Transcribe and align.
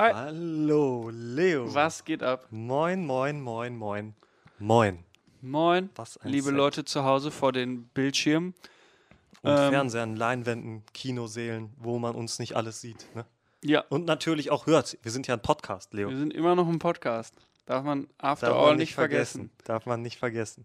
Hi. 0.00 0.14
Hallo, 0.14 1.10
Leo. 1.12 1.74
Was 1.74 2.06
geht 2.06 2.22
ab? 2.22 2.46
Moin, 2.50 3.04
moin, 3.04 3.38
moin, 3.38 3.76
moin. 3.76 4.14
Moin. 4.58 5.04
Moin, 5.42 5.90
Was 5.94 6.16
ein 6.16 6.30
liebe 6.30 6.46
Set. 6.46 6.54
Leute 6.54 6.84
zu 6.86 7.04
Hause 7.04 7.30
vor 7.30 7.52
den 7.52 7.84
Bildschirmen. 7.88 8.54
Und 9.42 9.50
Ähm. 9.50 9.70
Fernsehern, 9.70 10.16
Leinwänden, 10.16 10.84
Kinosälen, 10.94 11.74
wo 11.76 11.98
man 11.98 12.14
uns 12.14 12.38
nicht 12.38 12.56
alles 12.56 12.80
sieht. 12.80 13.14
Ne? 13.14 13.26
Ja, 13.62 13.84
Und 13.90 14.06
natürlich 14.06 14.50
auch 14.50 14.64
hört. 14.64 14.96
Wir 15.02 15.12
sind 15.12 15.26
ja 15.26 15.34
ein 15.34 15.42
Podcast, 15.42 15.92
Leo. 15.92 16.08
wir 16.08 16.16
sind 16.16 16.32
immer 16.32 16.54
noch 16.54 16.66
im 16.66 16.78
Podcast. 16.78 17.34
Darf 17.66 17.84
man 17.84 18.08
After 18.16 18.46
Darf 18.46 18.56
All 18.56 18.66
man 18.68 18.76
nicht 18.78 18.94
vergessen. 18.94 19.50
Darf 19.64 19.84
man 19.84 20.00
nicht 20.00 20.18
vergessen. 20.18 20.64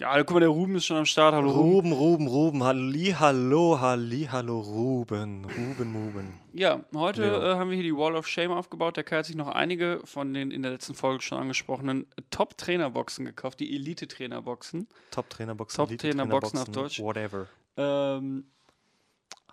Ja, 0.00 0.16
guck 0.22 0.30
mal, 0.30 0.40
der 0.40 0.48
Ruben 0.48 0.76
ist 0.76 0.86
schon 0.86 0.96
am 0.96 1.04
Start. 1.04 1.34
Hallo 1.34 1.50
Ruben. 1.50 1.92
Ruben, 1.92 2.26
Ruben, 2.26 2.26
Ruben. 2.26 2.64
Halli, 2.64 3.14
hallo, 3.18 3.80
halli, 3.80 4.28
hallo, 4.32 4.60
Ruben. 4.60 5.44
Ruben, 5.44 5.94
Ruben. 5.94 6.40
Ja, 6.54 6.80
heute 6.94 7.20
Leo. 7.20 7.36
äh, 7.52 7.54
haben 7.56 7.68
wir 7.68 7.74
hier 7.74 7.84
die 7.84 7.94
Wall 7.94 8.16
of 8.16 8.26
Shame 8.26 8.50
aufgebaut. 8.52 8.96
Der 8.96 9.04
Kai 9.04 9.18
hat 9.18 9.26
sich 9.26 9.36
noch 9.36 9.48
einige 9.48 10.00
von 10.04 10.32
den 10.32 10.52
in 10.52 10.62
der 10.62 10.72
letzten 10.72 10.94
Folge 10.94 11.22
schon 11.22 11.36
angesprochenen 11.36 12.06
Top-Trainerboxen 12.30 13.26
gekauft, 13.26 13.60
die 13.60 13.74
Elite-Trainerboxen. 13.76 14.88
Top-Trainerboxen. 15.10 15.86
Top-Trainerboxen 15.86 16.58
auf 16.60 16.70
Deutsch. 16.70 16.98
Whatever. 17.00 17.46
Ähm, 17.76 18.44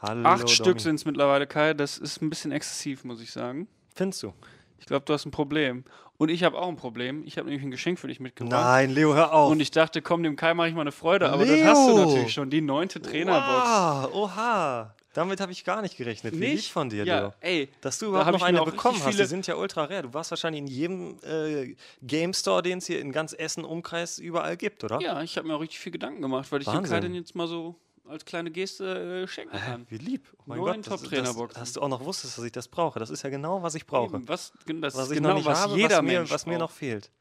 Hallo, 0.02 0.30
acht 0.30 0.50
Stück 0.50 0.66
Domi. 0.66 0.80
sind 0.80 0.96
es 0.96 1.04
mittlerweile, 1.04 1.46
Kai. 1.46 1.74
Das 1.74 1.98
ist 1.98 2.22
ein 2.22 2.30
bisschen 2.30 2.54
exzessiv, 2.54 3.04
muss 3.04 3.20
ich 3.20 3.34
sagen. 3.34 3.68
Findest 3.96 4.24
du? 4.24 4.34
Ich 4.80 4.86
glaube, 4.86 5.04
du 5.06 5.12
hast 5.14 5.26
ein 5.26 5.32
Problem. 5.32 5.84
Und 6.20 6.30
ich 6.30 6.44
habe 6.44 6.58
auch 6.58 6.68
ein 6.68 6.76
Problem. 6.78 7.24
Ich 7.26 7.38
habe 7.38 7.48
nämlich 7.48 7.64
ein 7.64 7.70
Geschenk 7.72 8.00
für 8.00 8.08
dich 8.08 8.20
mitgebracht. 8.20 8.60
Nein, 8.64 8.90
Leo, 8.92 9.14
hör 9.14 9.34
auf. 9.34 9.52
Und 9.52 9.60
ich 9.60 9.70
dachte, 9.70 10.02
komm, 10.02 10.24
dem 10.24 10.36
Kai 10.36 10.54
mache 10.56 10.70
ich 10.70 10.74
mal 10.74 10.82
eine 10.82 10.92
Freude, 10.92 11.30
aber 11.30 11.46
das 11.46 11.64
hast 11.64 11.88
du 11.88 11.96
Leo! 11.96 12.06
natürlich 12.08 12.34
schon, 12.34 12.50
die 12.50 12.62
neunte 12.62 13.00
Trainerbox. 13.02 14.10
Wow, 14.10 14.14
oha. 14.14 14.96
Damit 15.14 15.40
habe 15.40 15.52
ich 15.52 15.64
gar 15.64 15.82
nicht 15.82 15.98
gerechnet. 15.98 16.40
Wie 16.40 16.46
lieb 16.46 16.64
von 16.66 16.90
dir, 16.90 17.04
ja, 17.04 17.20
Leo. 17.20 17.34
ey, 17.42 17.70
Dass 17.82 17.98
du 18.00 18.08
überhaupt 18.08 18.32
noch 18.32 18.38
ich 18.38 18.44
eine 18.44 18.64
bekommen 18.64 19.00
hast. 19.04 19.18
Die 19.18 19.26
sind 19.26 19.48
ja 19.48 19.56
ultra 19.56 19.86
rare. 19.86 20.04
Du 20.04 20.14
warst 20.14 20.32
wahrscheinlich 20.32 20.62
in 20.62 20.68
jedem 20.68 21.18
äh, 21.24 21.76
Game 22.04 22.34
Store, 22.34 22.62
den 22.62 22.80
es 22.80 22.88
hier 22.88 23.00
in 23.00 23.12
ganz 23.12 23.34
Essen-Umkreis 23.34 24.20
überall 24.20 24.58
gibt, 24.58 24.84
oder? 24.84 25.00
ja, 25.02 25.22
ich 25.24 25.38
habe 25.38 25.48
mir 25.48 25.56
auch 25.56 25.62
richtig 25.62 25.80
viel 25.80 25.92
Gedanken 25.92 26.22
gemacht, 26.22 26.52
weil 26.52 26.62
ich 26.62 26.66
dem 26.68 26.74
Kai 26.74 26.82
Wahnsinn. 26.82 27.02
den 27.02 27.16
jetzt 27.16 27.36
mal 27.36 27.48
so 27.48 27.76
als 28.10 28.26
kleine 28.26 28.52
Geste 28.52 29.24
äh, 29.24 29.28
schenken 29.28 29.58
kann. 29.58 29.86
Wie 29.90 29.98
lieb. 29.98 30.28
Oh 30.38 30.44
mein 30.46 30.58
Neun 30.60 30.68
Gott, 30.68 30.78
das, 30.78 30.86
das, 30.86 31.02
Top-Trainerboxen. 31.02 31.60
dass 31.60 31.74
du 31.74 31.82
auch 31.82 31.90
noch 31.90 32.04
wusstest, 32.06 32.38
dass 32.38 32.46
ich 32.46 32.52
das 32.52 32.68
brauche. 32.68 33.00
Das 33.00 33.10
ist 33.10 33.24
ja 33.24 33.30
genau, 33.30 33.62
was 33.64 33.76
ich 33.76 33.86
brauche. 33.86 34.16
Eben, 34.16 34.28
was, 34.28 34.54
das 34.66 34.96
Was 34.96 35.06
ist 35.06 35.12
ich 35.12 35.18
genau, 35.18 35.30
noch 35.30 35.36
nicht 35.38 35.46
was 35.46 35.60
habe, 35.62 35.76
jeder 35.76 35.98
was, 35.98 36.04
mir, 36.04 36.30
was 36.30 36.46
mir 36.46 36.58
noch 36.60 36.72
fehlt. 36.72 37.12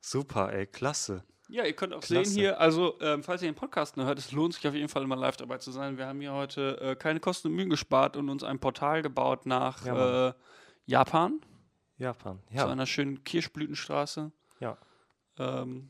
Super, 0.00 0.52
ey, 0.52 0.66
klasse. 0.66 1.24
Ja, 1.50 1.64
ihr 1.64 1.72
könnt 1.72 1.94
auch 1.94 2.00
Klasse. 2.00 2.30
sehen 2.30 2.38
hier, 2.40 2.60
also 2.60 3.00
ähm, 3.00 3.22
falls 3.22 3.40
ihr 3.42 3.50
den 3.50 3.54
Podcast 3.54 3.96
noch 3.96 4.04
hört, 4.04 4.18
es 4.18 4.32
lohnt 4.32 4.52
sich 4.52 4.68
auf 4.68 4.74
jeden 4.74 4.88
Fall 4.90 5.02
immer 5.02 5.16
live 5.16 5.38
dabei 5.38 5.56
zu 5.58 5.72
sein. 5.72 5.96
Wir 5.96 6.06
haben 6.06 6.20
hier 6.20 6.32
heute 6.34 6.78
äh, 6.80 6.94
keine 6.94 7.20
Kosten 7.20 7.48
und 7.48 7.54
Mühen 7.54 7.70
gespart 7.70 8.16
und 8.18 8.28
uns 8.28 8.44
ein 8.44 8.58
Portal 8.58 9.00
gebaut 9.00 9.46
nach 9.46 9.84
Ja, 9.86 10.28
äh, 10.28 10.32
Japan, 10.84 11.40
Japan. 11.96 12.38
zu 12.48 12.54
Ja, 12.54 12.68
einer 12.68 12.84
schönen 12.86 13.24
Kirschblütenstraße. 13.24 14.30
ja. 14.60 14.76
Ähm, 15.38 15.88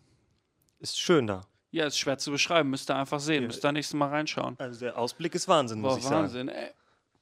Ist 0.78 1.00
schön 1.00 1.26
da. 1.26 1.40
Ja, 1.70 1.86
ist 1.86 1.98
schwer 1.98 2.18
zu 2.18 2.30
beschreiben, 2.30 2.70
müsst 2.70 2.90
ihr 2.90 2.96
einfach 2.96 3.20
sehen, 3.20 3.42
Ja. 3.42 3.46
müsst 3.48 3.64
ihr 3.64 3.72
nächstes 3.72 3.94
Mal 3.94 4.08
reinschauen. 4.08 4.56
Also 4.58 4.80
der 4.80 4.98
Ausblick 4.98 5.34
ist 5.34 5.48
Wahnsinn, 5.48 5.80
muss 5.80 5.92
Boah, 5.94 5.98
ich 5.98 6.04
sagen. 6.04 6.22
Wahnsinn. 6.22 6.50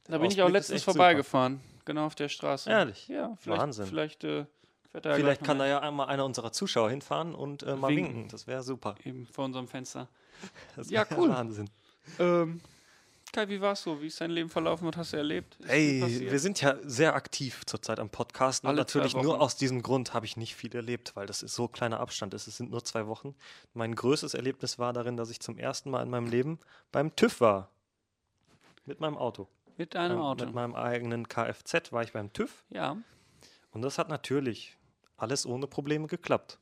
Da 0.05 0.19
bin 0.19 0.31
ich 0.31 0.41
auch 0.43 0.49
letztens 0.49 0.83
vorbeigefahren, 0.85 1.61
genau 1.85 2.07
auf 2.07 2.15
der 2.15 2.29
Straße. 2.29 2.71
Ehrlich? 2.71 3.09
Ja, 3.09 3.37
vielleicht, 3.41 3.61
Wahnsinn. 3.61 3.87
vielleicht 3.87 4.25
äh, 4.25 4.47
er 4.93 5.15
Vielleicht 5.17 5.45
kann 5.45 5.59
da 5.59 5.67
ja 5.67 5.81
einmal 5.81 6.07
einer 6.09 6.25
unserer 6.25 6.53
Zuschauer 6.53 6.89
hinfahren 6.91 7.35
und 7.35 7.63
äh, 7.65 7.77
mal 7.77 7.89
Winken. 7.89 8.15
winken. 8.15 8.29
Das 8.31 8.47
wäre 8.47 8.63
super. 8.63 8.95
eben 9.05 9.27
vor 9.27 9.45
unserem 9.45 9.69
Fenster. 9.69 10.09
Das 10.75 10.89
Ja, 10.91 11.05
cool. 11.17 11.29
Wahnsinn. 11.29 11.69
Ähm, 12.19 12.61
Kai, 13.37 13.51
wie 13.51 13.61
war's 13.61 13.83
so? 13.83 14.01
Wie 14.01 14.07
ist 14.07 14.19
dein 14.19 14.31
Leben 14.31 14.49
verlaufen? 14.49 14.89
Was 14.89 14.97
hast 14.97 15.13
du 15.13 15.19
erlebt? 15.19 15.57
Ist 15.57 15.69
Ey, 15.69 16.31
wir 16.31 16.39
sind 16.39 16.63
ja 16.63 16.79
sehr 16.83 17.15
aktiv 17.15 17.67
zurzeit 17.67 18.01
am 18.01 18.09
Podcasten 18.09 18.67
und 18.67 18.75
Alle 18.75 18.87
zwei 18.87 19.01
natürlich 19.01 19.23
nur 19.23 19.43
aus 19.43 19.57
diesem 19.57 19.83
Grund 19.83 20.15
habe 20.15 20.25
ich 20.25 20.39
nicht 20.39 20.57
viel 20.57 20.75
erlebt, 20.75 21.15
weil 21.17 21.27
das 21.27 21.43
ist 21.43 21.55
so 21.55 21.69
kleiner 21.69 22.01
Abstand 22.01 22.33
ist. 22.33 22.47
Es 22.47 22.57
sind 22.57 22.71
nur 22.71 22.83
zwei 22.83 23.07
Wochen. 23.07 23.35
Mein 23.75 23.95
größtes 23.95 24.33
Erlebnis 24.33 24.79
war 24.79 24.95
darin, 24.95 25.19
dass 25.19 25.29
ich 25.29 25.39
zum 25.41 25.59
ersten 25.59 25.91
Mal 25.91 26.03
in 26.03 26.09
meinem 26.09 26.29
Leben 26.29 26.59
beim 26.93 27.15
TÜV 27.15 27.43
war. 27.43 27.71
Mit 28.87 29.01
meinem 29.01 29.19
Auto. 29.19 29.49
Mit 29.77 29.95
deinem 29.95 30.17
Ähm, 30.17 30.23
Auto. 30.23 30.47
Mit 30.47 30.55
meinem 30.55 30.75
eigenen 30.75 31.29
Kfz 31.29 31.93
war 31.93 32.03
ich 32.03 32.15
beim 32.15 32.33
TÜV 32.33 32.65
ja, 32.71 32.97
und 33.71 33.83
das 33.83 33.99
hat 33.99 34.09
natürlich 34.09 34.79
alles 35.19 35.45
ohne 35.45 35.67
Probleme 35.67 36.07
geklappt. 36.07 36.59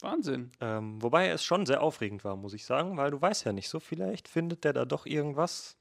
Wahnsinn. 0.00 0.52
Ähm, 0.60 1.02
wobei 1.02 1.26
es 1.30 1.42
schon 1.42 1.66
sehr 1.66 1.82
aufregend 1.82 2.22
war, 2.22 2.36
muss 2.36 2.54
ich 2.54 2.64
sagen, 2.64 2.96
weil 2.96 3.10
du 3.10 3.20
weißt 3.20 3.46
ja 3.46 3.52
nicht 3.52 3.68
so, 3.68 3.80
vielleicht 3.80 4.28
findet 4.28 4.62
der 4.62 4.72
da 4.72 4.84
doch 4.84 5.04
irgendwas. 5.04 5.74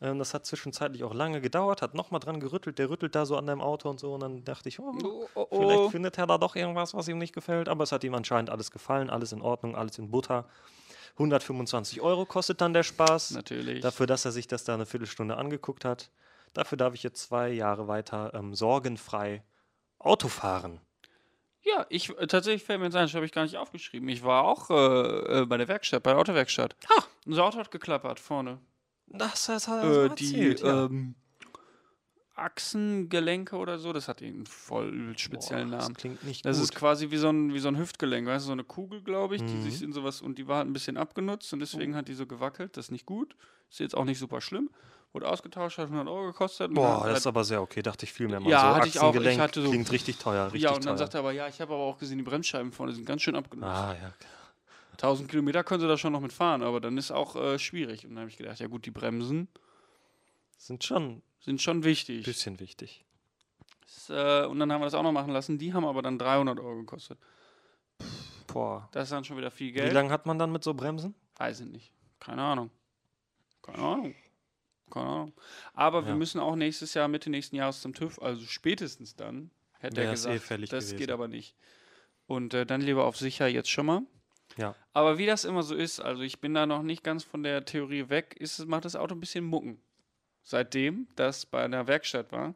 Ähm, 0.00 0.18
das 0.18 0.32
hat 0.34 0.46
zwischenzeitlich 0.46 1.04
auch 1.04 1.14
lange 1.14 1.40
gedauert, 1.40 1.82
hat 1.82 1.94
nochmal 1.94 2.20
dran 2.20 2.40
gerüttelt, 2.40 2.78
der 2.78 2.88
rüttelt 2.88 3.14
da 3.14 3.26
so 3.26 3.36
an 3.36 3.46
deinem 3.46 3.60
Auto 3.60 3.90
und 3.90 4.00
so 4.00 4.14
und 4.14 4.20
dann 4.20 4.44
dachte 4.44 4.68
ich, 4.68 4.80
oh, 4.80 4.92
Oh, 5.02 5.28
oh, 5.34 5.46
vielleicht 5.50 5.80
oh. 5.80 5.90
findet 5.90 6.18
er 6.18 6.26
da 6.26 6.38
doch 6.38 6.56
irgendwas, 6.56 6.94
was 6.94 7.08
ihm 7.08 7.18
nicht 7.18 7.34
gefällt, 7.34 7.68
aber 7.68 7.84
es 7.84 7.92
hat 7.92 8.04
ihm 8.04 8.14
anscheinend 8.14 8.50
alles 8.50 8.70
gefallen, 8.70 9.10
alles 9.10 9.32
in 9.32 9.42
Ordnung, 9.42 9.76
alles 9.76 9.98
in 9.98 10.10
Butter. 10.10 10.46
125 11.14 12.00
Euro 12.00 12.24
kostet 12.24 12.60
dann 12.60 12.72
der 12.72 12.82
Spaß, 12.82 13.32
Natürlich. 13.32 13.80
dafür, 13.80 14.06
dass 14.06 14.24
er 14.24 14.32
sich 14.32 14.46
das 14.46 14.64
da 14.64 14.74
eine 14.74 14.86
Viertelstunde 14.86 15.36
angeguckt 15.36 15.84
hat. 15.84 16.10
Dafür 16.54 16.78
darf 16.78 16.94
ich 16.94 17.02
jetzt 17.02 17.22
zwei 17.22 17.50
Jahre 17.50 17.88
weiter 17.88 18.32
ähm, 18.34 18.54
sorgenfrei 18.54 19.42
Auto 19.98 20.28
fahren. 20.28 20.80
Ja, 21.62 21.84
ich 21.90 22.08
äh, 22.18 22.26
tatsächlich 22.26 22.64
fällt 22.64 22.80
mir 22.80 22.86
jetzt 22.86 22.96
ein, 22.96 23.04
das 23.04 23.14
habe 23.14 23.26
ich 23.26 23.32
gar 23.32 23.42
nicht 23.42 23.56
aufgeschrieben. 23.56 24.08
Ich 24.08 24.24
war 24.24 24.44
auch 24.44 24.70
äh, 24.70 25.42
äh, 25.42 25.46
bei 25.46 25.58
der 25.58 25.68
Werkstatt, 25.68 26.02
bei 26.02 26.10
der 26.12 26.20
Autowerkstatt. 26.20 26.74
Ah. 26.88 27.02
Unser 27.26 27.44
Auto 27.44 27.58
hat 27.58 27.70
geklappert 27.70 28.18
vorne. 28.18 28.58
Das, 29.10 29.46
das 29.46 29.68
hat 29.68 29.84
Äh, 29.84 30.04
er 30.04 30.08
die 30.10 30.24
erzählt, 30.24 30.60
ja. 30.62 30.84
ähm, 30.86 31.14
Achsengelenke 32.36 33.56
oder 33.56 33.78
so, 33.78 33.92
das 33.92 34.08
hat 34.08 34.22
irgendeinen 34.22 34.46
voll 34.46 35.12
speziellen 35.18 35.70
Boah, 35.70 35.78
Namen. 35.78 35.92
Das 35.94 36.00
klingt 36.00 36.24
nicht 36.24 36.44
Das 36.46 36.56
gut. 36.56 36.64
ist 36.64 36.74
quasi 36.74 37.10
wie 37.10 37.18
so 37.18 37.28
ein, 37.28 37.52
wie 37.52 37.58
so 37.58 37.68
ein 37.68 37.76
Hüftgelenk, 37.76 38.26
weißt 38.26 38.44
du, 38.44 38.46
so 38.46 38.52
eine 38.52 38.64
Kugel, 38.64 39.02
glaube 39.02 39.36
ich, 39.36 39.42
die 39.44 39.54
Mhm. 39.54 39.62
sich 39.62 39.82
in 39.82 39.92
sowas 39.92 40.22
und 40.22 40.38
die 40.38 40.48
war 40.48 40.58
halt 40.58 40.68
ein 40.68 40.72
bisschen 40.72 40.96
abgenutzt 40.96 41.52
und 41.52 41.60
deswegen 41.60 41.94
hat 41.94 42.08
die 42.08 42.14
so 42.14 42.26
gewackelt. 42.26 42.76
Das 42.76 42.86
ist 42.86 42.90
nicht 42.92 43.04
gut. 43.04 43.36
Ist 43.70 43.80
jetzt 43.80 43.94
auch 43.96 44.04
nicht 44.04 44.18
super 44.18 44.40
schlimm. 44.40 44.70
Wurde 45.12 45.28
ausgetauscht, 45.28 45.76
hat 45.78 45.88
100 45.88 46.08
Euro 46.08 46.26
gekostet. 46.28 46.72
Boah, 46.72 47.04
das 47.06 47.18
ist 47.20 47.26
aber 47.26 47.44
sehr 47.44 47.60
okay, 47.60 47.82
dachte 47.82 48.06
ich 48.06 48.12
viel 48.12 48.28
mehr 48.28 48.40
mal. 48.40 48.48
Ja, 48.48 48.60
so 48.60 48.66
hatte 48.76 48.88
ich 48.88 49.00
auch. 49.00 49.14
Ich 49.14 49.38
hatte 49.38 49.60
so- 49.62 49.68
klingt 49.68 49.90
richtig 49.92 50.16
teuer, 50.18 50.46
richtig 50.46 50.62
ja, 50.62 50.70
und 50.70 50.84
dann 50.86 50.92
teuer. 50.94 50.98
sagt 50.98 51.14
er 51.14 51.20
aber, 51.20 51.32
ja, 51.32 51.46
ich 51.48 51.60
habe 51.60 51.74
aber 51.74 51.82
auch 51.82 51.98
gesehen, 51.98 52.16
die 52.18 52.24
Bremsscheiben 52.24 52.72
vorne 52.72 52.92
sind 52.92 53.04
ganz 53.04 53.20
schön 53.22 53.34
abgenutzt. 53.36 53.68
ah, 53.70 53.94
ja. 54.00 54.14
1000 55.02 55.28
Kilometer 55.30 55.64
können 55.64 55.80
sie 55.80 55.88
da 55.88 55.96
schon 55.96 56.12
noch 56.12 56.20
mitfahren, 56.20 56.62
aber 56.62 56.80
dann 56.80 56.98
ist 56.98 57.10
auch 57.10 57.36
äh, 57.36 57.58
schwierig. 57.58 58.04
Und 58.04 58.10
dann 58.10 58.20
habe 58.20 58.30
ich 58.30 58.36
gedacht, 58.36 58.58
ja 58.60 58.66
gut, 58.66 58.84
die 58.86 58.90
Bremsen 58.90 59.48
Sind 60.58 60.84
schon 60.84 61.22
sind 61.42 61.62
schon 61.62 61.78
ein 61.78 61.84
wichtig. 61.84 62.24
bisschen 62.24 62.60
wichtig. 62.60 63.04
Das, 63.82 64.10
äh, 64.10 64.46
und 64.46 64.58
dann 64.58 64.70
haben 64.70 64.80
wir 64.82 64.84
das 64.86 64.94
auch 64.94 65.02
noch 65.02 65.12
machen 65.12 65.32
lassen. 65.32 65.56
Die 65.58 65.72
haben 65.72 65.86
aber 65.86 66.02
dann 66.02 66.18
300 66.18 66.60
Euro 66.60 66.76
gekostet. 66.80 67.18
Boah. 68.46 68.88
Das 68.92 69.04
ist 69.04 69.12
dann 69.12 69.24
schon 69.24 69.36
wieder 69.38 69.50
viel 69.50 69.68
Wie 69.68 69.72
Geld. 69.72 69.92
lange 69.92 70.10
hat 70.10 70.26
man 70.26 70.38
dann 70.38 70.52
mit 70.52 70.62
so 70.64 70.74
Bremsen? 70.74 71.14
Weiß 71.36 71.60
ich 71.60 71.66
nicht. 71.66 71.92
Keine 72.18 72.42
Ahnung. 72.42 72.70
Keine 73.62 73.78
Ahnung. 73.78 74.14
Keine 74.90 75.06
Ahnung. 75.06 75.32
Aber 75.72 76.04
wir 76.04 76.10
Ja. 76.10 76.16
müssen 76.16 76.40
auch 76.40 76.56
nächstes 76.56 76.92
Jahr, 76.94 77.08
Mitte 77.08 77.30
nächsten 77.30 77.56
Jahres 77.56 77.80
zum 77.80 77.94
TÜV, 77.94 78.20
also 78.20 78.44
spätestens 78.44 79.14
dann, 79.16 79.50
hätte 79.78 80.02
er 80.02 80.08
eh 80.08 80.10
gesagt. 80.10 80.40
fällig 80.40 80.68
das 80.70 80.86
gewesen. 80.86 80.98
geht 80.98 81.10
aber 81.10 81.28
nicht. 81.28 81.54
Und 82.26 82.52
äh, 82.54 82.66
dann 82.66 82.80
lieber 82.80 83.04
auf 83.06 83.16
sicher 83.16 83.46
jetzt 83.46 83.70
schon 83.70 83.86
mal. 83.86 84.02
Ja. 84.56 84.74
Aber 84.92 85.18
wie 85.18 85.26
das 85.26 85.44
immer 85.44 85.62
so 85.62 85.74
ist, 85.74 86.00
also 86.00 86.22
ich 86.22 86.40
bin 86.40 86.54
da 86.54 86.66
noch 86.66 86.82
nicht 86.82 87.02
ganz 87.04 87.24
von 87.24 87.42
der 87.42 87.64
Theorie 87.64 88.08
weg, 88.08 88.36
ist, 88.38 88.58
es- 88.58 88.66
macht 88.66 88.84
das 88.84 88.96
Auto 88.96 89.14
ein 89.14 89.20
bisschen 89.20 89.44
mucken. 89.44 89.80
Seitdem 90.42 91.06
das 91.16 91.46
bei 91.46 91.62
einer 91.62 91.86
Werkstatt 91.86 92.32
war. 92.32 92.54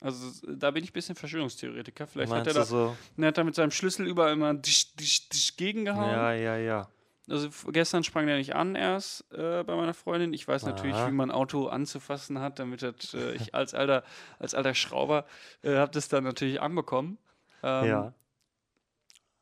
Also 0.00 0.46
da 0.46 0.70
bin 0.70 0.82
ich 0.82 0.90
ein 0.90 0.94
bisschen 0.94 1.14
Verschwörungstheoretiker. 1.14 2.06
Vielleicht 2.06 2.32
hat 2.32 2.46
er, 2.46 2.54
da, 2.54 2.64
so? 2.64 2.96
er 3.18 3.26
hat 3.28 3.36
da 3.38 3.44
mit 3.44 3.54
seinem 3.54 3.70
Schlüssel 3.70 4.06
überall 4.06 4.32
immer 4.32 4.54
disch, 4.54 4.94
disch, 4.96 5.28
disch 5.28 5.56
gegengehauen. 5.56 6.10
Ja, 6.10 6.32
ja, 6.32 6.56
ja. 6.56 6.88
Also 7.28 7.48
gestern 7.70 8.02
sprang 8.02 8.26
der 8.26 8.38
nicht 8.38 8.56
an 8.56 8.74
erst 8.74 9.30
äh, 9.32 9.62
bei 9.62 9.76
meiner 9.76 9.94
Freundin. 9.94 10.32
Ich 10.32 10.48
weiß 10.48 10.64
natürlich, 10.64 10.96
Aha. 10.96 11.06
wie 11.08 11.12
man 11.12 11.30
ein 11.30 11.34
Auto 11.36 11.68
anzufassen 11.68 12.40
hat, 12.40 12.58
damit 12.58 12.82
das, 12.82 13.14
äh, 13.14 13.34
ich 13.34 13.54
als 13.54 13.74
alter, 13.74 14.02
als 14.38 14.54
alter 14.54 14.74
Schrauber 14.74 15.26
äh, 15.62 15.76
habe 15.76 15.92
das 15.92 16.08
dann 16.08 16.24
natürlich 16.24 16.60
anbekommen. 16.60 17.18
Ähm, 17.62 17.86
ja. 17.86 18.14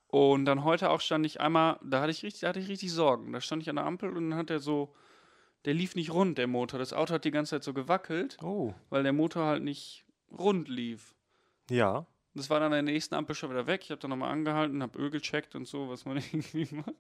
Und 0.08 0.46
dann 0.46 0.64
heute 0.64 0.88
auch 0.90 1.00
stand 1.02 1.26
ich 1.26 1.40
einmal, 1.40 1.78
da 1.82 2.00
hatte 2.00 2.10
ich 2.10 2.22
richtig, 2.22 2.40
da 2.40 2.48
hatte 2.48 2.60
ich 2.60 2.68
richtig 2.68 2.92
Sorgen. 2.92 3.32
Da 3.32 3.40
stand 3.40 3.62
ich 3.62 3.68
an 3.70 3.76
der 3.76 3.84
Ampel 3.84 4.08
und 4.16 4.30
dann 4.30 4.38
hat 4.38 4.48
der 4.50 4.58
so, 4.58 4.94
der 5.66 5.74
lief 5.74 5.94
nicht 5.94 6.10
rund, 6.12 6.38
der 6.38 6.46
Motor. 6.46 6.78
Das 6.78 6.92
Auto 6.94 7.12
hat 7.14 7.24
die 7.24 7.30
ganze 7.30 7.50
Zeit 7.50 7.64
so 7.64 7.74
gewackelt, 7.74 8.38
Oh. 8.42 8.72
weil 8.88 9.02
der 9.02 9.12
Motor 9.12 9.44
halt 9.44 9.62
nicht 9.62 10.04
rund 10.36 10.68
lief. 10.68 11.14
Ja. 11.70 12.06
Das 12.34 12.48
war 12.48 12.58
dann 12.60 12.72
an 12.72 12.84
der 12.86 12.92
nächsten 12.94 13.14
Ampel 13.14 13.34
schon 13.34 13.50
wieder 13.50 13.66
weg. 13.66 13.82
Ich 13.84 13.90
habe 13.90 14.00
dann 14.00 14.10
nochmal 14.10 14.30
angehalten, 14.30 14.82
habe 14.82 14.98
Öl 14.98 15.10
gecheckt 15.10 15.54
und 15.54 15.66
so, 15.66 15.88
was 15.90 16.04
man 16.06 16.16
irgendwie 16.32 16.68
macht. 16.74 16.94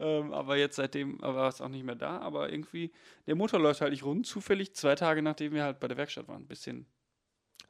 Ähm, 0.00 0.32
aber 0.32 0.56
jetzt 0.56 0.76
seitdem 0.76 1.20
war 1.22 1.48
es 1.48 1.60
auch 1.60 1.68
nicht 1.68 1.84
mehr 1.84 1.94
da. 1.94 2.18
Aber 2.18 2.50
irgendwie, 2.52 2.92
der 3.26 3.36
Motor 3.36 3.60
läuft 3.60 3.80
halt 3.80 3.92
nicht 3.92 4.04
rund. 4.04 4.26
Zufällig 4.26 4.74
zwei 4.74 4.96
Tage 4.96 5.22
nachdem 5.22 5.52
wir 5.52 5.62
halt 5.62 5.80
bei 5.80 5.88
der 5.88 5.96
Werkstatt 5.96 6.28
waren. 6.28 6.46
Bisschen, 6.46 6.84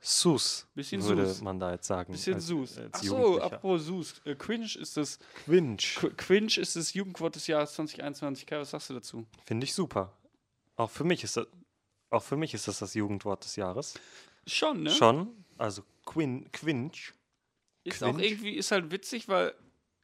Sus, 0.06 0.66
bisschen 0.74 1.02
würde 1.02 1.26
Sus. 1.26 1.40
man 1.40 1.58
da 1.58 1.72
jetzt 1.72 1.86
sagen. 1.86 2.12
Bisschen 2.12 2.34
als- 2.34 2.46
Sus. 2.46 2.76
als 2.76 2.92
Achso, 2.94 3.38
apropos 3.38 3.84
Sus. 3.86 4.20
Äh, 4.26 4.34
Cringe 4.34 4.68
ist 4.78 4.98
das, 4.98 5.18
Quinch. 5.46 5.96
Qu- 5.98 6.14
Cringe 6.14 6.52
ist 6.58 6.76
das 6.76 6.92
Jugendwort 6.92 7.34
des 7.36 7.46
Jahres 7.46 7.72
2021. 7.74 8.44
Kai, 8.46 8.58
was 8.58 8.70
sagst 8.70 8.90
du 8.90 8.94
dazu? 8.94 9.24
Finde 9.46 9.64
ich 9.64 9.72
super. 9.72 10.12
Auch 10.76 10.90
für 10.90 11.04
mich 11.04 11.24
ist 11.24 11.38
das, 11.38 11.46
auch 12.10 12.22
für 12.22 12.36
mich 12.36 12.52
ist 12.52 12.68
das 12.68 12.80
das 12.80 12.92
Jugendwort 12.92 13.44
des 13.44 13.56
Jahres. 13.56 13.94
Schon, 14.46 14.82
ne? 14.82 14.90
Schon. 14.90 15.42
Also 15.56 15.82
Quin 16.04 16.52
Quinch. 16.52 17.14
Ist 17.84 18.02
auch 18.02 18.08
Cringe. 18.12 18.26
irgendwie, 18.26 18.50
ist 18.56 18.72
halt 18.72 18.90
witzig, 18.90 19.28
weil 19.28 19.54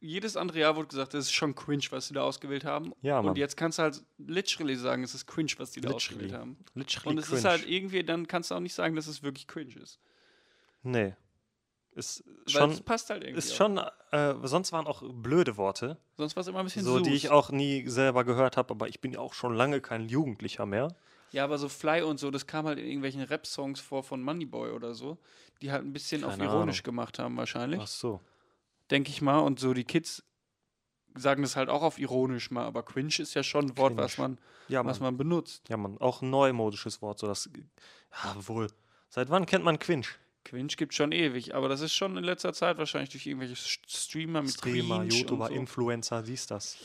jedes 0.01 0.35
andere 0.35 0.59
Jahr 0.59 0.75
wurde 0.75 0.87
gesagt, 0.89 1.13
das 1.13 1.25
ist 1.25 1.31
schon 1.31 1.55
cringe, 1.55 1.85
was 1.91 2.07
sie 2.07 2.13
da 2.13 2.23
ausgewählt 2.23 2.65
haben. 2.65 2.91
Ja, 3.01 3.21
Mann. 3.21 3.29
Und 3.29 3.37
jetzt 3.37 3.55
kannst 3.55 3.77
du 3.79 3.83
halt 3.83 4.01
literally 4.17 4.75
sagen, 4.75 5.03
es 5.03 5.13
ist 5.13 5.27
cringe, 5.27 5.51
was 5.57 5.71
die 5.71 5.79
da 5.81 5.89
Literally. 5.89 5.95
ausgewählt 6.25 6.33
haben. 6.33 6.57
Literally 6.73 7.09
Und 7.09 7.17
es 7.19 7.25
cringe. 7.27 7.37
ist 7.39 7.45
halt 7.45 7.69
irgendwie, 7.69 8.03
dann 8.03 8.27
kannst 8.27 8.51
du 8.51 8.55
auch 8.55 8.59
nicht 8.59 8.73
sagen, 8.73 8.95
dass 8.95 9.07
es 9.07 9.21
wirklich 9.23 9.47
cringe 9.47 9.75
ist. 9.81 9.99
Nee. 10.83 11.13
Ist 11.93 12.23
schon, 12.47 12.71
es 12.71 12.81
passt 12.81 13.09
halt 13.09 13.21
irgendwie. 13.23 13.37
ist 13.39 13.51
auch. 13.51 13.55
schon 13.57 13.77
äh, 14.11 14.33
sonst 14.47 14.71
waren 14.71 14.87
auch 14.87 15.03
blöde 15.13 15.57
Worte, 15.57 15.97
Sonst 16.17 16.35
war 16.37 16.41
es 16.41 16.47
immer 16.47 16.59
ein 16.59 16.65
bisschen 16.65 16.85
so 16.85 16.99
die 16.99 17.09
sus. 17.09 17.13
ich 17.25 17.29
auch 17.29 17.49
nie 17.51 17.87
selber 17.89 18.23
gehört 18.23 18.55
habe, 18.55 18.71
aber 18.71 18.87
ich 18.87 19.01
bin 19.01 19.11
ja 19.11 19.19
auch 19.19 19.33
schon 19.33 19.53
lange 19.53 19.81
kein 19.81 20.07
Jugendlicher 20.07 20.65
mehr. 20.65 20.95
Ja, 21.31 21.43
aber 21.43 21.57
so 21.57 21.67
Fly 21.69 22.01
und 22.01 22.17
so, 22.19 22.31
das 22.31 22.47
kam 22.47 22.65
halt 22.65 22.77
in 22.79 22.85
irgendwelchen 22.85 23.21
Rap-Songs 23.21 23.79
vor 23.81 24.03
von 24.03 24.21
Moneyboy 24.23 24.71
oder 24.71 24.93
so, 24.93 25.17
die 25.61 25.71
halt 25.71 25.83
ein 25.83 25.91
bisschen 25.93 26.23
auf 26.23 26.31
Keine 26.37 26.45
ironisch 26.45 26.77
Ahnung. 26.79 26.83
gemacht 26.85 27.19
haben 27.19 27.37
wahrscheinlich. 27.37 27.79
Ach 27.81 27.87
so. 27.87 28.21
Denke 28.91 29.09
ich 29.09 29.21
mal. 29.21 29.39
Und 29.39 29.59
so 29.59 29.73
die 29.73 29.83
Kids 29.85 30.23
sagen 31.15 31.41
das 31.41 31.55
halt 31.55 31.69
auch 31.69 31.81
auf 31.81 31.99
ironisch 31.99 32.51
mal, 32.51 32.65
aber 32.65 32.83
cringe 32.83 33.13
ist 33.19 33.33
ja 33.33 33.43
schon 33.43 33.65
ein 33.69 33.77
Wort, 33.77 33.97
was 33.97 34.15
Cringe. 34.15 34.29
man, 34.29 34.37
Ja, 34.67 34.85
was 34.85 34.99
man 34.99 35.17
benutzt. 35.17 35.67
Ja, 35.69 35.77
Mann. 35.77 35.97
Auch 35.97 36.21
ein 36.21 36.29
neumodisches 36.29 37.01
Wort, 37.01 37.19
so 37.19 37.27
das 37.27 37.49
ja, 38.23 38.47
wohl. 38.47 38.67
Seit 39.09 39.29
wann 39.29 39.45
kennt 39.45 39.65
man 39.65 39.77
Quinch? 39.79 40.07
Cringe 40.43 40.67
gibt 40.67 40.93
schon 40.93 41.11
ewig, 41.11 41.53
aber 41.53 41.67
das 41.69 41.81
ist 41.81 41.93
schon 41.93 42.17
in 42.17 42.23
letzter 42.23 42.53
Zeit 42.53 42.77
wahrscheinlich 42.77 43.09
durch 43.09 43.25
irgendwelche 43.27 43.55
Streamer 43.55 44.41
mit 44.41 44.51
Streamer, 44.51 44.99
Cringe 44.99 45.13
YouTuber, 45.13 45.47
so 45.47 45.53
Influencer, 45.53 46.23
dies, 46.23 46.47
das. 46.47 46.77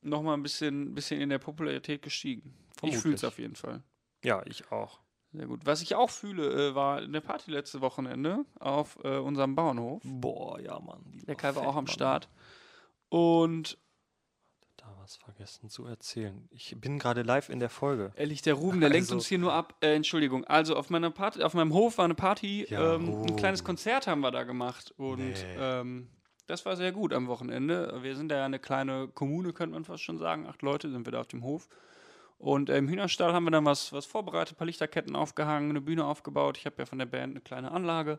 nochmal 0.00 0.36
ein 0.36 0.42
bisschen, 0.42 0.94
bisschen 0.94 1.20
in 1.20 1.28
der 1.28 1.38
Popularität 1.38 2.02
gestiegen. 2.02 2.54
Ich 2.72 2.78
Vermutlich. 2.78 3.02
fühle 3.02 3.14
es 3.16 3.24
auf 3.24 3.38
jeden 3.38 3.54
Fall. 3.54 3.82
Ja, 4.24 4.42
ich 4.46 4.72
auch. 4.72 4.98
Sehr 5.32 5.46
gut. 5.46 5.60
Was 5.64 5.80
ich 5.82 5.94
auch 5.94 6.10
fühle, 6.10 6.68
äh, 6.70 6.74
war 6.74 6.98
eine 6.98 7.20
Party 7.20 7.50
letzte 7.50 7.80
Wochenende 7.80 8.44
auf 8.60 8.98
äh, 9.02 9.16
unserem 9.16 9.54
Bauernhof. 9.54 10.02
Boah, 10.04 10.60
ja, 10.60 10.78
Mann. 10.78 11.02
Der 11.26 11.34
Kai 11.36 11.54
war 11.54 11.62
auch 11.62 11.76
am 11.76 11.84
Mann. 11.84 11.86
Start. 11.86 12.28
Und 13.08 13.78
Da 14.76 14.86
was 15.00 15.16
vergessen 15.16 15.68
zu 15.68 15.86
erzählen. 15.86 16.48
Ich 16.50 16.74
bin 16.80 16.98
gerade 16.98 17.22
live 17.22 17.48
in 17.50 17.60
der 17.60 17.70
Folge. 17.70 18.12
Ehrlich, 18.16 18.42
der 18.42 18.54
Ruben, 18.54 18.80
der 18.80 18.88
lenkt 18.90 19.04
Also- 19.06 19.14
uns 19.14 19.26
hier 19.26 19.38
nur 19.38 19.52
ab. 19.52 19.74
Äh, 19.80 19.94
Entschuldigung. 19.94 20.44
Also 20.44 20.76
auf 20.76 20.90
meiner 20.90 21.10
Party, 21.10 21.42
auf 21.42 21.54
meinem 21.54 21.72
Hof 21.72 21.98
war 21.98 22.04
eine 22.04 22.14
Party. 22.14 22.66
Ja, 22.68 22.94
ähm, 22.94 23.04
ein 23.04 23.08
Ruben. 23.08 23.36
kleines 23.36 23.64
Konzert 23.64 24.06
haben 24.06 24.20
wir 24.20 24.30
da 24.32 24.42
gemacht. 24.44 24.92
Und 24.96 25.18
Nee. 25.28 25.34
ähm, 25.58 26.08
das 26.46 26.66
war 26.66 26.76
sehr 26.76 26.92
gut 26.92 27.12
am 27.12 27.28
Wochenende. 27.28 28.00
Wir 28.02 28.16
sind 28.16 28.28
da 28.28 28.36
ja 28.36 28.44
eine 28.44 28.58
kleine 28.58 29.08
Kommune, 29.08 29.52
könnte 29.52 29.74
man 29.74 29.84
fast 29.84 30.02
schon 30.02 30.18
sagen. 30.18 30.46
Acht 30.46 30.62
Leute 30.62 30.90
sind 30.90 31.06
wir 31.06 31.12
da 31.12 31.20
auf 31.20 31.28
dem 31.28 31.42
Hof. 31.44 31.68
Und 32.42 32.70
äh, 32.70 32.76
im 32.76 32.88
Hühnerstall 32.88 33.32
haben 33.32 33.44
wir 33.44 33.52
dann 33.52 33.64
was, 33.64 33.92
was 33.92 34.04
vorbereitet, 34.04 34.54
ein 34.54 34.58
paar 34.58 34.66
Lichterketten 34.66 35.14
aufgehangen, 35.14 35.70
eine 35.70 35.80
Bühne 35.80 36.04
aufgebaut. 36.04 36.58
Ich 36.58 36.66
habe 36.66 36.74
ja 36.78 36.86
von 36.86 36.98
der 36.98 37.06
Band 37.06 37.30
eine 37.34 37.40
kleine 37.40 37.70
Anlage. 37.70 38.18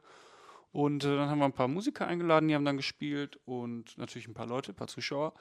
Und 0.72 1.04
äh, 1.04 1.14
dann 1.18 1.30
haben 1.30 1.40
wir 1.40 1.46
ein 1.46 1.52
paar 1.52 1.68
Musiker 1.68 2.08
eingeladen, 2.08 2.48
die 2.48 2.56
haben 2.56 2.64
dann 2.64 2.78
gespielt 2.78 3.38
und 3.44 3.98
natürlich 3.98 4.30
ein 4.30 4.34
paar 4.34 4.48
Leute, 4.48 4.72
ein 4.72 4.76
paar 4.76 4.88
Zuschauer. 4.88 5.34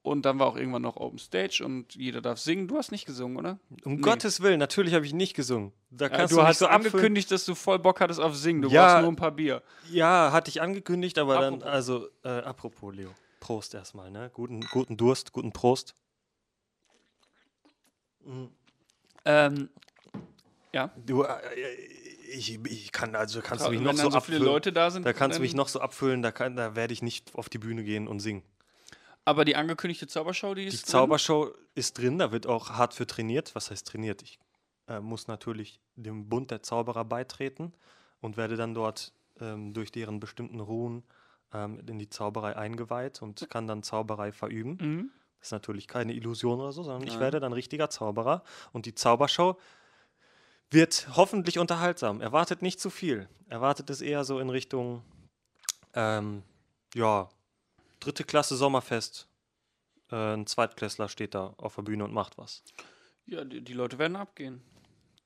Und 0.00 0.24
dann 0.24 0.38
war 0.38 0.46
auch 0.46 0.56
irgendwann 0.56 0.80
noch 0.80 0.96
Open 0.96 1.18
Stage 1.18 1.62
und 1.64 1.94
jeder 1.96 2.22
darf 2.22 2.38
singen. 2.38 2.66
Du 2.66 2.78
hast 2.78 2.92
nicht 2.92 3.04
gesungen, 3.04 3.36
oder? 3.36 3.58
Um 3.84 3.96
Nee. 3.96 4.00
Gottes 4.00 4.40
Willen, 4.40 4.58
natürlich 4.58 4.94
habe 4.94 5.04
ich 5.04 5.12
nicht 5.12 5.34
gesungen. 5.34 5.72
Da 5.90 6.08
kannst 6.08 6.32
du 6.32 6.36
du, 6.36 6.40
nicht 6.42 6.48
hast 6.48 6.58
so 6.60 6.66
angekündigt, 6.66 7.30
dass 7.30 7.44
du 7.44 7.54
voll 7.54 7.78
Bock 7.78 8.00
hattest 8.00 8.20
auf 8.20 8.34
Singen. 8.34 8.62
Du 8.62 8.68
Ja. 8.70 8.86
brauchst 8.86 9.02
nur 9.02 9.12
ein 9.12 9.16
paar 9.16 9.32
Bier. 9.32 9.62
Ja, 9.90 10.32
hatte 10.32 10.48
ich 10.48 10.62
angekündigt, 10.62 11.18
aber 11.18 11.34
dann, 11.34 11.54
Apropos. 11.56 11.68
also, 11.72 12.08
äh, 12.22 12.28
apropos, 12.28 12.94
Leo. 12.94 13.10
Prost 13.40 13.74
erstmal, 13.74 14.10
ne? 14.10 14.30
Guten, 14.32 14.60
guten 14.72 14.96
Durst, 14.96 15.32
guten 15.32 15.52
Prost. 15.52 15.94
Ähm, 19.24 19.68
Du, 21.06 21.22
äh, 21.22 21.36
ich, 22.32 22.58
ich 22.66 22.90
kann, 22.90 23.14
also 23.14 23.40
kannst 23.40 23.64
du 23.64 23.70
mich 23.70 23.80
noch 23.80 23.92
so 23.94 24.10
so 24.10 24.16
abfüllen. 24.16 24.42
Leute 24.42 24.72
da 24.72 24.90
sind. 24.90 25.06
da 25.06 25.12
kannst 25.12 25.38
du 25.38 25.42
mich 25.42 25.54
noch 25.54 25.68
so 25.68 25.80
abfüllen, 25.80 26.20
da, 26.22 26.32
kann- 26.32 26.56
da 26.56 26.74
werde 26.74 26.92
ich 26.92 27.00
nicht 27.02 27.34
auf 27.36 27.48
die 27.48 27.58
Bühne 27.58 27.84
gehen 27.84 28.08
und 28.08 28.18
singen. 28.20 28.42
Aber 29.24 29.44
die 29.44 29.54
angekündigte 29.56 30.06
Zaubershow, 30.08 30.52
die 30.54 30.62
Die 30.62 30.68
ist. 30.68 30.82
drin? 30.86 30.90
Zaubershow 30.90 31.52
ist 31.76 31.96
drin, 31.98 32.18
da 32.18 32.32
wird 32.32 32.46
auch 32.48 32.70
hart 32.70 32.92
für 32.94 33.06
trainiert. 33.06 33.54
Was 33.54 33.70
heißt 33.70 33.86
trainiert? 33.86 34.20
Ich 34.22 34.38
äh, 34.88 34.98
muss 35.00 35.28
natürlich 35.28 35.80
dem 35.94 36.28
Bund 36.28 36.50
der 36.50 36.62
Zauberer 36.62 37.04
beitreten 37.04 37.72
und 38.20 38.36
werde 38.36 38.56
dann 38.56 38.74
dort 38.74 39.12
ähm, 39.40 39.72
durch 39.74 39.92
deren 39.92 40.18
bestimmten 40.18 40.58
Ruhen 40.60 41.04
ähm, 41.52 41.80
in 41.86 41.98
die 42.00 42.08
Zauberei 42.10 42.56
eingeweiht 42.56 43.22
und 43.22 43.48
kann 43.48 43.66
dann 43.68 43.82
Zauberei 43.84 44.32
verüben. 44.32 44.76
Mhm. 44.80 45.10
Das 45.44 45.48
ist 45.48 45.52
natürlich 45.52 45.86
keine 45.86 46.14
Illusion 46.14 46.58
oder 46.58 46.72
so, 46.72 46.82
sondern 46.82 47.02
ich 47.02 47.10
Nein. 47.12 47.20
werde 47.20 47.38
dann 47.38 47.52
richtiger 47.52 47.90
Zauberer. 47.90 48.42
Und 48.72 48.86
die 48.86 48.94
Zaubershow 48.94 49.58
wird 50.70 51.06
hoffentlich 51.16 51.58
unterhaltsam. 51.58 52.22
Erwartet 52.22 52.62
nicht 52.62 52.80
zu 52.80 52.88
viel. 52.88 53.28
Erwartet 53.50 53.90
es 53.90 54.00
eher 54.00 54.24
so 54.24 54.38
in 54.38 54.48
Richtung, 54.48 55.02
ähm, 55.92 56.44
ja, 56.94 57.28
dritte 58.00 58.24
Klasse 58.24 58.56
Sommerfest. 58.56 59.28
Äh, 60.10 60.16
ein 60.32 60.46
Zweitklässler 60.46 61.10
steht 61.10 61.34
da 61.34 61.52
auf 61.58 61.74
der 61.74 61.82
Bühne 61.82 62.04
und 62.04 62.14
macht 62.14 62.38
was. 62.38 62.62
Ja, 63.26 63.44
die, 63.44 63.60
die 63.60 63.74
Leute 63.74 63.98
werden 63.98 64.16
abgehen. 64.16 64.62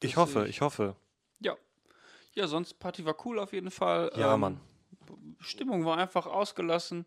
Ich 0.02 0.14
Das 0.14 0.16
hoffe, 0.16 0.32
sehe 0.40 0.42
ich. 0.46 0.48
ich 0.56 0.60
hoffe. 0.62 0.96
Ja. 1.38 1.56
Ja, 2.34 2.48
sonst 2.48 2.74
Party 2.80 3.04
war 3.04 3.14
cool 3.24 3.38
auf 3.38 3.52
jeden 3.52 3.70
Fall. 3.70 4.10
Ja, 4.16 4.34
Ähm, 4.34 4.40
Mann. 4.40 4.60
Stimmung 5.38 5.84
war 5.84 5.96
einfach 5.96 6.26
ausgelassen. 6.26 7.06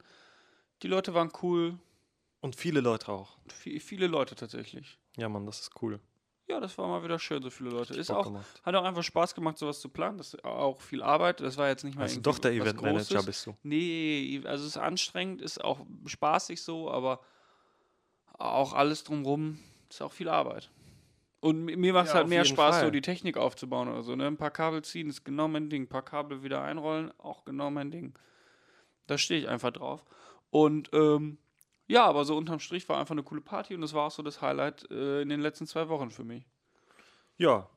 Die 0.81 0.87
Leute 0.87 1.13
waren 1.13 1.29
cool. 1.41 1.77
Und 2.41 2.55
viele 2.55 2.81
Leute 2.81 3.09
auch. 3.11 3.37
V 3.47 3.69
viele 3.79 4.07
Leute 4.07 4.35
tatsächlich. 4.35 4.97
Ja, 5.17 5.29
Mann, 5.29 5.45
das 5.45 5.59
ist 5.61 5.81
cool. 5.81 5.99
Ja, 6.47 6.59
das 6.59 6.77
war 6.77 6.87
mal 6.87 7.03
wieder 7.03 7.17
schön, 7.19 7.41
so 7.41 7.49
viele 7.49 7.69
Leute. 7.69 7.93
Ist 7.93 8.09
auch, 8.11 8.25
gemacht. 8.25 8.61
hat 8.63 8.75
auch 8.75 8.83
einfach 8.83 9.03
Spaß 9.03 9.35
gemacht, 9.35 9.57
sowas 9.57 9.79
zu 9.79 9.87
planen. 9.89 10.17
Das 10.17 10.33
ist 10.33 10.43
auch 10.43 10.81
viel 10.81 11.01
Arbeit. 11.03 11.39
Das 11.39 11.55
war 11.57 11.69
jetzt 11.69 11.83
nicht 11.83 11.95
mal 11.95 12.03
Also 12.03 12.19
doch 12.19 12.39
der 12.39 12.51
Eventmanager 12.51 13.23
bist 13.23 13.45
du. 13.45 13.55
Nee, 13.63 14.41
also 14.43 14.63
es 14.65 14.71
ist 14.71 14.77
anstrengend, 14.77 15.41
ist 15.41 15.63
auch 15.63 15.85
spaßig 16.05 16.61
so, 16.61 16.91
aber 16.91 17.21
auch 18.33 18.73
alles 18.73 19.03
drumrum 19.03 19.59
ist 19.89 20.01
auch 20.01 20.11
viel 20.11 20.29
Arbeit. 20.29 20.69
Und 21.41 21.63
mi- 21.65 21.75
mir 21.75 21.93
macht 21.93 22.07
es 22.07 22.13
Ja, 22.13 22.19
halt 22.19 22.27
mehr 22.27 22.45
Spaß, 22.45 22.75
so 22.75 22.81
Fall. 22.81 22.91
die 22.91 23.01
Technik 23.01 23.37
aufzubauen 23.37 23.87
oder 23.87 24.03
so. 24.03 24.15
Ne? 24.15 24.27
Ein 24.27 24.37
paar 24.37 24.51
Kabel 24.51 24.83
ziehen 24.83 25.09
ist 25.09 25.23
genau 25.23 25.47
mein 25.47 25.69
Ding. 25.69 25.83
Ein 25.83 25.89
paar 25.89 26.03
Kabel 26.05 26.43
wieder 26.43 26.61
einrollen, 26.63 27.11
auch 27.19 27.45
genau 27.45 27.69
mein 27.71 27.91
Ding. 27.91 28.13
Da 29.07 29.17
stehe 29.17 29.39
ich 29.39 29.47
einfach 29.47 29.71
drauf. 29.71 30.03
Und 30.49 30.89
ähm, 30.93 31.37
ja, 31.91 32.05
aber 32.05 32.25
so 32.25 32.35
unterm 32.37 32.59
Strich 32.59 32.87
war 32.89 32.99
einfach 32.99 33.13
eine 33.13 33.23
coole 33.23 33.41
Party 33.41 33.75
und 33.75 33.81
das 33.81 33.93
war 33.93 34.07
auch 34.07 34.11
so 34.11 34.23
das 34.23 34.41
Highlight 34.41 34.89
äh, 34.91 35.21
in 35.21 35.29
den 35.29 35.41
letzten 35.41 35.67
zwei 35.67 35.87
Wochen 35.89 36.09
für 36.11 36.23
mich. 36.23 36.45
Ja, 37.37 37.67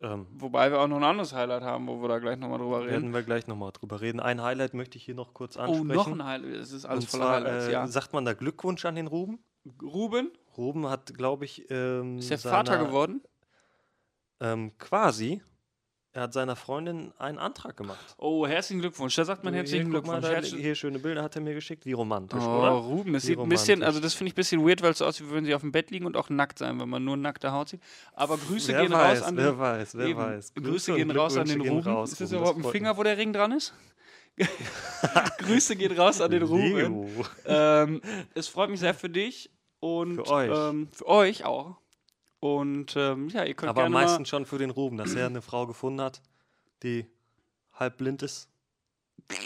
ähm, 0.00 0.26
Wobei 0.32 0.70
wir 0.70 0.80
auch 0.80 0.88
noch 0.88 0.96
ein 0.96 1.04
anderes 1.04 1.32
Highlight 1.32 1.62
haben, 1.62 1.86
wo 1.86 2.00
wir 2.02 2.08
da 2.08 2.18
gleich 2.18 2.36
nochmal 2.38 2.58
drüber 2.58 2.80
reden. 2.80 2.90
werden 2.90 3.14
wir 3.14 3.22
gleich 3.22 3.46
nochmal 3.46 3.70
drüber 3.72 4.00
reden. 4.00 4.18
Ein 4.20 4.42
Highlight 4.42 4.74
möchte 4.74 4.98
ich 4.98 5.04
hier 5.04 5.14
noch 5.14 5.32
kurz 5.32 5.56
Oh, 5.56 5.60
ansprechen. 5.60 5.94
noch 5.94 6.06
ein 6.08 6.24
Highlight. 6.24 6.54
Es 6.54 6.72
ist 6.72 6.84
alles 6.84 7.04
Und 7.04 7.10
voller 7.10 7.24
zwar, 7.24 7.34
Highlights, 7.36 7.66
äh, 7.68 7.72
ja. 7.72 7.86
Sagt 7.86 8.12
man 8.12 8.24
da 8.24 8.32
Glückwunsch 8.34 8.84
an 8.84 8.96
den 8.96 9.06
Ruben? 9.06 9.44
Ruben, 9.80 10.32
Ruben 10.56 10.88
hat, 10.88 11.14
glaube 11.14 11.44
ich, 11.44 11.70
ähm, 11.70 12.18
ist 12.18 12.30
der 12.30 12.38
Vater 12.38 12.72
seiner- 12.72 12.86
geworden? 12.86 13.22
Ähm, 14.40 14.76
quasi. 14.78 15.40
Er 16.14 16.22
hat 16.22 16.34
seiner 16.34 16.56
Freundin 16.56 17.12
einen 17.18 17.38
Antrag 17.38 17.74
gemacht. 17.74 18.14
Oh, 18.18 18.46
herzlichen 18.46 18.82
Glückwunsch. 18.82 19.16
Da 19.16 19.24
sagt 19.24 19.44
man 19.44 19.54
herzlichen 19.54 19.86
hier, 19.86 19.94
guck 19.94 20.06
mal, 20.06 20.20
Glückwunsch. 20.20 20.50
da, 20.50 20.56
hier 20.58 20.74
schöne 20.74 20.98
Bilder 20.98 21.22
hat 21.22 21.36
er 21.36 21.40
mir 21.40 21.54
geschickt. 21.54 21.86
Wie 21.86 21.92
romantisch, 21.92 22.42
oh, 22.42 22.58
oder? 22.58 22.70
Ruben, 22.72 23.14
es 23.14 23.22
Wie 23.22 23.28
sieht 23.28 23.38
ein 23.38 23.48
bisschen, 23.48 23.82
also 23.82 23.98
das 23.98 24.12
finde 24.12 24.28
ich 24.28 24.34
ein 24.34 24.36
bisschen 24.36 24.66
weird, 24.66 24.82
weil 24.82 24.90
es 24.90 24.98
so 24.98 25.06
aussieht, 25.06 25.26
wie 25.26 25.30
würden 25.30 25.46
sie 25.46 25.54
auf 25.54 25.62
dem 25.62 25.72
Bett 25.72 25.90
liegen 25.90 26.04
und 26.04 26.18
auch 26.18 26.28
nackt 26.28 26.58
sein, 26.58 26.78
wenn 26.78 26.90
man 26.90 27.02
nur 27.02 27.16
nackte 27.16 27.52
Haut 27.52 27.70
sieht. 27.70 27.80
Aber 28.12 28.36
Grüße 28.36 28.72
wer 28.72 28.82
gehen 28.82 28.92
weiß, 28.92 29.20
raus 29.20 29.26
an 29.28 29.36
wer 29.38 29.52
den 29.52 29.58
weiß, 29.58 29.96
wer 29.96 30.06
Eben. 30.06 30.18
weiß. 30.18 30.54
Grüße 30.62 30.94
gehen 30.94 31.10
raus 31.10 31.36
an 31.38 31.46
den 31.46 31.60
Ruben. 31.62 31.80
raus, 31.80 32.12
ist 32.12 32.20
das 32.20 32.32
überhaupt 32.32 32.58
ein 32.58 32.70
Finger, 32.70 32.94
wo 32.98 33.02
der 33.02 33.16
Ring 33.16 33.32
dran 33.32 33.52
ist? 33.52 33.72
Grüße 35.38 35.76
gehen 35.76 35.98
raus 35.98 36.20
an 36.20 36.30
den. 36.30 36.42
Ruben. 36.42 37.08
Ähm, 37.46 38.02
es 38.34 38.48
freut 38.48 38.68
mich 38.68 38.80
sehr 38.80 38.94
für 38.94 39.08
dich 39.08 39.50
und 39.80 40.16
Für 40.16 40.30
euch. 40.30 40.50
Ähm, 40.70 40.88
für 40.92 41.06
euch 41.06 41.44
auch. 41.44 41.81
Und 42.42 42.96
ähm, 42.96 43.28
ja, 43.28 43.44
ihr 43.44 43.54
könnt 43.54 43.70
Aber 43.70 43.84
am 43.84 43.92
meisten 43.92 44.22
mal, 44.22 44.26
schon 44.26 44.46
für 44.46 44.58
den 44.58 44.70
Ruben, 44.70 44.96
dass 44.96 45.14
er 45.14 45.26
eine 45.26 45.42
Frau 45.42 45.64
gefunden 45.68 46.00
hat, 46.00 46.20
die 46.82 47.06
halb 47.72 47.98
blind 47.98 48.22
ist. 48.22 48.48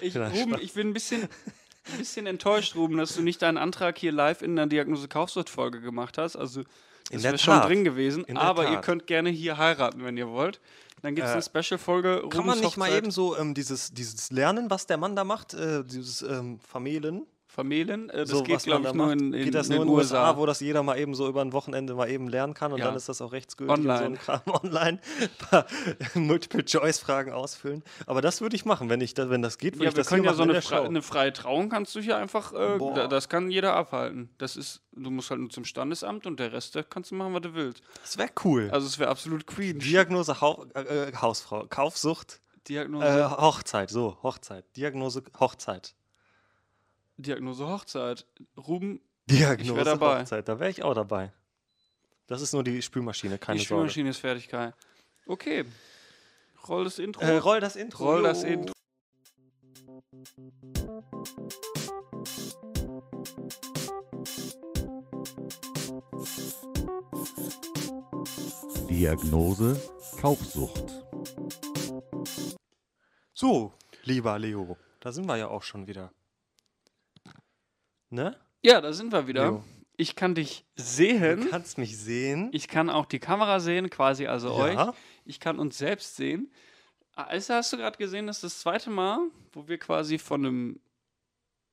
Ich, 0.00 0.14
Ruben, 0.16 0.56
ich 0.60 0.74
bin 0.74 0.88
ein 0.88 0.92
bisschen, 0.92 1.22
ein 1.22 1.98
bisschen 1.98 2.26
enttäuscht, 2.26 2.74
Ruben, 2.74 2.98
dass 2.98 3.14
du 3.14 3.22
nicht 3.22 3.40
deinen 3.40 3.56
Antrag 3.56 3.96
hier 3.96 4.12
live 4.12 4.42
in 4.42 4.54
der 4.54 4.66
Diagnose-Kaufsucht-Folge 4.66 5.80
gemacht 5.80 6.18
hast. 6.18 6.36
Also, 6.36 6.64
das 7.10 7.22
wäre 7.22 7.38
schon 7.38 7.58
drin 7.62 7.84
gewesen. 7.84 8.26
Aber 8.36 8.68
ihr 8.70 8.82
könnt 8.82 9.06
gerne 9.06 9.30
hier 9.30 9.56
heiraten, 9.56 10.04
wenn 10.04 10.18
ihr 10.18 10.28
wollt. 10.28 10.60
Dann 11.00 11.14
gibt 11.14 11.26
es 11.26 11.30
Äh, 11.30 11.34
eine 11.34 11.62
Special-Folge. 11.62 12.24
Kann 12.28 12.44
man 12.44 12.60
nicht 12.60 12.76
mal 12.76 12.88
Hochzeit. 12.88 13.02
eben 13.04 13.10
so 13.12 13.38
ähm, 13.38 13.54
dieses, 13.54 13.94
dieses 13.94 14.30
Lernen, 14.30 14.68
was 14.68 14.86
der 14.86 14.98
Mann 14.98 15.16
da 15.16 15.24
macht, 15.24 15.54
äh, 15.54 15.82
dieses 15.84 16.20
ähm, 16.20 16.60
Vermählen, 16.60 17.26
vermählen. 17.54 18.10
Äh, 18.10 18.18
das 18.18 18.30
so, 18.30 18.42
geht, 18.42 18.62
glaube 18.64 18.82
ich, 18.82 18.88
da 18.88 18.92
nur 18.94 19.12
in, 19.12 19.32
in, 19.32 19.44
Geht 19.44 19.54
das 19.54 19.68
in 19.68 19.76
nur 19.76 19.84
den 19.84 19.88
in 19.88 19.94
den 19.94 19.98
USA. 19.98 20.28
USA, 20.30 20.36
wo 20.36 20.46
das 20.46 20.60
jeder 20.60 20.82
mal 20.82 20.98
eben 20.98 21.14
so 21.14 21.28
über 21.28 21.40
ein 21.40 21.52
Wochenende 21.52 21.94
mal 21.94 22.10
eben 22.10 22.28
lernen 22.28 22.52
kann 22.54 22.72
und 22.72 22.78
Ja. 22.80 22.86
dann 22.86 22.96
ist 22.96 23.08
das 23.08 23.22
auch 23.22 23.32
rechtsgültig 23.32 23.76
und 23.76 23.82
so 23.84 23.88
Online. 23.90 24.06
ein 24.06 24.18
Kram 24.18 24.40
online. 24.46 24.98
Paar 25.38 25.66
Multiple-Choice-Fragen 26.14 27.32
ausfüllen. 27.32 27.82
Aber 28.06 28.20
das 28.20 28.40
würde 28.40 28.56
ich 28.56 28.64
machen, 28.64 28.88
wenn, 28.90 29.00
ich 29.00 29.14
das, 29.14 29.30
wenn 29.30 29.42
das 29.42 29.58
geht, 29.58 29.74
würde 29.76 29.84
Ja, 29.84 29.90
ich 29.90 29.96
wir 29.96 30.04
können 30.04 30.24
ja 30.24 30.30
machen 30.32 30.36
so 30.38 30.42
in 30.44 30.50
eine, 30.50 30.62
Show. 30.62 30.82
eine 30.82 31.02
freie 31.02 31.32
Trauung 31.32 31.68
kannst 31.68 31.94
du 31.94 32.00
hier 32.00 32.16
einfach, 32.16 32.52
äh, 32.52 33.08
das 33.08 33.28
kann 33.28 33.50
jeder 33.50 33.74
abhalten. 33.74 34.30
Das 34.38 34.56
ist, 34.56 34.82
du 34.92 35.10
musst 35.10 35.30
halt 35.30 35.40
nur 35.40 35.50
zum 35.50 35.64
Standesamt 35.64 36.26
und 36.26 36.40
der 36.40 36.52
Rest, 36.52 36.74
da 36.76 36.82
kannst 36.82 37.10
du 37.10 37.14
machen, 37.14 37.34
was 37.34 37.42
du 37.42 37.54
willst. 37.54 37.82
Das 38.02 38.18
wäre 38.18 38.30
cool. 38.44 38.68
Also 38.72 38.86
es 38.86 38.98
wäre 38.98 39.10
absolut 39.10 39.46
Queen. 39.46 39.78
Diagnose 39.78 40.40
Hau 40.40 40.66
äh, 40.74 40.80
äh, 40.80 41.12
Hausfrau, 41.14 41.66
Kaufsucht, 41.68 42.40
Diagnose, 42.68 43.06
äh, 43.06 43.24
Hochzeit, 43.24 43.90
so, 43.90 44.16
Hochzeit. 44.22 44.64
Diagnose 44.76 45.22
Hochzeit. 45.38 45.94
Diagnose 47.16 47.66
Hochzeit. 47.66 48.26
Ruben, 48.56 49.00
Diagnose 49.30 49.76
wär 49.76 49.84
dabei. 49.84 50.20
Hochzeit, 50.22 50.48
da 50.48 50.58
wäre 50.58 50.70
ich 50.70 50.82
auch 50.82 50.94
dabei. 50.94 51.32
Das 52.26 52.40
ist 52.40 52.52
nur 52.52 52.64
die 52.64 52.80
Spülmaschine, 52.82 53.38
keine 53.38 53.58
die 53.58 53.64
Sorge. 53.64 53.82
Spülmaschine 53.82 54.10
ist 54.10 54.18
fertig, 54.18 54.48
Kai. 54.48 54.72
Okay. 55.26 55.64
Roll 56.68 56.84
das 56.84 56.98
Intro. 56.98 57.22
Äh, 57.22 57.36
roll 57.36 57.60
das 57.60 57.76
Intro. 57.76 58.04
Roll 58.04 58.22
das. 58.22 58.42
Intro. 58.42 58.72
Diagnose 68.88 69.80
Kaufsucht. 70.20 70.84
So, 73.32 73.72
lieber 74.04 74.38
Leo, 74.38 74.78
da 75.00 75.12
sind 75.12 75.26
wir 75.26 75.36
ja 75.36 75.48
auch 75.48 75.62
schon 75.62 75.86
wieder. 75.86 76.12
Ne? 78.10 78.36
Ja, 78.62 78.80
da 78.80 78.92
sind 78.92 79.12
wir 79.12 79.26
wieder. 79.26 79.46
Jo. 79.46 79.64
Ich 79.96 80.16
kann 80.16 80.34
dich 80.34 80.64
Du 80.76 80.82
sehen. 80.82 81.48
kannst 81.50 81.78
mich 81.78 81.96
sehen. 81.98 82.48
Ich 82.52 82.66
kann 82.68 82.90
auch 82.90 83.06
die 83.06 83.20
Kamera 83.20 83.60
sehen, 83.60 83.90
quasi 83.90 84.26
also 84.26 84.52
euch. 84.52 84.74
ja. 84.74 84.92
Ich 85.24 85.38
kann 85.40 85.58
uns 85.58 85.78
selbst 85.78 86.16
sehen. 86.16 86.50
Also 87.14 87.54
hast 87.54 87.72
du 87.72 87.76
gerade 87.76 87.96
gesehen, 87.96 88.26
das 88.26 88.38
ist 88.38 88.44
das 88.44 88.60
zweite 88.60 88.90
Mal, 88.90 89.20
wo 89.52 89.68
wir 89.68 89.78
quasi 89.78 90.18
von 90.18 90.44
einem 90.44 90.80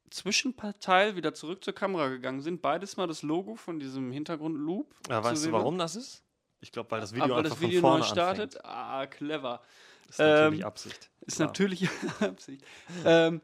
Zwischenteil 0.09 1.15
wieder 1.15 1.33
zurück 1.33 1.63
zur 1.63 1.73
Kamera 1.73 2.09
gegangen 2.09 2.41
sind. 2.41 2.61
Beides 2.61 2.97
mal 2.97 3.07
das 3.07 3.21
Logo 3.23 3.55
von 3.55 3.79
diesem 3.79 4.11
Hintergrund-Loop. 4.11 4.93
ja 5.09 5.23
weißt 5.23 5.45
du, 5.45 5.51
warum 5.53 5.77
das 5.77 5.95
ist? 5.95 6.23
Ich 6.59 6.71
glaube, 6.71 6.91
weil 6.91 7.01
das 7.01 7.13
Video 7.13 7.25
Aber 7.25 7.37
einfach 7.37 7.51
das 7.51 7.61
Video 7.61 7.81
von 7.81 7.91
neu 7.91 7.97
vorne 7.99 8.11
startet. 8.11 8.55
anfängt. 8.57 8.65
Ah, 8.65 9.07
clever. 9.07 9.61
Das 10.07 10.15
ist 10.15 10.19
natürlich 10.19 10.59
Ähm, 10.59 10.65
Absicht. 10.67 11.09
Ist 11.21 11.35
Klar. 11.37 11.47
natürlich 11.47 11.89
Absicht. 12.19 12.63
ähm, 13.05 13.41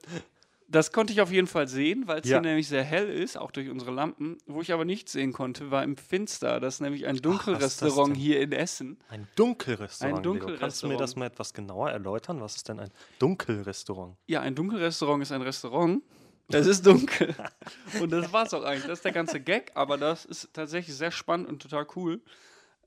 das 0.69 0.91
konnte 0.91 1.13
ich 1.13 1.21
auf 1.21 1.31
jeden 1.31 1.47
Fall 1.47 1.67
sehen, 1.67 2.03
weil 2.07 2.19
es 2.21 2.27
Ja. 2.29 2.37
hier 2.37 2.41
nämlich 2.49 2.67
sehr 2.67 2.83
hell 2.83 3.09
ist, 3.09 3.37
auch 3.37 3.51
durch 3.51 3.69
unsere 3.69 3.91
Lampen. 3.91 4.37
Wo 4.47 4.61
ich 4.61 4.73
aber 4.73 4.83
nicht 4.85 5.07
sehen 5.09 5.31
konnte, 5.33 5.71
war 5.71 5.83
im 5.83 5.95
Finster. 5.97 6.59
Das 6.59 6.75
ist 6.75 6.79
nämlich 6.81 7.07
ein 7.07 7.17
Dunkelrestaurant 7.17 8.15
denn? 8.15 8.21
hier 8.21 8.41
in 8.41 8.51
Essen. 8.51 8.97
Ein 9.09 9.27
Dunkelrestaurant. 9.35 10.17
Ein 10.27 10.33
Leo. 10.33 10.57
Kannst 10.57 10.83
du 10.83 10.87
mir 10.87 10.93
Dunkelrestaurant. 10.97 11.01
das 11.01 11.15
mal 11.15 11.25
etwas 11.27 11.53
genauer 11.53 11.91
erläutern? 11.91 12.41
Was 12.41 12.55
ist 12.57 12.67
denn 12.69 12.79
ein 12.79 12.91
Dunkelrestaurant? 13.19 14.17
Ja, 14.27 14.41
ein 14.41 14.55
Dunkelrestaurant 14.55 15.23
ist 15.23 15.31
ein 15.31 15.41
Restaurant. 15.41 16.03
Das 16.49 16.65
ist 16.65 16.85
dunkel. 16.85 17.35
und 18.01 18.09
das 18.11 18.31
war's 18.31 18.53
auch 18.53 18.63
eigentlich. 18.63 18.85
Das 18.85 18.99
ist 18.99 19.05
der 19.05 19.11
ganze 19.11 19.39
Gag, 19.41 19.71
aber 19.75 19.97
das 19.97 20.23
ist 20.25 20.53
tatsächlich 20.53 20.95
sehr 20.95 21.11
spannend 21.11 21.47
und 21.49 21.61
total 21.61 21.85
cool. 21.95 22.21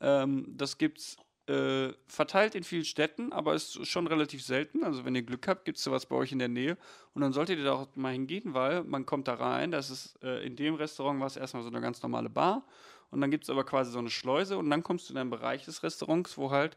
Ähm, 0.01 0.47
das 0.57 0.79
gibt's 0.79 1.17
äh, 1.51 1.93
verteilt 2.07 2.55
in 2.55 2.63
vielen 2.63 2.85
Städten, 2.85 3.33
aber 3.33 3.55
ist 3.55 3.85
schon 3.87 4.07
relativ 4.07 4.45
selten. 4.45 4.85
Also 4.85 5.05
wenn 5.05 5.15
ihr 5.15 5.23
Glück 5.23 5.49
habt, 5.49 5.65
gibt 5.65 5.79
es 5.79 5.85
sowas 5.85 6.07
bei 6.07 6.15
euch 6.15 6.31
in 6.31 6.39
der 6.39 6.49
Nähe. 6.49 6.79
Und 7.13 7.23
dann 7.23 7.33
solltet 7.33 7.59
ihr 7.59 7.65
da 7.65 7.73
auch 7.73 7.89
mal 7.97 8.13
hingehen, 8.13 8.55
weil 8.55 8.85
man 8.85 9.05
kommt 9.05 9.27
da 9.27 9.35
rein. 9.35 9.73
Das 9.73 9.91
ist 9.91 10.23
äh, 10.23 10.47
in 10.47 10.55
dem 10.55 10.75
Restaurant 10.75 11.19
war 11.19 11.27
es 11.27 11.37
erstmal 11.37 11.63
so 11.65 11.69
eine 11.69 11.81
ganz 11.81 12.03
normale 12.03 12.31
Bar. 12.31 12.65
Und 13.11 13.21
dann 13.21 13.33
gibt 13.33 13.45
es 13.45 13.51
aber 13.51 13.65
quasi 13.65 13.91
so 13.91 13.99
eine 13.99 14.11
Schleuse 14.11 14.57
und 14.57 14.71
dann 14.71 14.85
kommst 14.85 15.09
du 15.09 15.15
in 15.15 15.19
einen 15.19 15.31
Bereich 15.31 15.65
des 15.65 15.83
Restaurants, 15.83 16.39
wo 16.39 16.53
halt 16.53 16.77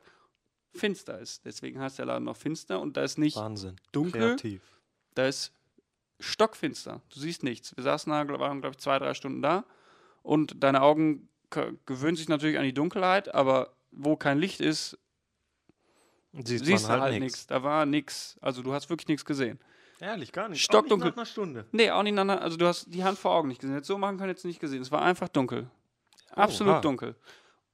finster 0.74 1.20
ist. 1.20 1.46
Deswegen 1.46 1.80
heißt 1.80 2.00
der 2.00 2.08
Laden 2.08 2.24
noch 2.24 2.38
finster 2.38 2.82
und 2.82 2.98
da 2.98 3.04
ist 3.04 3.20
nicht 3.20 3.38
Wahnsinn. 3.38 3.76
dunkel, 3.92 4.22
Kreativ. 4.22 4.62
da 5.14 5.28
ist 5.28 5.54
stockfinster. 6.20 7.02
Du 7.14 7.20
siehst 7.20 7.44
nichts. 7.44 7.76
Wir 7.78 7.84
saßen 7.84 8.12
da, 8.12 8.28
waren, 8.40 8.62
glaube 8.62 8.74
ich, 8.74 8.80
zwei, 8.80 8.98
drei 8.98 9.14
Stunden 9.14 9.44
da. 9.44 9.66
Und 10.24 10.64
deine 10.64 10.82
Augen 10.82 11.30
gewöhnen 11.86 12.16
sich 12.16 12.30
natürlich 12.30 12.58
an 12.58 12.64
die 12.64 12.74
Dunkelheit, 12.74 13.34
aber 13.36 13.76
wo 13.96 14.16
kein 14.16 14.40
Licht 14.40 14.60
ist, 14.62 14.98
Siehst, 16.34 16.66
siehst 16.66 16.88
man 16.88 16.98
du 16.98 17.02
halt 17.04 17.14
nix. 17.14 17.24
nichts. 17.24 17.48
Da 17.48 17.62
war 17.62 17.86
nichts. 17.86 18.38
Also 18.42 18.64
du 18.64 18.74
hast 18.74 18.90
wirklich 18.90 19.08
nichts 19.08 19.24
gesehen. 19.24 19.60
Ehrlich, 20.00 20.32
gar 20.32 20.50
nicht. 20.50 20.64
Stockdunkel. 20.64 21.04
Auch 21.04 21.06
nicht 21.06 21.16
nach 21.16 21.22
einer 21.22 21.26
Stunde. 21.28 21.66
Nee, 21.72 21.92
auch 21.92 22.02
nicht 22.02 22.14
aneinander. 22.14 22.42
Also 22.42 22.58
du 22.58 22.66
hast 22.66 22.92
die 22.92 23.04
Hand 23.04 23.20
vor 23.20 23.32
Augen 23.36 23.50
nicht 23.50 23.62
gesehen. 23.62 23.76
Jetzt 23.76 23.88
so 23.88 23.98
machen 24.00 24.18
können, 24.18 24.30
jetzt 24.30 24.44
nicht 24.44 24.60
gesehen. 24.60 24.82
Es 24.82 24.92
war 24.92 25.04
einfach 25.04 25.30
dunkel. 25.30 25.70
Absolut 26.32 26.74
Oha. 26.74 26.82
dunkel. 26.82 27.16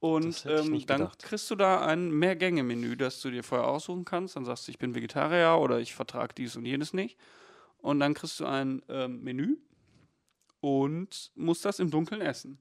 Und 0.02 0.46
ähm, 0.46 0.86
dann 0.86 1.00
gedacht. 1.00 1.24
kriegst 1.24 1.50
du 1.50 1.56
da 1.56 1.86
ein 1.86 2.12
Mehrgänge-Menü, 2.12 2.96
das 2.98 3.22
du 3.22 3.32
dir 3.32 3.44
vorher 3.44 3.68
aussuchen 3.68 4.04
kannst. 4.06 4.36
Dann 4.36 4.46
sagst 4.46 4.68
du, 4.68 4.72
ich 4.72 4.78
bin 4.78 4.94
Vegetarier 4.94 5.58
oder 5.60 5.80
ich 5.80 5.96
vertrage 5.96 6.34
dies 6.36 6.56
und 6.58 6.66
jenes 6.66 6.94
nicht. 6.94 7.18
Und 7.78 8.02
dann 8.02 8.14
kriegst 8.14 8.40
du 8.42 8.46
ein 8.46 8.82
ähm, 8.90 9.24
Menü 9.24 9.58
und 10.60 11.32
musst 11.36 11.64
das 11.64 11.80
im 11.80 11.92
Dunkeln 11.92 12.22
essen. 12.22 12.60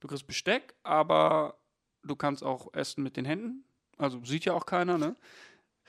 Du 0.00 0.08
kriegst 0.08 0.26
Besteck, 0.26 0.74
aber 0.82 1.56
du 2.04 2.16
kannst 2.16 2.42
auch 2.42 2.72
essen 2.74 3.02
mit 3.02 3.16
den 3.16 3.24
Händen. 3.24 3.64
Also 3.98 4.24
sieht 4.24 4.44
ja 4.44 4.54
auch 4.54 4.66
keiner, 4.66 4.98
ne? 4.98 5.16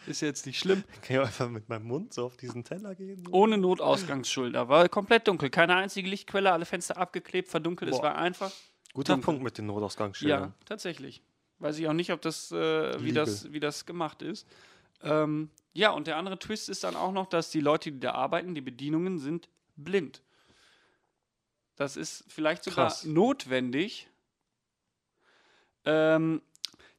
Ist 0.08 0.22
jetzt 0.22 0.46
nicht 0.46 0.60
schlimm. 0.60 0.84
Kann 1.02 1.16
ich 1.16 1.20
auch 1.20 1.26
einfach 1.26 1.50
mit 1.50 1.70
meinem 1.70 1.86
Mund 1.86 2.14
so 2.14 2.26
auf 2.26 2.38
diesen 2.38 2.64
Teller 2.64 2.96
gehen? 2.96 3.28
Ohne 3.32 3.58
Notausgangsschulter. 3.58 4.68
War 4.68 4.90
komplett 4.90 5.28
dunkel. 5.28 5.50
Keine 5.50 5.76
einzige 5.76 6.10
Lichtquelle, 6.10 6.52
alle 6.52 6.66
Fenster 6.66 6.98
abgeklebt, 6.98 7.48
verdunkelt. 7.48 7.92
Es 7.92 7.98
Boah. 7.98 8.04
war 8.04 8.18
einfach. 8.18 8.52
Guter 8.94 9.14
dunkel. 9.14 9.26
Punkt 9.26 9.44
mit 9.44 9.58
den 9.58 9.68
Notausgangsschildern. 9.68 10.42
Ja, 10.42 10.54
tatsächlich. 10.66 11.22
Weiß 11.60 11.80
ich 11.80 11.88
auch 11.88 11.94
nicht, 11.94 12.12
ob 12.12 12.22
das, 12.22 12.52
äh, 12.52 13.02
wie, 13.04 13.14
das, 13.14 13.52
wie 13.54 13.60
das 13.60 13.86
gemacht 13.86 14.22
ist. 14.22 14.46
Ähm, 15.02 15.50
ja, 15.74 15.92
und 15.92 16.08
der 16.08 16.18
andere 16.18 16.38
Twist 16.38 16.70
ist 16.70 16.84
dann 16.84 16.96
auch 16.96 17.12
noch, 17.12 17.28
dass 17.28 17.50
die 17.52 17.62
Leute, 17.62 17.92
die 17.92 18.00
da 18.00 18.14
arbeiten, 18.14 18.54
die 18.54 18.62
Bedienungen, 18.62 19.20
sind 19.20 19.50
blind. 19.76 20.22
Das 21.76 21.98
ist 21.98 22.26
vielleicht 22.28 22.64
sogar 22.64 22.88
Krass. 22.88 23.06
notwendig. 23.06 24.10
Ähm, 25.86 26.42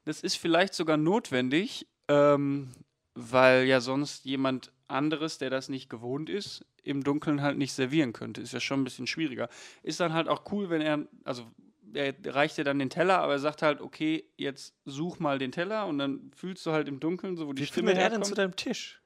das 0.04 0.20
ist 0.20 0.36
vielleicht 0.36 0.74
sogar 0.74 0.96
notwendig, 0.96 1.86
ähm, 2.08 2.70
weil 3.14 3.64
ja 3.64 3.80
sonst 3.80 4.24
jemand 4.24 4.72
anderes, 4.88 5.38
der 5.38 5.50
das 5.50 5.68
nicht 5.68 5.88
gewohnt 5.88 6.28
ist, 6.28 6.64
im 6.82 7.02
Dunkeln 7.02 7.40
halt 7.40 7.56
nicht 7.56 7.72
servieren 7.72 8.12
könnte. 8.12 8.40
Ist 8.42 8.52
ja 8.52 8.60
schon 8.60 8.80
ein 8.80 8.84
bisschen 8.84 9.06
schwieriger. 9.06 9.48
Ist 9.82 10.00
dann 10.00 10.12
halt 10.12 10.28
auch 10.28 10.50
cool, 10.52 10.68
wenn 10.70 10.82
er, 10.82 11.06
also 11.24 11.46
er 11.94 12.14
reicht 12.26 12.58
dir 12.58 12.64
dann 12.64 12.78
den 12.78 12.90
Teller, 12.90 13.20
aber 13.20 13.34
er 13.34 13.38
sagt 13.38 13.62
halt, 13.62 13.80
okay, 13.80 14.24
jetzt 14.36 14.74
such 14.84 15.18
mal 15.18 15.38
den 15.38 15.52
Teller 15.52 15.86
und 15.86 15.98
dann 15.98 16.30
fühlst 16.36 16.66
du 16.66 16.72
halt 16.72 16.88
im 16.88 17.00
Dunkeln, 17.00 17.36
so 17.36 17.46
wo 17.46 17.52
die 17.52 17.62
Wie 17.62 17.66
Stimme 17.66 17.90
findet 17.90 18.04
er 18.04 18.10
denn 18.10 18.24
zu 18.24 18.34
deinem 18.34 18.56
Tisch? 18.56 19.00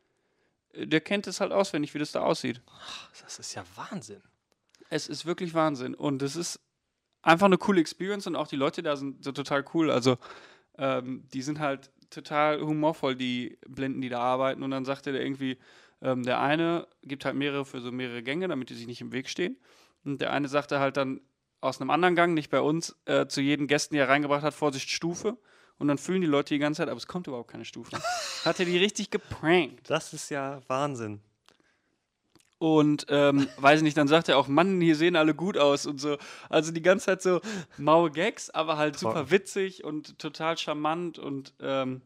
Der 0.74 1.00
kennt 1.00 1.26
es 1.26 1.40
halt 1.40 1.52
auswendig, 1.52 1.94
wie 1.94 1.98
das 1.98 2.12
da 2.12 2.20
aussieht. 2.20 2.60
Das 3.22 3.38
ist 3.38 3.54
ja 3.54 3.64
Wahnsinn. 3.76 4.22
Es 4.90 5.08
ist 5.08 5.26
wirklich 5.26 5.54
Wahnsinn. 5.54 5.94
Und 5.94 6.22
es 6.22 6.36
ist 6.36 6.60
einfach 7.22 7.46
eine 7.46 7.58
coole 7.58 7.80
Experience 7.80 8.26
und 8.26 8.36
auch 8.36 8.46
die 8.46 8.56
Leute 8.56 8.82
da 8.82 8.96
sind 8.96 9.24
so 9.24 9.32
total 9.32 9.64
cool. 9.74 9.90
Also, 9.90 10.16
ähm, 10.78 11.24
die 11.32 11.42
sind 11.42 11.58
halt 11.58 11.90
total 12.10 12.60
humorvoll, 12.60 13.14
die 13.16 13.58
Blinden, 13.66 14.00
die 14.00 14.08
da 14.08 14.20
arbeiten. 14.20 14.62
Und 14.62 14.70
dann 14.70 14.84
sagte 14.84 15.12
der 15.12 15.22
irgendwie, 15.22 15.58
ähm, 16.00 16.22
der 16.22 16.40
eine 16.40 16.86
gibt 17.02 17.24
halt 17.24 17.36
mehrere 17.36 17.64
für 17.64 17.80
so 17.80 17.92
mehrere 17.92 18.22
Gänge, 18.22 18.48
damit 18.48 18.70
die 18.70 18.74
sich 18.74 18.86
nicht 18.86 19.00
im 19.00 19.12
Weg 19.12 19.28
stehen. 19.28 19.58
Und 20.04 20.20
der 20.20 20.32
eine 20.32 20.48
sagte 20.48 20.78
halt 20.78 20.96
dann 20.96 21.20
aus 21.60 21.80
einem 21.80 21.90
anderen 21.90 22.14
Gang, 22.14 22.34
nicht 22.34 22.50
bei 22.50 22.60
uns, 22.60 22.96
äh, 23.04 23.26
zu 23.26 23.40
jedem 23.40 23.66
Gästen, 23.66 23.94
die 23.94 24.00
er 24.00 24.08
reingebracht 24.08 24.42
hat, 24.42 24.54
Vorsicht, 24.54 24.90
Stufe. 24.90 25.36
Und 25.78 25.88
dann 25.88 25.98
fühlen 25.98 26.20
die 26.20 26.26
Leute 26.26 26.54
die 26.54 26.58
ganze 26.58 26.78
Zeit, 26.78 26.88
aber 26.88 26.98
es 26.98 27.06
kommt 27.06 27.26
überhaupt 27.26 27.50
keine 27.50 27.64
Stufe. 27.64 27.96
hat 28.44 28.58
er 28.58 28.64
die 28.64 28.78
richtig 28.78 29.10
geprankt. 29.10 29.90
Das 29.90 30.12
ist 30.12 30.30
ja 30.30 30.60
Wahnsinn. 30.68 31.20
Und 32.58 33.06
ähm, 33.08 33.46
weiß 33.58 33.78
ich 33.80 33.84
nicht, 33.84 33.96
dann 33.96 34.08
sagt 34.08 34.28
er 34.28 34.36
auch, 34.38 34.48
Mann, 34.48 34.80
hier 34.80 34.96
sehen 34.96 35.16
alle 35.16 35.34
gut 35.34 35.56
aus 35.56 35.86
und 35.86 36.00
so. 36.00 36.16
Also 36.48 36.72
die 36.72 36.82
ganze 36.82 37.06
Zeit 37.06 37.22
so 37.22 37.40
maue 37.76 38.10
Gags, 38.10 38.50
aber 38.50 38.76
halt 38.76 38.98
Toll. 38.98 39.12
super 39.12 39.30
witzig 39.30 39.84
und 39.84 40.18
total 40.18 40.58
charmant 40.58 41.18
und 41.18 41.54
ähm, 41.60 42.02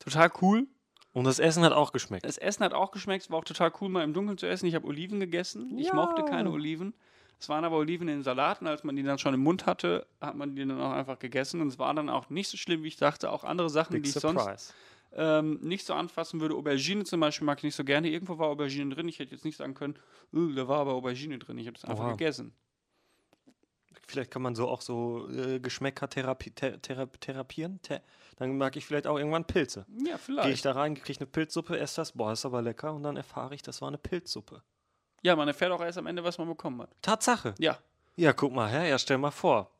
total 0.00 0.30
cool. 0.42 0.66
Und 1.12 1.24
das 1.24 1.38
Essen 1.38 1.62
hat 1.62 1.72
auch 1.72 1.92
geschmeckt. 1.92 2.24
Das 2.26 2.38
Essen 2.38 2.64
hat 2.64 2.74
auch 2.74 2.90
geschmeckt, 2.90 3.24
es 3.24 3.30
war 3.30 3.38
auch 3.38 3.44
total 3.44 3.72
cool, 3.80 3.88
mal 3.88 4.02
im 4.02 4.12
Dunkeln 4.12 4.36
zu 4.36 4.46
essen. 4.48 4.66
Ich 4.66 4.74
habe 4.74 4.86
Oliven 4.86 5.20
gegessen. 5.20 5.78
Ich 5.78 5.86
Ja. 5.86 5.94
mochte 5.94 6.24
keine 6.24 6.50
Oliven. 6.50 6.92
Es 7.38 7.48
waren 7.48 7.64
aber 7.64 7.76
Oliven 7.76 8.08
in 8.08 8.16
den 8.18 8.22
Salaten. 8.24 8.66
Als 8.66 8.82
man 8.82 8.96
die 8.96 9.02
dann 9.04 9.18
schon 9.18 9.32
im 9.34 9.40
Mund 9.40 9.66
hatte, 9.66 10.06
hat 10.20 10.34
man 10.34 10.56
die 10.56 10.66
dann 10.66 10.80
auch 10.80 10.90
einfach 10.92 11.18
gegessen. 11.20 11.60
Und 11.60 11.68
es 11.68 11.78
war 11.78 11.94
dann 11.94 12.08
auch 12.08 12.30
nicht 12.30 12.48
so 12.48 12.56
schlimm, 12.56 12.82
wie 12.82 12.88
ich 12.88 12.96
dachte. 12.96 13.30
Auch 13.30 13.44
andere 13.44 13.70
Sachen, 13.70 13.92
Big 13.92 14.02
die 14.02 14.08
ich 14.08 14.14
sonst. 14.14 14.74
Ähm, 15.14 15.58
nicht 15.62 15.86
so 15.86 15.94
anfassen 15.94 16.40
würde. 16.40 16.54
Aubergine 16.54 17.04
zum 17.04 17.20
Beispiel 17.20 17.46
mag 17.46 17.58
ich 17.58 17.64
nicht 17.64 17.74
so 17.76 17.84
gerne. 17.84 18.08
Irgendwo 18.10 18.38
war 18.38 18.48
Aubergine 18.48 18.94
drin. 18.94 19.08
Ich 19.08 19.18
hätte 19.18 19.32
jetzt 19.34 19.44
nicht 19.44 19.56
sagen 19.56 19.74
können, 19.74 19.94
"Uh, 20.32 20.52
da 20.52 20.68
war 20.68 20.80
aber 20.80 20.92
Aubergine 20.94 21.38
drin. 21.38 21.58
Ich 21.58 21.66
habe 21.66 21.74
das 21.74 21.84
einfach 21.84 22.04
Oha. 22.04 22.10
gegessen. 22.12 22.52
Vielleicht 24.06 24.30
kann 24.30 24.42
man 24.42 24.54
so 24.54 24.68
auch 24.68 24.80
so 24.82 25.28
äh, 25.30 25.60
Geschmäcker 25.60 26.08
therapi 26.08 26.50
ther 26.50 26.80
thera 26.82 27.06
therapieren. 27.06 27.80
Th 27.82 28.00
dann 28.36 28.58
mag 28.58 28.76
ich 28.76 28.84
vielleicht 28.84 29.06
auch 29.06 29.16
irgendwann 29.16 29.46
Pilze. 29.46 29.86
Ja, 29.88 30.04
Gehe 30.04 30.14
ich 30.16 30.20
vielleicht. 30.20 30.64
da 30.64 30.72
rein, 30.72 30.94
kriege 30.94 31.20
eine 31.20 31.26
Pilzsuppe, 31.26 31.78
esse 31.78 31.96
das, 31.96 32.12
boah, 32.12 32.32
ist 32.32 32.44
aber 32.44 32.60
lecker 32.60 32.92
und 32.92 33.04
dann 33.04 33.16
erfahre 33.16 33.54
ich, 33.54 33.62
das 33.62 33.80
war 33.80 33.88
eine 33.88 33.98
Pilzsuppe. 33.98 34.62
Ja, 35.22 35.36
man 35.36 35.48
erfährt 35.48 35.70
auch 35.72 35.80
erst 35.80 35.98
am 35.98 36.06
Ende, 36.06 36.22
was 36.24 36.36
man 36.38 36.48
bekommen 36.48 36.82
hat. 36.82 36.90
Tatsache. 37.00 37.54
Ja. 37.58 37.78
Ja, 38.16 38.32
guck 38.32 38.52
mal 38.52 38.68
her, 38.68 38.86
ja, 38.86 38.98
stell 38.98 39.18
mal 39.18 39.30
vor. 39.30 39.70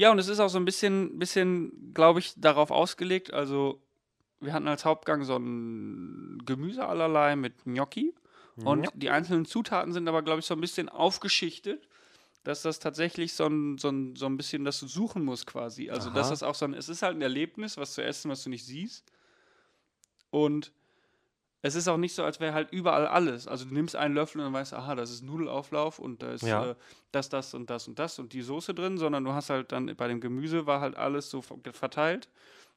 Ja, 0.00 0.10
und 0.10 0.18
es 0.18 0.28
ist 0.28 0.40
auch 0.40 0.48
so 0.48 0.56
ein 0.56 0.64
bisschen, 0.64 1.18
bisschen 1.18 1.92
glaube 1.92 2.20
ich, 2.20 2.32
darauf 2.34 2.70
ausgelegt. 2.70 3.34
Also, 3.34 3.82
wir 4.40 4.54
hatten 4.54 4.66
als 4.66 4.86
Hauptgang 4.86 5.24
so 5.24 5.36
ein 5.36 6.42
Gemüse 6.46 6.86
allerlei 6.86 7.36
mit 7.36 7.64
Gnocchi. 7.64 8.14
Und 8.64 8.84
Ja. 8.84 8.90
die 8.94 9.10
einzelnen 9.10 9.44
Zutaten 9.44 9.92
sind 9.92 10.08
aber, 10.08 10.22
glaube 10.22 10.40
ich, 10.40 10.46
so 10.46 10.54
ein 10.54 10.60
bisschen 10.62 10.88
aufgeschichtet, 10.88 11.86
dass 12.44 12.62
das 12.62 12.78
tatsächlich 12.78 13.34
so 13.34 13.44
ein, 13.44 13.76
so 13.76 13.90
ein, 13.90 14.16
so 14.16 14.24
ein 14.24 14.38
bisschen, 14.38 14.64
dass 14.64 14.80
du 14.80 14.86
suchen 14.86 15.22
musst 15.22 15.46
quasi. 15.46 15.90
Also, 15.90 16.08
dass 16.08 16.28
Aha. 16.28 16.30
das 16.30 16.42
auch 16.44 16.54
so 16.54 16.64
ein, 16.64 16.72
es 16.72 16.88
ist 16.88 17.02
halt 17.02 17.18
ein 17.18 17.22
Erlebnis, 17.22 17.76
was 17.76 17.92
zu 17.92 18.02
essen, 18.02 18.30
was 18.30 18.42
du 18.42 18.48
nicht 18.48 18.64
siehst. 18.64 19.04
Und 20.30 20.72
es 21.62 21.74
ist 21.74 21.88
auch 21.88 21.96
nicht 21.96 22.14
so, 22.14 22.24
als 22.24 22.40
wäre 22.40 22.54
halt 22.54 22.72
überall 22.72 23.06
alles. 23.06 23.46
Also, 23.46 23.64
du 23.66 23.74
nimmst 23.74 23.94
einen 23.96 24.14
Löffel 24.14 24.38
und 24.40 24.46
dann 24.46 24.52
weißt 24.54 24.72
du, 24.72 24.76
aha, 24.76 24.94
das 24.94 25.10
ist 25.10 25.22
Nudelauflauf 25.22 25.98
und 25.98 26.22
da 26.22 26.32
ist 26.32 26.42
Ja. 26.42 26.70
äh, 26.70 26.74
das, 27.12 27.28
das 27.28 27.54
und 27.54 27.68
das 27.70 27.86
und 27.88 27.98
das 27.98 28.18
und 28.18 28.32
die 28.32 28.42
Soße 28.42 28.72
drin, 28.74 28.96
sondern 28.98 29.24
du 29.24 29.32
hast 29.32 29.50
halt 29.50 29.72
dann 29.72 29.94
bei 29.96 30.08
dem 30.08 30.20
Gemüse 30.20 30.66
war 30.66 30.80
halt 30.80 30.96
alles 30.96 31.28
so 31.30 31.42
ver- 31.42 31.58
verteilt. 31.72 32.28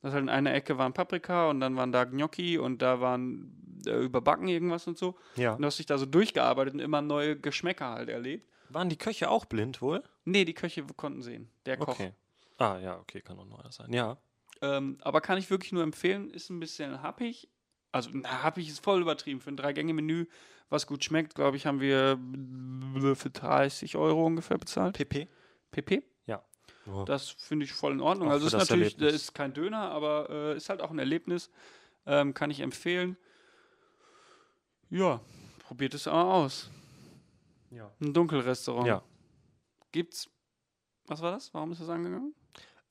Das 0.01 0.11
halt 0.13 0.23
in 0.23 0.29
einer 0.29 0.53
Ecke 0.53 0.77
waren 0.77 0.91
Paprika 0.91 1.49
und 1.49 1.61
dann 1.61 1.77
waren 1.77 1.93
da 1.93 2.03
Gnocchi 2.03 2.57
und 2.57 2.81
da 2.81 2.99
waren 2.99 3.81
äh, 3.87 4.03
überbacken 4.03 4.49
irgendwas 4.49 4.85
und 4.85 4.97
so. 4.97 5.15
Ja. 5.37 5.53
Und 5.53 5.61
du 5.61 5.65
hast 5.67 5.79
dich 5.79 5.85
da 5.85 5.97
so 5.97 6.05
durchgearbeitet 6.05 6.73
und 6.73 6.81
immer 6.81 7.01
neue 7.01 7.39
Geschmäcker 7.39 7.89
halt 7.91 8.09
erlebt. 8.09 8.49
Waren 8.67 8.89
die 8.89 8.97
Köche 8.97 9.29
auch 9.29 9.45
blind 9.45 9.81
wohl? 9.81 10.03
Nee, 10.25 10.43
die 10.43 10.53
Köche 10.53 10.83
konnten 10.97 11.21
sehen. 11.21 11.49
Der 11.65 11.77
Koch. 11.77 11.87
Okay. 11.99 12.11
Ah, 12.57 12.79
ja, 12.79 12.97
okay, 12.99 13.21
kann 13.21 13.39
auch 13.39 13.45
neuer 13.45 13.71
sein. 13.71 13.93
Ja. 13.93 14.17
Ähm, 14.61 14.97
aber 15.01 15.21
kann 15.21 15.37
ich 15.37 15.49
wirklich 15.49 15.71
nur 15.71 15.83
empfehlen, 15.83 16.29
ist 16.31 16.49
ein 16.49 16.59
bisschen 16.59 17.01
happig. 17.01 17.49
Also, 17.93 18.09
na, 18.11 18.43
happig 18.43 18.67
ist 18.67 18.83
voll 18.83 19.01
übertrieben. 19.01 19.39
Für 19.39 19.51
ein 19.51 19.57
Drei-Gänge-Menü, 19.57 20.25
was 20.69 20.87
gut 20.87 21.03
schmeckt, 21.05 21.35
glaube 21.35 21.55
ich, 21.55 21.65
haben 21.65 21.79
wir 21.79 22.17
für 23.15 23.29
30 23.29 23.95
Euro 23.95 24.25
ungefähr 24.25 24.57
bezahlt. 24.57 24.97
PP? 24.97 25.29
PP. 25.71 26.03
Oh. 26.87 27.03
Das 27.05 27.29
finde 27.29 27.65
ich 27.65 27.71
voll 27.71 27.93
in 27.93 28.01
Ordnung. 28.01 28.27
Auch 28.27 28.33
also, 28.33 28.47
ist 28.47 28.53
das 28.53 28.69
natürlich, 28.69 28.93
Erlebnis. 28.95 29.13
das 29.13 29.21
ist 29.21 29.33
kein 29.33 29.53
Döner, 29.53 29.91
aber 29.91 30.29
äh, 30.29 30.57
ist 30.57 30.69
halt 30.69 30.81
auch 30.81 30.91
ein 30.91 30.99
Erlebnis. 30.99 31.49
Ähm, 32.05 32.33
kann 32.33 32.51
ich 32.51 32.59
empfehlen. 32.59 33.15
Ja, 34.89 35.21
probiert 35.59 35.93
es 35.93 36.07
auch 36.07 36.33
aus. 36.33 36.69
Ja. 37.71 37.89
Ein 38.01 38.13
Dunkelrestaurant. 38.13 38.87
Ja. 38.87 39.03
Gibt's. 39.91 40.29
Was 41.07 41.21
war 41.21 41.31
das? 41.31 41.53
Warum 41.53 41.71
ist 41.71 41.81
das 41.81 41.89
angegangen? 41.89 42.33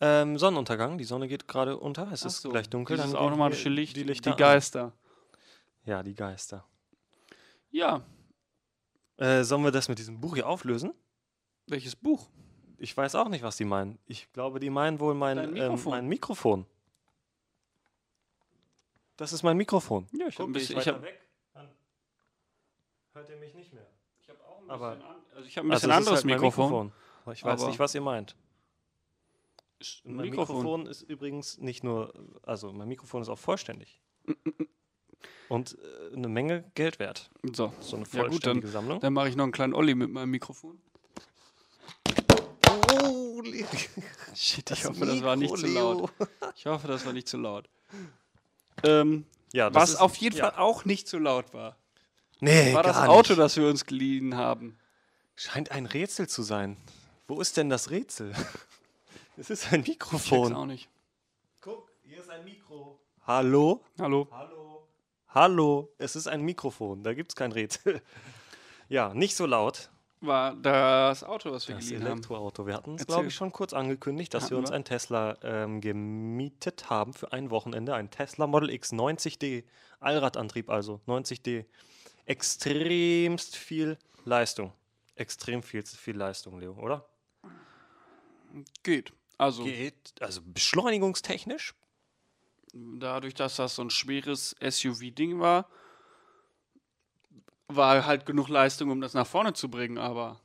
Ähm, 0.04 0.36
Sonnenuntergang, 0.36 0.98
die 0.98 1.04
Sonne 1.04 1.28
geht 1.28 1.46
gerade 1.46 1.76
unter, 1.78 2.10
es 2.10 2.22
Ach 2.22 2.26
ist 2.26 2.40
so, 2.42 2.50
gleich 2.50 2.68
dunkel. 2.68 2.96
Gehen 2.96 3.14
automatische 3.14 3.68
hier 3.68 3.70
Licht, 3.70 3.96
Die 3.96 4.00
die, 4.02 4.08
Lichter 4.08 4.32
an. 4.32 4.36
Geister. 4.36 4.92
Ja, 5.84 6.02
die 6.02 6.14
Geister. 6.14 6.64
Ja, 7.70 8.02
Äh, 9.18 9.44
sollen 9.44 9.62
wir 9.62 9.70
das 9.70 9.88
mit 9.88 9.98
diesem 10.00 10.20
Buch 10.20 10.34
hier 10.34 10.48
auflösen? 10.48 10.92
welches 11.68 11.94
Buch? 11.94 12.28
Ich 12.78 12.96
weiß 12.96 13.14
auch 13.14 13.28
nicht, 13.28 13.44
was 13.44 13.56
die 13.56 13.64
meinen. 13.64 13.98
Ich 14.06 14.30
glaube, 14.32 14.58
die 14.58 14.68
meinen 14.70 14.98
wohl 14.98 15.14
mein 15.14 15.36
Dein 15.36 15.52
Mikrofon. 15.52 15.68
Mikrofon. 15.68 15.92
Ähm, 15.92 16.00
mein 16.02 16.08
Mikrofon. 16.08 16.66
Das 19.16 19.32
ist 19.32 19.42
mein 19.44 19.56
Mikrofon. 19.56 20.08
Ja, 20.12 20.26
ich 20.26 20.38
habe 20.40 20.48
ich 20.50 20.54
bisschen, 20.54 20.78
ich 20.78 20.86
weiter 20.86 20.96
hab, 20.96 21.02
weg, 21.02 21.20
dann 21.54 21.68
hört 23.14 23.28
ihr 23.30 23.36
mich 23.36 23.54
nicht 23.54 23.72
mehr. 23.72 23.86
ich 24.20 24.28
hab 24.28 24.40
auch 24.44 24.60
ein 24.62 24.70
Aber- 24.70 24.90
bisschen, 24.96 25.06
an, 25.08 25.16
also 25.36 25.46
ich 25.48 25.56
hab 25.58 25.64
ein 25.64 25.70
Also 25.70 25.80
bisschen 25.86 25.90
ist 25.90 25.96
anderes 25.96 26.16
halt 26.16 26.24
mein 26.26 26.34
Mikrofon. 26.40 26.92
Ich 27.32 27.44
weiß 27.44 27.60
Aber- 27.60 27.68
nicht, 27.70 27.78
was 27.78 27.94
ihr 27.94 28.00
meint. 28.00 28.34
Mein 30.04 30.30
Mikrofon. 30.30 30.86
ist 30.86 31.02
übrigens 31.02 31.58
nicht 31.58 31.82
nur, 31.84 32.12
also 32.42 32.72
mein 32.72 32.88
Mikrofon 32.88 33.22
ist 33.22 33.28
auch 33.28 33.38
vollständig. 33.38 34.00
Und 35.48 35.76
äh, 36.10 36.14
eine 36.16 36.28
Menge 36.28 36.64
Geld 36.74 36.98
wert. 36.98 37.30
So, 37.52 37.72
So 37.80 37.96
eine 37.96 38.06
Ja, 38.12 38.22
gut, 38.22 38.30
vollständige 38.30 38.68
Sammlung. 38.68 39.00
dann 39.00 39.12
mache 39.12 39.28
ich 39.28 39.36
noch 39.36 39.44
einen 39.44 39.52
kleinen 39.52 39.74
Olli 39.74 39.94
mit 39.94 40.10
meinem 40.10 40.30
Mikrofon. 40.30 40.80
Oh, 42.92 43.42
Shit, 44.34 44.70
ich 44.70 44.84
hoffe, 44.84 45.04
das 45.06 45.22
war 45.22 45.36
nicht 45.36 45.56
zu 45.56 45.66
laut. 45.66 46.10
Ich 46.56 46.66
hoffe, 46.66 46.88
das 46.88 47.04
war 47.04 47.12
nicht 47.12 47.28
zu 47.28 47.36
laut. 47.38 47.68
Ähm, 48.84 49.26
Ja, 49.52 49.68
das 49.70 49.82
was 49.82 49.90
ist, 49.90 49.96
auf 50.00 50.16
jeden 50.16 50.36
ja. 50.36 50.50
Fall 50.50 50.60
auch 50.60 50.84
nicht 50.84 51.06
zu 51.08 51.18
laut 51.18 51.52
war, 51.52 51.76
Nee, 52.40 52.74
war 52.74 52.82
das 52.82 52.96
Auto, 52.96 53.32
nicht. 53.32 53.38
das 53.38 53.56
wir 53.56 53.68
uns 53.68 53.86
geliehen 53.86 54.36
haben. 54.36 54.76
Scheint 55.36 55.70
ein 55.70 55.86
Rätsel 55.86 56.28
zu 56.28 56.42
sein. 56.42 56.76
Wo 57.28 57.40
ist 57.40 57.56
denn 57.56 57.68
das 57.68 57.90
Rätsel? 57.90 58.32
Es 59.36 59.50
ist 59.50 59.72
ein 59.72 59.80
Ich 59.80 59.86
check's 59.86 60.12
Mikrofon. 60.12 60.52
auch 60.54 60.66
nicht. 60.66 60.88
Guck, 61.60 61.90
hier 62.02 62.18
ist 62.18 62.30
ein 62.30 62.44
Mikro. 62.44 63.00
Hallo? 63.26 63.82
Hallo? 63.98 64.28
Hallo? 64.30 64.88
Hallo? 65.28 65.92
Es 65.98 66.16
ist 66.16 66.26
ein 66.26 66.42
Mikrofon. 66.42 67.02
Da 67.02 67.14
gibt 67.14 67.32
es 67.32 67.36
kein 67.36 67.52
Rätsel. 67.52 68.00
Ja, 68.88 69.14
nicht 69.14 69.34
so 69.36 69.46
laut. 69.46 69.90
War 70.20 70.54
das 70.54 71.24
Auto, 71.24 71.50
was 71.50 71.66
wir 71.66 71.76
Das 71.76 71.84
geliehen 71.86 72.02
haben. 72.04 72.12
Elektroauto. 72.18 72.66
Wir 72.66 72.74
hatten 72.74 72.96
es, 72.96 73.06
glaube 73.06 73.28
ich, 73.28 73.34
schon 73.34 73.50
kurz 73.52 73.72
angekündigt, 73.72 74.34
dass 74.34 74.50
wir 74.50 74.56
Hatten 74.58 74.64
uns 74.64 74.70
wir? 74.70 74.74
einen 74.74 74.84
Tesla 74.84 75.38
ähm, 75.42 75.80
gemietet 75.80 76.90
haben 76.90 77.14
für 77.14 77.32
ein 77.32 77.50
Wochenende. 77.50 77.94
Ein 77.94 78.10
Tesla 78.10 78.46
Model 78.46 78.68
X 78.68 78.92
90D. 78.92 79.64
Allradantrieb 79.98 80.68
also. 80.68 81.00
90D. 81.06 81.64
Extremst 82.26 83.56
viel 83.56 83.96
Leistung. 84.26 84.74
Extrem 85.14 85.62
viel, 85.62 85.86
viel 85.86 86.16
Leistung, 86.16 86.60
Leo, 86.60 86.74
oder? 86.74 87.08
Geht. 88.82 89.14
Also, 89.38 89.64
Geht. 89.64 90.14
Also 90.20 90.40
beschleunigungstechnisch. 90.44 91.74
dadurch, 92.72 93.34
dass 93.34 93.56
das 93.56 93.74
so 93.74 93.82
ein 93.82 93.90
schweres 93.90 94.54
SUV-Ding 94.60 95.40
war, 95.40 95.68
war 97.68 98.06
halt 98.06 98.26
genug 98.26 98.48
Leistung, 98.48 98.90
um 98.90 99.00
das 99.00 99.14
nach 99.14 99.26
vorne 99.26 99.52
zu 99.54 99.70
bringen, 99.70 99.98
aber. 99.98 100.40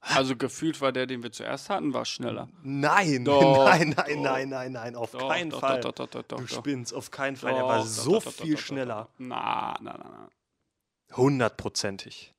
Also 0.00 0.36
gefühlt 0.36 0.80
war 0.80 0.90
der, 0.90 1.06
den 1.06 1.22
wir 1.22 1.30
zuerst 1.30 1.70
hatten, 1.70 1.94
war 1.94 2.04
schneller. 2.04 2.48
Nein, 2.62 3.24
Doch, 3.24 3.64
nein, 3.66 3.94
nein, 3.96 4.16
doch. 4.16 4.22
nein, 4.22 4.48
nein, 4.48 4.72
nein, 4.72 4.96
auf 4.96 5.12
Doch, 5.12 5.28
keinen 5.28 5.52
Fall. 5.52 5.80
Du 5.80 6.46
spinnst, 6.48 6.92
auf 6.92 7.12
keinen 7.12 7.36
Fall. 7.36 7.54
er 7.54 7.60
Doch, 7.60 7.68
war 7.68 7.86
so 7.86 8.18
viel 8.20 8.58
schneller. 8.58 9.08
Na, 9.18 9.76
na, 9.80 9.96
na, 9.96 10.08
na. 10.08 11.16
Hundertprozentig. 11.16 12.34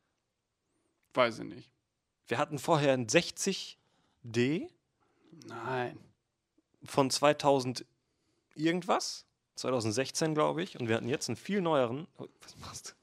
Weiß 1.14 1.40
ich 1.40 1.46
nicht. 1.46 1.70
Wir 2.28 2.38
hatten 2.38 2.60
vorher 2.60 2.94
ein 2.94 3.08
60D 3.08 4.68
Nein. 5.48 5.98
von 6.84 7.10
2000 7.10 7.86
irgendwas. 8.56 9.26
2016, 9.56 10.34
glaube 10.34 10.64
ich. 10.64 10.80
Und 10.80 10.88
wir 10.90 10.96
hatten 10.96 11.08
jetzt 11.08 11.30
einen 11.30 11.36
viel 11.36 11.62
neueren. 11.62 12.08
Oh, 12.18 12.28
was 12.42 12.58
machst 12.58 12.90
du? 12.90 12.94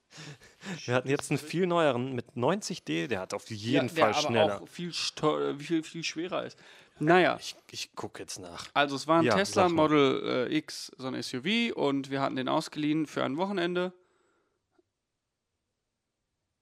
Wir 0.86 0.94
hatten 0.96 1.08
jetzt 1.08 1.30
einen 1.30 1.38
viel 1.38 1.66
neueren 1.66 2.14
mit 2.14 2.32
90D. 2.34 3.06
Der 3.06 3.20
hat 3.20 3.32
auf 3.34 3.48
jeden 3.50 3.88
Ja, 3.96 4.12
Fall 4.12 4.14
schneller. 4.14 4.54
aber 4.56 4.64
auch 4.64 4.68
viel, 4.68 4.92
sto- 4.92 5.54
viel, 5.58 5.82
viel 5.84 6.02
schwerer 6.02 6.44
ist. 6.46 6.58
Naja, 6.98 7.38
Ich, 7.40 7.54
ich 7.70 7.94
gucke 7.94 8.20
jetzt 8.20 8.38
nach. 8.40 8.66
also 8.74 8.96
es 8.96 9.06
war 9.06 9.20
ein 9.20 9.24
Ja, 9.24 9.34
Tesla. 9.36 9.68
Model 9.68 10.48
äh, 10.50 10.56
X, 10.56 10.90
so 10.98 11.06
ein 11.06 11.22
SUV, 11.22 11.72
und 11.74 12.10
wir 12.10 12.20
hatten 12.20 12.36
den 12.36 12.48
ausgeliehen 12.48 13.06
für 13.06 13.22
ein 13.24 13.36
Wochenende. 13.38 13.92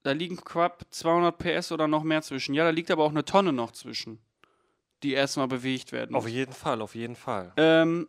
Da 0.03 0.13
liegen 0.13 0.37
knapp 0.37 0.87
200 0.91 1.37
PS 1.39 1.73
oder 1.73 1.89
noch 1.89 2.03
mehr 2.05 2.23
zwischen. 2.23 2.55
Ja, 2.55 2.65
da 2.65 2.71
liegt 2.71 2.91
aber 2.91 3.05
auch 3.05 3.11
eine 3.11 3.25
Tonne 3.25 3.53
noch 3.53 3.73
zwischen, 3.73 4.21
die 5.03 5.13
erstmal 5.13 5.49
bewegt 5.49 5.93
werden. 5.93 6.15
Auf 6.17 6.29
jeden 6.29 6.53
Fall, 6.53 6.83
auf 6.83 6.95
jeden 6.95 7.17
Fall. 7.17 7.53
Ähm, 7.57 8.09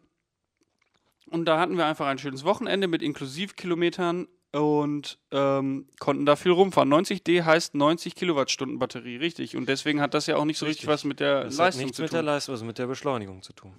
und 1.29 1.45
da 1.45 1.59
hatten 1.59 1.77
wir 1.77 1.85
einfach 1.85 2.07
ein 2.07 2.17
schönes 2.17 2.43
Wochenende 2.43 2.87
mit 2.87 3.01
Inklusivkilometern 3.01 4.27
und 4.51 5.19
ähm, 5.29 5.87
konnten 5.99 6.25
da 6.25 6.35
viel 6.35 6.51
rumfahren. 6.51 6.91
90D 6.91 7.43
heißt 7.43 7.75
90 7.75 8.15
Kilowattstunden 8.15 8.79
Batterie, 8.79 9.17
richtig. 9.17 9.55
Und 9.55 9.69
deswegen 9.69 10.01
hat 10.01 10.15
das 10.15 10.25
ja 10.25 10.37
auch 10.37 10.45
nicht 10.45 10.57
so 10.57 10.65
richtig, 10.65 10.87
Richtig. 10.87 10.89
was 10.93 11.03
mit 11.03 11.19
der 11.19 11.43
Das 11.43 11.53
hat 11.53 11.65
Leistung 11.65 11.83
nichts 11.83 11.95
zu 11.97 12.01
mit 12.01 12.09
tun. 12.11 12.15
der 12.15 12.23
Leistung, 12.23 12.53
also 12.53 12.65
mit 12.65 12.77
der 12.79 12.87
Beschleunigung 12.87 13.43
zu 13.43 13.53
tun. 13.53 13.73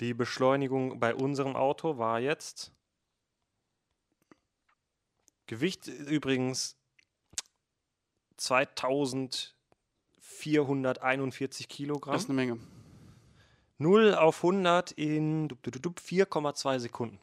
Die 0.00 0.12
Beschleunigung 0.12 1.00
bei 1.00 1.14
unserem 1.14 1.56
Auto 1.56 1.96
war 1.96 2.20
jetzt 2.20 2.70
Gewicht 5.46 5.86
übrigens 5.86 6.76
2441 10.40 11.68
Kilogramm. 11.68 12.12
das 12.12 12.24
ist 12.24 12.30
eine 12.30 12.36
Menge. 12.36 12.58
0 13.78 14.14
auf 14.14 14.42
100 14.42 14.92
in 14.92 15.48
dup, 15.48 15.62
dup, 15.62 15.72
dup, 15.74 15.82
dup, 15.82 16.00
4,2 16.00 16.78
Sekunden. 16.78 17.18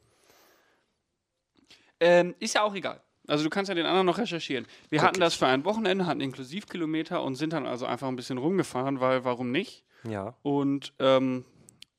Ähm, 1.99 2.35
ist 2.39 2.55
ja 2.55 2.63
auch 2.63 2.75
egal. 2.75 3.01
Also 3.27 3.43
du 3.43 3.49
kannst 3.49 3.69
ja 3.69 3.75
den 3.75 3.85
anderen 3.85 4.05
noch 4.05 4.17
recherchieren. 4.17 4.67
Wir 4.89 4.99
Guck 4.99 5.07
hatten 5.07 5.19
das 5.19 5.35
für 5.35 5.47
ein 5.47 5.63
Wochenende, 5.63 6.05
hatten 6.05 6.19
Inklusivkilometer 6.19 7.23
und 7.23 7.35
sind 7.35 7.53
dann 7.53 7.65
also 7.65 7.85
einfach 7.85 8.07
ein 8.07 8.17
bisschen 8.17 8.37
rumgefahren, 8.37 8.99
weil 8.99 9.23
warum 9.23 9.51
nicht? 9.51 9.85
Ja. 10.03 10.35
Und 10.41 10.93
ähm, 10.99 11.45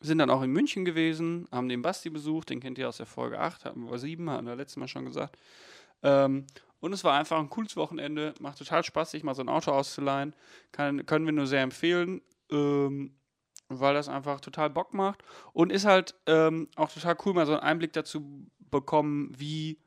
sind 0.01 0.19
dann 0.19 0.29
auch 0.29 0.43
in 0.43 0.51
München 0.51 0.85
gewesen, 0.85 1.49
haben 1.51 1.71
den 1.71 1.81
Basti 1.81 2.11
besucht, 2.11 2.51
den 2.51 2.61
kennt 2.61 2.77
ihr 2.77 2.89
aus 2.89 2.99
der 2.99 3.07
Folge 3.07 3.39
8, 3.41 3.65
hatten 3.65 3.91
wir 3.91 3.99
7, 3.99 4.29
hatten 4.29 4.47
wir 4.47 4.55
letztes 4.55 4.77
Mal 4.77 4.89
schon 4.89 5.07
gesagt. 5.07 5.39
Ähm, 6.03 6.47
und 6.85 6.93
es 6.93 7.03
war 7.03 7.19
einfach 7.19 7.39
ein 7.39 7.49
cooles 7.49 7.77
Wochenende, 7.77 8.35
macht 8.41 8.59
total 8.59 8.85
Spaß, 8.85 9.13
sich 9.13 9.23
mal 9.23 9.35
so 9.35 9.41
ein 9.41 9.49
Auto 9.49 9.71
auszuleihen. 9.71 10.37
Kann, 10.71 11.07
können 11.07 11.25
wir 11.25 11.33
nur 11.33 11.47
sehr 11.47 11.63
empfehlen, 11.63 12.21
ähm, 12.51 13.17
weil 13.69 13.95
das 13.95 14.11
einfach 14.11 14.39
total 14.39 14.69
Bock 14.69 14.93
macht. 14.93 15.23
Und 15.55 15.73
ist 15.73 15.87
halt 15.87 16.15
ähm, 16.27 16.69
auch 16.77 16.93
total 16.93 17.17
cool, 17.25 17.33
mal 17.33 17.47
so 17.47 17.53
einen 17.53 17.63
Einblick 17.63 17.95
dazu 17.95 18.47
bekommen, 18.59 19.33
wie 19.35 19.79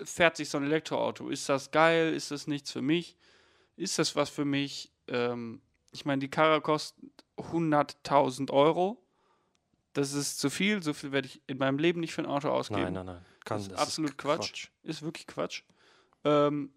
fährt 0.00 0.36
sich 0.36 0.48
so 0.50 0.58
ein 0.58 0.64
Elektroauto? 0.66 1.30
Ist 1.30 1.48
das 1.48 1.72
geil? 1.72 2.14
Ist 2.14 2.30
das 2.30 2.46
nichts 2.46 2.70
für 2.70 2.82
mich? 2.82 3.16
Ist 3.74 3.98
das 3.98 4.14
was 4.14 4.30
für 4.30 4.44
mich? 4.44 4.92
Ähm, 5.08 5.60
ich 5.90 6.04
meine, 6.04 6.20
die 6.20 6.30
Karre 6.30 6.60
kostet 6.60 6.96
100.000 7.38 8.52
Euro. 8.52 9.02
Das 9.94 10.12
ist 10.12 10.38
zu 10.38 10.48
viel. 10.48 10.80
So 10.80 10.92
viel 10.92 11.10
werde 11.10 11.26
ich 11.26 11.42
in 11.48 11.58
meinem 11.58 11.80
Leben 11.80 11.98
nicht 11.98 12.14
für 12.14 12.22
ein 12.22 12.26
Auto 12.26 12.50
ausgeben. 12.50 12.82
Nein, 12.82 12.92
nein, 12.92 13.06
nein. 13.06 13.24
Kann, 13.44 13.58
Das 13.58 13.66
ist 13.66 13.72
absolut 13.72 14.16
Quatsch. 14.16 14.68
Ist 14.84 15.02
wirklich 15.02 15.26
Quatsch. 15.26 15.64
Ähm, 16.24 16.72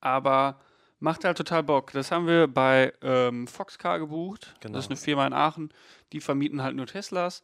aber 0.00 0.60
macht 0.98 1.24
halt 1.24 1.36
total 1.36 1.62
Bock. 1.62 1.92
Das 1.92 2.10
haben 2.10 2.26
wir 2.26 2.46
bei 2.48 2.92
ähm, 3.02 3.46
Foxcar 3.46 3.98
gebucht. 3.98 4.54
Genau. 4.60 4.74
Das 4.74 4.86
ist 4.86 4.90
eine 4.90 4.96
Firma 4.96 5.26
in 5.26 5.32
Aachen. 5.32 5.72
Die 6.12 6.20
vermieten 6.20 6.62
halt 6.62 6.76
nur 6.76 6.86
Teslas, 6.86 7.42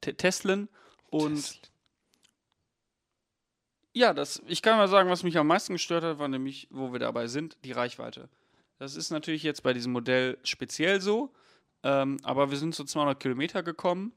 Te 0.00 0.14
Teslen. 0.14 0.68
Und 1.08 1.36
Tesla. 1.36 1.68
ja, 3.92 4.14
das, 4.14 4.42
ich 4.46 4.62
kann 4.62 4.76
mal 4.76 4.88
sagen, 4.88 5.10
was 5.10 5.22
mich 5.22 5.38
am 5.38 5.46
meisten 5.46 5.72
gestört 5.74 6.04
hat, 6.04 6.18
war 6.18 6.28
nämlich, 6.28 6.68
wo 6.70 6.92
wir 6.92 7.00
dabei 7.00 7.26
sind, 7.26 7.56
die 7.64 7.72
Reichweite. 7.72 8.28
Das 8.78 8.96
ist 8.96 9.10
natürlich 9.10 9.42
jetzt 9.42 9.62
bei 9.62 9.72
diesem 9.72 9.92
Modell 9.92 10.38
speziell 10.42 11.00
so, 11.00 11.34
ähm, 11.82 12.18
aber 12.22 12.50
wir 12.50 12.56
sind 12.56 12.74
zu 12.74 12.84
200 12.84 13.20
Kilometer 13.20 13.62
gekommen, 13.62 14.12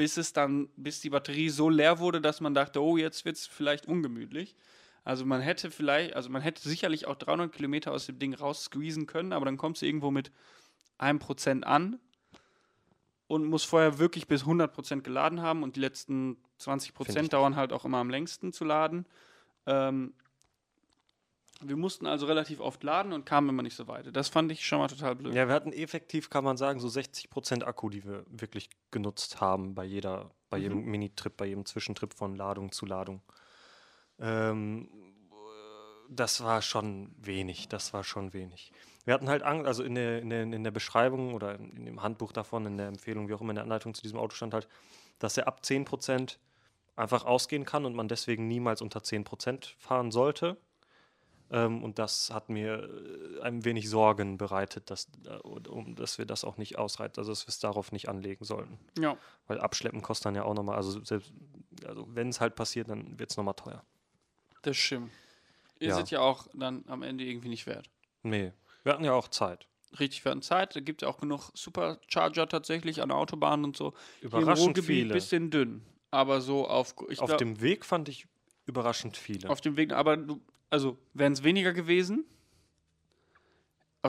bis 0.00 0.16
es 0.16 0.32
dann, 0.32 0.70
bis 0.76 1.00
die 1.00 1.10
Batterie 1.10 1.50
so 1.50 1.68
leer 1.68 1.98
wurde, 1.98 2.22
dass 2.22 2.40
man 2.40 2.54
dachte, 2.54 2.82
oh, 2.82 2.96
jetzt 2.96 3.26
wird 3.26 3.36
es 3.36 3.46
vielleicht 3.46 3.86
ungemütlich. 3.86 4.56
Also 5.04 5.26
man 5.26 5.42
hätte 5.42 5.70
vielleicht, 5.70 6.16
also 6.16 6.30
man 6.30 6.40
hätte 6.40 6.66
sicherlich 6.66 7.06
auch 7.06 7.16
300 7.16 7.52
Kilometer 7.52 7.92
aus 7.92 8.06
dem 8.06 8.18
Ding 8.18 8.32
raussqueezen 8.32 9.06
können, 9.06 9.34
aber 9.34 9.44
dann 9.44 9.58
kommst 9.58 9.82
du 9.82 9.86
irgendwo 9.86 10.10
mit 10.10 10.32
1% 10.98 11.64
an 11.64 12.00
und 13.26 13.44
muss 13.44 13.64
vorher 13.64 13.98
wirklich 13.98 14.26
bis 14.26 14.44
100% 14.44 15.02
geladen 15.02 15.42
haben 15.42 15.62
und 15.62 15.76
die 15.76 15.80
letzten 15.80 16.38
20% 16.58 17.20
ich 17.20 17.28
dauern 17.28 17.56
halt 17.56 17.74
auch 17.74 17.84
immer 17.84 17.98
am 17.98 18.08
längsten 18.08 18.54
zu 18.54 18.64
laden. 18.64 19.04
Ähm, 19.66 20.14
wir 21.62 21.76
mussten 21.76 22.06
also 22.06 22.26
relativ 22.26 22.60
oft 22.60 22.82
laden 22.82 23.12
und 23.12 23.26
kamen 23.26 23.48
immer 23.48 23.62
nicht 23.62 23.76
so 23.76 23.86
weit. 23.88 24.14
Das 24.14 24.28
fand 24.28 24.50
ich 24.52 24.64
schon 24.66 24.78
mal 24.78 24.88
total 24.88 25.14
blöd. 25.16 25.34
Ja, 25.34 25.46
wir 25.48 25.54
hatten 25.54 25.72
effektiv, 25.72 26.30
kann 26.30 26.44
man 26.44 26.56
sagen, 26.56 26.80
so 26.80 26.88
60% 26.88 27.62
Akku, 27.64 27.90
die 27.90 28.04
wir 28.04 28.24
wirklich 28.28 28.70
genutzt 28.90 29.40
haben 29.40 29.74
bei 29.74 29.84
jeder, 29.84 30.30
bei 30.48 30.58
Mhm. 30.58 30.62
jedem 30.62 30.84
Minitrip, 30.84 31.36
bei 31.36 31.46
jedem 31.46 31.66
Zwischentrip 31.66 32.14
von 32.14 32.34
Ladung 32.36 32.72
zu 32.72 32.86
Ladung. 32.86 33.22
Ähm, 34.18 34.88
das 36.08 36.42
war 36.42 36.60
schon 36.62 37.14
wenig, 37.18 37.68
das 37.68 37.92
war 37.92 38.02
schon 38.04 38.32
wenig. 38.32 38.72
Wir 39.04 39.14
hatten 39.14 39.28
halt 39.28 39.42
Angst, 39.42 39.66
also 39.66 39.82
in 39.82 39.94
der, 39.94 40.20
in 40.20 40.30
der, 40.30 40.42
in 40.42 40.64
der 40.64 40.70
Beschreibung 40.70 41.34
oder 41.34 41.54
in, 41.54 41.70
in 41.76 41.84
dem 41.86 42.02
Handbuch 42.02 42.32
davon, 42.32 42.66
in 42.66 42.76
der 42.76 42.88
Empfehlung, 42.88 43.28
wie 43.28 43.34
auch 43.34 43.40
immer 43.40 43.50
in 43.50 43.56
der 43.56 43.64
Anleitung 43.64 43.94
zu 43.94 44.02
diesem 44.02 44.18
Auto 44.18 44.34
stand 44.34 44.52
halt, 44.52 44.68
dass 45.18 45.36
er 45.36 45.46
ab 45.46 45.60
10% 45.62 46.36
einfach 46.96 47.24
ausgehen 47.24 47.64
kann 47.64 47.86
und 47.86 47.94
man 47.94 48.08
deswegen 48.08 48.48
niemals 48.48 48.82
unter 48.82 49.00
10% 49.00 49.74
fahren 49.78 50.10
sollte. 50.10 50.56
Ähm, 51.52 51.82
und 51.82 51.98
das 51.98 52.30
hat 52.30 52.48
mir 52.48 52.88
äh, 53.38 53.40
ein 53.42 53.64
wenig 53.64 53.88
Sorgen 53.90 54.38
bereitet, 54.38 54.88
dass, 54.90 55.08
äh, 55.26 55.34
um, 55.68 55.96
dass 55.96 56.16
wir 56.18 56.24
das 56.26 56.44
auch 56.44 56.56
nicht 56.58 56.78
ausreizen, 56.78 57.18
also 57.20 57.32
dass 57.32 57.44
wir 57.46 57.48
es 57.48 57.58
darauf 57.58 57.90
nicht 57.92 58.08
anlegen 58.08 58.44
sollten. 58.44 58.78
Ja, 58.98 59.16
Weil 59.48 59.60
Abschleppen 59.60 60.00
kostet 60.02 60.26
dann 60.26 60.34
ja 60.36 60.44
auch 60.44 60.54
nochmal, 60.54 60.76
also 60.76 61.02
selbst, 61.04 61.32
also 61.84 62.06
wenn 62.14 62.28
es 62.28 62.40
halt 62.40 62.54
passiert, 62.54 62.88
dann 62.88 63.18
wird 63.18 63.30
es 63.30 63.36
nochmal 63.36 63.54
teuer. 63.54 63.84
das 64.62 64.76
stimmt. 64.76 65.10
Ihr 65.80 65.88
Ja. 65.88 65.94
seid 65.96 66.10
ja 66.10 66.20
auch 66.20 66.46
dann 66.54 66.84
am 66.88 67.02
Ende 67.02 67.24
irgendwie 67.24 67.48
nicht 67.48 67.66
wert. 67.66 67.88
Nee, 68.22 68.52
wir 68.84 68.92
hatten 68.92 69.04
ja 69.04 69.12
auch 69.14 69.28
Zeit. 69.28 69.66
Richtig, 69.98 70.24
wir 70.24 70.30
hatten 70.30 70.42
Zeit. 70.42 70.76
Da 70.76 70.80
gibt 70.80 71.02
es 71.02 71.06
ja 71.06 71.12
auch 71.12 71.18
genug 71.18 71.50
Supercharger 71.54 72.46
tatsächlich 72.46 73.02
an 73.02 73.08
der 73.08 73.16
Autobahn 73.18 73.64
und 73.64 73.76
so. 73.76 73.92
Hier 74.20 74.30
im 74.30 74.38
Überraschend 74.42 74.66
Ruhrgebiet 74.68 74.86
viele. 74.86 75.14
bisschen 75.14 75.50
dünn. 75.50 75.82
Aber 76.12 76.40
so 76.42 76.68
auf, 76.68 76.94
Auf 76.98 77.06
glaub, 77.08 77.38
dem 77.38 77.60
Weg 77.60 77.84
fand 77.86 78.08
ich 78.08 78.28
überraschend 78.66 79.16
viele. 79.16 79.48
auf 79.50 79.60
dem 79.60 79.76
Weg, 79.76 79.92
aber 79.92 80.16
du, 80.18 80.40
also 80.70 80.96
wären 81.14 81.32
es 81.32 81.42
weniger 81.44 81.72
gewesen, 81.72 82.24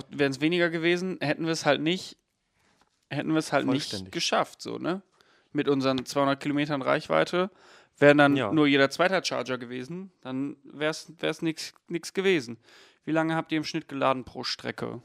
wären 0.09 0.31
es 0.31 0.39
weniger 0.41 0.69
gewesen, 0.69 1.17
hätten 1.19 1.45
wir 1.45 1.51
es 1.51 1.65
halt 1.65 1.81
nicht, 1.81 2.17
hätten 3.09 3.31
wir 3.31 3.39
es 3.39 3.51
halt 3.51 3.67
nicht 3.67 4.11
geschafft, 4.11 4.61
so, 4.61 4.77
ne? 4.77 5.01
Mit 5.51 5.67
unseren 5.67 6.05
200 6.05 6.39
Kilometern 6.39 6.81
Reichweite 6.81 7.51
wären 7.97 8.17
dann 8.17 8.37
Ja. 8.37 8.53
nur 8.53 8.67
jeder 8.67 8.89
zweite 8.89 9.21
Charger 9.25 9.57
gewesen, 9.57 10.11
dann 10.21 10.55
wäre 10.63 10.91
es 10.91 11.41
nichts 11.41 12.13
gewesen. 12.13 12.57
Wie 13.03 13.11
lange 13.11 13.35
habt 13.35 13.51
ihr 13.51 13.57
im 13.57 13.65
Schnitt 13.65 13.89
geladen 13.89 14.23
pro 14.23 14.43
Strecke? 14.43 15.01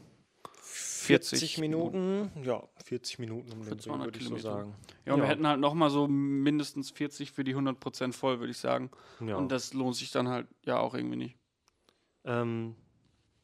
40 0.62 1.58
Minuten, 1.58 2.30
ja, 2.42 2.62
40 2.84 3.18
Minuten 3.18 3.52
um 3.52 3.64
den 3.64 3.78
200 3.78 4.06
würde 4.06 4.18
ich 4.18 4.24
so 4.28 4.36
sagen. 4.38 4.74
Ja, 5.04 5.14
und 5.14 5.20
wir 5.20 5.24
Ja. 5.24 5.30
hätten 5.30 5.46
halt 5.46 5.60
noch 5.60 5.74
mal 5.74 5.90
so 5.90 6.06
mindestens 6.08 6.90
40 6.90 7.32
für 7.32 7.44
die 7.44 7.54
100% 7.54 8.12
voll, 8.14 8.38
würde 8.40 8.50
ich 8.50 8.58
sagen. 8.58 8.90
Ja. 9.20 9.36
Und 9.36 9.50
das 9.50 9.72
lohnt 9.72 9.96
sich 9.96 10.10
dann 10.10 10.28
halt 10.28 10.46
ja 10.64 10.78
auch 10.78 10.94
irgendwie 10.94 11.16
nicht. 11.16 11.36
Ähm, 12.26 12.76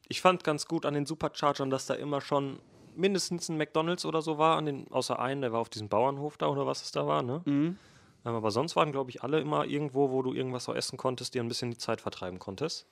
ich 0.07 0.21
fand 0.21 0.43
ganz 0.43 0.67
gut 0.67 0.85
an 0.85 0.93
den 0.93 1.05
Superchargern, 1.05 1.69
dass 1.69 1.85
da 1.87 1.95
immer 1.95 2.21
schon 2.21 2.59
mindestens 2.95 3.49
ein 3.49 3.57
McDonalds 3.57 4.05
oder 4.05 4.21
so 4.21 4.37
war, 4.37 4.57
an 4.57 4.65
den, 4.65 4.91
außer 4.91 5.17
einen, 5.17 5.41
der 5.41 5.51
war 5.53 5.59
auf 5.61 5.69
diesem 5.69 5.89
Bauernhof 5.89 6.37
da 6.37 6.47
oder 6.47 6.67
was 6.67 6.83
es 6.83 6.91
da 6.91 7.07
war, 7.07 7.23
ne? 7.23 7.41
Mhm. 7.45 7.77
Ähm, 8.25 8.35
aber 8.35 8.51
sonst 8.51 8.75
waren, 8.75 8.91
glaube 8.91 9.09
ich, 9.09 9.23
alle 9.23 9.39
immer 9.39 9.65
irgendwo, 9.65 10.11
wo 10.11 10.21
du 10.21 10.33
irgendwas 10.33 10.69
auch 10.69 10.75
essen 10.75 10.97
konntest, 10.97 11.33
dir 11.33 11.41
ein 11.41 11.47
bisschen 11.47 11.71
die 11.71 11.77
Zeit 11.77 12.01
vertreiben 12.01 12.39
konntest. 12.39 12.85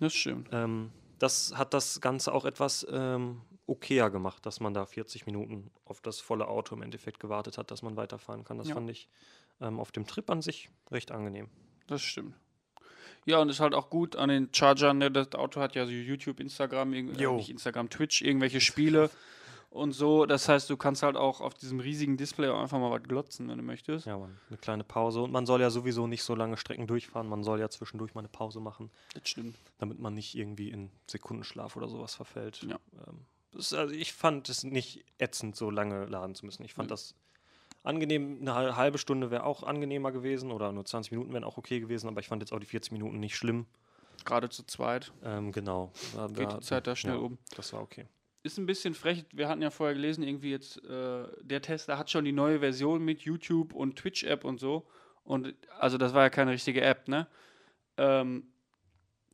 Das 0.00 0.14
stimmt. 0.14 0.48
Ähm, 0.52 0.90
das 1.18 1.52
hat 1.56 1.74
das 1.74 2.00
Ganze 2.00 2.32
auch 2.32 2.44
etwas 2.44 2.86
ähm, 2.90 3.42
okayer 3.66 4.10
gemacht, 4.10 4.44
dass 4.46 4.58
man 4.60 4.74
da 4.74 4.86
40 4.86 5.26
Minuten 5.26 5.70
auf 5.84 6.00
das 6.00 6.20
volle 6.20 6.48
Auto 6.48 6.74
im 6.74 6.82
Endeffekt 6.82 7.20
gewartet 7.20 7.58
hat, 7.58 7.70
dass 7.70 7.82
man 7.82 7.96
weiterfahren 7.96 8.44
kann. 8.44 8.58
Das 8.58 8.68
Ja. 8.68 8.74
fand 8.74 8.90
ich 8.90 9.08
ähm, 9.60 9.78
auf 9.78 9.92
dem 9.92 10.06
Trip 10.06 10.28
an 10.30 10.42
sich 10.42 10.70
recht 10.90 11.12
angenehm. 11.12 11.48
Das 11.86 12.02
stimmt. 12.02 12.34
Ja, 13.26 13.38
und 13.38 13.48
ist 13.48 13.60
halt 13.60 13.74
auch 13.74 13.90
gut 13.90 14.16
an 14.16 14.28
den 14.28 14.48
Chargern. 14.52 14.98
Ne? 14.98 15.10
Das 15.10 15.32
Auto 15.34 15.60
hat 15.60 15.74
ja 15.74 15.84
so 15.86 15.92
YouTube, 15.92 16.40
Instagram, 16.40 16.92
äh, 16.94 17.02
nicht 17.02 17.50
Instagram, 17.50 17.90
Twitch, 17.90 18.22
irgendwelche 18.22 18.60
Spiele 18.60 19.10
und 19.70 19.92
so. 19.92 20.26
Das 20.26 20.48
heißt, 20.48 20.68
du 20.70 20.76
kannst 20.76 21.02
halt 21.02 21.16
auch 21.16 21.40
auf 21.40 21.54
diesem 21.54 21.80
riesigen 21.80 22.16
Display 22.16 22.48
auch 22.48 22.60
einfach 22.60 22.78
mal 22.78 22.90
was 22.90 23.02
glotzen, 23.02 23.48
wenn 23.48 23.58
du 23.58 23.64
möchtest. 23.64 24.06
Ja, 24.06 24.18
Mann, 24.18 24.38
eine 24.48 24.58
kleine 24.58 24.84
Pause. 24.84 25.20
Und 25.22 25.32
man 25.32 25.46
soll 25.46 25.60
ja 25.60 25.70
sowieso 25.70 26.06
nicht 26.06 26.22
so 26.22 26.34
lange 26.34 26.56
Strecken 26.56 26.86
durchfahren. 26.86 27.28
Man 27.28 27.44
soll 27.44 27.60
ja 27.60 27.68
zwischendurch 27.68 28.14
mal 28.14 28.20
eine 28.20 28.28
Pause 28.28 28.60
machen, 28.60 28.90
Das 29.14 29.28
stimmt. 29.28 29.56
damit 29.78 29.98
man 30.00 30.14
nicht 30.14 30.34
irgendwie 30.34 30.70
in 30.70 30.90
Sekundenschlaf 31.06 31.76
oder 31.76 31.88
sowas 31.88 32.14
verfällt. 32.14 32.62
Ja. 32.62 32.78
Ähm, 33.06 33.20
das 33.52 33.72
also 33.72 33.94
ich 33.94 34.12
fand 34.12 34.48
es 34.48 34.64
nicht 34.64 35.04
ätzend, 35.18 35.56
so 35.56 35.70
lange 35.70 36.04
laden 36.06 36.34
zu 36.34 36.46
müssen. 36.46 36.64
Ich 36.64 36.74
fand 36.74 36.88
Nö. 36.88 36.92
das 36.94 37.14
angenehm. 37.82 38.38
Eine 38.40 38.54
hal- 38.54 38.76
halbe 38.76 38.98
Stunde 38.98 39.30
wäre 39.30 39.44
auch 39.44 39.62
angenehmer 39.62 40.12
gewesen 40.12 40.50
oder 40.50 40.72
nur 40.72 40.84
20 40.84 41.12
Minuten 41.12 41.32
wären 41.32 41.44
auch 41.44 41.56
okay 41.56 41.80
gewesen, 41.80 42.08
aber 42.08 42.20
ich 42.20 42.28
fand 42.28 42.42
jetzt 42.42 42.52
auch 42.52 42.60
die 42.60 42.66
40 42.66 42.92
Minuten 42.92 43.20
nicht 43.20 43.36
schlimm. 43.36 43.66
Gerade 44.24 44.50
zu 44.50 44.64
zweit 44.64 45.12
Ähm, 45.24 45.50
genau. 45.52 45.92
Da, 46.14 46.26
geht 46.26 46.52
die 46.52 46.60
Zeit 46.60 46.86
da 46.86 46.94
schnell 46.94 47.14
ja, 47.16 47.20
um. 47.20 47.38
Das 47.56 47.72
war 47.72 47.80
okay. 47.80 48.06
Ist 48.42 48.58
ein 48.58 48.66
bisschen 48.66 48.94
frech. 48.94 49.24
Wir 49.32 49.48
hatten 49.48 49.62
ja 49.62 49.70
vorher 49.70 49.94
gelesen, 49.94 50.22
irgendwie 50.22 50.50
jetzt, 50.50 50.82
äh, 50.84 51.26
der 51.42 51.62
Tesla 51.62 51.98
hat 51.98 52.10
schon 52.10 52.24
die 52.24 52.32
neue 52.32 52.60
Version 52.60 53.04
mit 53.04 53.22
YouTube 53.22 53.74
und 53.74 53.96
Twitch-App 53.96 54.44
und 54.44 54.58
so. 54.60 54.86
Und 55.24 55.54
also 55.78 55.98
das 55.98 56.14
war 56.14 56.22
ja 56.22 56.30
keine 56.30 56.52
richtige 56.52 56.80
App, 56.82 57.08
ne? 57.08 57.26
Ähm, 57.96 58.44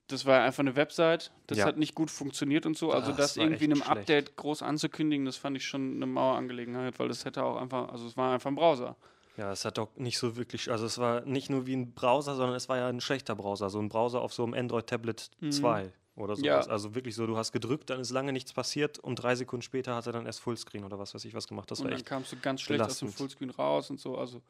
das 0.08 0.24
war 0.24 0.36
ja 0.38 0.44
einfach 0.44 0.60
eine 0.60 0.76
Website. 0.76 1.32
Das 1.48 1.58
Ja. 1.58 1.64
hat 1.66 1.76
nicht 1.78 1.94
gut 1.94 2.10
funktioniert 2.10 2.64
und 2.66 2.76
so. 2.76 2.92
Also 2.92 3.08
Das 3.10 3.16
das 3.18 3.36
war 3.38 3.44
irgendwie 3.44 3.64
in 3.64 3.72
einem 3.72 3.80
echt 3.80 3.90
schlecht. 3.90 4.00
Update 4.00 4.36
groß 4.36 4.62
anzukündigen, 4.62 5.24
das 5.26 5.36
fand 5.36 5.56
ich 5.56 5.66
schon 5.66 5.96
eine 5.96 6.06
Mauerangelegenheit, 6.06 6.98
weil 6.98 7.08
das 7.08 7.24
hätte 7.24 7.42
auch 7.44 7.56
einfach, 7.56 7.88
also 7.90 8.06
es 8.06 8.16
war 8.16 8.32
einfach 8.32 8.50
ein 8.50 8.54
Browser. 8.54 8.96
Ja, 9.36 9.52
es 9.52 9.64
hat 9.64 9.76
doch 9.78 9.94
nicht 9.96 10.16
so 10.18 10.36
wirklich, 10.36 10.70
also 10.70 10.86
es 10.86 10.96
war 10.98 11.20
nicht 11.22 11.50
nur 11.50 11.66
wie 11.66 11.74
ein 11.76 11.92
Browser, 11.92 12.36
sondern 12.36 12.56
es 12.56 12.68
war 12.68 12.78
ja 12.78 12.88
ein 12.88 13.00
schlechter 13.00 13.34
Browser, 13.34 13.68
so 13.68 13.78
ein 13.80 13.88
Browser 13.88 14.22
auf 14.22 14.32
so 14.32 14.44
einem 14.44 14.54
Android-Tablet 14.54 15.30
Mhm. 15.40 15.52
2 15.52 15.92
oder 16.14 16.36
sowas. 16.36 16.46
Ja. 16.66 16.72
Also 16.72 16.94
wirklich 16.94 17.14
so, 17.14 17.26
du 17.26 17.36
hast 17.36 17.52
gedrückt, 17.52 17.90
dann 17.90 18.00
ist 18.00 18.10
lange 18.10 18.32
nichts 18.32 18.52
passiert 18.54 18.98
und 18.98 19.16
drei 19.16 19.34
Sekunden 19.34 19.60
später 19.62 19.94
hat 19.94 20.06
er 20.06 20.12
dann 20.12 20.24
erst 20.24 20.40
Fullscreen 20.40 20.84
oder 20.84 20.98
was 20.98 21.14
weiß 21.14 21.24
ich 21.26 21.34
was 21.34 21.46
gemacht. 21.48 21.70
Das 21.70 21.80
und 21.80 21.90
dann 21.90 22.02
kamst 22.04 22.32
du 22.32 22.36
ganz 22.38 22.62
schlecht 22.62 22.80
aus 22.80 22.98
dem 23.00 23.08
belastend. 23.08 23.18
Fullscreen 23.18 23.50
raus 23.50 23.90
und 23.90 24.00
so. 24.00 24.16
Also 24.16 24.40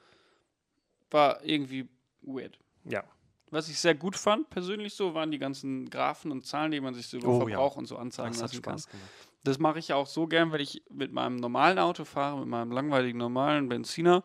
war 1.11 1.43
irgendwie 1.45 1.89
weird. 2.23 2.59
Ja. 2.85 3.03
Was 3.51 3.69
ich 3.69 3.79
sehr 3.79 3.95
gut 3.95 4.17
fand, 4.17 4.51
persönlich 4.51 4.95
so, 4.95 5.15
waren 5.15 5.31
die 5.31 5.39
ganzen 5.39 5.89
Graphen 5.89 6.33
und 6.33 6.45
Zahlen, 6.47 6.73
die 6.73 6.81
man 6.81 6.95
sich 6.95 7.07
so 7.07 7.19
über 7.19 7.29
Oh 7.29 7.49
ja. 7.49 7.57
Verbrauch 7.57 7.77
und 7.77 7.87
so 7.87 7.97
anzeigen 7.97 8.35
Das 8.35 8.43
lassen 8.43 8.63
kann. 8.63 8.83
Das 9.45 9.59
mache 9.61 9.79
ich 9.79 9.89
ja 9.89 9.97
auch 9.97 10.09
so 10.09 10.27
gern, 10.27 10.51
wenn 10.51 10.61
ich 10.61 10.83
mit 10.91 11.13
meinem 11.13 11.37
normalen 11.37 11.79
Auto 11.79 12.05
fahre, 12.05 12.41
mit 12.41 12.49
meinem 12.49 12.73
langweiligen 12.73 13.19
normalen 13.19 13.69
Benziner. 13.69 14.25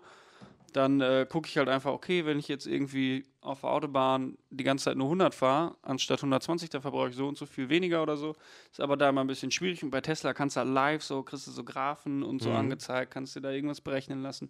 Dann 0.73 1.01
äh, 1.01 1.27
gucke 1.29 1.47
ich 1.49 1.57
halt 1.57 1.67
einfach, 1.67 1.91
okay, 1.91 2.25
wenn 2.25 2.39
ich 2.39 2.47
jetzt 2.47 2.65
irgendwie 2.65 3.25
auf 3.41 3.61
der 3.61 3.69
Autobahn 3.71 4.37
die 4.49 4.63
ganze 4.63 4.85
Zeit 4.85 4.97
nur 4.97 5.09
100 5.09 5.35
fahre, 5.35 5.75
anstatt 5.81 6.19
120, 6.21 6.69
da 6.69 6.79
verbrauche 6.79 7.09
ich 7.09 7.15
so 7.15 7.27
und 7.27 7.37
so 7.37 7.45
viel 7.45 7.67
weniger 7.69 8.01
oder 8.01 8.15
so. 8.17 8.35
Ist 8.71 8.79
aber 8.79 8.95
da 8.95 9.09
immer 9.09 9.21
ein 9.21 9.27
bisschen 9.27 9.51
schwierig. 9.51 9.83
Und 9.83 9.91
bei 9.91 10.01
Tesla 10.01 10.33
kannst 10.33 10.55
du 10.55 10.61
halt 10.61 10.69
live 10.69 11.03
so, 11.03 11.23
kriegst 11.23 11.45
du 11.45 11.51
so 11.51 11.63
Graphen 11.65 12.23
und 12.23 12.41
so 12.41 12.51
Mhm. 12.51 12.55
angezeigt, 12.55 13.11
kannst 13.11 13.35
du 13.35 13.41
da 13.41 13.51
irgendwas 13.51 13.81
berechnen 13.81 14.23
lassen. 14.23 14.49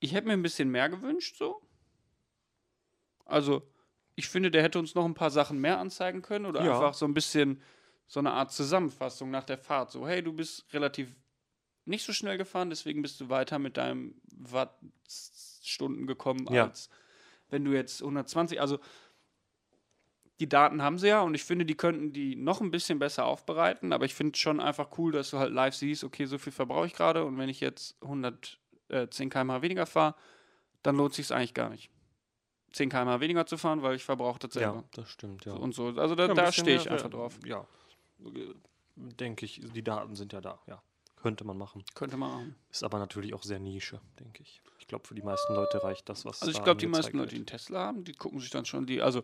Ich 0.00 0.14
hätte 0.14 0.26
mir 0.26 0.32
ein 0.32 0.42
bisschen 0.42 0.70
mehr 0.70 0.88
gewünscht, 0.88 1.36
so. 1.36 1.60
Also, 3.26 3.62
ich 4.22 4.28
finde, 4.28 4.52
der 4.52 4.62
hätte 4.62 4.78
uns 4.78 4.94
noch 4.94 5.04
ein 5.04 5.14
paar 5.14 5.30
Sachen 5.32 5.58
mehr 5.58 5.78
anzeigen 5.78 6.22
können 6.22 6.46
oder 6.46 6.62
Ja. 6.62 6.74
einfach 6.74 6.94
so 6.94 7.06
ein 7.06 7.14
bisschen 7.14 7.60
so 8.06 8.20
eine 8.20 8.32
Art 8.32 8.52
Zusammenfassung 8.52 9.30
nach 9.30 9.42
der 9.42 9.58
Fahrt. 9.58 9.90
So, 9.90 10.06
hey, 10.06 10.22
du 10.22 10.32
bist 10.32 10.72
relativ 10.72 11.16
nicht 11.84 12.04
so 12.04 12.12
schnell 12.12 12.38
gefahren, 12.38 12.70
deswegen 12.70 13.02
bist 13.02 13.20
du 13.20 13.28
weiter 13.30 13.58
mit 13.58 13.76
deinem 13.76 14.20
Wattstunden 14.36 16.06
gekommen 16.06 16.46
Ja. 16.52 16.64
als 16.66 16.88
wenn 17.48 17.64
du 17.64 17.72
jetzt 17.72 18.00
120, 18.00 18.60
also 18.60 18.78
die 20.38 20.48
Daten 20.48 20.82
haben 20.82 20.98
sie 20.98 21.08
ja 21.08 21.20
und 21.22 21.34
ich 21.34 21.44
finde, 21.44 21.66
die 21.66 21.74
könnten 21.74 22.12
die 22.12 22.36
noch 22.36 22.60
ein 22.60 22.70
bisschen 22.70 23.00
besser 23.00 23.26
aufbereiten, 23.26 23.92
aber 23.92 24.04
ich 24.04 24.14
finde 24.14 24.38
schon 24.38 24.60
einfach 24.60 24.96
cool, 24.98 25.10
dass 25.10 25.30
du 25.30 25.38
halt 25.38 25.52
live 25.52 25.74
siehst, 25.74 26.04
okay, 26.04 26.26
so 26.26 26.38
viel 26.38 26.52
verbrauche 26.52 26.86
ich 26.86 26.94
gerade 26.94 27.24
und 27.24 27.36
wenn 27.38 27.48
ich 27.48 27.60
jetzt 27.60 28.00
110 28.02 29.30
km/h 29.30 29.62
weniger 29.62 29.86
fahre, 29.86 30.14
dann 30.84 30.96
lohnt 30.96 31.14
sich 31.14 31.32
eigentlich 31.32 31.54
gar 31.54 31.70
nicht. 31.70 31.90
10 32.72 32.88
km/h 32.90 33.20
weniger 33.20 33.46
zu 33.46 33.56
fahren, 33.56 33.82
weil 33.82 33.96
ich 33.96 34.04
verbrauche 34.04 34.38
das 34.40 34.54
selber. 34.54 34.76
Ja, 34.76 34.84
das 34.92 35.08
stimmt, 35.08 35.44
ja. 35.44 35.52
So 35.52 35.58
Und 35.58 35.74
so. 35.74 35.86
Also 35.88 36.14
da, 36.14 36.24
Ja, 36.24 36.30
ein 36.30 36.36
da 36.36 36.52
stehe 36.52 36.76
ich 36.76 36.84
mehr, 36.84 36.92
einfach 36.94 37.10
drauf. 37.10 37.38
Ja, 37.44 37.66
denke 38.96 39.44
ich, 39.44 39.60
die 39.74 39.82
Daten 39.82 40.16
sind 40.16 40.32
ja 40.32 40.40
da, 40.40 40.58
ja. 40.66 40.82
Könnte 41.16 41.44
man 41.44 41.56
machen. 41.56 41.84
Könnte 41.94 42.16
man 42.16 42.30
machen. 42.30 42.56
Ist 42.70 42.82
aber 42.82 42.98
natürlich 42.98 43.32
auch 43.32 43.44
sehr 43.44 43.60
Nische, 43.60 44.00
denke 44.18 44.42
ich. 44.42 44.60
Ich 44.80 44.88
glaube, 44.88 45.06
für 45.06 45.14
die 45.14 45.22
meisten 45.22 45.54
Leute 45.54 45.82
reicht 45.84 46.08
das, 46.08 46.24
was 46.24 46.42
Also 46.42 46.50
ich 46.50 46.62
glaube, 46.64 46.80
die 46.80 46.88
meisten 46.88 47.16
Leute, 47.16 47.30
die 47.30 47.36
einen 47.36 47.46
Tesla 47.46 47.86
haben, 47.86 48.02
die 48.02 48.12
gucken 48.12 48.40
sich 48.40 48.50
dann 48.50 48.64
schon 48.64 48.86
die, 48.86 49.00
also 49.00 49.22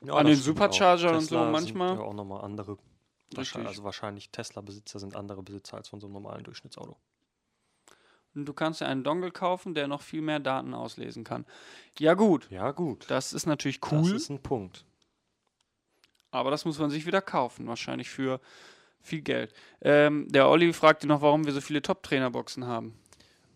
Ja, 0.00 0.14
an 0.14 0.26
den. 0.26 0.36
Superchargern 0.36 1.16
und 1.16 1.20
so 1.20 1.36
manchmal. 1.36 1.88
Sind 1.88 1.98
ja 1.98 2.04
auch 2.04 2.14
nochmal 2.14 2.42
andere. 2.42 2.72
Richtig. 2.72 3.36
Wahrscheinlich, 3.36 3.68
also 3.68 3.84
wahrscheinlich 3.84 4.30
Tesla-Besitzer 4.30 4.98
sind 4.98 5.16
andere 5.16 5.42
Besitzer 5.42 5.76
als 5.76 5.88
von 5.88 6.00
so 6.00 6.06
einem 6.06 6.14
normalen 6.14 6.44
Durchschnittsauto. 6.44 6.96
Du 8.34 8.52
kannst 8.52 8.80
ja 8.80 8.86
einen 8.88 9.04
Dongle 9.04 9.30
kaufen, 9.30 9.74
der 9.74 9.86
noch 9.88 10.02
viel 10.02 10.22
mehr 10.22 10.40
Daten 10.40 10.74
auslesen 10.74 11.24
kann. 11.24 11.46
Ja 11.98 12.14
gut, 12.14 12.50
Ja, 12.50 12.70
gut. 12.72 13.04
das 13.08 13.32
ist 13.32 13.46
natürlich 13.46 13.80
Das 13.80 13.92
cool, 13.92 14.14
ist 14.16 14.28
ein 14.30 14.42
Punkt. 14.42 14.84
aber 16.30 16.50
das 16.50 16.64
muss 16.64 16.78
man 16.78 16.90
sich 16.90 17.06
wieder 17.06 17.22
kaufen, 17.22 17.66
wahrscheinlich 17.66 18.10
für 18.10 18.40
viel 19.00 19.20
Geld. 19.22 19.52
Ähm, 19.82 20.26
der 20.30 20.48
Olli 20.48 20.72
fragte 20.72 21.06
noch, 21.06 21.20
warum 21.20 21.44
wir 21.44 21.52
so 21.52 21.60
viele 21.60 21.82
Top-Trainer-Boxen 21.82 22.66
haben. 22.66 22.98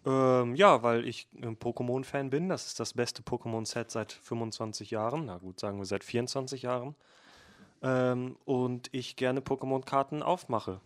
Ähm, 0.07 0.55
ja, 0.55 0.83
weil 0.83 1.07
ich 1.07 1.27
ein 1.43 1.57
Pokémon-Fan 1.59 2.31
bin. 2.31 2.49
Das 2.49 2.67
ist 2.67 2.79
das 2.79 2.93
beste 2.93 3.23
Pokémon-Set 3.23 3.91
seit 3.91 4.12
25 4.12 4.91
Jahren. 4.91 5.25
Na 5.27 5.38
gut, 5.38 5.59
sagen 5.59 5.79
wir 5.79 5.87
seit 5.87 6.05
24 6.05 6.62
Jahren. 6.62 6.95
Ähm, 7.83 8.37
und 8.45 8.88
ich 8.93 9.17
gerne 9.17 9.41
Pokémon-Karten 9.41 10.23
aufmache. 10.23 10.81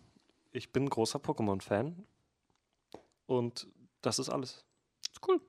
Ich 0.52 0.70
bin 0.72 0.88
großer 0.88 1.18
Pokémon-Fan. 1.18 2.06
Und 3.26 3.66
das 4.02 4.18
ist 4.18 4.28
alles. 4.28 4.64
Ist 5.12 5.26
cool. 5.26 5.40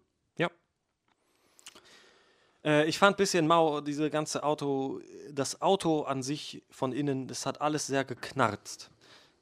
Äh, 2.63 2.87
ich 2.87 2.97
fand 2.97 3.15
ein 3.15 3.17
bisschen 3.17 3.47
mau, 3.47 3.81
diese 3.81 4.09
ganze 4.09 4.43
Auto, 4.43 5.01
das 5.31 5.61
Auto 5.61 6.03
an 6.03 6.23
sich 6.23 6.63
von 6.69 6.91
innen, 6.91 7.27
das 7.27 7.45
hat 7.45 7.61
alles 7.61 7.87
sehr 7.87 8.05
geknarzt. 8.05 8.89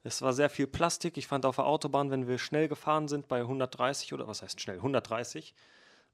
Es 0.03 0.21
war 0.21 0.33
sehr 0.33 0.49
viel 0.49 0.65
Plastik. 0.65 1.17
Ich 1.17 1.27
fand 1.27 1.45
auf 1.45 1.57
der 1.57 1.65
Autobahn, 1.65 2.09
wenn 2.09 2.27
wir 2.27 2.39
schnell 2.39 2.67
gefahren 2.67 3.07
sind, 3.07 3.27
bei 3.27 3.41
130 3.41 4.13
oder 4.13 4.27
was 4.27 4.41
heißt 4.41 4.59
schnell, 4.59 4.77
130, 4.77 5.53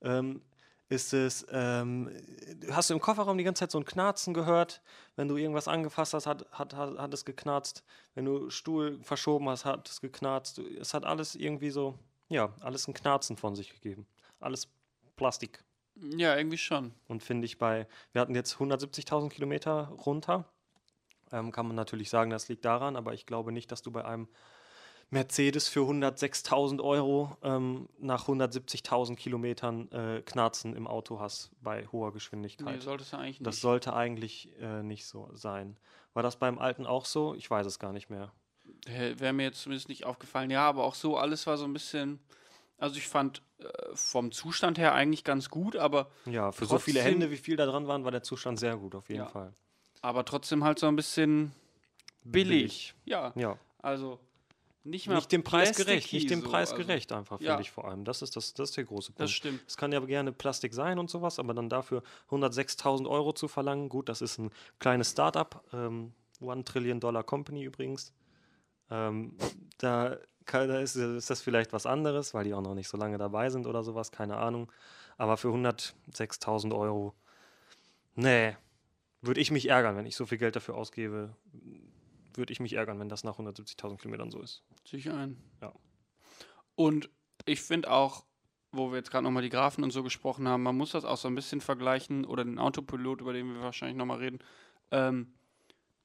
ähm, 0.02 0.42
ist 0.90 1.14
es, 1.14 1.46
ähm, 1.52 2.10
hast 2.72 2.90
du 2.90 2.94
im 2.94 3.02
Kofferraum 3.02 3.38
die 3.38 3.44
ganze 3.44 3.62
Zeit 3.62 3.72
so 3.72 3.78
ein 3.78 3.86
Knarzen 3.86 4.34
gehört. 4.34 4.82
Wenn 5.16 5.28
du 5.28 5.38
irgendwas 5.38 5.68
angefasst 5.68 6.14
hast, 6.14 6.28
hat, 6.28 6.46
hat, 6.52 6.74
hat, 6.74 6.98
hat 6.98 7.14
es 7.14 7.26
geknarzt. 7.26 7.84
Wenn 8.16 8.26
du 8.26 8.50
Stuhl 8.50 9.00
verschoben 9.04 9.50
hast, 9.50 9.66
hat 9.66 9.90
es 9.90 10.02
geknarzt. 10.02 10.60
Es 10.60 10.94
hat 10.94 11.06
alles 11.06 11.36
irgendwie 11.36 11.72
so, 11.72 12.00
ja, 12.30 12.54
alles 12.62 12.88
ein 12.88 12.94
Knarzen 12.94 13.38
von 13.38 13.56
sich 13.56 13.74
gegeben. 13.74 14.06
Alles 14.40 14.68
Plastik. 15.16 15.64
Ja, 15.96 16.36
irgendwie 16.36 16.58
schon. 16.60 16.94
Und 17.08 17.24
finde 17.24 17.46
ich 17.46 17.58
bei, 17.58 17.88
wir 18.12 18.22
hatten 18.22 18.36
jetzt 18.36 18.56
170.000 18.58 19.30
Kilometer 19.30 19.88
runter. 20.06 20.46
Ähm, 21.32 21.52
kann 21.52 21.66
man 21.68 21.76
natürlich 21.76 22.10
sagen, 22.10 22.30
das 22.30 22.48
liegt 22.50 22.64
daran, 22.66 22.96
aber 22.96 23.14
ich 23.14 23.26
glaube 23.26 23.52
nicht, 23.52 23.72
dass 23.72 23.82
du 23.82 23.92
bei 23.92 24.06
einem 24.06 24.28
Mercedes 25.10 25.68
für 25.70 25.80
106.000 25.90 26.84
Euro 26.84 27.36
ähm, 27.42 27.88
nach 27.98 28.28
170.000 28.28 29.16
Kilometern 29.16 29.90
äh, 29.92 30.22
Knarzen 30.22 30.76
im 30.76 30.86
Auto 30.86 31.20
hast 31.20 31.50
bei 31.62 31.88
hoher 31.88 32.10
Nee, 32.10 32.14
Geschwindigkeit. 32.14 32.82
sollte 32.84 33.04
es 33.04 33.12
ja 33.12 33.20
eigentlich 33.20 33.40
das 33.40 33.56
nicht. 33.56 33.62
sollte 33.62 33.94
eigentlich 33.94 34.52
äh, 34.60 34.84
nicht 34.84 35.06
so 35.06 35.30
sein. 35.34 35.78
War 36.14 36.24
das 36.24 36.36
beim 36.38 36.60
alten 36.60 36.86
auch 36.86 37.06
so? 37.06 37.34
Ich 37.36 37.50
weiß 37.50 37.66
es 37.66 37.80
gar 37.80 37.94
nicht 37.94 38.10
mehr. 38.10 38.32
Wäre 38.88 39.34
mir 39.34 39.44
jetzt 39.44 39.62
zumindest 39.62 39.90
nicht 39.90 40.06
aufgefallen. 40.06 40.50
Ja, 40.50 40.68
aber 40.68 40.84
auch 40.84 40.96
so, 40.96 41.18
alles 41.18 41.46
war 41.48 41.58
so 41.58 41.66
ein 41.66 41.74
bisschen. 41.74 42.20
Also 42.78 42.98
ich 42.98 43.08
fand 43.08 43.42
äh, 43.60 43.64
vom 43.96 44.32
Zustand 44.32 44.78
her 44.78 44.94
eigentlich 44.94 45.24
ganz 45.24 45.50
gut, 45.50 45.76
aber, 45.76 46.12
Ja, 46.26 46.52
für 46.52 46.66
so 46.66 46.78
viele 46.78 47.00
Trotzdem- 47.00 47.12
Hände, 47.14 47.32
wie 47.32 47.38
viel 47.38 47.56
da 47.58 47.66
dran 47.66 47.88
waren, 47.88 48.04
war 48.04 48.12
der 48.12 48.22
Zustand 48.24 48.60
sehr 48.60 48.78
gut, 48.78 48.94
auf 48.96 49.10
jeden 49.10 49.22
Ja. 49.22 49.28
Fall. 49.28 49.52
aber 50.02 50.24
trotzdem 50.26 50.64
halt 50.64 50.78
so 50.78 50.88
ein 50.88 50.96
bisschen 50.96 51.52
billig. 52.24 52.94
Ja, 53.06 53.34
Ja. 53.36 53.58
also 53.82 54.20
nicht 54.84 55.08
mal 55.08 55.16
Nicht 55.16 55.32
dem 55.32 55.44
Preis 55.44 55.76
gerecht, 55.76 56.14
nicht 56.14 56.30
dem 56.30 56.42
so, 56.42 56.50
Preis 56.50 56.72
also, 56.72 56.84
gerecht 56.84 57.12
einfach, 57.12 57.42
ja. 57.42 57.52
finde 57.54 57.64
ich 57.64 57.72
vor 57.72 57.86
allem. 57.90 58.06
Das 58.06 58.22
ist, 58.22 58.36
das, 58.36 58.54
das 58.54 58.70
ist 58.70 58.78
der 58.78 58.86
große 58.86 59.08
Punkt. 59.12 59.20
Das 59.22 59.32
stimmt. 59.32 59.62
Es 59.68 59.76
kann 59.76 59.92
ja 59.92 60.00
gerne 60.02 60.32
Plastik 60.32 60.74
sein 60.74 60.98
und 61.00 61.10
sowas, 61.10 61.40
aber 61.40 61.54
dann 61.54 61.68
dafür 61.68 62.04
106.000 62.30 63.08
Euro 63.10 63.34
zu 63.34 63.48
verlangen, 63.48 63.90
gut, 63.90 64.08
das 64.08 64.22
ist 64.22 64.38
ein 64.38 64.52
kleines 64.80 65.12
Startup, 65.12 65.62
ähm, 65.74 66.14
One 66.40 66.64
Trillion 66.64 67.00
Dollar 67.00 67.24
Company 67.24 67.64
übrigens. 67.64 68.14
Ähm, 68.90 69.36
da 69.78 70.18
kann, 70.46 70.68
da 70.68 70.80
ist, 70.80 70.96
ist 70.96 71.30
das 71.30 71.42
vielleicht 71.42 71.74
was 71.74 71.86
anderes, 71.86 72.34
weil 72.34 72.46
die 72.46 72.54
auch 72.54 72.62
noch 72.62 72.74
nicht 72.74 72.88
so 72.88 72.98
lange 72.98 73.18
dabei 73.18 73.50
sind 73.50 73.68
oder 73.68 73.84
sowas, 73.84 74.12
keine 74.12 74.38
Ahnung. 74.38 74.72
Aber 75.18 75.38
für 75.38 75.50
106.000 75.50 76.76
Euro, 76.76 77.14
nee, 78.16 78.56
würde 79.22 79.42
ich 79.42 79.52
mich 79.52 79.70
ärgern, 79.70 79.98
wenn 79.98 80.06
ich 80.06 80.16
so 80.16 80.26
viel 80.26 80.38
Geld 80.38 80.56
dafür 80.56 80.76
ausgebe. 80.76 81.36
Würde 82.34 82.54
ich 82.54 82.60
mich 82.60 82.74
ärgern, 82.74 83.00
wenn 83.00 83.10
das 83.10 83.24
nach 83.24 83.40
170.000 83.40 83.98
Kilometern 83.98 84.32
so 84.32 84.42
ist. 84.42 84.64
Sicher 84.86 85.16
ein. 85.16 85.38
Ja. 85.62 85.74
Und 86.76 87.10
ich 87.46 87.62
finde 87.62 87.92
auch, 87.92 88.24
wo 88.72 88.92
wir 88.92 88.98
jetzt 88.98 89.12
gerade 89.12 89.24
nochmal 89.24 89.44
die 89.44 89.50
Graphen 89.50 89.84
und 89.84 89.92
so 89.92 90.04
gesprochen 90.04 90.48
haben, 90.48 90.64
man 90.64 90.78
muss 90.78 90.92
das 90.92 91.04
auch 91.06 91.18
so 91.18 91.28
ein 91.28 91.36
bisschen 91.36 91.62
vergleichen 91.62 92.26
oder 92.26 92.44
den 92.44 92.60
Autopilot, 92.60 93.22
über 93.22 93.34
den 93.34 93.54
wir 93.54 93.62
wahrscheinlich 93.62 93.98
nochmal 93.98 94.20
reden. 94.20 94.40
Ähm, 94.92 95.34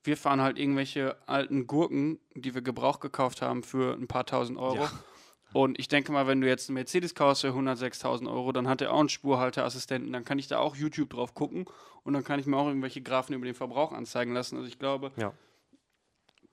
wir 0.05 0.17
fahren 0.17 0.41
halt 0.41 0.59
irgendwelche 0.59 1.17
alten 1.29 1.67
Gurken, 1.67 2.19
die 2.35 2.55
wir 2.55 2.63
Gebrauch 2.63 3.01
gekauft 3.01 3.43
haben 3.43 3.63
für 3.63 3.95
ein 3.95 4.09
paar 4.09 4.27
tausend 4.27 4.59
Euro. 4.59 4.77
Ja. 4.83 4.91
Und 5.53 5.79
ich 5.79 5.87
denke 5.89 6.13
mal, 6.13 6.27
wenn 6.27 6.41
du 6.41 6.49
jetzt 6.49 6.69
einen 6.71 6.75
Mercedes 6.75 7.15
kaufst 7.15 7.43
für 7.43 7.49
106.000 7.49 8.27
Euro, 8.27 8.53
dann 8.53 8.69
hat 8.69 8.81
er 8.81 8.93
auch 8.93 9.01
einen 9.01 9.11
Spurhalteassistenten, 9.11 10.13
dann 10.13 10.25
kann 10.25 10.39
ich 10.39 10.49
da 10.49 10.59
auch 10.59 10.75
YouTube 10.77 11.11
drauf 11.11 11.35
gucken 11.35 11.67
und 12.05 12.15
dann 12.15 12.25
kann 12.25 12.41
ich 12.41 12.47
mir 12.47 12.57
auch 12.57 12.67
irgendwelche 12.67 13.03
Graphen 13.03 13.35
über 13.35 13.45
den 13.45 13.55
Verbrauch 13.55 13.93
anzeigen 13.93 14.33
lassen. 14.33 14.57
Also 14.57 14.67
ich 14.67 14.79
glaube, 14.79 15.13
Ja. 15.17 15.35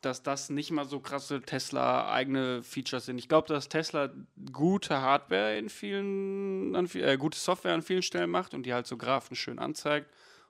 dass 0.02 0.22
das 0.22 0.50
nicht 0.50 0.72
mal 0.72 0.86
so 0.86 1.00
krasse 1.00 1.42
Tesla-eigene 1.42 2.62
Features 2.62 3.06
sind. 3.06 3.18
Ich 3.18 3.30
glaube, 3.30 3.48
dass 3.48 3.70
Tesla 3.70 4.10
gute 4.52 5.02
Hardware 5.02 5.58
in 5.58 5.70
vielen, 5.70 6.76
an, 6.76 6.90
äh, 6.94 7.18
gute 7.18 7.40
Software 7.40 7.74
an 7.74 7.82
vielen 7.82 8.02
Stellen 8.04 8.30
macht 8.30 8.54
und 8.54 8.64
die 8.66 8.74
halt 8.74 8.86
so 8.86 8.98
Graphen 8.98 9.36
schön 9.36 9.60
anzeigt 9.60 10.10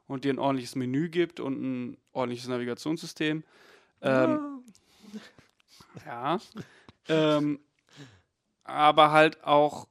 und 0.09 0.25
dir 0.25 0.33
ein 0.33 0.39
ordentliches 0.39 0.75
Menü 0.75 1.07
gibt 1.09 1.39
und 1.39 1.61
ein 1.61 1.97
ordentliches 2.11 2.49
Navigationssystem. 2.49 3.43
Ähm, 4.01 4.39
ja. 6.05 6.39
ähm, 7.07 7.59
aber 8.63 9.11
halt 9.11 9.43
auch 9.43 9.87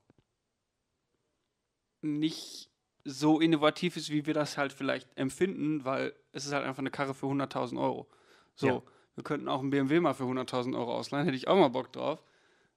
nicht 2.02 2.68
so 3.04 3.40
innovativ 3.40 3.96
ist, 3.96 4.10
wie 4.10 4.26
wir 4.26 4.34
das 4.34 4.58
halt 4.58 4.72
vielleicht 4.72 5.16
empfinden, 5.16 5.84
weil 5.84 6.12
es 6.32 6.46
ist 6.46 6.52
halt 6.52 6.66
einfach 6.66 6.80
eine 6.80 6.90
Karre 6.90 7.14
für 7.14 7.26
100.000 7.26 7.80
Euro. 7.80 8.06
So, 8.54 8.66
Ja. 8.66 8.82
wir 9.14 9.24
könnten 9.24 9.48
auch 9.48 9.60
einen 9.60 9.70
BMW 9.70 10.00
mal 10.00 10.14
für 10.14 10.24
100.000 10.24 10.74
Euro 10.76 10.94
ausleihen, 10.94 11.24
hätte 11.24 11.36
ich 11.36 11.48
auch 11.48 11.56
mal 11.56 11.68
Bock 11.68 11.92
drauf, 11.92 12.22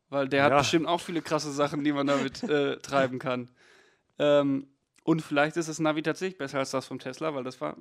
weil 0.09 0.29
der 0.29 0.43
hat 0.43 0.51
Ja. 0.51 0.59
bestimmt 0.59 0.87
auch 0.87 1.01
viele 1.01 1.21
krasse 1.21 1.51
Sachen, 1.51 1.83
die 1.83 1.91
man 1.91 2.07
damit 2.07 2.43
äh, 2.43 2.77
treiben 2.77 3.19
kann. 3.19 3.49
Ähm, 4.19 4.67
und 5.03 5.21
vielleicht 5.21 5.57
ist 5.57 5.69
das 5.69 5.79
Navi 5.79 6.01
tatsächlich 6.03 6.37
besser 6.37 6.59
als 6.59 6.71
das 6.71 6.85
vom 6.85 6.99
Tesla, 6.99 7.33
weil 7.33 7.43
das 7.43 7.59
war 7.61 7.77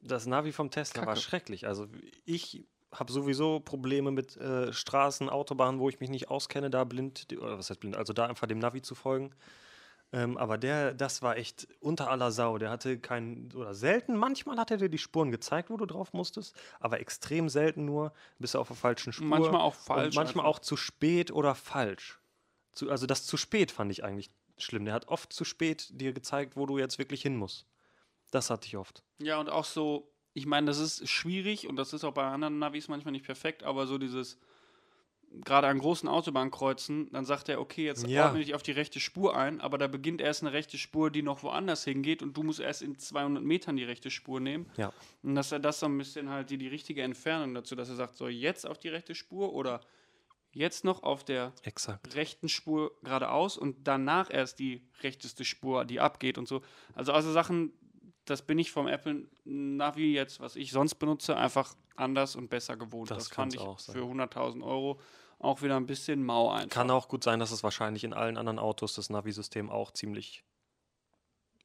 Das 0.00 0.26
Navi 0.26 0.52
vom 0.52 0.70
Tesla 0.70 1.06
war 1.06 1.14
Kacke. 1.14 1.20
schrecklich. 1.20 1.66
Also 1.66 1.86
ich 2.24 2.64
habe 2.92 3.12
sowieso 3.12 3.60
Probleme 3.60 4.10
mit 4.10 4.36
äh, 4.36 4.72
Straßen, 4.72 5.28
Autobahnen, 5.30 5.80
wo 5.80 5.88
ich 5.88 6.00
mich 6.00 6.10
nicht 6.10 6.28
auskenne, 6.30 6.68
da 6.70 6.84
blind, 6.84 7.26
oder 7.40 7.56
was 7.58 7.70
heißt 7.70 7.80
blind, 7.80 7.96
also 7.96 8.12
da 8.12 8.26
einfach 8.26 8.46
dem 8.46 8.58
Navi 8.58 8.82
zu 8.82 8.94
folgen. 8.94 9.34
Ähm, 10.14 10.36
aber 10.36 10.58
der, 10.58 10.92
das 10.92 11.22
war 11.22 11.38
echt 11.38 11.66
unter 11.80 12.10
aller 12.10 12.30
Sau. 12.32 12.58
Der 12.58 12.68
hatte 12.68 12.98
keinen, 12.98 13.50
oder 13.54 13.72
selten, 13.74 14.14
manchmal 14.14 14.58
hat 14.58 14.70
er 14.70 14.76
dir 14.76 14.90
die 14.90 14.98
Spuren 14.98 15.30
gezeigt, 15.30 15.70
wo 15.70 15.78
du 15.78 15.86
drauf 15.86 16.12
musstest, 16.12 16.54
aber 16.80 17.00
extrem 17.00 17.48
selten 17.48 17.86
nur, 17.86 18.12
bist 18.38 18.52
du 18.54 18.58
auf 18.58 18.68
der 18.68 18.76
falschen 18.76 19.14
Spur. 19.14 19.26
manchmal 19.26 19.62
auch 19.62 19.74
Und 19.74 19.82
falsch. 19.84 20.14
manchmal 20.14 20.44
einfach. 20.44 20.58
auch 20.58 20.60
zu 20.60 20.76
spät 20.76 21.30
oder 21.30 21.54
falsch. 21.54 22.20
Zu, 22.74 22.90
also 22.90 23.06
das 23.06 23.24
zu 23.24 23.38
spät 23.38 23.70
fand 23.70 23.90
ich 23.90 24.04
eigentlich 24.04 24.30
schlimm. 24.62 24.84
Der 24.84 24.94
hat 24.94 25.08
oft 25.08 25.32
zu 25.32 25.44
spät 25.44 25.88
dir 25.90 26.12
gezeigt, 26.12 26.56
wo 26.56 26.66
du 26.66 26.78
jetzt 26.78 26.98
wirklich 26.98 27.22
hin 27.22 27.36
musst. 27.36 27.66
Das 28.30 28.50
hatte 28.50 28.66
ich 28.66 28.76
oft. 28.76 29.02
Ja, 29.18 29.38
und 29.38 29.50
auch 29.50 29.64
so, 29.64 30.10
ich 30.32 30.46
meine, 30.46 30.66
das 30.66 30.78
ist 30.78 31.08
schwierig 31.08 31.66
und 31.68 31.76
das 31.76 31.92
ist 31.92 32.04
auch 32.04 32.14
bei 32.14 32.24
anderen 32.24 32.58
Navis 32.58 32.88
manchmal 32.88 33.12
nicht 33.12 33.26
perfekt, 33.26 33.62
aber 33.62 33.86
so 33.86 33.98
dieses, 33.98 34.38
gerade 35.44 35.66
an 35.66 35.78
großen 35.78 36.08
Autobahnkreuzen, 36.08 37.10
dann 37.12 37.24
sagt 37.24 37.48
er, 37.48 37.60
okay, 37.60 37.84
jetzt 37.84 38.06
Ja. 38.06 38.26
ordne 38.26 38.40
dich 38.40 38.54
auf 38.54 38.62
die 38.62 38.72
rechte 38.72 39.00
Spur 39.00 39.36
ein, 39.36 39.60
aber 39.60 39.78
da 39.78 39.86
beginnt 39.86 40.20
erst 40.20 40.42
eine 40.42 40.52
rechte 40.52 40.78
Spur, 40.78 41.10
die 41.10 41.22
noch 41.22 41.42
woanders 41.42 41.84
hingeht 41.84 42.22
und 42.22 42.36
du 42.36 42.42
musst 42.42 42.60
erst 42.60 42.82
in 42.82 42.98
200 42.98 43.42
Metern 43.42 43.76
die 43.76 43.84
rechte 43.84 44.10
Spur 44.10 44.40
nehmen. 44.40 44.70
Ja. 44.76 44.92
Und 45.22 45.34
dass 45.34 45.52
er 45.52 45.58
das 45.58 45.80
so 45.80 45.86
ein 45.86 45.96
bisschen 45.96 46.28
halt 46.30 46.50
die, 46.50 46.58
die 46.58 46.68
richtige 46.68 47.02
Entfernung 47.02 47.54
dazu, 47.54 47.74
dass 47.74 47.88
er 47.88 47.96
sagt, 47.96 48.16
so 48.16 48.28
jetzt 48.28 48.66
auf 48.66 48.78
die 48.78 48.88
rechte 48.88 49.14
Spur 49.14 49.52
oder 49.54 49.80
jetzt 50.52 50.84
noch 50.84 51.02
auf 51.02 51.24
der 51.24 51.52
Exakt. 51.62 52.14
rechten 52.14 52.48
Spur 52.48 52.92
geradeaus 53.02 53.56
und 53.56 53.86
danach 53.86 54.30
erst 54.30 54.58
die 54.58 54.86
rechteste 55.02 55.44
Spur, 55.44 55.84
die 55.84 56.00
abgeht 56.00 56.38
und 56.38 56.46
so. 56.48 56.62
Also 56.94 57.12
also 57.12 57.32
Sachen, 57.32 57.72
das 58.24 58.42
bin 58.42 58.58
ich 58.58 58.70
vom 58.70 58.86
Apple 58.86 59.26
Navi 59.44 60.12
jetzt, 60.14 60.40
was 60.40 60.56
ich 60.56 60.70
sonst 60.72 60.96
benutze, 60.96 61.36
einfach 61.36 61.74
anders 61.96 62.36
und 62.36 62.50
besser 62.50 62.76
gewohnt. 62.76 63.10
Das 63.10 63.18
Das, 63.18 63.28
fand 63.28 63.54
ich 63.54 63.60
kann's 63.60 63.68
auch 63.68 63.78
sein. 63.78 63.96
für 63.96 64.02
100.000 64.04 64.62
Euro 64.64 65.00
auch 65.38 65.62
wieder 65.62 65.76
ein 65.76 65.86
bisschen 65.86 66.24
mau 66.24 66.50
einfach. 66.50 66.68
Kann 66.70 66.90
auch 66.90 67.08
gut 67.08 67.24
sein, 67.24 67.40
dass 67.40 67.50
es 67.50 67.64
wahrscheinlich 67.64 68.04
in 68.04 68.12
allen 68.12 68.36
anderen 68.36 68.58
Autos 68.60 68.94
das 68.94 69.10
Navi-System 69.10 69.70
auch 69.70 69.90
ziemlich 69.90 70.44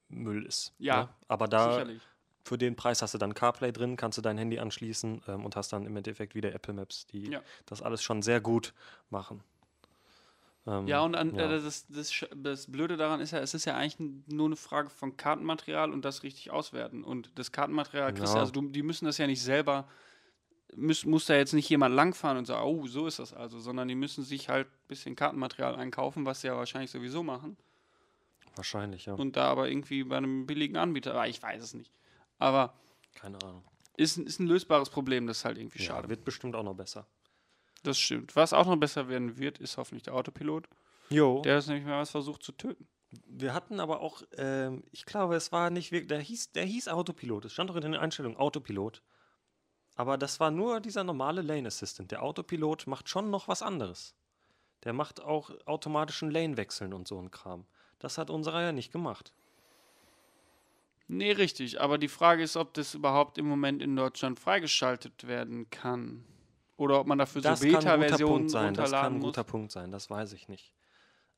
Müll 0.10 0.46
ist. 0.46 0.74
Ja, 0.80 1.04
ne? 1.04 1.10
Aber 1.28 1.48
da 1.48 1.74
Sicherlich. 1.74 2.02
Für 2.48 2.58
den 2.58 2.76
Preis 2.76 3.02
hast 3.02 3.14
du 3.14 3.18
dann 3.18 3.34
CarPlay 3.34 3.72
drin, 3.72 3.98
kannst 3.98 4.18
du 4.18 4.22
dein 4.22 4.38
Handy 4.38 4.58
anschließen 4.60 5.22
ähm, 5.28 5.46
und 5.46 5.56
hast 5.56 5.74
dann 5.74 5.86
im 5.86 5.96
Endeffekt 5.98 6.34
wieder 6.34 6.54
Apple 6.54 6.74
Maps, 6.74 7.06
die 7.08 7.32
Ja. 7.32 7.42
das 7.66 7.82
alles 7.82 8.02
schon 8.02 8.22
sehr 8.22 8.40
gut 8.40 8.74
machen. 9.10 9.44
Ähm, 10.66 10.88
Ja, 10.88 11.02
und 11.02 11.16
an, 11.16 11.36
ja. 11.36 11.46
Äh, 11.52 11.62
das, 11.62 11.86
das, 11.88 12.26
das 12.36 12.72
Blöde 12.72 12.98
daran 12.98 13.20
ist 13.20 13.32
ja, 13.32 13.40
es 13.40 13.54
ist 13.54 13.66
ja 13.66 13.76
eigentlich 13.76 13.98
nur 14.28 14.48
eine 14.48 14.56
Frage 14.56 14.90
von 14.90 15.18
Kartenmaterial 15.18 15.92
und 15.92 16.06
das 16.06 16.24
richtig 16.24 16.52
auswerten. 16.52 17.04
Und 17.04 17.32
das 17.36 17.52
Kartenmaterial, 17.52 18.14
kriegst 18.14 18.34
Ja. 18.34 18.40
also 18.40 18.52
du, 18.52 18.62
die 18.70 18.84
müssen 18.84 19.06
das 19.06 19.18
ja 19.18 19.28
nicht 19.28 19.42
selber, 19.42 19.88
muss, 20.76 21.06
muss 21.06 21.26
da 21.26 21.36
jetzt 21.36 21.54
nicht 21.54 21.70
jemand 21.70 21.96
langfahren 21.96 22.38
und 22.38 22.46
sagen, 22.46 22.66
oh, 22.66 22.88
so 22.88 23.08
ist 23.08 23.20
das 23.20 23.34
also, 23.34 23.60
sondern 23.60 23.88
die 23.88 23.96
müssen 23.96 24.24
sich 24.24 24.50
halt 24.50 24.68
ein 24.68 24.88
bisschen 24.88 25.16
Kartenmaterial 25.16 25.76
einkaufen, 25.76 26.26
was 26.26 26.42
sie 26.42 26.48
ja 26.48 26.56
wahrscheinlich 26.56 26.92
sowieso 26.92 27.24
machen. 27.24 27.58
Wahrscheinlich, 28.56 29.06
ja. 29.06 29.14
Und 29.14 29.36
da 29.36 29.46
aber 29.50 29.70
irgendwie 29.70 30.04
bei 30.04 30.18
einem 30.18 30.46
billigen 30.48 30.78
Anbieter, 30.78 31.12
aber 31.12 31.28
ich 31.28 31.42
weiß 31.42 31.62
es 31.62 31.74
nicht. 31.74 31.92
Aber 32.40 32.74
Keine 33.16 33.38
Ahnung. 33.44 33.64
ist, 33.98 34.18
ein- 34.18 34.26
ist 34.28 34.40
ein 34.40 34.48
lösbares 34.48 34.90
Problem, 34.90 35.28
das 35.28 35.40
ist 35.40 35.46
halt 35.46 35.58
irgendwie 35.58 35.80
Ja, 35.80 35.86
schade. 35.86 36.10
wird 36.10 36.24
bestimmt 36.26 36.56
auch 36.56 36.64
noch 36.64 36.76
besser. 36.76 37.08
Das 37.84 37.98
stimmt. 37.98 38.36
Was 38.36 38.54
auch 38.54 38.66
noch 38.66 38.76
besser 38.78 39.08
werden 39.08 39.38
wird, 39.38 39.60
ist 39.60 39.78
hoffentlich 39.78 40.04
der 40.04 40.14
Autopilot. 40.14 40.68
Jo. 41.10 41.42
Der 41.44 41.58
ist 41.60 41.68
nämlich 41.68 41.86
mal 41.86 42.00
was 42.02 42.10
versucht 42.12 42.44
zu 42.44 42.52
töten. 42.52 42.88
Wir 43.26 43.54
hatten 43.54 43.80
aber 43.80 44.02
auch, 44.02 44.24
ähm, 44.38 44.84
ich 44.92 45.06
glaube, 45.06 45.36
es 45.36 45.52
war 45.54 45.70
nicht 45.70 45.92
wirklich, 45.92 46.10
der 46.10 46.20
hieß, 46.20 46.52
der 46.52 46.66
hieß 46.66 46.90
Autopilot. 46.90 47.46
Es 47.46 47.54
stand 47.54 47.70
doch 47.70 47.76
in 47.76 47.82
den 47.84 47.96
Einstellungen 47.96 48.38
Autopilot. 48.38 49.02
Aber 49.96 50.18
das 50.18 50.40
war 50.40 50.52
nur 50.52 50.80
dieser 50.82 51.04
normale 51.04 51.42
Lane 51.42 51.68
Assistant. 51.68 52.12
Der 52.12 52.22
Autopilot 52.22 52.86
macht 52.86 53.08
schon 53.10 53.30
noch 53.30 53.48
was 53.48 53.62
anderes. 53.62 54.14
Der 54.84 54.94
macht 54.94 55.22
auch 55.22 55.50
automatischen 55.66 56.30
Lane-Wechseln 56.30 56.94
und 56.94 57.08
so 57.08 57.20
ein 57.20 57.32
Kram. 57.32 57.66
Das 58.00 58.18
hat 58.18 58.30
unserer 58.30 58.62
ja 58.62 58.72
nicht 58.74 58.92
gemacht. 58.92 59.34
Nee, 61.08 61.32
richtig. 61.32 61.80
Aber 61.80 61.98
die 61.98 62.10
Frage 62.10 62.44
ist, 62.44 62.58
ob 62.58 62.74
das 62.74 62.94
überhaupt 62.94 63.38
im 63.38 63.48
Moment 63.48 63.82
in 63.82 63.96
Deutschland 63.96 64.40
freigeschaltet 64.40 65.28
werden 65.28 65.70
kann. 65.70 66.26
Oder 66.76 67.00
ob 67.00 67.08
man 67.08 67.18
dafür 67.18 67.42
Das 67.42 67.60
so 67.60 67.66
Beta-Versionen 67.68 68.34
Punkt 68.34 68.52
sein. 68.52 68.74
Das 68.74 68.92
kann 68.92 69.00
runterladen 69.00 69.16
ein 69.16 69.20
muss. 69.20 69.28
guter 69.30 69.44
Punkt 69.44 69.72
sein. 69.72 69.92
Das 69.92 70.10
weiß 70.10 70.34
ich 70.34 70.48
nicht. 70.48 70.74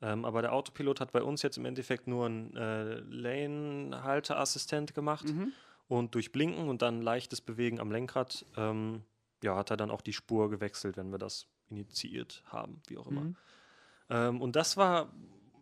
Ähm, 0.02 0.26
aber 0.26 0.42
der 0.42 0.54
Autopilot 0.54 1.00
hat 1.00 1.12
bei 1.12 1.22
uns 1.22 1.42
jetzt 1.42 1.58
im 1.58 1.66
Endeffekt 1.66 2.08
nur 2.08 2.26
einen 2.26 2.56
äh, 2.56 3.00
Lane-Halter-Assistent 3.00 4.94
gemacht. 4.94 5.26
Mhm. 5.26 5.54
Und 5.88 6.16
durch 6.16 6.32
Blinken 6.32 6.68
und 6.70 6.82
dann 6.82 7.02
leichtes 7.02 7.42
Bewegen 7.42 7.80
am 7.80 7.92
Lenkrad, 7.92 8.46
ähm, 8.58 9.04
ja, 9.44 9.56
hat 9.56 9.72
er 9.72 9.78
dann 9.78 9.92
auch 9.92 10.02
die 10.02 10.14
Spur 10.14 10.50
gewechselt, 10.50 10.98
wenn 10.98 11.12
wir 11.12 11.18
das 11.18 11.48
initiiert 11.70 12.44
haben, 12.48 12.82
wie 12.88 12.98
auch 12.98 13.08
immer. 13.08 13.22
Mhm. 13.22 13.36
Ähm, 14.10 14.42
und 14.42 14.56
das 14.56 14.78
war 14.78 15.06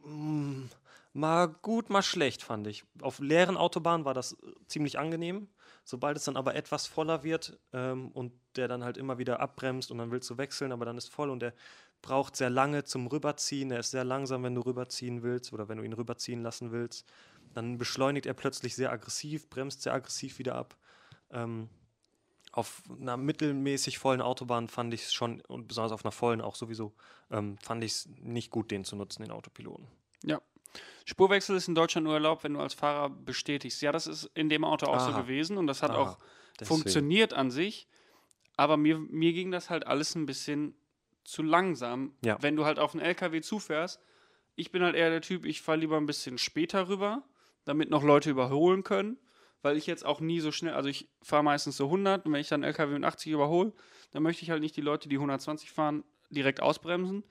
mm, 0.05 0.69
mal 1.17 1.47
gut, 1.47 1.89
mal 1.89 2.03
schlecht, 2.03 2.43
fand 2.43 2.67
ich. 2.67 2.83
Auf 3.01 3.19
leeren 3.19 3.57
Autobahnen 3.57 4.05
war 4.05 4.13
das 4.13 4.33
äh, 4.33 4.53
ziemlich 4.67 4.99
angenehm. 4.99 5.49
Sobald 5.83 6.17
es 6.17 6.25
dann 6.25 6.37
aber 6.37 6.55
etwas 6.55 6.85
voller 6.85 7.23
wird 7.23 7.59
ähm, 7.73 8.09
und 8.11 8.33
der 8.55 8.67
dann 8.67 8.83
halt 8.83 8.97
immer 8.97 9.17
wieder 9.17 9.39
abbremst 9.39 9.89
und 9.89 9.97
dann 9.97 10.11
willst 10.11 10.29
du 10.29 10.37
wechseln, 10.37 10.71
aber 10.71 10.85
dann 10.85 10.97
ist 10.97 11.09
voll 11.09 11.29
und 11.29 11.39
der 11.39 11.53
braucht 12.01 12.35
sehr 12.35 12.49
lange 12.49 12.83
zum 12.83 13.07
Rüberziehen. 13.07 13.71
Er 13.71 13.79
ist 13.79 13.91
sehr 13.91 14.03
langsam, 14.03 14.43
wenn 14.43 14.53
du 14.53 14.61
rüberziehen 14.61 15.23
willst 15.23 15.53
oder 15.53 15.67
wenn 15.69 15.77
du 15.77 15.83
ihn 15.83 15.93
rüberziehen 15.93 16.43
lassen 16.43 16.71
willst. 16.71 17.05
Dann 17.53 17.77
beschleunigt 17.77 18.25
er 18.25 18.33
plötzlich 18.33 18.75
sehr 18.75 18.91
aggressiv, 18.91 19.49
bremst 19.49 19.81
sehr 19.81 19.93
aggressiv 19.93 20.37
wieder 20.39 20.55
ab. 20.55 20.77
Ähm, 21.31 21.69
auf 22.51 22.83
einer 22.99 23.17
mittelmäßig 23.17 23.97
vollen 23.97 24.21
Autobahn 24.21 24.67
fand 24.67 24.93
ich 24.93 25.05
es 25.05 25.13
schon, 25.13 25.41
und 25.41 25.67
besonders 25.67 25.91
auf 25.91 26.05
einer 26.05 26.11
vollen 26.11 26.41
auch 26.41 26.55
sowieso, 26.55 26.93
ähm, 27.31 27.57
fand 27.59 27.83
ich 27.83 27.91
es 27.91 28.09
nicht 28.19 28.51
gut, 28.51 28.71
den 28.71 28.83
zu 28.83 28.95
nutzen, 28.95 29.23
den 29.23 29.31
Autopiloten. 29.31 29.87
Spurwechsel 31.05 31.55
ist 31.55 31.67
in 31.67 31.75
Deutschland 31.75 32.05
nur 32.05 32.13
erlaubt, 32.15 32.43
wenn 32.43 32.53
du 32.53 32.59
als 32.59 32.73
Fahrer 32.73 33.09
bestätigst. 33.09 33.81
Ja, 33.81 33.91
das 33.91 34.07
ist 34.07 34.29
in 34.33 34.49
dem 34.49 34.63
Auto 34.63 34.87
auch 34.87 34.99
so 34.99 35.11
Aha. 35.11 35.21
gewesen 35.21 35.57
und 35.57 35.67
das 35.67 35.81
hat 35.83 35.91
Aha, 35.91 35.99
auch 35.99 36.17
deswegen. 36.59 36.67
funktioniert 36.79 37.33
an 37.33 37.51
sich. 37.51 37.87
Aber 38.55 38.75
mir, 38.77 38.97
mir 38.97 39.33
ging 39.33 39.51
das 39.51 39.69
halt 39.69 39.85
alles 39.87 40.15
ein 40.15 40.25
bisschen 40.25 40.75
zu 41.23 41.43
langsam, 41.43 42.15
Ja. 42.25 42.37
wenn 42.41 42.55
du 42.55 42.65
halt 42.65 42.79
auf 42.79 42.93
einen 42.93 43.03
LKW 43.03 43.41
zufährst. 43.41 43.99
Ich 44.55 44.71
bin 44.71 44.81
halt 44.81 44.95
eher 44.95 45.09
der 45.11 45.21
Typ, 45.21 45.45
ich 45.45 45.61
fahre 45.61 45.77
lieber 45.77 45.97
ein 45.97 46.05
bisschen 46.07 46.37
später 46.37 46.89
rüber, 46.89 47.23
damit 47.65 47.89
noch 47.89 48.03
Leute 48.03 48.29
überholen 48.31 48.83
können, 48.83 49.17
weil 49.61 49.77
ich 49.77 49.85
jetzt 49.85 50.05
auch 50.05 50.19
nie 50.19 50.39
so 50.39 50.51
schnell, 50.51 50.73
also 50.73 50.89
ich 50.89 51.09
fahre 51.21 51.43
meistens 51.43 51.77
so 51.77 51.85
100 51.85 52.25
und 52.25 52.31
wenn 52.33 52.41
ich 52.41 52.47
dann 52.47 52.63
LKW 52.63 52.93
mit 52.93 53.03
80 53.03 53.31
überhole, 53.33 53.73
dann 54.11 54.23
möchte 54.23 54.43
ich 54.43 54.49
halt 54.49 54.61
nicht 54.61 54.75
die 54.75 54.81
Leute, 54.81 55.09
die 55.09 55.17
120 55.17 55.71
fahren, 55.71 56.03
direkt 56.31 56.61
ausbremsen. 56.61 57.23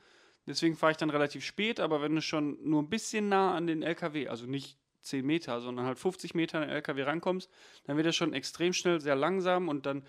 Deswegen 0.47 0.77
fahre 0.77 0.93
ich 0.93 0.97
dann 0.97 1.11
relativ 1.11 1.45
spät, 1.45 1.81
aber 1.81 2.01
wenn 2.03 2.15
du 2.15 2.23
schon 2.23 2.57
nur 2.63 2.83
ein 2.83 2.89
bisschen 2.89 3.29
nah 3.29 3.55
an 3.55 3.67
den 3.67 3.83
LKW, 3.83 4.29
also 4.29 4.47
nicht 4.47 4.79
10 5.03 5.27
Meter, 5.27 5.61
sondern 5.61 5.87
halt 5.87 5.99
50 5.99 6.35
Meter 6.35 6.59
an 6.59 6.69
den 6.69 6.71
LKW 6.71 7.03
rankommst, 7.03 7.51
dann 7.85 7.97
wird 7.97 8.07
er 8.07 8.13
schon 8.13 8.33
extrem 8.33 8.73
schnell 8.73 9.01
sehr 9.01 9.17
langsam 9.17 9.69
und 9.69 9.87
dann 9.87 10.05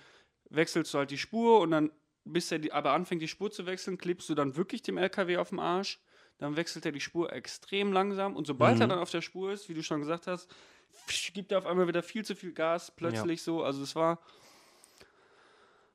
wechselst 0.49 0.93
du 0.93 0.99
halt 0.99 1.11
die 1.11 1.17
Spur 1.17 1.59
und 1.59 1.71
dann, 1.71 1.91
bis 2.23 2.51
er 2.51 2.59
die, 2.59 2.71
aber 2.71 2.93
anfängt 2.93 3.21
die 3.21 3.27
Spur 3.27 3.51
zu 3.51 3.65
wechseln, 3.65 3.97
klebst 3.97 4.29
du 4.29 4.35
dann 4.35 4.55
wirklich 4.55 4.81
dem 4.81 4.97
LKW 4.97 5.37
auf 5.37 5.49
dem 5.49 5.59
Arsch. 5.59 5.99
Dann 6.39 6.55
wechselt 6.55 6.85
er 6.85 6.91
die 6.91 6.99
Spur 7.01 7.33
extrem 7.33 7.91
langsam 7.91 8.35
und 8.35 8.45
sobald 8.45 8.79
er 8.79 8.85
Mhm. 8.85 8.91
dann 8.91 8.99
auf 8.99 9.09
der 9.09 9.21
Spur 9.21 9.51
ist, 9.51 9.69
wie 9.69 9.73
du 9.73 9.81
schon 9.81 10.01
gesagt 10.01 10.27
hast, 10.27 10.47
gibt 11.33 11.51
er 11.51 11.57
auf 11.57 11.65
einmal 11.65 11.87
wieder 11.87 12.03
viel 12.03 12.23
zu 12.23 12.35
viel 12.35 12.53
Gas, 12.53 12.91
plötzlich 12.95 13.41
so. 13.41 13.63
Also 13.63 13.81
es 13.81 13.95
war 13.95 14.19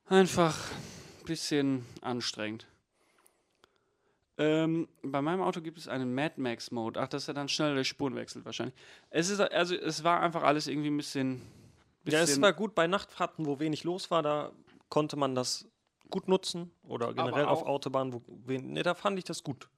einfach 0.07 0.71
ein 1.21 1.25
bisschen 1.25 1.85
anstrengend. 2.01 2.67
Ähm, 4.37 4.87
bei 5.03 5.21
meinem 5.21 5.41
Auto 5.41 5.61
gibt 5.61 5.77
es 5.77 5.87
einen 5.87 6.13
Mad 6.15 6.41
Max 6.41 6.71
Mode. 6.71 6.99
Ach, 6.99 7.07
dass 7.07 7.27
er 7.27 7.33
dann 7.35 7.49
schneller 7.49 7.75
die 7.75 7.85
Spuren 7.85 8.15
wechselt 8.15 8.45
wahrscheinlich. 8.45 8.75
Es 9.11 9.29
ist 9.29 9.39
also 9.39 9.75
es 9.75 10.03
war 10.03 10.21
einfach 10.21 10.43
alles 10.43 10.67
irgendwie 10.67 10.89
ein 10.89 10.97
bisschen. 10.97 11.41
Ja, 12.05 12.19
es 12.19 12.27
bisschen- 12.27 12.41
war 12.41 12.53
gut 12.53 12.73
bei 12.75 12.87
Nachtfahrten, 12.87 13.45
wo 13.45 13.59
wenig 13.59 13.83
los 13.83 14.09
war, 14.11 14.23
da 14.23 14.51
konnte 14.89 15.15
man 15.17 15.35
das 15.35 15.67
gut 16.09 16.27
nutzen. 16.27 16.71
Oder 16.83 17.13
generell 17.13 17.45
auf 17.45 17.63
Autobahnen, 17.63 18.13
wo 18.13 18.21
ne, 18.47 18.81
da 18.83 18.95
fand 18.95 19.17
ich 19.19 19.23
das 19.23 19.43
gut. 19.43 19.69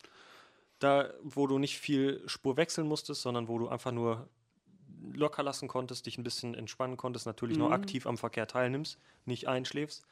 Da, 0.80 1.14
wo 1.24 1.48
du 1.48 1.58
nicht 1.60 1.78
viel 1.80 2.22
Spur 2.28 2.58
wechseln 2.58 2.88
musstest, 2.88 3.22
sondern 3.22 3.48
wo 3.48 3.58
du 3.60 3.68
einfach 3.70 3.92
nur 3.92 4.28
locker 5.14 5.44
lassen 5.44 5.68
konntest, 5.68 6.06
dich 6.06 6.18
ein 6.18 6.24
bisschen 6.24 6.56
entspannen 6.56 6.98
konntest, 6.98 7.26
natürlich 7.26 7.58
nur 7.58 7.68
Mhm. 7.68 7.74
aktiv 7.74 8.08
am 8.08 8.18
Verkehr 8.18 8.48
teilnimmst, 8.48 8.98
nicht 9.26 9.48
einschläfst. 9.48 10.04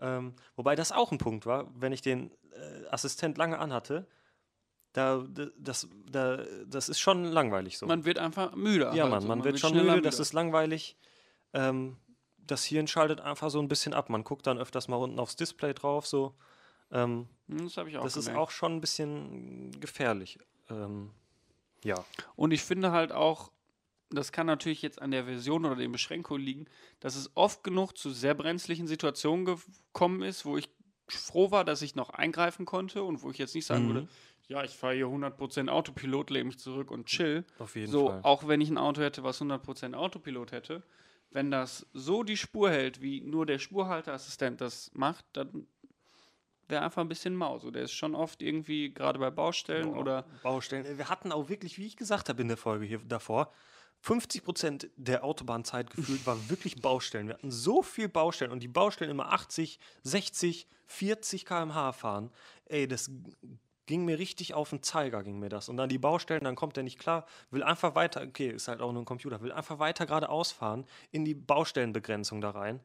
Ähm, 0.00 0.34
wobei 0.56 0.74
das 0.76 0.92
auch 0.92 1.10
ein 1.12 1.18
Punkt 1.18 1.46
war, 1.46 1.68
wenn 1.74 1.92
ich 1.92 2.02
den 2.02 2.30
äh, 2.52 2.86
Assistent 2.90 3.36
lange 3.38 3.58
anhatte, 3.58 4.06
da, 4.92 5.24
das, 5.58 5.88
da, 6.10 6.38
das 6.66 6.88
ist 6.88 6.98
schon 7.00 7.24
langweilig 7.24 7.78
so. 7.78 7.86
Man 7.86 8.04
wird 8.04 8.18
einfach 8.18 8.54
müde. 8.54 8.90
Ja, 8.94 9.04
halt 9.04 9.10
Mann, 9.10 9.22
so. 9.22 9.28
man, 9.28 9.44
wird 9.44 9.58
schon 9.60 9.70
schneller 9.70 9.94
müde, 9.96 10.02
das 10.08 10.18
ist 10.18 10.32
langweilig. 10.32 10.96
Ähm, 11.52 11.96
das 12.38 12.64
Hirn 12.64 12.86
schaltet 12.86 13.20
einfach 13.20 13.50
so 13.50 13.60
ein 13.60 13.68
bisschen 13.68 13.92
ab. 13.92 14.08
Man 14.08 14.24
guckt 14.24 14.46
dann 14.46 14.58
öfters 14.58 14.88
mal 14.88 14.96
unten 14.96 15.18
aufs 15.18 15.36
Display 15.36 15.74
drauf. 15.74 16.06
So. 16.06 16.34
Ähm, 16.90 17.28
Hm, 17.48 17.64
Das 17.64 17.76
habe 17.76 17.88
ich 17.90 17.96
auch 17.98 18.04
das 18.04 18.16
ist 18.16 18.26
gemerkt. 18.26 18.42
auch 18.42 18.50
schon 18.50 18.76
ein 18.76 18.80
bisschen 18.80 19.78
gefährlich. 19.80 20.38
Ähm, 20.70 21.10
ja. 21.82 22.04
Und 22.36 22.52
ich 22.52 22.62
finde 22.62 22.92
halt 22.92 23.10
auch, 23.12 23.50
das 24.10 24.32
kann 24.32 24.46
natürlich 24.46 24.82
jetzt 24.82 25.00
an 25.02 25.10
der 25.10 25.24
Version 25.24 25.64
oder 25.64 25.76
den 25.76 25.92
Beschränkungen 25.92 26.42
liegen, 26.42 26.66
dass 27.00 27.14
es 27.16 27.30
oft 27.36 27.62
genug 27.62 27.96
zu 27.96 28.10
sehr 28.10 28.34
brenzlichen 28.34 28.86
Situationen 28.86 29.44
gekommen 29.44 30.22
ist, 30.22 30.44
wo 30.46 30.56
ich 30.56 30.70
froh 31.08 31.50
war, 31.50 31.64
dass 31.64 31.82
ich 31.82 31.94
noch 31.94 32.10
eingreifen 32.10 32.66
konnte 32.66 33.02
und 33.02 33.22
wo 33.22 33.30
ich 33.30 33.38
jetzt 33.38 33.54
nicht 33.54 33.66
sagen 33.66 33.86
Mhm. 33.86 33.88
würde, 33.88 34.06
ja, 34.48 34.64
ich 34.64 34.76
fahre 34.76 34.94
hier 34.94 35.08
100% 35.08 35.68
Autopilot, 35.68 36.30
lehne 36.30 36.44
mich 36.46 36.58
zurück 36.58 36.90
und 36.90 37.06
chill. 37.06 37.44
Auf 37.58 37.76
jeden 37.76 37.92
so, 37.92 37.94
Fall. 37.94 38.22
auch 38.22 38.48
wenn 38.48 38.60
ich 38.60 38.70
ein 38.70 38.78
Auto 38.78 39.02
hätte, 39.02 39.22
was 39.24 39.40
100% 39.40 39.94
Autopilot 39.94 40.52
hätte, 40.52 40.82
wenn 41.30 41.50
das 41.50 41.86
so 41.92 42.22
die 42.22 42.38
Spur 42.38 42.70
hält, 42.70 43.02
wie 43.02 43.20
nur 43.20 43.44
der 43.44 43.58
Spurhalteassistent 43.58 44.60
das 44.62 44.90
macht, 44.94 45.26
dann 45.34 45.66
wäre 46.68 46.82
einfach 46.82 47.02
ein 47.02 47.08
bisschen 47.08 47.34
mau. 47.34 47.58
So, 47.58 47.70
der 47.70 47.82
ist 47.84 47.92
schon 47.92 48.14
oft 48.14 48.42
irgendwie, 48.42 48.92
gerade 48.92 49.18
bei 49.18 49.30
Baustellen 49.30 49.92
Boah, 49.92 50.00
oder 50.00 50.26
Baustellen. 50.42 50.98
Wir 50.98 51.08
hatten 51.08 51.32
auch 51.32 51.48
wirklich, 51.48 51.78
wie 51.78 51.86
ich 51.86 51.96
gesagt 51.96 52.28
habe 52.28 52.42
in 52.42 52.48
der 52.48 52.56
Folge 52.56 52.84
hier 52.84 52.98
davor, 52.98 53.52
50 54.00 54.44
Prozent 54.44 54.90
der 54.96 55.24
Autobahnzeit 55.24 55.90
gefühlt 55.90 56.24
war 56.26 56.48
wirklich 56.48 56.80
Baustellen. 56.80 57.26
Wir 57.26 57.34
hatten 57.34 57.50
so 57.50 57.82
viel 57.82 58.08
Baustellen 58.08 58.52
und 58.52 58.60
die 58.60 58.68
Baustellen 58.68 59.10
immer 59.10 59.32
80, 59.32 59.78
60, 60.02 60.68
40 60.86 61.44
km/h 61.44 61.92
fahren. 61.92 62.30
Ey, 62.66 62.86
das 62.86 63.10
ging 63.86 64.04
mir 64.04 64.18
richtig 64.18 64.54
auf 64.54 64.70
den 64.70 64.82
Zeiger, 64.82 65.22
ging 65.22 65.38
mir 65.38 65.48
das. 65.48 65.68
Und 65.68 65.78
dann 65.78 65.88
die 65.88 65.98
Baustellen, 65.98 66.44
dann 66.44 66.54
kommt 66.54 66.76
er 66.76 66.82
nicht 66.82 66.98
klar, 66.98 67.26
will 67.50 67.62
einfach 67.62 67.94
weiter, 67.94 68.22
okay, 68.22 68.50
ist 68.50 68.68
halt 68.68 68.80
auch 68.80 68.92
nur 68.92 69.02
ein 69.02 69.06
Computer, 69.06 69.40
will 69.40 69.50
einfach 69.50 69.78
weiter 69.78 70.06
geradeaus 70.06 70.52
fahren, 70.52 70.86
in 71.10 71.24
die 71.24 71.34
Baustellenbegrenzung 71.34 72.40
da 72.40 72.50
rein. 72.50 72.80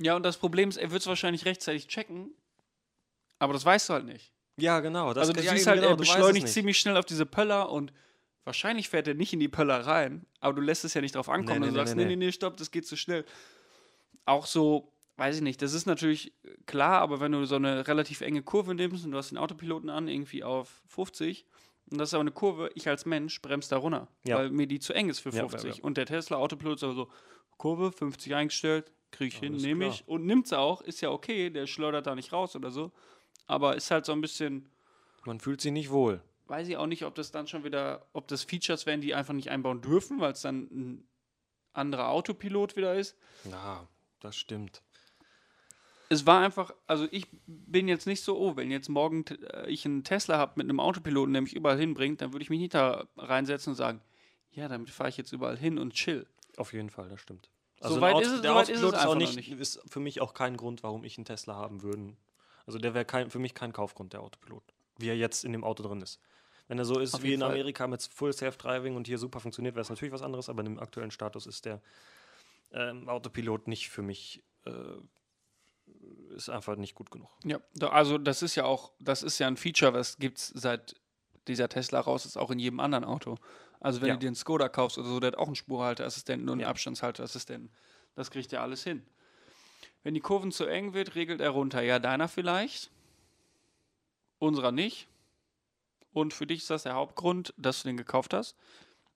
Ja, 0.00 0.16
und 0.16 0.24
das 0.24 0.38
Problem 0.38 0.70
ist, 0.70 0.76
er 0.76 0.90
wird 0.90 1.02
es 1.02 1.06
wahrscheinlich 1.06 1.44
rechtzeitig 1.44 1.86
checken, 1.86 2.30
aber 3.38 3.52
das 3.52 3.64
weißt 3.64 3.90
du 3.90 3.92
halt 3.92 4.06
nicht. 4.06 4.32
Ja, 4.56 4.80
genau. 4.80 5.12
Das, 5.12 5.28
also 5.28 5.32
du 5.34 5.42
ja, 5.42 5.52
siehst 5.52 5.66
halt, 5.66 5.80
genau, 5.80 5.92
er 5.92 5.96
beschleunigt 5.96 6.48
ziemlich 6.48 6.78
schnell 6.78 6.96
auf 6.96 7.04
diese 7.04 7.26
Pöller 7.26 7.70
und 7.70 7.92
wahrscheinlich 8.44 8.88
fährt 8.88 9.08
er 9.08 9.14
nicht 9.14 9.32
in 9.32 9.40
die 9.40 9.48
Pöller 9.48 9.86
rein, 9.86 10.26
aber 10.40 10.54
du 10.54 10.62
lässt 10.62 10.84
es 10.84 10.94
ja 10.94 11.00
nicht 11.00 11.14
drauf 11.14 11.28
ankommen. 11.28 11.60
Nee, 11.60 11.66
und 11.68 11.72
nee, 11.72 11.78
du 11.78 11.84
sagst, 11.84 11.96
nee, 11.96 12.04
nee, 12.04 12.16
nee, 12.16 12.32
stopp, 12.32 12.56
das 12.56 12.70
geht 12.70 12.86
zu 12.86 12.96
schnell. 12.96 13.24
Auch 14.26 14.46
so, 14.46 14.92
weiß 15.16 15.36
ich 15.36 15.42
nicht, 15.42 15.60
das 15.62 15.72
ist 15.74 15.86
natürlich 15.86 16.32
klar, 16.66 17.00
aber 17.00 17.20
wenn 17.20 17.32
du 17.32 17.44
so 17.44 17.56
eine 17.56 17.86
relativ 17.86 18.20
enge 18.20 18.42
Kurve 18.42 18.74
nimmst 18.74 19.04
und 19.04 19.10
du 19.12 19.18
hast 19.18 19.30
den 19.30 19.38
Autopiloten 19.38 19.90
an, 19.90 20.08
irgendwie 20.08 20.44
auf 20.44 20.82
50, 20.88 21.44
und 21.90 21.98
das 21.98 22.08
ist 22.10 22.14
aber 22.14 22.22
eine 22.22 22.32
Kurve, 22.32 22.70
ich 22.74 22.88
als 22.88 23.04
Mensch 23.04 23.40
bremse 23.42 23.70
da 23.70 23.76
runter, 23.76 24.08
Ja. 24.26 24.36
weil 24.38 24.50
mir 24.50 24.66
die 24.66 24.78
zu 24.80 24.92
eng 24.94 25.10
ist 25.10 25.20
für 25.20 25.30
Ja, 25.30 25.36
ja, 25.42 25.48
50. 25.48 25.76
ja. 25.78 25.84
Und 25.84 25.96
der 25.98 26.06
Tesla 26.06 26.38
Autopilot 26.38 26.76
ist 26.76 26.84
aber 26.84 26.94
so, 26.94 27.10
Kurve, 27.58 27.92
50 27.92 28.34
eingestellt, 28.34 28.90
krieg 29.10 29.32
ich 29.32 29.38
hin, 29.38 29.54
nehme 29.54 29.86
ich. 29.88 30.08
Und 30.08 30.26
nimmt 30.26 30.48
sie 30.48 30.58
auch, 30.58 30.80
ist 30.80 31.00
ja 31.02 31.10
okay, 31.10 31.50
der 31.50 31.66
schleudert 31.66 32.06
da 32.06 32.14
nicht 32.14 32.32
raus 32.32 32.56
oder 32.56 32.70
so. 32.70 32.90
Aber 33.46 33.76
ist 33.76 33.90
halt 33.90 34.06
so 34.06 34.12
ein 34.12 34.20
bisschen, 34.20 34.70
Man 35.24 35.38
fühlt 35.38 35.60
sich 35.60 35.70
nicht 35.70 35.90
wohl. 35.90 36.20
Weiß 36.46 36.68
ich 36.68 36.76
auch 36.76 36.86
nicht, 36.86 37.04
ob 37.04 37.14
das 37.14 37.30
dann 37.30 37.46
schon 37.46 37.64
wieder, 37.64 38.06
ob 38.12 38.28
das 38.28 38.44
Features 38.44 38.86
wären, 38.86 39.00
die 39.00 39.14
einfach 39.14 39.34
nicht 39.34 39.50
einbauen 39.50 39.80
dürfen, 39.80 40.20
weil 40.20 40.32
es 40.32 40.42
dann 40.42 40.62
ein 40.70 41.08
anderer 41.72 42.08
Autopilot 42.10 42.76
wieder 42.76 42.94
ist. 42.94 43.16
Ja, 43.50 43.86
das 44.20 44.36
stimmt. 44.36 44.82
Es 46.10 46.26
war 46.26 46.40
einfach, 46.42 46.72
also 46.86 47.08
ich 47.10 47.26
bin 47.46 47.88
jetzt 47.88 48.06
nicht 48.06 48.22
so, 48.22 48.38
oh, 48.38 48.56
wenn 48.56 48.70
jetzt 48.70 48.88
morgen 48.88 49.24
äh, 49.52 49.68
ich 49.70 49.84
einen 49.86 50.04
Tesla 50.04 50.36
habe 50.36 50.52
mit 50.56 50.66
einem 50.68 50.78
Autopiloten, 50.78 51.32
der 51.32 51.42
mich 51.42 51.54
überall 51.56 51.78
hinbringt, 51.78 52.20
dann 52.20 52.32
würde 52.32 52.42
ich 52.42 52.50
mich 52.50 52.60
nicht 52.60 52.74
da 52.74 53.06
reinsetzen 53.16 53.70
und 53.72 53.76
sagen, 53.76 54.00
ja, 54.52 54.68
damit 54.68 54.90
fahre 54.90 55.08
ich 55.08 55.16
jetzt 55.16 55.32
überall 55.32 55.56
hin 55.56 55.78
und 55.78 55.94
chill. 55.94 56.26
Auf 56.56 56.72
jeden 56.72 56.90
Fall, 56.90 57.08
das 57.08 57.20
stimmt. 57.20 57.48
So 57.80 57.96
ein 57.96 58.00
weit 58.00 58.14
Auto- 58.14 58.26
ist 58.26 58.32
es- 58.32 58.42
der 58.42 58.50
so 58.52 58.56
weit 58.56 58.68
ist 58.68 58.78
Autopilot 58.84 58.94
es 59.00 59.06
auch 59.06 59.14
nicht, 59.16 59.36
nicht. 59.36 59.50
ist 59.60 59.80
für 59.86 60.00
mich 60.00 60.20
auch 60.20 60.34
kein 60.34 60.56
Grund, 60.56 60.82
warum 60.82 61.04
ich 61.04 61.16
einen 61.18 61.24
Tesla 61.24 61.54
haben 61.54 61.82
würde. 61.82 62.14
Also 62.66 62.78
der 62.78 62.94
wäre 62.94 63.30
für 63.30 63.38
mich 63.38 63.54
kein 63.54 63.72
Kaufgrund, 63.72 64.12
der 64.12 64.20
Autopilot. 64.20 64.62
Wie 64.98 65.08
er 65.08 65.16
jetzt 65.16 65.44
in 65.44 65.52
dem 65.52 65.64
Auto 65.64 65.82
drin 65.82 66.00
ist. 66.02 66.20
Wenn 66.66 66.78
er 66.78 66.84
so 66.84 66.98
ist 66.98 67.22
wie 67.22 67.34
in 67.34 67.40
Fall. 67.40 67.50
Amerika 67.50 67.86
mit 67.86 68.02
Full 68.02 68.32
Self-Driving 68.32 68.96
und 68.96 69.06
hier 69.06 69.18
super 69.18 69.40
funktioniert, 69.40 69.74
wäre 69.74 69.82
es 69.82 69.90
natürlich 69.90 70.12
was 70.14 70.22
anderes, 70.22 70.48
aber 70.48 70.60
in 70.60 70.66
dem 70.66 70.78
aktuellen 70.78 71.10
Status 71.10 71.46
ist 71.46 71.64
der 71.66 71.82
ähm, 72.72 73.08
Autopilot 73.08 73.68
nicht 73.68 73.90
für 73.90 74.02
mich, 74.02 74.42
äh, 74.64 74.72
ist 76.34 76.48
einfach 76.48 76.76
nicht 76.76 76.94
gut 76.94 77.10
genug. 77.10 77.30
Ja, 77.44 77.58
also 77.90 78.16
das 78.18 78.42
ist 78.42 78.54
ja 78.54 78.64
auch, 78.64 78.92
das 78.98 79.22
ist 79.22 79.38
ja 79.38 79.46
ein 79.46 79.56
Feature, 79.58 79.92
was 79.92 80.16
gibt 80.16 80.38
es 80.38 80.48
seit 80.48 80.94
dieser 81.46 81.68
Tesla 81.68 82.00
raus 82.00 82.24
ist, 82.24 82.38
auch 82.38 82.50
in 82.50 82.58
jedem 82.58 82.80
anderen 82.80 83.04
Auto. 83.04 83.36
Also 83.80 84.00
wenn 84.00 84.08
Ja. 84.08 84.14
du 84.14 84.20
dir 84.20 84.28
einen 84.28 84.34
Skoda 84.36 84.70
kaufst 84.70 84.96
oder 84.96 85.08
so, 85.08 85.20
der 85.20 85.28
hat 85.32 85.38
auch 85.38 85.46
einen 85.46 85.56
Spurhalteassistenten 85.56 86.48
und 86.48 86.54
einen 86.54 86.60
Ja. 86.62 86.68
Abstandshalteassistenten. 86.68 87.70
Das 88.14 88.30
kriegt 88.30 88.50
er 88.54 88.62
alles 88.62 88.82
hin. 88.82 89.04
Wenn 90.02 90.14
die 90.14 90.20
Kurven 90.20 90.50
zu 90.52 90.64
eng 90.64 90.94
wird, 90.94 91.14
regelt 91.14 91.42
er 91.42 91.50
runter. 91.50 91.82
Ja, 91.82 91.98
deiner 91.98 92.28
vielleicht, 92.28 92.90
unserer 94.38 94.72
nicht. 94.72 95.08
Und 96.14 96.32
für 96.32 96.46
dich 96.46 96.62
ist 96.62 96.70
das 96.70 96.84
der 96.84 96.94
Hauptgrund, 96.94 97.52
dass 97.56 97.82
du 97.82 97.88
den 97.88 97.96
gekauft 97.96 98.32
hast. 98.32 98.56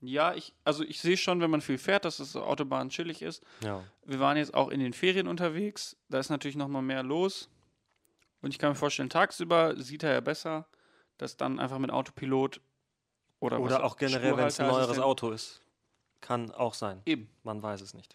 Ja, 0.00 0.34
ich, 0.34 0.52
also 0.64 0.84
ich 0.84 1.00
sehe 1.00 1.16
schon, 1.16 1.40
wenn 1.40 1.50
man 1.50 1.60
viel 1.60 1.78
fährt, 1.78 2.04
dass 2.04 2.18
das 2.18 2.36
Autobahn 2.36 2.90
chillig 2.90 3.22
ist. 3.22 3.42
Ja. 3.62 3.82
Wir 4.04 4.20
waren 4.20 4.36
jetzt 4.36 4.52
auch 4.52 4.68
in 4.68 4.80
den 4.80 4.92
Ferien 4.92 5.28
unterwegs. 5.28 5.96
Da 6.08 6.18
ist 6.18 6.28
natürlich 6.28 6.56
noch 6.56 6.68
mal 6.68 6.82
mehr 6.82 7.02
los. 7.02 7.48
Und 8.42 8.50
ich 8.50 8.58
kann 8.58 8.70
mir 8.70 8.74
vorstellen, 8.74 9.10
tagsüber 9.10 9.80
sieht 9.80 10.02
er 10.02 10.12
ja 10.12 10.20
besser, 10.20 10.66
dass 11.18 11.36
dann 11.36 11.60
einfach 11.60 11.78
mit 11.78 11.90
Autopilot 11.90 12.60
oder, 13.40 13.58
was 13.58 13.66
Oder 13.66 13.84
auch 13.84 13.96
generell, 13.96 14.36
wenn 14.36 14.46
es 14.46 14.58
ein 14.58 14.66
neueres 14.66 14.98
Auto 14.98 15.30
ist. 15.30 15.62
Kann 16.20 16.50
auch 16.50 16.74
sein. 16.74 17.02
Eben. 17.06 17.30
Man 17.44 17.62
weiß 17.62 17.80
es 17.80 17.94
nicht. 17.94 18.12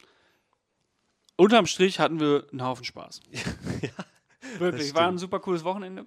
Unterm 1.37 1.67
Strich 1.67 1.99
hatten 1.99 2.19
wir 2.19 2.47
einen 2.51 2.63
Haufen 2.63 2.83
Spaß. 2.83 3.21
Wirklich, 4.59 4.87
das 4.89 4.95
war 4.95 5.07
ein 5.07 5.17
super 5.17 5.39
cooles 5.39 5.63
Wochenende. 5.63 6.05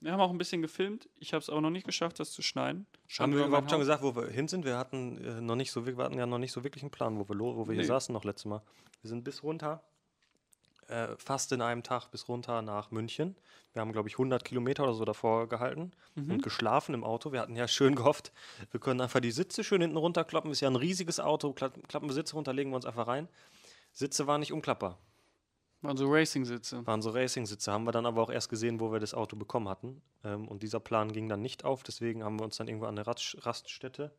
Wir 0.00 0.12
haben 0.12 0.20
auch 0.20 0.30
ein 0.30 0.38
bisschen 0.38 0.62
gefilmt. 0.62 1.08
Ich 1.18 1.32
habe 1.34 1.42
es 1.42 1.50
aber 1.50 1.60
noch 1.60 1.70
nicht 1.70 1.84
geschafft, 1.86 2.20
das 2.20 2.30
zu 2.30 2.40
schneiden. 2.42 2.86
Haben 3.18 3.32
wir 3.32 3.40
über 3.40 3.48
überhaupt 3.48 3.70
schon 3.70 3.80
gesagt, 3.80 4.02
wo 4.02 4.14
wir 4.14 4.28
hin 4.28 4.46
sind? 4.46 4.64
Wir 4.64 4.78
hatten 4.78 5.18
äh, 5.24 5.40
noch 5.40 5.56
nicht 5.56 5.72
so, 5.72 5.86
wir 5.86 5.96
hatten 5.96 6.18
ja 6.18 6.26
noch 6.26 6.38
nicht 6.38 6.52
so 6.52 6.62
wirklich 6.62 6.82
einen 6.84 6.90
Plan, 6.92 7.18
wo 7.18 7.28
wir, 7.28 7.38
wo 7.38 7.66
wir 7.66 7.74
hier 7.74 7.82
Nee. 7.82 7.88
saßen 7.88 8.12
noch 8.12 8.24
letztes 8.24 8.44
Mal. 8.44 8.62
Wir 9.02 9.08
sind 9.08 9.24
bis 9.24 9.42
runter, 9.42 9.82
äh, 10.86 11.08
fast 11.18 11.50
in 11.52 11.60
einem 11.60 11.82
Tag 11.82 12.10
bis 12.10 12.28
runter 12.28 12.62
nach 12.62 12.90
München. 12.92 13.34
Wir 13.72 13.80
haben, 13.82 13.92
glaube 13.92 14.08
ich, 14.08 14.14
100 14.18 14.44
Kilometer 14.44 14.84
oder 14.84 14.94
so 14.94 15.04
davor 15.04 15.48
gehalten 15.48 15.92
Mhm. 16.14 16.30
und 16.32 16.42
geschlafen 16.42 16.94
im 16.94 17.02
Auto. 17.04 17.32
Wir 17.32 17.40
hatten 17.40 17.56
ja 17.56 17.66
schön 17.66 17.94
gehofft, 17.96 18.32
wir 18.70 18.78
können 18.80 19.00
einfach 19.00 19.20
die 19.20 19.30
Sitze 19.32 19.64
schön 19.64 19.80
hinten 19.80 19.96
runterklappen. 19.96 20.50
Ist 20.52 20.60
ja 20.60 20.68
ein 20.70 20.76
riesiges 20.76 21.18
Auto, 21.18 21.52
klappen, 21.52 21.82
klappen 21.88 22.08
wir 22.08 22.14
Sitze 22.14 22.34
runter, 22.34 22.52
legen 22.52 22.70
wir 22.70 22.76
uns 22.76 22.86
einfach 22.86 23.08
rein. 23.08 23.28
Sitze 23.92 24.26
waren 24.28 24.40
nicht 24.40 24.52
umklappbar. 24.52 24.96
Waren 25.80 25.96
so 25.96 26.10
Racing-Sitze. 26.10 26.86
Waren 26.86 27.02
so 27.02 27.10
Racing-Sitze, 27.10 27.70
haben 27.72 27.84
wir 27.84 27.92
dann 27.92 28.06
aber 28.06 28.22
auch 28.22 28.30
erst 28.30 28.48
gesehen, 28.48 28.80
wo 28.80 28.90
wir 28.90 28.98
das 28.98 29.14
Auto 29.14 29.36
bekommen 29.36 29.68
hatten. 29.68 30.02
Ähm, 30.24 30.48
und 30.48 30.62
dieser 30.62 30.80
Plan 30.80 31.12
ging 31.12 31.28
dann 31.28 31.40
nicht 31.40 31.64
auf, 31.64 31.82
deswegen 31.82 32.24
haben 32.24 32.38
wir 32.38 32.44
uns 32.44 32.56
dann 32.56 32.66
irgendwo 32.68 32.86
an 32.86 32.96
der 32.96 33.06
Raststätte 33.06 34.12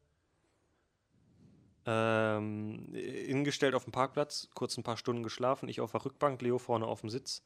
ähm, 1.86 2.88
hingestellt 2.94 3.74
auf 3.74 3.84
dem 3.84 3.92
Parkplatz, 3.92 4.50
kurz 4.54 4.78
ein 4.78 4.84
paar 4.84 4.98
Stunden 4.98 5.24
geschlafen, 5.24 5.70
ich 5.70 5.82
auf 5.82 5.92
der 5.92 6.06
Rückbank, 6.06 6.42
Leo 6.42 6.60
vorne 6.60 6.86
auf 6.86 7.02
dem 7.02 7.10
Sitz, 7.10 7.44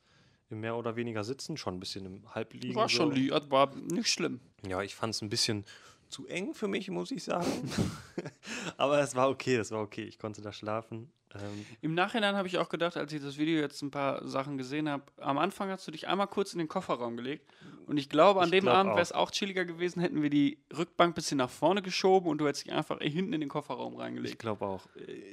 im 0.50 0.60
mehr 0.60 0.76
oder 0.76 0.96
weniger 0.96 1.24
sitzen, 1.24 1.56
schon 1.56 1.76
ein 1.76 1.80
bisschen 1.80 2.06
im 2.06 2.36
Halbliegen. 2.36 2.76
War 2.76 2.90
schon 2.90 3.10
so. 3.10 3.16
li 3.16 3.32
war 3.32 3.74
nicht 3.76 4.10
schlimm. 4.10 4.42
Ja, 4.68 4.82
ich 4.82 4.96
fand 4.96 5.14
es 5.14 5.22
ein 5.22 5.30
bisschen 5.30 5.66
zu 6.14 6.28
eng 6.28 6.54
für 6.54 6.68
mich, 6.68 6.90
muss 6.90 7.12
ich 7.12 7.24
sagen. 7.24 7.46
aber 8.78 9.00
es 9.00 9.16
war 9.16 9.30
okay, 9.30 9.56
es 9.58 9.72
war 9.72 9.82
okay, 9.82 10.04
ich 10.04 10.18
konnte 10.20 10.42
da 10.42 10.54
schlafen. 10.54 11.12
Ähm, 11.36 11.66
Im 11.82 11.94
Nachhinein 11.96 12.36
habe 12.36 12.48
ich 12.48 12.60
auch 12.60 12.70
gedacht, 12.70 12.96
als 12.96 13.12
ich 13.12 13.22
das 13.22 13.38
Video 13.40 13.60
jetzt 13.60 13.82
ein 13.82 13.90
paar 13.90 14.26
Sachen 14.28 14.58
gesehen 14.58 14.88
habe, 14.88 15.04
am 15.18 15.40
Anfang 15.40 15.70
hast 15.70 15.88
du 15.88 15.92
dich 15.92 16.08
einmal 16.08 16.28
kurz 16.28 16.54
in 16.54 16.60
den 16.60 16.68
Kofferraum 16.68 17.18
gelegt. 17.18 17.50
Und 17.88 17.98
ich 17.98 18.08
glaube, 18.08 18.40
an 18.42 18.46
Ich 18.46 18.52
dem 18.52 18.66
glaub 18.66 18.76
Abend 18.76 18.92
wäre 18.92 19.02
es 19.02 19.12
auch 19.12 19.32
chilliger 19.32 19.66
gewesen, 19.66 20.00
hätten 20.00 20.22
wir 20.22 20.30
die 20.30 20.60
Rückbank 20.78 21.12
ein 21.12 21.16
bisschen 21.16 21.40
nach 21.40 21.50
vorne 21.50 21.82
geschoben 21.82 22.30
und 22.30 22.38
du 22.38 22.48
hättest 22.48 22.66
dich 22.68 22.74
einfach 22.74 23.00
hinten 23.00 23.34
in 23.34 23.42
den 23.42 23.50
Kofferraum 23.50 23.94
Ich 23.94 24.00
reingelegt. 24.00 24.40
glaube 24.40 24.66
auch. 24.66 24.88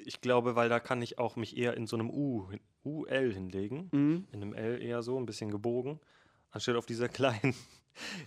Ich 0.05 0.21
glaube, 0.23 0.57
weil 0.57 0.69
da 0.71 0.81
kann 0.81 1.03
ich 1.03 1.19
auch 1.19 1.37
mich 1.37 1.57
eher 1.57 1.77
in 1.77 1.87
so 1.87 1.97
einem 1.97 2.09
U, 2.11 2.49
UL 2.83 3.33
hinlegen. 3.35 3.89
Mhm. 3.93 4.27
In 4.33 4.43
einem 4.43 4.55
L 4.55 4.81
eher 4.83 5.03
so, 5.03 5.19
ein 5.19 5.27
bisschen 5.27 5.51
gebogen. 5.51 6.01
Anstatt 6.51 6.77
auf 6.77 6.87
dieser 6.87 7.09
kleinen. 7.09 7.55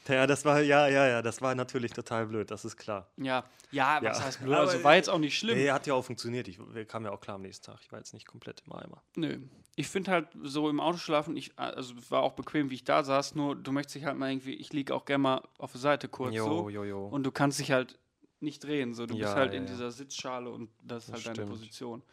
Naja, 0.07 0.27
das 0.27 0.45
war, 0.45 0.61
ja, 0.61 0.87
ja, 0.87 1.07
ja, 1.07 1.21
das 1.21 1.41
war 1.41 1.55
natürlich 1.55 1.91
total 1.93 2.27
blöd, 2.27 2.51
das 2.51 2.63
ist 2.65 2.77
klar. 2.77 3.07
Ja, 3.17 3.43
ja, 3.71 3.99
was 4.03 4.19
Ja. 4.19 4.25
heißt 4.25 4.39
blöd? 4.41 4.53
Aber, 4.53 4.61
Also 4.69 4.83
war 4.83 4.95
jetzt 4.95 5.09
auch 5.09 5.17
nicht 5.19 5.37
schlimm. 5.37 5.57
Nee, 5.57 5.71
hat 5.71 5.87
ja 5.87 5.93
auch 5.95 6.03
funktioniert. 6.05 6.47
Ich 6.47 6.59
kamen 6.87 7.05
ja 7.05 7.11
auch 7.11 7.21
klar 7.21 7.35
am 7.35 7.41
nächsten 7.41 7.65
Tag. 7.65 7.79
Ich 7.81 7.91
war 7.91 7.99
jetzt 7.99 8.13
nicht 8.13 8.27
komplett 8.27 8.61
im 8.67 8.73
Eimer. 8.73 9.01
Nö. 9.15 9.39
Ich 9.75 9.87
finde 9.87 10.11
halt 10.11 10.27
so 10.43 10.69
im 10.69 10.79
Auto 10.79 10.97
schlafen, 10.97 11.35
ich, 11.35 11.57
also 11.57 11.95
es 11.97 12.11
war 12.11 12.21
auch 12.21 12.33
bequem, 12.33 12.69
wie 12.69 12.75
ich 12.75 12.83
da 12.83 13.03
saß, 13.03 13.33
nur 13.35 13.55
du 13.55 13.71
möchtest 13.71 13.95
dich 13.95 14.05
halt 14.05 14.17
mal 14.17 14.29
irgendwie, 14.29 14.53
ich 14.53 14.71
liege 14.73 14.93
auch 14.93 15.05
gerne 15.05 15.21
mal 15.23 15.41
auf 15.57 15.71
der 15.71 15.81
Seite 15.81 16.07
kurz 16.07 16.35
Jo, 16.35 16.45
so 16.45 16.69
jo, 16.69 16.83
jo. 16.83 17.07
und 17.07 17.23
du 17.23 17.31
kannst 17.31 17.59
dich 17.59 17.71
halt 17.71 17.97
nicht 18.39 18.63
drehen, 18.63 18.93
so 18.93 19.05
du 19.07 19.17
bist 19.17 19.31
Ja, 19.31 19.35
halt 19.35 19.53
ja, 19.53 19.57
in 19.59 19.65
ja. 19.65 19.71
dieser 19.71 19.89
Sitzschale 19.89 20.49
und 20.51 20.69
das 20.83 21.05
ist 21.05 21.09
Das 21.09 21.15
halt 21.15 21.25
deine 21.25 21.35
stimmt. 21.37 21.49
Position. 21.49 22.03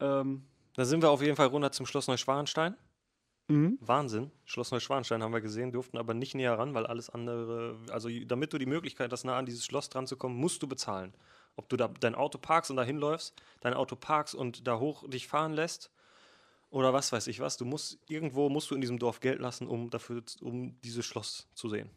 Ähm, 0.00 0.44
Da 0.74 0.84
sind 0.84 1.02
wir 1.02 1.10
auf 1.10 1.22
jeden 1.22 1.36
Fall 1.36 1.46
runter 1.46 1.72
zum 1.72 1.86
Schloss 1.86 2.08
Neuschwanstein. 2.08 2.76
Wahnsinn. 3.48 4.30
Schloss 4.44 4.70
Neuschwanstein 4.70 5.22
haben 5.22 5.32
wir 5.32 5.40
gesehen, 5.40 5.72
durften 5.72 5.98
aber 5.98 6.14
nicht 6.14 6.34
näher 6.34 6.58
ran, 6.58 6.74
weil 6.74 6.86
alles 6.86 7.10
andere, 7.10 7.76
also 7.90 8.08
damit 8.26 8.52
du 8.52 8.58
die 8.58 8.66
Möglichkeit 8.66 9.12
hast, 9.12 9.24
nah 9.24 9.36
an 9.36 9.46
dieses 9.46 9.64
Schloss 9.64 9.88
dran 9.88 10.06
zu 10.06 10.16
kommen, 10.16 10.36
musst 10.36 10.62
du 10.62 10.68
bezahlen. 10.68 11.12
Ob 11.56 11.68
du 11.68 11.76
da 11.76 11.88
dein 11.88 12.14
Auto 12.14 12.38
parkst 12.38 12.70
und 12.70 12.78
da 12.78 12.84
hinläufst, 12.84 13.34
dein 13.60 13.74
Auto 13.74 13.94
parkst 13.96 14.34
und 14.34 14.66
da 14.66 14.78
hoch 14.78 15.08
dich 15.08 15.28
fahren 15.28 15.52
lässt 15.52 15.90
oder 16.70 16.94
was 16.94 17.12
weiß 17.12 17.26
ich 17.26 17.40
was. 17.40 17.58
Du 17.58 17.66
musst, 17.66 17.98
irgendwo 18.08 18.48
musst 18.48 18.70
du 18.70 18.74
in 18.74 18.80
diesem 18.80 18.98
Dorf 18.98 19.20
Geld 19.20 19.38
lassen, 19.40 19.66
um 19.66 19.90
dafür, 19.90 20.22
um 20.40 20.80
dieses 20.80 21.04
Schloss 21.04 21.46
zu 21.54 21.68
sehen. 21.68 21.90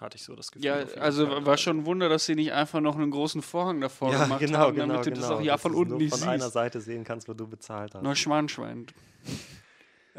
Hatte 0.00 0.16
ich 0.16 0.22
so 0.22 0.36
das 0.36 0.52
Gefühl. 0.52 0.64
Ja, 0.64 0.74
also 1.00 1.26
Fall. 1.26 1.44
war 1.44 1.56
schon 1.56 1.78
ein 1.78 1.86
Wunder, 1.86 2.08
dass 2.08 2.24
sie 2.24 2.36
nicht 2.36 2.52
einfach 2.52 2.80
noch 2.80 2.94
einen 2.94 3.10
großen 3.10 3.42
Vorhang 3.42 3.80
davor 3.80 4.12
ja, 4.12 4.22
gemacht 4.22 4.38
genau, 4.38 4.58
haben, 4.58 4.76
genau, 4.76 4.86
damit 4.86 5.06
du 5.06 5.10
genau. 5.10 5.22
das 5.22 5.30
auch 5.30 5.40
ja 5.40 5.58
von 5.58 5.74
unten 5.74 5.90
nur 5.90 5.98
nicht 5.98 6.16
von 6.16 6.28
einer 6.28 6.44
siehst. 6.44 6.52
Seite 6.52 6.80
sehen 6.80 7.02
kannst, 7.02 7.28
wo 7.28 7.34
du 7.34 7.48
bezahlt 7.48 7.96
hast. 7.96 8.02
Neuschwanstein. 8.02 8.86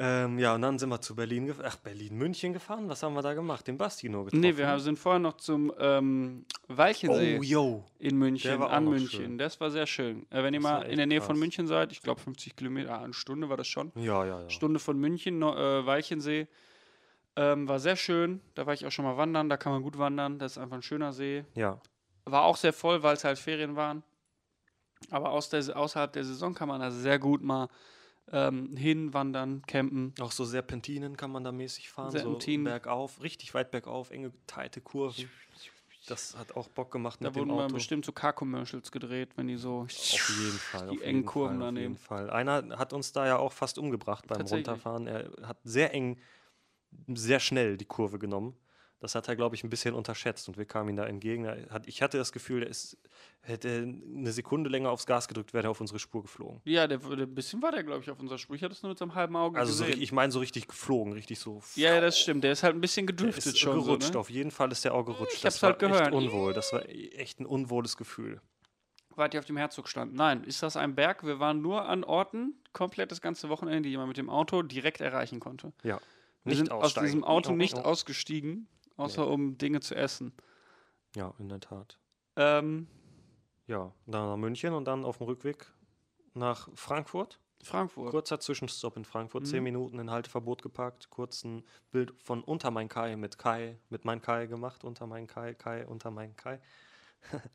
Ähm, 0.02 0.40
ja, 0.40 0.56
und 0.56 0.62
dann 0.62 0.80
sind 0.80 0.88
wir 0.88 1.02
zu 1.02 1.14
Berlin 1.14 1.48
gefahren. 1.48 1.66
Ach, 1.70 1.76
Berlin, 1.76 2.18
München 2.18 2.54
gefahren. 2.54 2.88
Was 2.88 3.04
haben 3.04 3.16
wir 3.16 3.22
da 3.22 3.34
gemacht? 3.34 3.68
Den 3.68 3.78
Bastino 3.78 4.24
getroffen. 4.24 4.40
Nee, 4.40 4.56
wir 4.56 4.80
sind 4.80 4.98
vorher 4.98 5.20
noch 5.20 5.36
zum 5.36 5.74
ähm, 5.78 6.46
Walchensee 6.70 7.58
Oh, 7.58 7.84
in 8.00 8.16
München, 8.18 8.58
war 8.60 8.68
auch 8.68 8.72
an 8.72 8.86
München. 8.86 9.10
schön. 9.10 9.38
Das 9.38 9.60
war 9.60 9.70
sehr 9.72 9.86
schön. 9.86 10.26
Äh, 10.30 10.42
wenn 10.42 10.54
ihr 10.54 10.62
Das 10.62 10.64
mal 10.72 10.78
war 10.80 10.86
in 10.86 10.96
der 10.96 11.06
Nähe 11.06 11.20
von 11.20 11.36
krass. 11.36 11.40
München 11.40 11.68
seid, 11.68 11.92
ich 11.92 12.02
glaube 12.02 12.22
50 12.22 12.56
Kilometer, 12.56 12.94
ah, 12.98 13.04
eine 13.04 13.14
Stunde 13.14 13.50
war 13.50 13.58
das 13.58 13.68
schon. 13.68 13.92
Ja, 13.96 14.24
ja, 14.24 14.42
ja. 14.44 14.50
Stunde 14.50 14.80
von 14.80 14.98
München, 14.98 15.42
äh, 15.42 15.86
Walchensee. 15.86 16.48
Ähm, 17.36 17.68
war 17.68 17.80
sehr 17.80 17.98
schön. 17.98 18.40
Da 18.56 18.66
war 18.66 18.74
ich 18.74 18.86
auch 18.86 18.92
schon 18.92 19.04
mal 19.04 19.18
wandern. 19.18 19.50
Da 19.50 19.58
kann 19.58 19.74
man 19.74 19.82
gut 19.84 19.98
wandern. 19.98 20.40
Das 20.40 20.54
ist 20.54 20.58
einfach 20.60 20.78
ein 20.78 20.82
schöner 20.82 21.12
See. 21.12 21.44
Ja, 21.56 21.80
War 22.24 22.44
auch 22.44 22.56
sehr 22.58 22.72
voll, 22.74 23.04
weil 23.04 23.16
es 23.16 23.26
halt 23.26 23.38
Ferien 23.38 23.76
waren. 23.76 24.04
Aber 25.12 25.32
aus 25.32 25.50
der, 25.50 25.76
außerhalb 25.76 26.12
der 26.14 26.24
Saison 26.24 26.54
kann 26.54 26.68
man 26.70 26.80
da 26.80 26.90
sehr 26.92 27.20
gut 27.20 27.42
mal 27.44 27.68
ähm, 28.32 28.76
hinwandern, 28.76 29.64
campen. 29.68 30.14
auch 30.20 30.32
so 30.32 30.46
Serpentinen 30.46 31.18
kann 31.18 31.32
man 31.32 31.44
da 31.44 31.52
mäßig 31.52 31.90
fahren. 31.90 32.12
Serpentinen. 32.12 32.66
So 32.66 32.72
bergauf, 32.72 33.22
richtig 33.22 33.54
weit 33.54 33.72
bergauf, 33.72 34.12
enge, 34.12 34.32
teite 34.48 34.82
Kurven. 34.82 35.30
Das 36.08 36.36
hat 36.38 36.56
auch 36.56 36.68
Bock 36.70 36.92
gemacht 36.92 37.20
Da 37.22 37.28
mit 37.28 37.36
dem 37.36 37.50
wurden 37.50 37.52
Auto. 37.60 37.74
bestimmt 37.76 38.06
so 38.06 38.12
Car-Commercials 38.12 38.92
gedreht, 38.92 39.30
wenn 39.36 39.48
die 39.48 39.58
so. 39.58 39.82
Auf 39.82 40.40
jeden 40.42 40.58
Fall. 40.58 40.88
Die 40.90 40.98
auf 40.98 41.04
engen 41.04 41.26
Kurven 41.26 41.58
Fall, 41.60 41.68
auf 41.68 41.74
daneben. 41.76 41.94
jeden 41.94 41.98
Fall. 42.04 42.30
Einer 42.30 42.80
hat 42.80 42.94
uns 42.94 43.12
da 43.12 43.28
ja 43.28 43.38
auch 43.38 43.54
fast 43.54 43.78
umgebracht 43.78 44.26
beim. 44.26 44.42
Runterfahren. 44.42 45.06
Er 45.08 45.30
hat 45.44 45.60
sehr 45.64 45.94
eng, 45.94 46.18
sehr 47.08 47.40
schnell 47.40 47.78
die 47.78 47.86
Kurve 47.86 48.18
genommen. 48.18 48.56
Das 49.02 49.16
hat 49.16 49.30
er, 49.30 49.38
glaube 49.38 49.56
ich, 49.56 49.64
ein 49.64 49.70
bisschen 49.70 49.96
unterschätzt 49.96 50.50
und 50.50 50.58
wir 50.58 50.66
kamen 50.66 50.90
ihm 50.90 50.98
da 50.98 51.06
entgegen. 51.06 51.46
Er 51.46 51.82
ich 51.86 52.02
hatte 52.02 52.18
das 52.18 52.34
Gefühl, 52.34 52.60
der 52.60 52.70
ist, 52.70 52.98
hätte 53.42 53.70
eine 54.16 54.32
Sekunde 54.34 54.70
länger 54.70 54.90
aufs 54.92 55.06
Gas 55.06 55.30
gedrückt, 55.30 55.54
wäre 55.54 55.68
er 55.68 55.72
auf 55.72 55.80
unsere 55.80 56.00
Spur 56.00 56.22
geflogen. 56.22 56.60
Ja, 56.66 56.86
der, 56.86 56.98
der 56.98 57.18
ein 57.26 57.34
bisschen 57.34 57.62
war 57.62 57.72
der, 57.72 57.84
glaube 57.86 58.02
ich, 58.04 58.10
auf 58.12 58.20
unserer 58.20 58.38
Spur. 58.38 58.58
Ich 58.58 58.62
hatte 58.64 58.74
es 58.74 58.84
nur 58.84 58.90
mit 58.90 58.98
seinem 58.98 59.16
halben 59.16 59.38
Auge 59.38 59.58
Also 59.58 59.72
so, 59.72 59.86
gesehen. 59.86 60.00
ri- 60.00 60.04
ich 60.04 60.12
meine 60.12 60.34
so 60.34 60.40
richtig 60.40 60.68
geflogen, 60.68 61.14
richtig 61.14 61.40
so. 61.40 61.62
ja, 61.76 61.94
ja, 61.96 62.02
das 62.02 62.20
stimmt. 62.20 62.44
Der 62.44 62.52
ist 62.52 62.64
halt 62.64 62.76
ein 62.76 62.82
bisschen 62.82 63.08
Der 63.08 63.16
gedriftet 63.16 63.46
ist 63.54 63.60
schon. 63.60 63.82
gerutscht, 63.82 64.08
so, 64.08 64.14
ne? 64.14 64.20
auf 64.20 64.30
jeden 64.30 64.52
Fall 64.52 64.70
ist 64.72 64.84
der 64.84 64.94
auch 64.94 65.04
gerutscht. 65.06 65.34
Ich 65.36 65.42
das 65.42 65.56
hab's 65.56 65.64
halt 65.64 65.82
war 65.82 65.90
gehört. 65.90 66.08
echt 66.08 66.14
unwohl. 66.16 66.54
Das 66.54 66.74
war 66.74 66.84
echt 66.90 67.40
ein 67.40 67.46
unwohles 67.46 67.96
Gefühl. 67.96 68.42
Wart 69.16 69.34
ihr 69.34 69.40
auf 69.40 69.46
dem 69.46 69.58
Herzog 69.58 69.88
stand? 69.88 70.14
Nein. 70.14 70.44
Ist 70.44 70.62
das 70.62 70.76
ein 70.76 70.96
Berg? 70.96 71.26
Wir 71.26 71.40
waren 71.40 71.62
nur 71.62 71.86
an 71.86 72.04
Orten, 72.04 72.54
komplett 72.74 73.12
das 73.12 73.22
ganze 73.22 73.48
Wochenende, 73.48 73.84
die 73.84 73.90
jemand 73.92 74.10
mit 74.10 74.18
dem 74.18 74.30
Auto 74.30 74.62
direkt 74.62 75.00
erreichen 75.00 75.40
konnte. 75.40 75.72
Ja. 75.84 76.00
Wir 76.46 76.56
sind 76.56 76.72
aus 76.72 76.94
diesem 76.94 77.24
Auto 77.26 77.52
nicht 77.54 77.76
ausgestiegen, 77.76 78.68
außer 79.00 79.28
um 79.28 79.58
Dinge 79.58 79.80
zu 79.80 79.96
essen. 79.96 80.34
Ja, 81.16 81.34
in 81.40 81.50
der 81.50 81.60
Tat. 81.60 81.98
Ähm, 82.36 82.88
Ja, 83.68 83.94
dann 84.06 84.28
nach 84.30 84.38
München 84.38 84.74
und 84.74 84.86
dann 84.86 85.06
auf 85.06 85.18
dem 85.18 85.28
Rückweg 85.28 85.72
nach 86.34 86.70
Frankfurt. 86.76 87.40
Frankfurt. 87.62 88.12
Kurzer 88.12 88.40
Zwischenstopp 88.40 88.96
in 88.96 89.04
Frankfurt, 89.06 89.46
zehn 89.46 89.58
Mhm. 89.60 89.64
Minuten 89.66 90.00
in 90.00 90.10
Halteverbot 90.12 90.62
geparkt, 90.62 91.10
kurz 91.10 91.44
ein 91.44 91.64
Bild 91.92 92.14
von 92.24 92.42
unter 92.44 92.72
mein 92.72 92.88
Kai 92.88 93.16
mit 93.18 93.38
Kai, 93.38 93.78
mit 93.90 94.06
mein 94.06 94.22
Kai 94.22 94.46
gemacht, 94.48 94.84
unter 94.86 95.06
mein 95.08 95.28
Kai, 95.28 95.54
Kai, 95.56 95.86
unter 95.86 96.10
mein 96.10 96.36
Kai. 96.38 96.62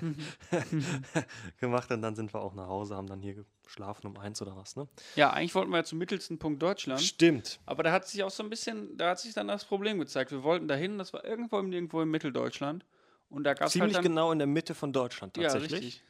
gemacht 1.60 1.90
und 1.90 2.02
dann 2.02 2.14
sind 2.14 2.34
wir 2.34 2.40
auch 2.40 2.54
nach 2.54 2.68
Hause, 2.68 2.96
haben 2.96 3.06
dann 3.06 3.20
hier 3.20 3.44
geschlafen 3.64 4.06
um 4.06 4.16
eins 4.16 4.40
oder 4.42 4.56
was, 4.56 4.76
ne? 4.76 4.88
Ja, 5.16 5.30
eigentlich 5.30 5.54
wollten 5.54 5.70
wir 5.70 5.78
ja 5.78 5.84
zum 5.84 5.98
mittelsten 5.98 6.38
Punkt 6.38 6.62
Deutschland. 6.62 7.00
Stimmt. 7.00 7.60
Aber 7.66 7.82
da 7.82 7.92
hat 7.92 8.06
sich 8.08 8.22
auch 8.24 8.30
so 8.30 8.42
ein 8.42 8.50
bisschen, 8.50 8.96
da 8.96 9.10
hat 9.10 9.20
sich 9.20 9.34
dann 9.34 9.48
das 9.48 9.64
Problem 9.64 9.98
gezeigt. 9.98 10.30
Wir 10.30 10.42
wollten 10.42 10.68
dahin, 10.68 10.98
das 10.98 11.12
war 11.12 11.24
irgendwo 11.24 11.58
im, 11.58 11.72
irgendwo 11.72 12.00
im 12.02 12.10
Mitteldeutschland. 12.10 12.84
Und 13.30 13.44
da 13.44 13.54
gab 13.54 13.68
es 13.68 13.74
halt 13.74 13.82
Ziemlich 13.82 13.94
dann, 13.94 14.02
genau 14.02 14.32
in 14.32 14.38
der 14.38 14.46
Mitte 14.46 14.74
von 14.74 14.92
Deutschland 14.92 15.36
Ja, 15.36 15.44
tatsächlich. 15.44 15.72
richtig. 15.72 16.02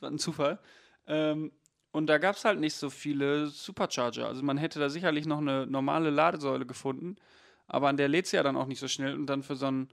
War 0.00 0.10
ein 0.10 0.18
Zufall. 0.18 0.58
Ähm, 1.06 1.52
und 1.92 2.06
da 2.08 2.18
gab 2.18 2.36
es 2.36 2.44
halt 2.44 2.60
nicht 2.60 2.74
so 2.74 2.90
viele 2.90 3.46
Supercharger. 3.46 4.26
Also 4.26 4.42
man 4.42 4.58
hätte 4.58 4.78
da 4.78 4.88
sicherlich 4.88 5.26
noch 5.26 5.38
eine 5.38 5.66
normale 5.66 6.10
Ladesäule 6.10 6.66
gefunden, 6.66 7.16
aber 7.66 7.88
an 7.88 7.96
der 7.96 8.08
lädt 8.08 8.26
sie 8.26 8.36
ja 8.36 8.42
dann 8.42 8.56
auch 8.56 8.66
nicht 8.66 8.80
so 8.80 8.88
schnell. 8.88 9.14
Und 9.14 9.26
dann 9.26 9.42
für 9.42 9.56
so 9.56 9.66
einen 9.66 9.88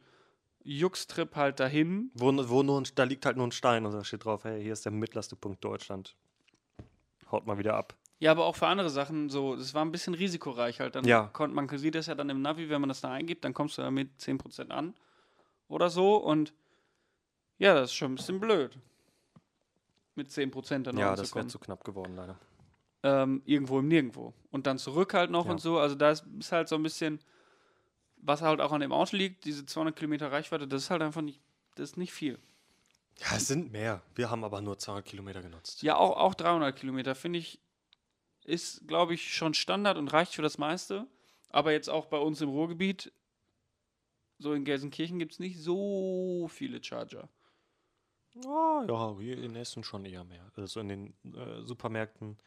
Jux-Trip 0.63 1.35
halt 1.35 1.59
dahin. 1.59 2.11
Wo, 2.13 2.31
wo 2.49 2.63
nur 2.63 2.81
ein, 2.81 2.87
da 2.95 3.03
liegt 3.03 3.25
halt 3.25 3.37
nur 3.37 3.47
ein 3.47 3.51
Stein 3.51 3.85
und 3.85 3.91
da 3.93 4.03
steht 4.03 4.25
drauf, 4.25 4.43
hey, 4.43 4.61
hier 4.61 4.73
ist 4.73 4.85
der 4.85 4.91
mittlerste 4.91 5.35
Punkt 5.35 5.63
Deutschland. 5.63 6.15
Haut 7.31 7.45
mal 7.45 7.57
wieder 7.57 7.75
ab. 7.75 7.95
Ja, 8.19 8.31
aber 8.31 8.45
auch 8.45 8.55
für 8.55 8.67
andere 8.67 8.89
Sachen 8.89 9.29
so, 9.29 9.55
das 9.55 9.73
war 9.73 9.83
ein 9.83 9.91
bisschen 9.91 10.13
risikoreich 10.13 10.79
halt. 10.79 10.95
Dann 10.95 11.03
Ja. 11.05 11.29
konnte 11.33 11.55
man 11.55 11.67
sieht 11.77 11.95
das 11.95 12.07
ja 12.07 12.15
dann 12.15 12.29
im 12.29 12.41
Navi, 12.41 12.69
wenn 12.69 12.79
man 12.79 12.87
das 12.87 13.01
da 13.01 13.11
eingibt, 13.11 13.43
dann 13.43 13.53
kommst 13.53 13.77
du 13.77 13.81
damit 13.81 14.17
10% 14.21 14.71
an 14.71 14.93
oder 15.67 15.89
so 15.89 16.15
und 16.17 16.53
ja, 17.57 17.73
das 17.73 17.89
ist 17.91 17.95
schon 17.95 18.13
ein 18.13 18.15
bisschen 18.15 18.39
blöd. 18.39 18.77
Mit 20.15 20.31
10% 20.31 20.87
dann 20.87 20.97
Ja, 20.97 21.15
das 21.15 21.35
wäre 21.35 21.47
zu 21.47 21.59
knapp 21.59 21.83
geworden, 21.83 22.15
leider. 22.15 22.37
ähm, 23.03 23.41
irgendwo 23.45 23.79
im 23.79 23.87
Nirgendwo. 23.87 24.33
Und 24.51 24.67
dann 24.67 24.77
zurück 24.77 25.13
halt 25.13 25.29
noch 25.31 25.45
Ja. 25.45 25.51
und 25.51 25.59
so. 25.59 25.79
Also 25.79 25.95
da 25.95 26.11
ist, 26.11 26.25
ist 26.39 26.51
halt 26.51 26.69
so 26.69 26.75
ein 26.75 26.83
bisschen, 26.83 27.19
was 28.25 28.41
halt 28.41 28.61
auch 28.61 28.71
an 28.71 28.81
dem 28.81 28.91
Auto 28.91 29.15
liegt, 29.15 29.45
diese 29.45 29.65
200 29.65 29.95
Kilometer 29.95 30.31
Reichweite, 30.31 30.67
das 30.67 30.83
ist 30.83 30.89
halt 30.89 31.01
einfach 31.01 31.21
nicht, 31.21 31.41
das 31.75 31.91
ist 31.91 31.97
nicht 31.97 32.13
viel. 32.13 32.39
Ja, 33.19 33.35
es 33.35 33.47
sind 33.47 33.71
mehr. 33.71 34.01
Wir 34.15 34.29
haben 34.29 34.43
aber 34.43 34.61
nur 34.61 34.77
200 34.77 35.05
Kilometer 35.05 35.41
genutzt. 35.41 35.83
Ja, 35.83 35.97
auch, 35.97 36.17
auch 36.17 36.33
300 36.33 36.75
Kilometer, 36.75 37.15
finde 37.15 37.39
ich, 37.39 37.59
ist, 38.45 38.87
glaube 38.87 39.13
ich, 39.13 39.33
schon 39.33 39.53
Standard 39.53 39.97
und 39.97 40.09
reicht 40.09 40.35
für 40.35 40.41
das 40.41 40.57
meiste. 40.57 41.07
Aber 41.49 41.71
jetzt 41.71 41.89
auch 41.89 42.07
bei 42.07 42.17
uns 42.17 42.41
im 42.41 42.49
Ruhrgebiet, 42.49 43.11
so 44.39 44.53
in 44.53 44.65
Gelsenkirchen 44.65 45.19
gibt 45.19 45.33
es 45.33 45.39
nicht 45.39 45.59
so 45.59 46.47
viele 46.49 46.83
Charger. 46.83 47.29
Oh, 48.45 48.83
ja, 48.87 49.15
hier 49.19 49.37
in 49.37 49.55
Essen 49.55 49.83
schon 49.83 50.05
eher 50.05 50.23
mehr. 50.23 50.51
Also 50.55 50.79
in 50.79 50.87
den 50.89 51.13
äh, 51.35 51.61
Supermärkten, 51.63 52.37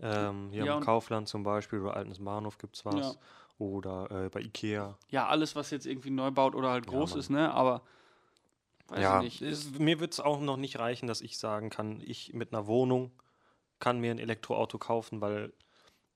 ähm, 0.00 0.50
hier 0.52 0.64
Ja, 0.64 0.78
im 0.78 0.80
Kaufland 0.80 1.28
zum 1.28 1.42
Beispiel 1.42 1.80
oder 1.80 1.96
Altenes 1.96 2.22
Bahnhof 2.24 2.58
gibt 2.58 2.76
es 2.76 2.84
was. 2.84 2.94
Ja. 2.94 3.16
Oder 3.58 4.10
äh, 4.10 4.28
bei 4.28 4.40
Ikea. 4.40 4.98
Ja, 5.08 5.26
alles, 5.28 5.56
was 5.56 5.70
jetzt 5.70 5.86
irgendwie 5.86 6.10
neu 6.10 6.30
baut 6.30 6.54
oder 6.54 6.70
halt 6.70 6.86
Ja, 6.86 6.90
groß 6.90 7.10
Mann. 7.10 7.20
ist, 7.20 7.30
ne? 7.30 7.52
Aber 7.52 7.82
weiß 8.88 9.02
ja, 9.02 9.22
ich 9.22 9.40
nicht. 9.40 9.42
es, 9.42 9.78
mir 9.78 9.98
wird 10.00 10.12
es 10.12 10.20
auch 10.20 10.40
noch 10.40 10.56
nicht 10.56 10.78
reichen, 10.78 11.06
dass 11.06 11.20
ich 11.20 11.38
sagen 11.38 11.70
kann, 11.70 12.00
ich 12.00 12.34
mit 12.34 12.52
einer 12.52 12.66
Wohnung 12.66 13.12
kann 13.78 13.98
mir 13.98 14.10
ein 14.10 14.18
Elektroauto 14.18 14.78
kaufen, 14.78 15.20
weil 15.20 15.52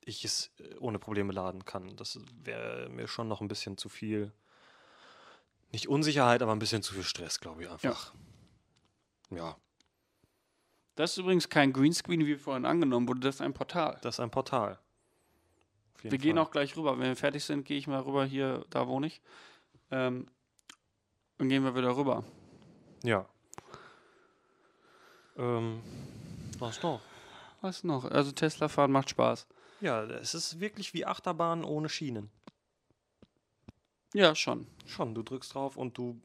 ich 0.04 0.24
es 0.24 0.50
äh, 0.58 0.76
ohne 0.78 0.98
Probleme 0.98 1.32
laden 1.32 1.64
kann. 1.64 1.96
Das 1.96 2.18
wäre 2.42 2.88
mir 2.90 3.08
schon 3.08 3.28
noch 3.28 3.40
ein 3.40 3.48
bisschen 3.48 3.76
zu 3.78 3.88
viel. 3.88 4.32
Nicht 5.72 5.88
Unsicherheit, 5.88 6.42
aber 6.42 6.52
ein 6.52 6.58
bisschen 6.58 6.82
zu 6.82 6.94
viel 6.94 7.04
Stress, 7.04 7.40
glaube 7.40 7.62
ich 7.62 7.70
einfach. 7.70 8.12
Ja, 9.30 9.56
Das 10.96 11.12
ist 11.12 11.18
übrigens 11.18 11.48
kein 11.48 11.72
Greenscreen, 11.72 12.26
wie 12.26 12.36
vorhin 12.36 12.66
angenommen 12.66 13.08
wurde, 13.08 13.20
das 13.20 13.36
ist 13.36 13.40
ein 13.40 13.54
Portal. 13.54 13.98
das 14.02 14.16
ist 14.16 14.20
ein 14.20 14.30
Portal. 14.30 14.78
Wir 16.02 16.18
gehen 16.18 16.36
Fall. 16.36 16.44
auch 16.44 16.50
gleich 16.50 16.76
rüber. 16.76 16.98
Wenn 16.98 17.08
wir 17.08 17.16
fertig 17.16 17.44
sind, 17.44 17.64
gehe 17.64 17.78
ich 17.78 17.86
mal 17.86 18.00
rüber 18.00 18.24
hier, 18.24 18.64
da 18.70 18.86
wohne 18.86 19.06
ich. 19.08 19.20
Ähm, 19.90 20.26
dann 21.38 21.48
gehen 21.48 21.64
wir 21.64 21.74
wieder 21.74 21.96
rüber. 21.96 22.24
Ja. 23.02 23.26
Ähm, 25.36 25.82
was 26.58 26.82
noch? 26.82 27.00
Was 27.60 27.84
noch? 27.84 28.04
Also 28.04 28.32
Tesla 28.32 28.68
fahren 28.68 28.92
macht 28.92 29.10
Spaß. 29.10 29.46
Ja, 29.80 30.02
es 30.04 30.34
ist 30.34 30.60
wirklich 30.60 30.92
wie 30.92 31.06
Achterbahn 31.06 31.64
ohne 31.64 31.88
Schienen. 31.88 32.30
Ja, 34.12 34.34
schon. 34.34 34.66
Schon, 34.86 35.14
du 35.14 35.22
drückst 35.22 35.54
drauf 35.54 35.76
und 35.76 35.96
du 35.96 36.20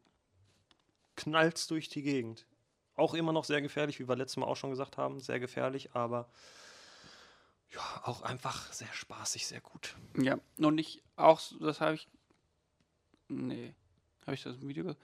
knallst 1.16 1.72
durch 1.72 1.88
die 1.88 2.02
Gegend. 2.02 2.46
Auch 2.96 3.14
immer 3.14 3.32
noch 3.32 3.46
sehr 3.46 3.62
gefährlich, 3.62 4.00
wie 4.00 4.08
wir 4.08 4.16
letztes 4.16 4.38
Mal 4.38 4.48
auch 4.48 4.58
schon 4.58 4.72
gesagt 4.72 4.98
haben. 4.98 5.20
Sehr 5.20 5.40
gefährlich, 5.40 5.94
aber 5.94 6.30
ja, 7.76 8.02
auch 8.04 8.22
einfach 8.22 8.72
sehr 8.74 8.92
spaßig, 8.94 9.46
sehr 9.48 9.62
gut. 9.62 9.96
Ja. 10.18 10.38
Und 10.58 10.78
ich 10.78 11.04
auch, 11.16 11.42
das 11.60 11.82
habe 11.82 11.96
ich. 11.96 12.08
Nee. 13.28 13.74
Habe 14.26 14.34
ich 14.36 14.44
das 14.44 14.58
im 14.58 14.68
Video? 14.68 14.96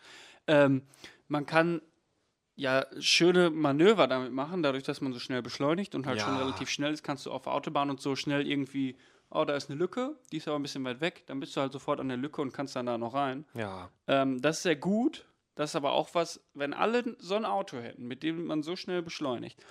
Ähm, 0.47 0.83
man 1.27 1.45
kann 1.45 1.81
ja 2.55 2.85
schöne 2.99 3.49
Manöver 3.49 4.07
damit 4.07 4.31
machen, 4.33 4.63
dadurch, 4.63 4.83
dass 4.83 5.01
man 5.01 5.13
so 5.13 5.19
schnell 5.19 5.41
beschleunigt 5.41 5.95
und 5.95 6.05
halt 6.05 6.21
schon 6.21 6.33
Ja. 6.33 6.39
relativ 6.39 6.69
schnell 6.69 6.93
ist, 6.93 7.03
kannst 7.03 7.25
du 7.25 7.31
auf 7.31 7.43
der 7.43 7.53
Autobahn 7.53 7.89
und 7.89 8.01
so 8.01 8.15
schnell 8.15 8.47
irgendwie, 8.47 8.97
oh, 9.29 9.45
da 9.45 9.55
ist 9.55 9.69
eine 9.69 9.79
Lücke, 9.79 10.15
die 10.31 10.37
ist 10.37 10.47
aber 10.47 10.57
ein 10.59 10.61
bisschen 10.63 10.83
weit 10.83 11.01
weg, 11.01 11.23
dann 11.27 11.39
bist 11.39 11.55
du 11.55 11.61
halt 11.61 11.71
sofort 11.71 11.99
an 11.99 12.07
der 12.09 12.17
Lücke 12.17 12.41
und 12.41 12.51
kannst 12.51 12.75
dann 12.75 12.85
da 12.87 12.97
noch 12.97 13.13
rein. 13.13 13.45
Ja, 13.53 13.89
Ähm, 14.07 14.41
das 14.41 14.57
ist 14.57 14.63
sehr 14.63 14.75
gut. 14.75 15.25
Das 15.55 15.71
ist 15.71 15.75
aber 15.75 15.91
auch 15.91 16.15
was, 16.15 16.41
wenn 16.53 16.73
alle 16.73 17.15
so 17.19 17.35
ein 17.35 17.45
Auto 17.45 17.77
hätten, 17.77 18.07
mit 18.07 18.23
dem 18.23 18.45
man 18.45 18.63
so 18.63 18.75
schnell 18.77 19.01
beschleunigt, 19.01 19.63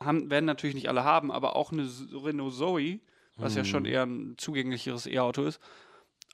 haben, 0.00 0.30
werden 0.30 0.46
natürlich 0.46 0.74
nicht 0.74 0.88
alle 0.88 1.04
haben, 1.04 1.30
aber 1.30 1.56
auch 1.56 1.72
eine 1.72 1.88
Renault 2.12 2.54
Zoe, 2.54 3.00
was 3.36 3.54
ja 3.54 3.64
schon 3.64 3.86
eher 3.86 4.04
ein 4.04 4.34
zugänglicheres 4.36 5.06
E-Auto 5.06 5.44
ist, 5.44 5.60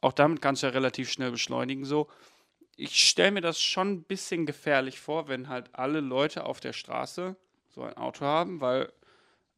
auch 0.00 0.12
damit 0.12 0.42
kannst 0.42 0.62
du 0.62 0.66
ja 0.66 0.72
relativ 0.72 1.10
schnell 1.10 1.30
beschleunigen. 1.30 1.84
So, 1.84 2.08
ich 2.76 3.08
stelle 3.08 3.32
mir 3.32 3.40
das 3.40 3.60
schon 3.60 3.92
ein 3.92 4.02
bisschen 4.02 4.44
gefährlich 4.44 5.00
vor, 5.00 5.28
wenn 5.28 5.48
halt 5.48 5.74
alle 5.74 6.00
Leute 6.00 6.44
auf 6.44 6.60
der 6.60 6.72
Straße 6.72 7.36
so 7.68 7.82
ein 7.82 7.96
Auto 7.96 8.24
haben, 8.24 8.60
weil 8.60 8.92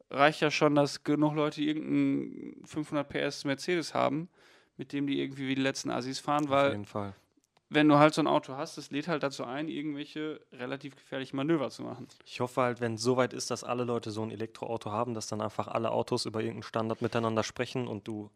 reicht 0.09 0.41
ja 0.41 0.51
schon, 0.51 0.75
dass 0.75 1.03
genug 1.03 1.35
Leute 1.35 1.61
irgendeinen 1.61 2.65
500 2.65 3.07
PS 3.07 3.45
Mercedes 3.45 3.93
haben, 3.93 4.29
mit 4.77 4.93
dem 4.93 5.07
die 5.07 5.21
irgendwie 5.21 5.47
wie 5.47 5.55
die 5.55 5.61
letzten 5.61 5.91
Assis 5.91 6.19
fahren, 6.19 6.45
auf 6.45 6.49
weil 6.49 6.71
jeden 6.71 6.85
Fall. 6.85 7.13
Wenn 7.69 7.87
du 7.87 7.97
halt 7.97 8.13
so 8.13 8.21
ein 8.21 8.27
Auto 8.27 8.55
hast, 8.55 8.77
das 8.77 8.89
lädt 8.91 9.07
halt 9.07 9.21
dazu 9.23 9.43
ein, 9.45 9.67
irgendwelche 9.67 10.41
relativ 10.51 10.95
gefährlichen 10.95 11.35
Manöver 11.35 11.69
zu 11.69 11.83
machen. 11.83 12.07
Ich 12.25 12.39
hoffe 12.39 12.61
halt, 12.61 12.81
wenn 12.81 12.95
es 12.95 13.01
so 13.01 13.15
weit 13.15 13.33
ist, 13.33 13.51
dass 13.51 13.63
alle 13.63 13.83
Leute 13.83 14.11
so 14.11 14.23
ein 14.23 14.31
Elektroauto 14.31 14.91
haben, 14.91 15.13
dass 15.13 15.27
dann 15.27 15.41
einfach 15.41 15.67
alle 15.67 15.91
Autos 15.91 16.25
über 16.25 16.39
irgendeinen 16.41 16.63
Standard 16.63 17.01
miteinander 17.01 17.43
sprechen 17.43 17.87
und 17.87 18.07
du 18.07 18.31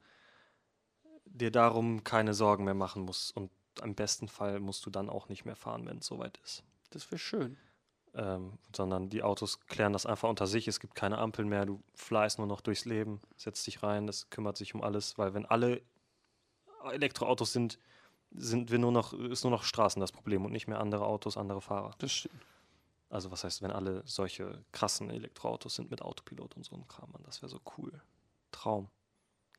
dir 1.26 1.50
darum 1.50 2.04
keine 2.04 2.36
Sorgen 2.36 2.64
mehr 2.64 2.76
machen 2.76 3.04
musst. 3.04 3.36
Und 3.36 3.50
im 3.82 3.96
besten 3.96 4.28
Fall 4.28 4.60
musst 4.60 4.86
du 4.86 4.92
dann 4.92 5.10
auch 5.10 5.30
nicht 5.30 5.46
mehr 5.46 5.56
fahren, 5.56 5.88
wenn 5.88 5.98
es 5.98 6.06
soweit 6.06 6.38
ist. 6.44 6.64
Das 6.92 7.10
wäre 7.10 7.18
schön. 7.18 7.58
ähm, 8.16 8.60
sondern 8.76 9.10
die 9.10 9.24
Autos 9.24 9.60
klären 9.66 9.94
das 9.94 10.06
einfach 10.06 10.30
unter 10.30 10.48
sich. 10.48 10.68
Es 10.68 10.80
gibt 10.80 10.96
keine 10.96 11.18
Ampeln 11.18 11.50
mehr, 11.50 11.66
du 11.66 11.82
flyst 11.96 12.38
nur 12.38 12.48
noch 12.48 12.62
durchs 12.62 12.86
Leben, 12.86 13.22
setzt 13.38 13.66
dich 13.66 13.82
rein, 13.84 14.08
das 14.08 14.30
kümmert 14.30 14.58
sich 14.58 14.76
um 14.76 14.84
alles, 14.84 15.18
weil 15.18 15.34
wenn 15.34 15.46
alle 15.46 15.82
Elektroautos 16.92 17.54
sind, 17.54 17.80
sind 18.36 18.72
wir 18.72 18.80
nur 18.80 18.92
noch, 18.92 19.14
ist 19.14 19.44
nur 19.44 19.52
noch 19.52 19.64
Straßen 19.64 20.00
das 20.00 20.12
Problem 20.12 20.46
und 20.46 20.52
nicht 20.52 20.68
mehr 20.68 20.80
andere 20.80 21.06
Autos, 21.06 21.38
andere 21.38 21.62
Fahrer. 21.62 21.92
Das 22.00 22.12
stimmt. 22.12 22.46
Also 23.10 23.30
was 23.32 23.44
heißt, 23.44 23.62
wenn 23.62 23.72
alle 23.72 24.02
solche 24.06 24.64
krassen 24.72 25.10
Elektroautos 25.12 25.76
sind 25.76 25.92
mit 25.92 26.02
Autopilot 26.02 26.56
und 26.58 26.66
so 26.66 26.76
ein 26.76 26.88
Kram, 26.88 27.14
das 27.26 27.42
wäre 27.44 27.50
so 27.50 27.62
cool. 27.78 28.02
Traum. 28.52 28.90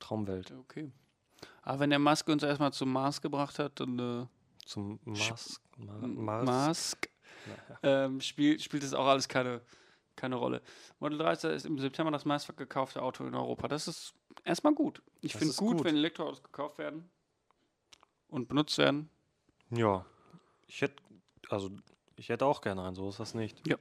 Traumwelt. 0.00 0.50
Okay. 0.50 0.90
Aber 1.62 1.78
wenn 1.80 1.90
der 1.90 2.00
Musk 2.00 2.28
uns 2.28 2.42
erstmal 2.42 2.72
zum 2.72 2.92
Mars 2.92 3.20
gebracht 3.20 3.58
hat, 3.60 3.78
dann 3.78 3.98
äh, 3.98 4.26
Zum 4.66 4.98
Mars. 5.04 5.60
Ma 5.76 6.42
Mars. 6.42 6.68
Musk, 6.68 7.08
Naja. 7.46 8.06
ähm, 8.06 8.20
spielt, 8.20 8.60
spielt 8.62 8.82
das 8.82 8.92
auch 8.92 9.06
alles 9.06 9.28
keine, 9.28 9.60
keine 10.16 10.34
Rolle. 10.34 10.60
Model 10.98 11.18
3 11.18 11.32
ist 11.54 11.64
im 11.66 11.78
September 11.78 12.10
das 12.10 12.24
meistverkaufte 12.24 13.00
Auto 13.02 13.24
in 13.24 13.34
Europa. 13.34 13.68
Das 13.68 13.86
ist 13.86 14.14
erstmal 14.42 14.74
gut. 14.74 15.00
Ich 15.20 15.32
finde 15.32 15.50
ist 15.50 15.58
gut, 15.58 15.76
gut. 15.78 15.86
wenn 15.86 15.96
Elektroautos 15.96 16.42
gekauft 16.42 16.78
werden. 16.78 17.08
Und 18.28 18.48
benutzt 18.48 18.78
werden. 18.78 19.10
Ja. 19.70 20.04
Ich 20.66 20.82
hätte, 20.82 21.02
also, 21.48 21.70
ich 22.16 22.28
hätte 22.28 22.46
auch 22.46 22.60
gerne 22.60 22.82
einen, 22.82 22.94
so 22.94 23.08
ist 23.08 23.20
das 23.20 23.34
nicht. 23.34 23.66
Ja. 23.66 23.76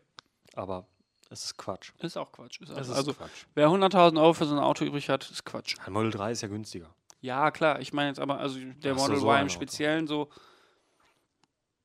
Aber 0.55 0.87
es 1.29 1.45
ist 1.45 1.57
Quatsch. 1.57 1.93
Ist 1.99 2.17
auch 2.17 2.31
Quatsch. 2.31 2.61
Ist 2.61 2.71
auch, 2.71 2.77
ist 2.77 2.89
also, 2.89 3.13
Quatsch. 3.13 3.45
wer 3.55 3.67
100.000 3.67 4.21
Euro 4.21 4.33
für 4.33 4.45
so 4.45 4.53
ein 4.53 4.59
Auto 4.59 4.85
übrig 4.85 5.09
hat, 5.09 5.29
ist 5.29 5.45
Quatsch. 5.45 5.75
Ein 5.85 5.93
Model 5.93 6.11
3 6.11 6.31
ist 6.31 6.41
ja 6.41 6.47
günstiger. 6.47 6.93
Ja, 7.21 7.51
klar. 7.51 7.79
Ich 7.79 7.93
meine 7.93 8.09
jetzt 8.09 8.19
aber, 8.19 8.39
also 8.39 8.59
der 8.59 8.93
Ach 8.93 8.97
Model 8.97 9.17
so 9.17 9.27
Y 9.27 9.39
im 9.39 9.45
Auto. 9.45 9.53
Speziellen 9.53 10.07
so, 10.07 10.29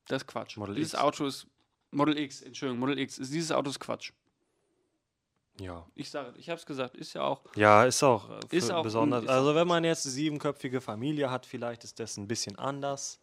das 0.07 0.23
ist 0.23 0.27
Quatsch. 0.27 0.57
Model 0.57 0.75
dieses 0.75 0.93
X. 0.93 1.01
Auto 1.01 1.25
ist, 1.25 1.47
Model 1.91 2.17
X, 2.17 2.41
Entschuldigung, 2.41 2.79
Model 2.79 2.99
X, 2.99 3.17
ist, 3.17 3.33
dieses 3.33 3.51
Auto 3.51 3.69
ist 3.69 3.79
Quatsch. 3.79 4.11
Ja. 5.59 5.85
Ich 5.95 6.09
sage, 6.09 6.33
ich 6.37 6.49
habe 6.49 6.59
es 6.59 6.65
gesagt, 6.65 6.95
ist 6.97 7.13
ja 7.13 7.21
auch, 7.23 7.41
Ja, 7.55 7.83
ist 7.85 8.01
auch, 8.03 8.29
äh, 8.29 8.39
Ist 8.51 8.71
auch- 8.71 8.83
besonders. 8.83 9.23
ist 9.23 9.29
also 9.29 9.53
wenn 9.55 9.67
man 9.67 9.83
jetzt 9.83 10.05
eine 10.05 10.13
siebenköpfige 10.13 10.79
Familie 10.81 11.29
hat, 11.29 11.45
vielleicht 11.45 11.83
ist 11.83 11.99
das 11.99 12.17
ein 12.17 12.27
bisschen 12.27 12.57
anders. 12.57 13.19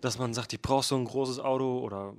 Dass 0.00 0.18
man 0.18 0.34
sagt, 0.34 0.52
ich 0.52 0.60
brauche 0.60 0.84
so 0.84 0.96
ein 0.96 1.04
großes 1.04 1.38
Auto 1.40 1.78
oder 1.80 2.12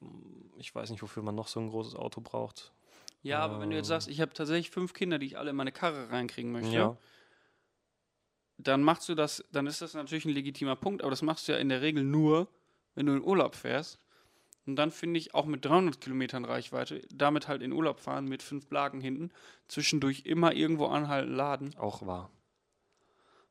mm, 0.00 0.58
ich 0.58 0.74
weiß 0.74 0.90
nicht, 0.90 1.02
wofür 1.02 1.22
man 1.22 1.34
noch 1.34 1.48
so 1.48 1.60
ein 1.60 1.68
großes 1.70 1.94
Auto 1.94 2.20
braucht. 2.20 2.72
ja, 3.22 3.40
aber 3.40 3.60
wenn 3.60 3.68
du 3.70 3.76
jetzt 3.76 3.86
Ähm. 3.86 3.90
sagst, 3.90 4.08
ich 4.08 4.20
habe 4.20 4.32
tatsächlich 4.32 4.70
fünf 4.70 4.92
Kinder, 4.94 5.18
die 5.18 5.26
ich 5.26 5.38
alle 5.38 5.50
in 5.50 5.56
meine 5.56 5.72
Karre 5.72 6.10
reinkriegen 6.10 6.52
möchte, 6.52 6.72
Ja. 6.74 6.96
dann 8.58 8.82
machst 8.82 9.08
du 9.08 9.14
das, 9.14 9.44
dann 9.52 9.66
ist 9.66 9.80
das 9.82 9.94
natürlich 9.94 10.24
ein 10.24 10.32
legitimer 10.34 10.76
Punkt, 10.76 11.02
aber 11.02 11.10
das 11.10 11.22
machst 11.22 11.48
du 11.48 11.52
ja 11.52 11.58
in 11.58 11.68
der 11.68 11.80
Regel 11.82 12.02
nur, 12.04 12.48
wenn 12.94 13.06
du 13.06 13.14
in 13.14 13.22
Urlaub 13.24 13.54
fährst. 13.54 13.98
Und 14.66 14.76
dann 14.76 14.90
finde 14.90 15.18
ich 15.18 15.34
auch 15.34 15.46
mit 15.46 15.64
300 15.64 16.00
Kilometern 16.00 16.44
Reichweite, 16.44 17.02
damit 17.12 17.48
halt 17.48 17.62
in 17.62 17.72
Urlaub 17.72 17.98
fahren 18.00 18.26
mit 18.26 18.42
fünf 18.42 18.66
Blagen 18.66 19.00
hinten, 19.00 19.30
zwischendurch 19.68 20.22
immer 20.26 20.52
irgendwo 20.52 20.86
anhalten, 20.86 21.34
laden. 21.34 21.74
Auch 21.78 22.06
wahr. 22.06 22.30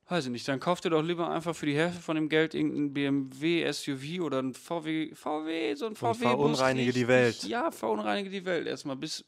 Weiß 0.08 0.26
ich 0.26 0.32
nicht, 0.32 0.48
dann 0.48 0.60
kauf 0.60 0.82
dir 0.82 0.90
doch 0.90 1.04
lieber 1.04 1.30
einfach 1.30 1.56
für 1.56 1.68
die 1.68 1.76
Hälfte 1.76 2.02
von 2.02 2.16
dem 2.16 2.30
Geld 2.30 2.56
irgendein 2.56 2.94
BMW 2.94 3.72
SUV 3.72 4.22
oder 4.22 4.42
ein 4.42 4.56
VW, 4.56 5.14
VW, 5.14 5.76
so 5.76 5.86
ein 5.86 5.96
VW. 5.96 6.08
Bus 6.08 6.18
verunreinige 6.18 6.94
die 6.94 7.08
Welt. 7.08 7.44
Ja, 7.44 7.70
verunreinige 7.70 8.32
die 8.32 8.44
Welt 8.44 8.66
erstmal, 8.66 8.96
bis 8.96 9.24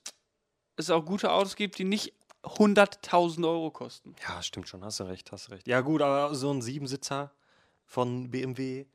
es 0.77 0.89
auch 0.89 1.05
gute 1.05 1.31
Autos 1.31 1.55
gibt, 1.55 1.77
die 1.77 1.83
nicht 1.83 2.13
100.000 2.43 3.47
Euro 3.47 3.69
kosten. 3.69 4.15
Ja, 4.27 4.41
stimmt 4.41 4.67
schon, 4.67 4.83
hast 4.83 4.99
du 4.99 5.03
recht, 5.03 5.31
hast 5.31 5.47
du 5.47 5.51
recht. 5.51 5.67
Ja, 5.67 5.81
gut, 5.81 6.01
aber 6.01 6.33
so 6.33 6.51
ein 6.51 6.63
Siebensitzer 6.63 7.31
von 7.85 8.31
BMW 8.31 8.85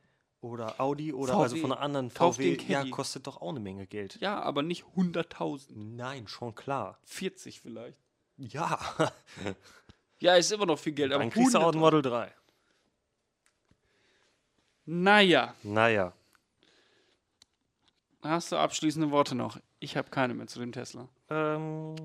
oder 0.41 0.79
Audi 0.79 1.13
oder 1.13 1.35
also 1.35 1.55
VW. 1.55 1.61
von 1.61 1.71
einer 1.71 1.81
anderen 1.81 2.13
Kauf 2.13 2.35
VW, 2.35 2.57
ja, 2.67 2.85
kostet 2.89 3.27
doch 3.27 3.41
auch 3.41 3.49
eine 3.49 3.59
Menge 3.59 3.87
Geld. 3.87 4.17
Ja, 4.21 4.41
aber 4.41 4.61
nicht 4.63 4.83
100.000. 4.95 5.71
Nein, 5.75 6.27
schon 6.27 6.53
klar. 6.55 6.99
40 7.05 7.61
vielleicht. 7.61 7.97
Ja, 8.37 8.79
Ja, 10.19 10.35
ist 10.35 10.51
immer 10.51 10.65
noch 10.65 10.79
viel 10.79 10.93
Geld, 10.93 11.11
aber 11.13 11.23
dann 11.23 11.31
kriegst 11.31 11.53
du 11.53 11.59
auch 11.59 11.67
ein 11.73 11.75
100.000. 11.75 11.77
Model 11.79 12.01
3. 12.01 12.33
Naja, 14.85 15.53
Naja, 15.63 16.13
hast 18.21 18.51
du 18.51 18.55
abschließende 18.57 19.11
Worte 19.11 19.35
noch? 19.35 19.59
Ich 19.79 19.97
habe 19.97 20.09
keine 20.09 20.33
mehr 20.33 20.47
zu 20.47 20.59
dem 20.59 20.71
Tesla. 20.71 21.07
ähm, 21.29 21.95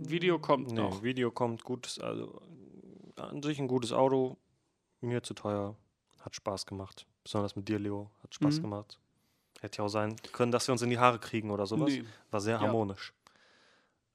Video 0.00 0.38
kommt 0.38 0.68
nee, 0.68 0.74
noch. 0.74 1.02
Video 1.02 1.30
kommt, 1.30 1.64
gutes, 1.64 1.98
also 1.98 2.40
an 3.16 3.42
sich 3.42 3.58
ein 3.58 3.68
gutes 3.68 3.92
Auto, 3.92 4.36
mir 5.00 5.22
zu 5.22 5.32
teuer, 5.34 5.76
hat 6.20 6.34
Spaß 6.36 6.66
gemacht. 6.66 7.06
Besonders 7.26 7.56
mit 7.56 7.68
dir, 7.68 7.80
Leo, 7.80 8.08
hat 8.22 8.32
Spaß 8.36 8.58
Mhm. 8.58 8.62
gemacht. 8.62 9.00
Hätte 9.60 9.78
ja 9.78 9.84
auch 9.84 9.88
sein 9.88 10.14
können, 10.30 10.52
dass 10.52 10.68
wir 10.68 10.72
uns 10.72 10.82
in 10.82 10.90
die 10.90 10.98
Haare 11.00 11.18
kriegen 11.18 11.50
oder 11.50 11.66
sowas. 11.66 11.90
Nee. 11.90 12.04
War 12.30 12.40
sehr 12.40 12.54
Ja. 12.54 12.60
harmonisch. 12.60 13.12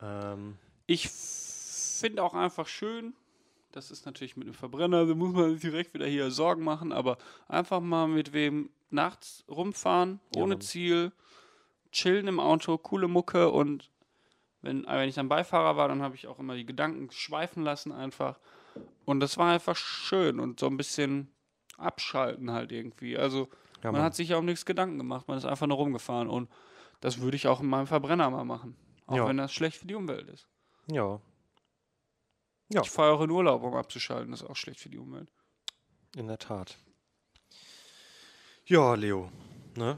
Ähm, 0.01 0.57
Ich 0.88 1.09
finde 1.09 2.24
auch 2.24 2.34
einfach 2.34 2.70
schön, 2.70 3.14
das 3.74 3.91
ist 3.91 4.05
natürlich 4.05 4.38
mit 4.38 4.47
dem 4.47 4.53
Verbrenner, 4.53 5.05
da 5.05 5.14
muss 5.14 5.34
man 5.34 5.51
sich 5.51 5.59
direkt 5.59 5.93
wieder 5.93 6.05
hier 6.07 6.32
Sorgen 6.32 6.64
machen, 6.64 6.93
aber 6.93 7.18
einfach 7.49 7.82
mal 7.82 8.07
mit 8.07 8.32
wem 8.32 8.70
nachts 8.91 9.43
rumfahren, 9.49 10.22
Ja, 10.34 10.43
ohne 10.43 10.55
Mann. 10.55 10.62
Ziel, 10.62 11.12
chillen 11.91 12.28
im 12.30 12.39
Auto, 12.39 12.78
coole 12.78 13.09
Mucke 13.09 13.49
und 13.49 13.91
wenn, 14.62 14.86
wenn 14.86 15.09
ich 15.09 15.16
dann 15.16 15.28
Beifahrer 15.28 15.76
war, 15.76 15.89
dann 15.89 16.01
habe 16.01 16.16
ich 16.16 16.28
auch 16.28 16.39
immer 16.39 16.55
die 16.55 16.66
Gedanken 16.66 17.12
schweifen 17.12 17.64
lassen 17.64 17.91
einfach. 17.91 18.39
Und 19.03 19.20
das 19.20 19.38
war 19.38 19.51
einfach 19.51 19.76
schön 19.76 20.39
und 20.39 20.62
so 20.62 20.68
ein 20.68 20.78
bisschen 20.78 21.30
abschalten 21.82 22.51
halt 22.51 22.71
irgendwie. 22.71 23.17
Also 23.17 23.49
ja, 23.84 23.91
man 23.91 24.01
hat 24.01 24.15
sich 24.15 24.29
ja 24.29 24.38
um 24.38 24.45
nichts 24.45 24.65
Gedanken 24.65 24.97
gemacht, 24.97 25.27
man 25.27 25.38
ist 25.38 25.45
einfach 25.45 25.67
nur 25.67 25.77
rumgefahren 25.77 26.29
und 26.29 26.49
das 27.01 27.19
würde 27.19 27.36
ich 27.36 27.47
auch 27.47 27.61
in 27.61 27.67
meinem 27.67 27.88
Verbrenner 27.88 28.29
mal 28.29 28.43
machen. 28.45 28.75
Auch 29.07 29.15
Ja. 29.17 29.27
wenn 29.27 29.38
das 29.38 29.51
schlecht 29.53 29.77
für 29.77 29.88
die 29.88 29.95
Umwelt 29.95 30.29
ist. 30.29 30.47
ja, 30.88 31.19
Ja. 32.69 32.82
Ich 32.84 32.89
fahre 32.89 33.11
auch 33.13 33.21
in 33.21 33.32
Urlaub, 33.32 33.63
um 33.63 33.73
abzuschalten. 33.75 34.32
Das 34.32 34.41
ist 34.43 34.49
auch 34.49 34.55
schlecht 34.55 34.79
für 34.79 34.89
die 34.89 34.97
Umwelt. 34.99 35.29
in 36.15 36.27
der 36.27 36.38
Tat. 36.39 36.77
Ja, 38.65 38.93
Leo, 38.95 39.29
ne? 39.75 39.97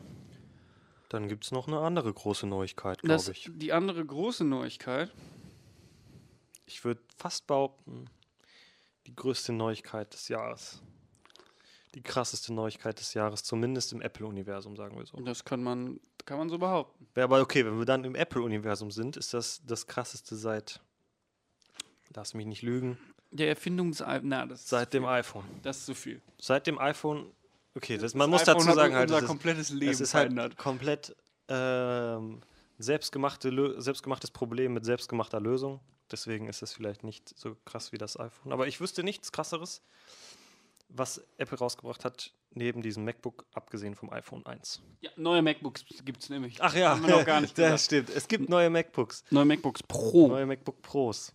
Dann 1.10 1.28
gibt 1.28 1.44
es 1.44 1.52
noch 1.52 1.68
eine 1.68 1.80
andere 1.80 2.12
große 2.12 2.48
Neuigkeit, 2.48 3.02
glaube 3.02 3.32
ich. 3.32 3.50
die 3.54 3.74
andere 3.74 4.04
große 4.06 4.44
Neuigkeit, 4.44 5.12
Ich 6.66 6.84
würde 6.86 7.02
fast 7.18 7.46
behaupten, 7.46 8.06
die 9.06 9.16
größte 9.16 9.52
Neuigkeit 9.54 10.12
des 10.14 10.28
Jahres. 10.30 10.82
Die 11.96 12.02
krasseste 12.02 12.54
Neuigkeit 12.54 13.00
des 13.00 13.14
Jahres, 13.14 13.44
zumindest 13.44 13.94
im 13.94 14.02
Apple-Universum, 14.02 14.76
sagen 14.76 14.98
wir 14.98 15.06
so. 15.06 15.18
das 15.20 15.46
kann 15.46 15.62
man, 15.62 16.00
kann 16.26 16.38
man 16.40 16.50
so 16.50 16.58
behaupten. 16.58 17.08
Wäre 17.14 17.26
aber 17.26 17.42
okay, 17.42 17.66
wenn 17.66 17.78
wir 17.78 17.86
dann 17.86 18.04
im 18.04 18.16
Apple-Universum 18.16 18.90
sind, 18.90 19.16
ist 19.18 19.34
das 19.34 19.62
das 19.66 19.86
krasseste 19.86 20.36
seit, 20.36 20.82
lass 22.16 22.34
mich 22.34 22.46
nicht 22.48 22.62
lügen, 22.64 22.98
Der 23.32 23.50
Erfindung 23.50 23.92
des 23.92 24.02
iPhones, 24.02 24.50
das 24.50 24.70
seit 24.70 24.94
dem 24.94 25.06
iPhone. 25.06 25.44
Das 25.62 25.78
ist 25.80 25.86
zu 25.86 25.94
viel. 25.96 26.22
Seit 26.40 26.66
dem 26.68 26.80
iPhone, 26.80 27.32
okay, 27.76 27.96
das, 27.96 28.04
Das 28.04 28.16
man 28.16 28.30
muss 28.30 28.42
iPhone 28.42 28.66
dazu 28.66 28.74
sagen, 28.74 28.96
halt, 28.96 29.04
unser 29.10 29.18
es 29.18 29.24
ist, 29.24 29.28
komplettes 29.28 29.70
Leben 29.70 29.92
es 29.92 30.02
ist 30.02 30.14
halt 30.14 30.34
verändert. 30.34 30.58
komplett 30.58 31.16
ähm, 31.48 32.42
selbstgemachte, 32.80 33.82
selbstgemachtes 33.82 34.32
Problem 34.32 34.74
mit 34.74 34.86
selbstgemachter 34.86 35.40
Lösung. 35.40 35.80
Deswegen 36.12 36.48
ist 36.48 36.62
es 36.62 36.74
vielleicht 36.74 37.04
nicht 37.04 37.38
so 37.38 37.56
krass 37.66 37.92
wie 37.92 37.98
das 37.98 38.20
iPhone. 38.20 38.52
Aber 38.52 38.68
ich 38.68 38.80
wüsste 38.82 39.04
nichts 39.04 39.32
krasseres, 39.32 39.82
was 40.96 41.26
Apple 41.38 41.58
rausgebracht 41.58 42.06
hat, 42.06 42.32
neben 42.52 42.82
diesem 42.82 43.04
MacBook, 43.04 43.46
abgesehen 43.54 43.96
vom 43.96 44.12
iPhone 44.12 44.46
1. 44.46 44.82
Ja, 45.02 45.10
neue 45.16 45.42
MacBooks 45.42 45.84
gibt 46.06 46.22
es 46.22 46.30
nämlich. 46.30 46.62
Ach 46.62 46.76
ja, 46.76 46.92
Haben 46.92 47.08
wir 47.08 47.18
noch 47.18 47.26
gar 47.26 47.42
nicht 47.42 47.58
das 47.58 47.66
gesagt. 47.66 47.82
stimmt. 47.82 48.10
Es 48.12 48.28
gibt 48.28 48.48
neue 48.50 48.70
MacBooks, 48.70 49.24
Neue 49.32 49.46
MacBooks 49.46 49.82
Pro. 49.84 50.28
neue 50.28 50.46
MacBook 50.46 50.82
Pros. 50.82 51.34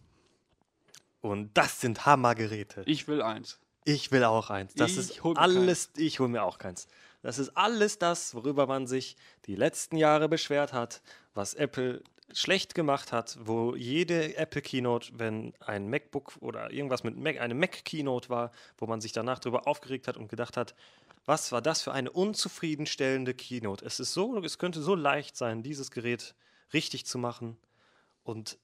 Und 1.20 1.50
das 1.56 1.80
sind 1.80 2.06
Hammergeräte. 2.06 2.82
Ich 2.86 3.08
will 3.08 3.20
eins. 3.22 3.58
Ich 3.84 4.12
will 4.12 4.22
auch 4.24 4.50
eins. 4.50 4.74
Das 4.74 4.92
Ich 4.92 4.98
ist 4.98 5.20
alles, 5.36 5.90
ich 5.96 6.20
hole 6.20 6.28
mir 6.28 6.42
auch 6.44 6.58
keins. 6.58 6.86
Das 7.22 7.38
ist 7.38 7.56
alles 7.56 7.98
das, 7.98 8.34
worüber 8.34 8.66
man 8.66 8.86
sich 8.86 9.16
die 9.46 9.56
letzten 9.56 9.96
Jahre 9.96 10.28
beschwert 10.28 10.72
hat, 10.72 11.02
was 11.34 11.54
Apple 11.54 12.02
schlecht 12.32 12.74
gemacht 12.74 13.12
hat, 13.12 13.38
wo 13.40 13.74
jede 13.74 14.36
Apple 14.36 14.62
Keynote, 14.62 15.12
wenn 15.14 15.54
ein 15.60 15.88
MacBook 15.88 16.36
oder 16.40 16.70
irgendwas 16.70 17.04
mit 17.04 17.16
Mac, 17.16 17.40
eine 17.40 17.54
Mac 17.54 17.84
Keynote 17.84 18.28
war, 18.28 18.52
wo 18.76 18.86
man 18.86 19.00
sich 19.00 19.12
danach 19.12 19.38
darüber 19.38 19.66
aufgeregt 19.66 20.08
hat 20.08 20.16
und 20.16 20.28
gedacht 20.28 20.56
hat, 20.56 20.74
was 21.24 21.52
war 21.52 21.60
das 21.60 21.82
für 21.82 21.92
eine 21.92 22.10
unzufriedenstellende 22.10 23.34
Keynote? 23.34 23.84
Es 23.84 24.00
ist 24.00 24.14
so, 24.14 24.38
es 24.38 24.58
könnte 24.58 24.82
so 24.82 24.94
leicht 24.94 25.36
sein, 25.36 25.62
dieses 25.62 25.90
Gerät 25.90 26.34
richtig 26.72 27.06
zu 27.06 27.18
machen 27.18 27.56
und 28.22 28.58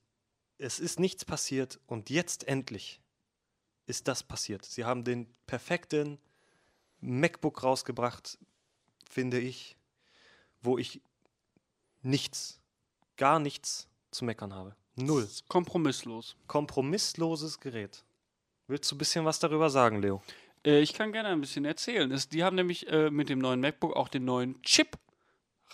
es 0.58 0.78
ist 0.78 1.00
nichts 1.00 1.24
passiert 1.24 1.80
und 1.86 2.10
jetzt 2.10 2.46
endlich 2.48 3.00
ist 3.86 4.08
das 4.08 4.22
passiert. 4.22 4.64
Sie 4.64 4.84
haben 4.84 5.04
den 5.04 5.26
perfekten 5.46 6.18
MacBook 7.00 7.62
rausgebracht, 7.62 8.38
finde 9.10 9.38
ich, 9.38 9.76
wo 10.62 10.78
ich 10.78 11.02
nichts, 12.02 12.60
gar 13.16 13.38
nichts 13.38 13.88
zu 14.10 14.24
meckern 14.24 14.54
habe. 14.54 14.74
Null. 14.96 15.28
Kompromisslos. 15.48 16.36
Kompromissloses 16.46 17.58
Gerät. 17.60 18.04
Willst 18.68 18.90
du 18.90 18.94
ein 18.94 18.98
bisschen 18.98 19.24
was 19.24 19.38
darüber 19.40 19.68
sagen, 19.70 20.00
Leo? 20.00 20.22
Äh, 20.64 20.80
ich 20.80 20.94
kann 20.94 21.12
gerne 21.12 21.28
ein 21.30 21.40
bisschen 21.40 21.64
erzählen. 21.64 22.10
Es, 22.12 22.28
die 22.28 22.44
haben 22.44 22.56
nämlich 22.56 22.86
äh, 22.88 23.10
mit 23.10 23.28
dem 23.28 23.38
neuen 23.40 23.60
MacBook 23.60 23.94
auch 23.96 24.08
den 24.08 24.24
neuen 24.24 24.60
Chip 24.62 24.96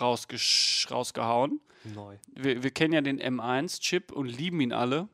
rausgehauen. 0.01 1.61
Neu. 1.85 2.17
Wir, 2.35 2.63
wir 2.63 2.71
kennen 2.71 2.93
ja 2.95 3.01
den 3.01 3.21
M1-Chip 3.21 4.13
und 4.13 4.27
lieben 4.27 4.61
ihn 4.61 4.73
alle. 4.73 5.09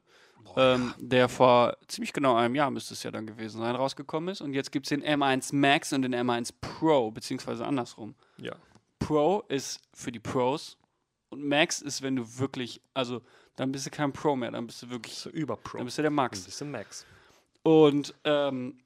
ähm, 0.56 0.94
Der 0.98 1.28
vor 1.28 1.76
ziemlich 1.86 2.12
genau 2.12 2.34
einem 2.36 2.54
Jahr 2.54 2.70
müsste 2.70 2.94
es 2.94 3.02
ja 3.02 3.10
dann 3.10 3.26
gewesen 3.26 3.60
sein, 3.60 3.74
rausgekommen 3.76 4.30
ist. 4.30 4.40
Und 4.40 4.52
jetzt 4.54 4.72
gibt 4.72 4.86
es 4.86 4.90
den 4.90 5.02
M1 5.04 5.54
Max 5.54 5.92
und 5.92 6.02
den 6.02 6.14
M1 6.14 6.52
Pro, 6.60 7.10
beziehungsweise 7.10 7.66
andersrum. 7.66 8.14
Ja. 8.38 8.54
Pro 8.98 9.44
ist 9.48 9.80
für 9.94 10.10
die 10.10 10.18
Pros 10.20 10.76
und 11.30 11.44
Max 11.44 11.82
ist, 11.82 12.02
wenn 12.02 12.16
du 12.16 12.38
wirklich, 12.38 12.80
also 12.94 13.20
dann 13.56 13.72
bist 13.72 13.86
du 13.86 13.90
kein 13.90 14.12
Pro 14.12 14.36
mehr, 14.36 14.50
dann 14.50 14.66
bist 14.66 14.82
du 14.82 14.90
wirklich, 14.90 15.14
So 15.16 15.30
über 15.30 15.56
Pro. 15.56 15.78
dann 15.78 15.86
bist 15.86 15.98
du 15.98 16.02
der 16.02 16.10
Max. 16.10 16.42
bisschen 16.44 16.70
Max. 16.70 17.04
Und 17.62 18.14
ähm, 18.24 18.78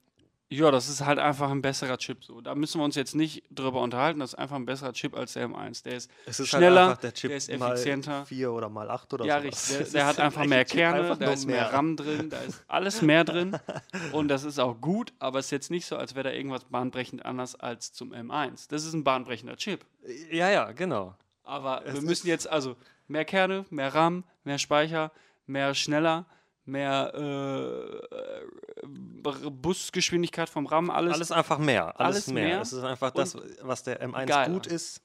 Ja, 0.52 0.70
das 0.72 0.88
ist 0.88 1.04
halt 1.04 1.18
einfach 1.20 1.48
ein 1.50 1.62
besserer 1.62 1.96
Chip. 1.98 2.24
So, 2.24 2.40
da 2.40 2.54
müssen 2.56 2.80
wir 2.80 2.84
uns 2.84 2.96
jetzt 2.96 3.14
nicht 3.14 3.44
drüber 3.52 3.80
unterhalten. 3.82 4.18
Das 4.18 4.30
ist 4.32 4.34
einfach 4.38 4.56
ein 4.56 4.66
besserer 4.66 4.92
Chip 4.92 5.14
als 5.16 5.34
der 5.34 5.48
M1. 5.48 5.84
Der 5.84 5.94
ist 5.96 6.10
Es 6.26 6.40
ist 6.40 6.48
schneller, 6.48 6.88
halt 6.88 7.02
der 7.04 7.14
Chip 7.14 7.28
der 7.30 7.36
ist 7.36 7.56
mal 7.58 7.72
effizienter. 7.74 8.26
vier 8.26 8.50
oder 8.52 8.68
mal 8.68 8.90
acht 8.90 9.12
oder 9.14 9.24
ja, 9.26 9.40
sowas. 9.40 9.70
richtig. 9.70 9.76
Der, 9.78 9.92
der 9.92 10.06
hat 10.06 10.18
einfach 10.18 10.44
mehr 10.46 10.64
Chip, 10.64 10.76
Kerne, 10.78 11.00
einfach 11.02 11.18
da 11.18 11.30
ist 11.32 11.46
mehr 11.46 11.72
RAM 11.72 11.96
drin, 11.96 12.30
da 12.30 12.38
ist 12.38 12.64
alles 12.66 13.00
mehr 13.02 13.22
drin. 13.24 13.56
Und 14.12 14.26
das 14.28 14.42
ist 14.42 14.58
auch 14.58 14.80
gut, 14.80 15.12
aber 15.20 15.38
es 15.38 15.46
ist 15.46 15.50
jetzt 15.52 15.70
nicht 15.70 15.86
so, 15.86 15.96
als 15.96 16.16
wäre 16.16 16.30
da 16.30 16.34
irgendwas 16.34 16.64
bahnbrechend 16.64 17.24
anders 17.24 17.54
als 17.54 17.92
zum 17.92 18.12
M1. 18.12 18.66
Das 18.70 18.84
ist 18.84 18.92
ein 18.94 19.04
bahnbrechender 19.04 19.56
Chip. 19.56 19.84
Ja, 20.32 20.48
ja, 20.50 20.72
genau. 20.72 21.14
Aber 21.50 21.84
Es 21.86 21.94
wir 21.94 22.02
müssen 22.02 22.28
jetzt 22.28 22.48
also 22.48 22.76
mehr 23.08 23.24
Kerne, 23.24 23.66
mehr 23.70 23.94
RAM, 23.94 24.24
mehr 24.44 24.58
Speicher, 24.58 25.10
mehr 25.46 25.74
schneller, 25.74 26.26
mehr 26.64 27.12
äh, 27.14 28.16
äh, 28.16 29.50
Busgeschwindigkeit 29.50 30.48
vom 30.48 30.66
RAM, 30.66 30.90
alles. 30.90 31.14
Alles 31.14 31.32
einfach 31.32 31.58
mehr. 31.58 31.98
Alles, 32.00 32.16
Alles 32.16 32.26
mehr. 32.28 32.44
mehr 32.46 32.60
Es 32.60 32.72
ist 32.72 32.84
einfach 32.84 33.10
das, 33.10 33.36
was 33.62 33.82
der 33.82 34.00
M1 34.06 34.26
geiler. 34.26 34.52
gut 34.52 34.66
ist, 34.66 35.02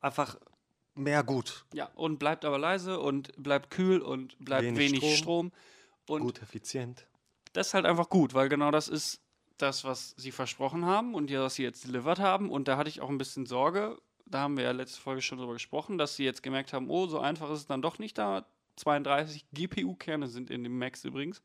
einfach 0.00 0.36
mehr 0.94 1.22
gut. 1.24 1.64
ja, 1.72 1.88
und 1.94 2.18
bleibt 2.18 2.44
aber 2.44 2.58
leise 2.58 3.00
und 3.00 3.32
bleibt 3.42 3.70
kühl 3.70 4.00
und 4.00 4.38
bleibt 4.38 4.64
wenig, 4.64 5.02
Wenig 5.02 5.18
Strom. 5.18 5.52
Und 6.06 6.22
Gut, 6.22 6.42
effizient. 6.42 7.06
das 7.52 7.68
ist 7.68 7.74
halt 7.74 7.86
einfach 7.86 8.08
gut, 8.08 8.34
weil 8.34 8.48
genau 8.48 8.70
das 8.70 8.88
ist 8.88 9.20
das, 9.58 9.84
was 9.84 10.14
sie 10.16 10.32
versprochen 10.32 10.84
haben 10.86 11.14
und 11.14 11.30
ja, 11.30 11.42
was 11.42 11.54
sie 11.54 11.62
jetzt 11.62 11.84
delivered 11.86 12.18
haben. 12.18 12.50
Und 12.50 12.66
da 12.68 12.76
hatte 12.76 12.88
ich 12.88 13.00
auch 13.00 13.08
ein 13.10 13.18
bisschen 13.18 13.46
Sorge, 13.46 13.98
da 14.30 14.40
haben 14.40 14.56
wir 14.56 14.64
ja 14.64 14.70
letzte 14.70 15.00
Folge 15.00 15.22
schon 15.22 15.38
drüber 15.38 15.54
gesprochen, 15.54 15.98
dass 15.98 16.16
sie 16.16 16.24
jetzt 16.24 16.42
gemerkt 16.42 16.72
haben, 16.72 16.88
oh, 16.88 17.06
so 17.06 17.18
einfach 17.18 17.50
ist 17.50 17.58
es 17.58 17.66
dann 17.66 17.82
doch 17.82 17.98
nicht 17.98 18.16
da. 18.16 18.46
32 18.76 19.44
GPU-Kerne 19.52 20.28
sind 20.28 20.50
in 20.50 20.62
dem 20.62 20.78
Max 20.78 21.04
übrigens. 21.04 21.42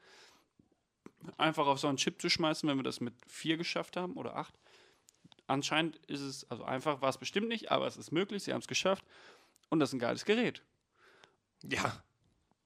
Einfach 1.37 1.65
auf 1.65 1.79
so 1.79 1.87
einen 1.87 1.97
Chip 1.97 2.21
zu 2.21 2.29
schmeißen, 2.29 2.69
wenn 2.69 2.77
wir 2.77 2.83
das 2.83 3.01
mit 3.01 3.15
4 3.27 3.57
geschafft 3.57 3.97
haben 3.97 4.13
oder 4.13 4.35
8. 4.37 4.53
Anscheinend 5.47 5.97
ist 6.07 6.21
es, 6.21 6.49
also 6.49 6.63
einfach 6.63 7.01
war 7.01 7.09
es 7.09 7.17
bestimmt 7.17 7.47
nicht, 7.47 7.71
aber 7.71 7.87
es 7.87 7.97
ist 7.97 8.11
möglich, 8.11 8.43
sie 8.43 8.53
haben 8.53 8.61
es 8.61 8.67
geschafft. 8.67 9.03
Und 9.69 9.79
das 9.79 9.89
ist 9.89 9.93
ein 9.93 9.99
geiles 9.99 10.25
Gerät. 10.25 10.61
Ja. 11.63 12.03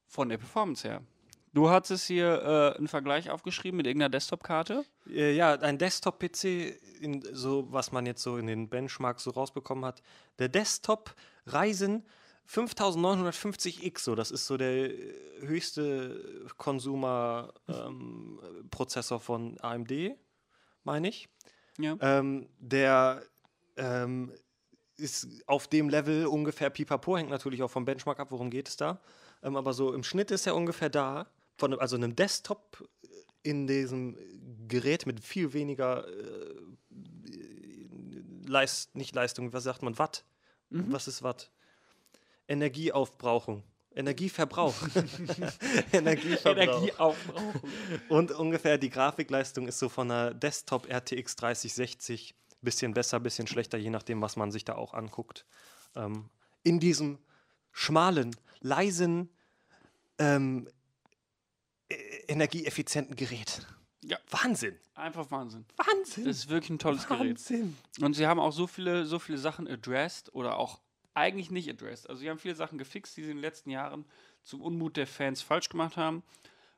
Von 0.08 0.30
der 0.30 0.38
Performance 0.38 0.88
her. 0.88 1.02
Du 1.60 1.70
hattest 1.70 2.08
hier 2.08 2.42
äh, 2.42 2.78
einen 2.78 2.88
Vergleich 2.88 3.30
aufgeschrieben 3.30 3.76
mit 3.76 3.86
irgendeiner 3.86 4.08
Desktop-Karte. 4.08 4.86
Äh, 5.10 5.36
Ja, 5.36 5.60
ein 5.60 5.78
Desktop-PC, 5.78 6.80
so, 7.34 7.70
was 7.70 7.92
man 7.92 8.06
jetzt 8.06 8.24
so 8.24 8.38
in 8.38 8.48
den 8.48 8.70
Benchmarks 8.70 9.26
so 9.26 9.32
rausbekommen 9.32 9.84
hat. 9.84 10.02
Der 10.40 10.48
Desktop 10.48 11.14
Ryzen 11.48 12.06
5950X, 12.50 14.00
so, 14.00 14.16
das 14.16 14.32
ist 14.32 14.48
so 14.48 14.56
der 14.56 14.90
äh, 14.90 15.14
höchste 15.42 16.48
Consumer-Prozessor 16.56 19.20
von 19.20 19.60
AMD, 19.60 20.16
meine 20.86 21.10
ich. 21.10 21.28
Ja. 21.78 21.98
Ähm, 22.00 22.48
der 22.60 23.22
ähm, 23.76 24.32
ist 24.96 25.28
auf 25.46 25.68
dem 25.68 25.90
Level 25.90 26.26
ungefähr 26.26 26.70
pipapo, 26.70 27.18
hängt 27.18 27.30
natürlich 27.30 27.62
auch 27.64 27.72
vom 27.72 27.84
Benchmark 27.84 28.22
ab, 28.22 28.32
worum 28.32 28.50
geht 28.50 28.70
es 28.70 28.78
da. 28.78 29.02
Ähm, 29.44 29.58
aber 29.58 29.74
so 29.74 29.94
im 29.94 30.04
Schnitt 30.04 30.32
ist 30.32 30.48
er 30.48 30.56
ungefähr 30.56 30.90
da, 30.90 31.28
von, 31.60 31.80
also 31.80 31.96
einem 31.96 32.16
Desktop 32.16 32.88
in 33.44 33.68
diesem 33.68 34.18
Gerät 34.68 35.06
mit 35.06 35.24
viel 35.24 35.54
weniger 35.54 36.08
äh, 36.08 36.56
Leist, 38.46 38.96
nicht 38.96 39.14
Leistung, 39.14 39.54
was 39.54 39.64
sagt 39.64 39.84
man, 39.84 40.00
Watt? 40.00 40.26
Was 40.72 41.08
ist 41.08 41.24
Watt? 41.24 41.52
Energieaufbrauchung. 42.48 43.64
Energieverbrauch. 43.96 44.76
Energieverbrauch. 45.92 46.58
Energieaufbrauch. 46.58 47.54
Und 48.08 48.32
ungefähr 48.32 48.78
die 48.78 48.90
Grafikleistung 48.90 49.68
ist 49.68 49.80
so 49.80 49.90
von 49.90 50.10
einer 50.10 50.34
Desktop 50.34 50.88
RTX 50.92 51.36
3060 51.36 52.36
bisschen 52.62 52.94
besser, 52.94 53.20
bisschen 53.20 53.48
schlechter, 53.48 53.78
je 53.78 53.90
nachdem, 53.90 54.22
was 54.22 54.36
man 54.36 54.52
sich 54.52 54.66
da 54.66 54.76
auch 54.76 54.94
anguckt. 54.94 55.46
Ähm, 55.96 56.30
in 56.64 56.80
diesem 56.80 57.20
schmalen, 57.72 58.36
leisen, 58.60 59.30
ähm, 60.18 60.68
äh, 60.68 60.72
energieeffizienten 62.30 63.16
Gerät. 63.16 63.66
Ja. 64.04 64.18
Wahnsinn. 64.30 64.76
Einfach 64.96 65.30
Wahnsinn. 65.32 65.66
Wahnsinn. 65.76 66.26
Das 66.26 66.38
ist 66.38 66.50
wirklich 66.50 66.70
ein 66.70 66.80
tolles 66.80 67.08
Gerät. 67.08 67.38
Wahnsinn. 67.38 67.76
Und 68.02 68.14
sie 68.14 68.28
haben 68.28 68.40
auch 68.40 68.52
so 68.54 68.66
viele, 68.68 69.06
so 69.06 69.20
viele 69.20 69.38
Sachen 69.38 69.68
addressed 69.68 70.34
oder 70.34 70.58
auch 70.58 70.80
eigentlich 71.14 71.52
nicht 71.52 71.70
addressed. 71.70 72.10
Also 72.10 72.22
sie 72.22 72.30
haben 72.30 72.40
viele 72.40 72.56
Sachen 72.56 72.78
gefixt, 72.78 73.18
die 73.18 73.24
sie 73.24 73.32
in 73.32 73.38
den 73.38 73.42
letzten 73.42 73.70
Jahren 73.72 74.06
zum 74.44 74.62
Unmut 74.62 74.96
der 74.96 75.06
Fans 75.08 75.42
falsch 75.42 75.68
gemacht 75.70 75.98
haben. 75.98 76.24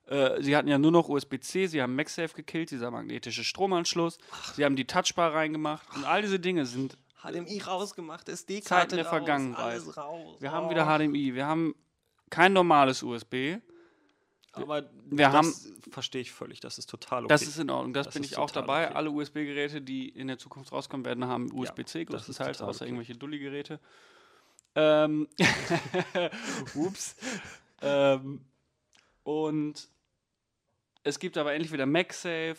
Äh, 0.08 0.42
sie 0.42 0.56
hatten 0.58 0.68
ja 0.68 0.80
nur 0.80 0.92
noch 0.92 1.10
USB-C, 1.10 1.68
sie 1.68 1.82
haben 1.82 1.96
MagSafe 1.96 2.34
gekillt, 2.36 2.72
dieser 2.72 2.90
magnetische 2.90 3.44
Stromanschluss. 3.44 4.18
Sie 4.56 4.66
haben 4.66 4.76
die 4.76 4.86
Touchbar 4.86 5.34
reingemacht 5.36 5.86
und 5.96 6.06
all 6.06 6.24
diese 6.24 6.40
Dinge 6.40 6.66
sind 6.66 6.98
HDMI 7.22 7.60
rausgemacht, 7.60 8.28
SD-Karte 8.30 8.68
Zeiten 8.68 8.96
der 8.96 9.06
raus, 9.06 9.10
Vergangenheit. 9.12 9.64
alles 9.64 9.96
raus. 9.96 10.42
Wir 10.42 10.52
haben 10.52 10.66
Oh. 10.66 10.70
wieder 10.72 10.86
HDMI, 10.88 11.36
wir 11.36 11.46
haben 11.46 11.76
kein 12.32 12.52
normales 12.54 13.04
USB. 13.04 13.58
Aber 14.54 14.90
wir 15.06 15.30
das 15.30 15.34
haben- 15.34 15.82
verstehe 15.92 16.22
ich 16.22 16.32
völlig, 16.32 16.60
das 16.60 16.78
ist 16.78 16.90
total 16.90 17.24
okay. 17.24 17.30
Das 17.30 17.42
ist 17.44 17.58
in 17.58 17.70
Ordnung, 17.70 17.94
das, 17.94 18.08
Das 18.08 18.14
bin 18.16 18.24
ich 18.24 18.38
auch 18.38 18.52
dabei. 18.52 18.88
okay. 18.88 18.96
Alle 18.96 19.10
USB-Geräte, 19.12 19.82
die 19.82 20.10
in 20.10 20.28
der 20.28 20.38
Zukunft 20.38 20.72
rauskommen 20.74 21.06
werden, 21.06 21.26
haben 21.26 21.52
USB-C, 21.54 22.04
größtenteils, 22.06 22.58
total 22.58 22.70
außer 22.70 22.82
okay. 22.84 22.90
irgendwelche 22.90 23.16
Dulli-Geräte. 23.16 23.80
Ähm, 24.76 25.28
ups. 26.76 27.16
ähm, 27.82 28.42
und 29.24 29.88
es 31.04 31.20
gibt 31.20 31.38
aber 31.38 31.54
endlich 31.54 31.72
wieder 31.72 31.86
MagSafe 31.86 32.58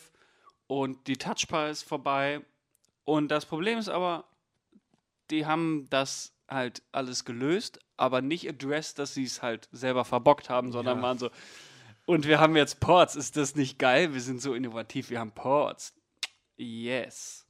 und 0.66 1.06
die 1.06 1.16
Touchbar 1.16 1.68
ist 1.70 1.82
vorbei. 1.82 2.40
Und 3.04 3.28
das 3.28 3.46
Problem 3.46 3.78
ist 3.78 3.88
aber, 3.88 4.24
die 5.30 5.46
haben 5.46 5.86
das 5.90 6.32
halt 6.48 6.82
alles 6.92 7.24
gelöst, 7.24 7.78
aber 7.96 8.20
nicht 8.20 8.48
addressed, 8.48 8.98
dass 8.98 9.14
sie 9.14 9.24
es 9.24 9.42
halt 9.42 9.68
selber 9.72 10.04
verbockt 10.04 10.50
haben, 10.50 10.70
sondern 10.72 10.98
Ja. 10.98 11.02
waren 11.02 11.18
so, 11.18 11.30
und 12.12 12.26
wir 12.26 12.40
haben 12.40 12.56
jetzt 12.56 12.80
Ports, 12.80 13.16
ist 13.16 13.36
das 13.36 13.54
nicht 13.54 13.78
geil? 13.78 14.12
Wir 14.14 14.20
sind 14.20 14.40
so 14.40 14.54
innovativ, 14.54 15.10
wir 15.10 15.20
haben 15.20 15.32
Ports. 15.32 15.94
Yes. 16.56 17.46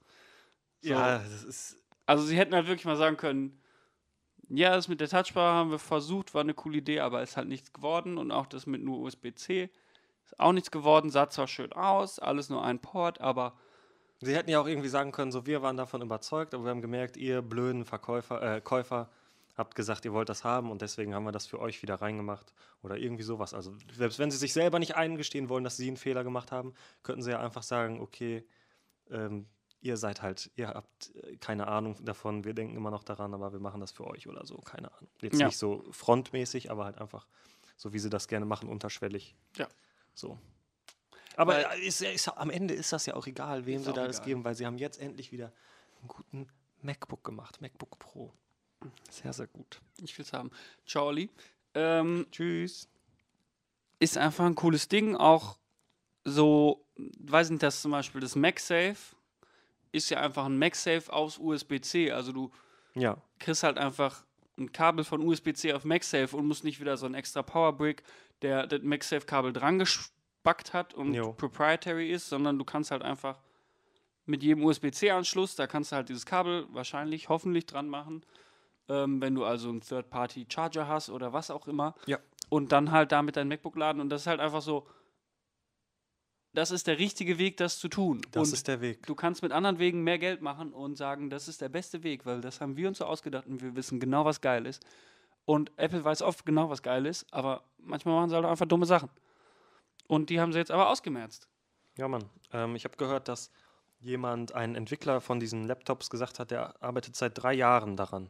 So. 0.80 0.90
Ja, 0.90 1.18
das 1.18 1.44
ist 1.44 1.76
Also 2.06 2.24
sie 2.24 2.36
hätten 2.36 2.54
halt 2.54 2.66
wirklich 2.66 2.84
mal 2.84 2.96
sagen 2.96 3.16
können, 3.16 3.60
ja, 4.48 4.74
das 4.74 4.88
mit 4.88 5.00
der 5.00 5.08
Touchbar 5.08 5.54
haben 5.54 5.70
wir 5.70 5.78
versucht, 5.78 6.34
war 6.34 6.42
eine 6.42 6.54
coole 6.54 6.78
Idee, 6.78 7.00
aber 7.00 7.22
ist 7.22 7.36
halt 7.36 7.48
nichts 7.48 7.72
geworden. 7.72 8.18
Und 8.18 8.32
auch 8.32 8.46
das 8.46 8.66
mit 8.66 8.82
nur 8.82 9.00
USB-C 9.00 9.70
ist 10.24 10.40
auch 10.40 10.52
nichts 10.52 10.70
geworden. 10.70 11.10
Sah 11.10 11.28
zwar 11.30 11.48
schön 11.48 11.72
aus, 11.72 12.18
alles 12.18 12.50
nur 12.50 12.64
ein 12.64 12.78
Port, 12.80 13.20
aber 13.20 13.54
Sie 14.24 14.36
hätten 14.36 14.50
ja 14.50 14.60
auch 14.60 14.68
irgendwie 14.68 14.88
sagen 14.88 15.10
können, 15.10 15.32
so 15.32 15.46
wir 15.46 15.62
waren 15.62 15.76
davon 15.76 16.00
überzeugt, 16.00 16.54
aber 16.54 16.62
wir 16.64 16.70
haben 16.70 16.80
gemerkt, 16.80 17.16
ihr 17.16 17.42
blöden 17.42 17.84
Verkäufer, 17.84 18.40
äh, 18.40 18.60
Käufer 18.60 19.10
habt 19.56 19.74
gesagt, 19.74 20.04
ihr 20.04 20.12
wollt 20.12 20.28
das 20.28 20.44
haben 20.44 20.70
und 20.70 20.82
deswegen 20.82 21.14
haben 21.14 21.24
wir 21.24 21.32
das 21.32 21.46
für 21.46 21.60
euch 21.60 21.82
wieder 21.82 21.96
reingemacht 21.96 22.54
oder 22.82 22.96
irgendwie 22.96 23.22
sowas. 23.22 23.52
Also 23.54 23.74
selbst 23.92 24.18
wenn 24.18 24.30
sie 24.30 24.38
sich 24.38 24.52
selber 24.52 24.78
nicht 24.78 24.96
eingestehen 24.96 25.48
wollen, 25.48 25.64
dass 25.64 25.76
sie 25.76 25.88
einen 25.88 25.96
Fehler 25.96 26.24
gemacht 26.24 26.52
haben, 26.52 26.74
könnten 27.02 27.22
sie 27.22 27.30
ja 27.32 27.40
einfach 27.40 27.62
sagen, 27.62 28.00
okay, 28.00 28.46
ähm, 29.10 29.46
ihr 29.80 29.96
seid 29.96 30.22
halt, 30.22 30.50
ihr 30.56 30.68
habt 30.68 31.14
äh, 31.16 31.36
keine 31.36 31.68
Ahnung 31.68 32.02
davon, 32.04 32.44
wir 32.44 32.54
denken 32.54 32.76
immer 32.76 32.90
noch 32.90 33.04
daran, 33.04 33.34
aber 33.34 33.52
wir 33.52 33.60
machen 33.60 33.80
das 33.80 33.92
für 33.92 34.06
euch 34.06 34.26
oder 34.28 34.46
so, 34.46 34.56
keine 34.58 34.92
Ahnung. 34.92 35.10
Jetzt 35.20 35.38
Ja. 35.40 35.46
nicht 35.46 35.58
so 35.58 35.84
frontmäßig, 35.90 36.70
aber 36.70 36.84
halt 36.84 36.98
einfach 36.98 37.26
so, 37.76 37.92
wie 37.92 37.98
sie 37.98 38.08
das 38.10 38.28
gerne 38.28 38.46
machen, 38.46 38.68
unterschwellig. 38.68 39.34
Ja. 39.56 39.68
So. 40.14 40.38
Aber 41.36 41.54
Weil- 41.54 41.80
ist, 41.80 42.00
ist, 42.02 42.28
am 42.28 42.50
Ende 42.50 42.74
ist 42.74 42.92
das 42.92 43.06
ja 43.06 43.14
auch 43.14 43.26
egal, 43.26 43.66
wem 43.66 43.82
sie 43.82 43.92
da 43.92 44.06
das 44.06 44.22
geben, 44.22 44.44
weil 44.44 44.54
sie 44.54 44.66
haben 44.66 44.78
jetzt 44.78 45.00
endlich 45.00 45.32
wieder 45.32 45.52
einen 46.00 46.08
guten 46.08 46.48
MacBook 46.82 47.24
gemacht, 47.24 47.60
MacBook 47.60 47.98
Pro. 47.98 48.32
Sehr, 49.10 49.32
sehr 49.32 49.46
gut. 49.46 49.80
ich 50.02 50.16
will 50.18 50.24
es 50.24 50.32
haben. 50.32 50.50
Charlie. 50.86 51.28
Ähm, 51.74 52.26
Tschüss. 52.30 52.88
ist 53.98 54.18
einfach 54.18 54.44
ein 54.44 54.54
cooles 54.54 54.88
Ding. 54.88 55.16
Auch 55.16 55.58
so, 56.24 56.84
weiß 57.20 57.50
nicht, 57.50 57.62
dass 57.62 57.82
zum 57.82 57.92
Beispiel 57.92 58.20
das 58.20 58.36
MagSafe 58.36 59.16
ist 59.92 60.10
ja 60.10 60.20
einfach 60.20 60.46
ein 60.46 60.58
MagSafe 60.58 61.12
aus 61.12 61.38
USB-C. 61.38 62.10
Also 62.12 62.32
du 62.32 62.50
Ja, 62.94 63.16
kriegst 63.38 63.62
halt 63.62 63.78
einfach 63.78 64.24
ein 64.58 64.72
Kabel 64.72 65.04
von 65.04 65.20
USB-C 65.26 65.72
auf 65.72 65.84
MagSafe 65.84 66.36
und 66.36 66.46
musst 66.46 66.64
nicht 66.64 66.80
wieder 66.80 66.96
so 66.96 67.06
ein 67.06 67.14
extra 67.14 67.42
Powerbrick, 67.42 68.02
der 68.42 68.66
das 68.66 68.82
MagSafe-Kabel 68.82 69.52
dran 69.52 69.78
gespackt 69.78 70.72
hat 70.74 70.94
und 70.94 71.14
Jo. 71.14 71.32
proprietary 71.32 72.10
ist, 72.10 72.28
sondern 72.28 72.58
du 72.58 72.64
kannst 72.64 72.90
halt 72.90 73.02
einfach 73.02 73.38
mit 74.26 74.42
jedem 74.42 74.64
USB-C-Anschluss, 74.64 75.56
da 75.56 75.66
kannst 75.66 75.90
du 75.92 75.96
halt 75.96 76.08
dieses 76.08 76.26
Kabel 76.26 76.66
wahrscheinlich, 76.70 77.28
hoffentlich 77.28 77.66
dran 77.66 77.88
machen, 77.88 78.22
ähm, 78.88 79.20
wenn 79.20 79.34
du 79.34 79.44
also 79.44 79.68
einen 79.68 79.80
Third-Party-Charger 79.80 80.88
hast 80.88 81.10
oder 81.10 81.32
was 81.32 81.50
auch 81.50 81.66
immer. 81.66 81.94
Ja. 82.06 82.18
Und 82.48 82.72
dann 82.72 82.90
halt 82.90 83.12
damit 83.12 83.36
dein 83.36 83.48
MacBook 83.48 83.76
laden 83.76 84.00
und 84.00 84.10
das 84.10 84.22
ist 84.22 84.26
halt 84.26 84.40
einfach 84.40 84.62
so, 84.62 84.86
das 86.54 86.70
ist 86.70 86.86
der 86.86 86.98
richtige 86.98 87.38
Weg, 87.38 87.56
das 87.56 87.78
zu 87.78 87.88
tun. 87.88 88.20
das 88.30 88.48
und 88.48 88.54
ist 88.54 88.68
der 88.68 88.80
Weg. 88.80 89.06
Du 89.06 89.14
kannst 89.14 89.42
mit 89.42 89.52
anderen 89.52 89.78
Wegen 89.78 90.02
mehr 90.02 90.18
Geld 90.18 90.42
machen 90.42 90.72
und 90.72 90.96
sagen, 90.96 91.30
das 91.30 91.48
ist 91.48 91.62
der 91.62 91.70
beste 91.70 92.02
Weg, 92.02 92.26
weil 92.26 92.40
das 92.40 92.60
haben 92.60 92.76
wir 92.76 92.88
uns 92.88 92.98
so 92.98 93.06
ausgedacht 93.06 93.46
und 93.46 93.62
wir 93.62 93.74
wissen 93.74 94.00
genau, 94.00 94.24
was 94.24 94.40
geil 94.40 94.66
ist. 94.66 94.84
Und 95.44 95.72
Apple 95.76 96.04
weiß 96.04 96.22
oft 96.22 96.44
genau, 96.44 96.68
was 96.68 96.82
geil 96.82 97.06
ist, 97.06 97.26
aber 97.32 97.64
manchmal 97.78 98.14
machen 98.14 98.30
sie 98.30 98.36
halt 98.36 98.44
einfach 98.44 98.66
dumme 98.66 98.86
Sachen. 98.86 99.08
Und 100.06 100.30
die 100.30 100.40
haben 100.40 100.52
sie 100.52 100.58
jetzt 100.58 100.70
aber 100.70 100.90
ausgemerzt. 100.90 101.48
Ja, 101.96 102.06
Mann. 102.06 102.24
Ähm, 102.52 102.76
ich 102.76 102.84
habe 102.84 102.96
gehört, 102.96 103.28
dass 103.28 103.50
jemand, 103.98 104.54
ein 104.54 104.74
Entwickler 104.74 105.20
von 105.20 105.40
diesen 105.40 105.64
Laptops 105.64 106.10
gesagt 106.10 106.38
hat, 106.38 106.50
der 106.50 106.82
arbeitet 106.82 107.16
seit 107.16 107.40
drei 107.40 107.54
Jahren 107.54 107.96
daran, 107.96 108.28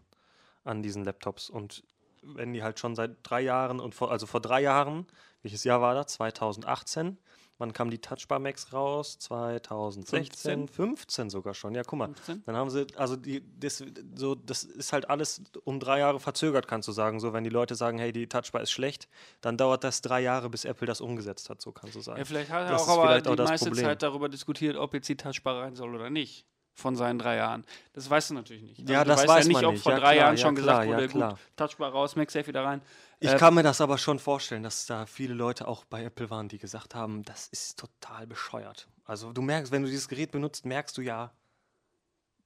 an 0.65 0.83
diesen 0.83 1.05
Laptops. 1.05 1.51
Und 1.51 1.85
wenn 2.23 2.53
die 2.53 2.63
halt 2.63 2.79
schon 2.79 2.95
seit 2.95 3.17
drei 3.23 3.41
Jahren 3.41 3.81
und 3.81 3.95
vor, 3.95 4.11
also 4.11 4.27
vor 4.27 4.41
drei 4.41 4.63
Jahren, 4.63 5.07
welches 5.43 5.65
Jahr 5.65 5.81
war 5.81 5.95
das? 5.95 6.09
2018. 6.15 7.19
Wann 7.59 7.73
kam 7.73 7.91
die 7.91 7.99
Touchbar 7.99 8.41
Max 8.41 8.73
raus? 8.73 9.19
2016, 9.21 10.67
15, 10.69 11.31
sogar 11.31 11.55
schon. 11.55 11.75
Ja, 11.75 11.83
guck 11.85 11.99
mal. 11.99 12.07
15? 12.07 12.43
Dann 12.45 12.57
haben 12.57 12.71
sie, 12.71 12.87
also 12.97 13.15
die, 13.15 13.43
das, 13.61 13.85
so, 14.17 14.35
das 14.35 14.65
ist 14.65 14.93
halt 14.93 15.09
alles 15.09 15.43
um 15.63 15.79
drei 15.79 16.01
Jahre 16.01 16.19
verzögert, 16.19 16.67
kannst 16.67 16.89
du 16.89 16.93
sagen. 16.93 17.21
So, 17.21 17.33
wenn 17.33 17.45
die 17.45 17.51
Leute 17.51 17.75
sagen, 17.75 17.99
hey, 17.99 18.11
die 18.11 18.27
Touchbar 18.27 18.63
ist 18.63 18.73
schlecht, 18.73 19.09
dann 19.43 19.57
dauert 19.57 19.85
das 19.85 20.01
drei 20.01 20.21
Jahre, 20.23 20.49
bis 20.51 20.65
Apple 20.65 20.87
das 20.87 21.01
umgesetzt 21.01 21.51
hat, 21.51 21.61
so 21.61 21.71
kannst 21.71 21.95
du 21.95 22.01
sagen. 22.01 22.19
Ja, 22.19 22.25
vielleicht 22.25 22.51
hat 22.51 22.65
er 22.65 22.71
Das 22.73 22.89
auch 22.89 22.99
aber 22.99 23.21
die 23.21 23.43
meiste 23.43 23.69
Problem. 23.69 23.85
Zeit 23.85 24.03
darüber 24.03 24.29
diskutiert, 24.29 24.77
ob 24.77 24.95
jetzt 24.95 25.09
die 25.09 25.17
Touchbar 25.17 25.63
rein 25.63 25.77
soll 25.77 25.95
oder 25.95 26.11
nicht. 26.11 26.47
Von 26.75 26.97
seinen 26.97 27.19
drei 27.19 27.37
Jahren. 27.37 27.65
Das 27.93 28.09
weißt 28.09 28.31
du 28.31 28.35
natürlich 28.35 28.63
nicht. 28.63 28.89
Ja, 28.89 29.05
du 29.05 29.11
das 29.11 29.29
weiß 29.29 29.45
ja 29.45 29.49
nicht, 29.49 29.53
man 29.53 29.65
ob 29.67 29.73
nicht. 29.73 29.83
vor 29.83 29.93
Ja, 29.93 29.99
drei 29.99 30.15
klar, 30.15 30.25
Jahren 30.25 30.37
ja, 30.37 30.43
schon 30.43 30.55
klar, 30.55 30.67
gesagt 30.85 30.91
ja, 30.91 30.97
wurde, 30.97 31.09
klar. 31.09 31.31
gut, 31.31 31.39
Touchbar 31.57 31.91
raus, 31.93 32.17
MagSafe 32.17 32.47
wieder 32.47 32.65
rein. 32.65 32.81
Ich 33.21 33.31
Äh, 33.31 33.37
kann 33.37 33.55
mir 33.55 33.63
das 33.63 33.81
aber 33.83 33.99
schon 33.99 34.19
vorstellen, 34.19 34.63
dass 34.63 34.87
da 34.87 35.05
viele 35.07 35.35
Leute 35.35 35.69
auch 35.69 35.85
bei 35.85 36.03
Apple 36.03 36.31
waren, 36.31 36.49
die 36.49 36.59
gesagt 36.59 36.95
haben, 36.95 37.25
das 37.25 37.49
ist 37.49 37.79
total 37.79 38.27
bescheuert. 38.27 38.89
Also 39.05 39.33
du 39.33 39.43
merkst, 39.43 39.71
wenn 39.71 39.83
du 39.83 39.89
dieses 39.89 40.09
Gerät 40.09 40.33
benutzt, 40.33 40.65
merkst 40.65 40.97
du 40.97 41.03
ja, 41.03 41.33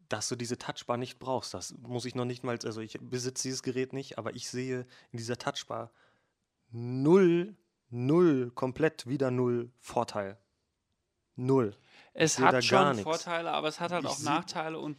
dass 0.08 0.28
du 0.28 0.36
diese 0.36 0.58
Touchbar 0.58 0.96
nicht 0.96 1.18
brauchst. 1.18 1.54
Das 1.54 1.74
muss 1.78 2.04
ich 2.04 2.14
noch 2.16 2.24
nicht 2.24 2.42
mal, 2.44 2.58
also 2.64 2.80
ich 2.80 2.98
besitze 3.00 3.44
dieses 3.44 3.62
Gerät 3.62 3.92
nicht, 3.92 4.18
aber 4.18 4.34
ich 4.34 4.48
sehe 4.48 4.86
in 5.12 5.18
dieser 5.18 5.36
Touchbar 5.38 5.92
null, 6.70 7.56
null, 7.90 8.50
komplett 8.54 9.06
wieder 9.06 9.30
null 9.30 9.70
Vorteil. 9.78 10.36
Null. 11.36 11.74
Es 12.14 12.38
hat 12.38 12.64
schon. 12.64 12.98
Vorteile, 13.00 13.50
aber 13.50 13.68
es 13.68 13.78
hat 13.80 13.92
halt 13.92 14.04
Ich 14.04 14.10
auch 14.10 14.20
Nachteile 14.20 14.78
und 14.78 14.96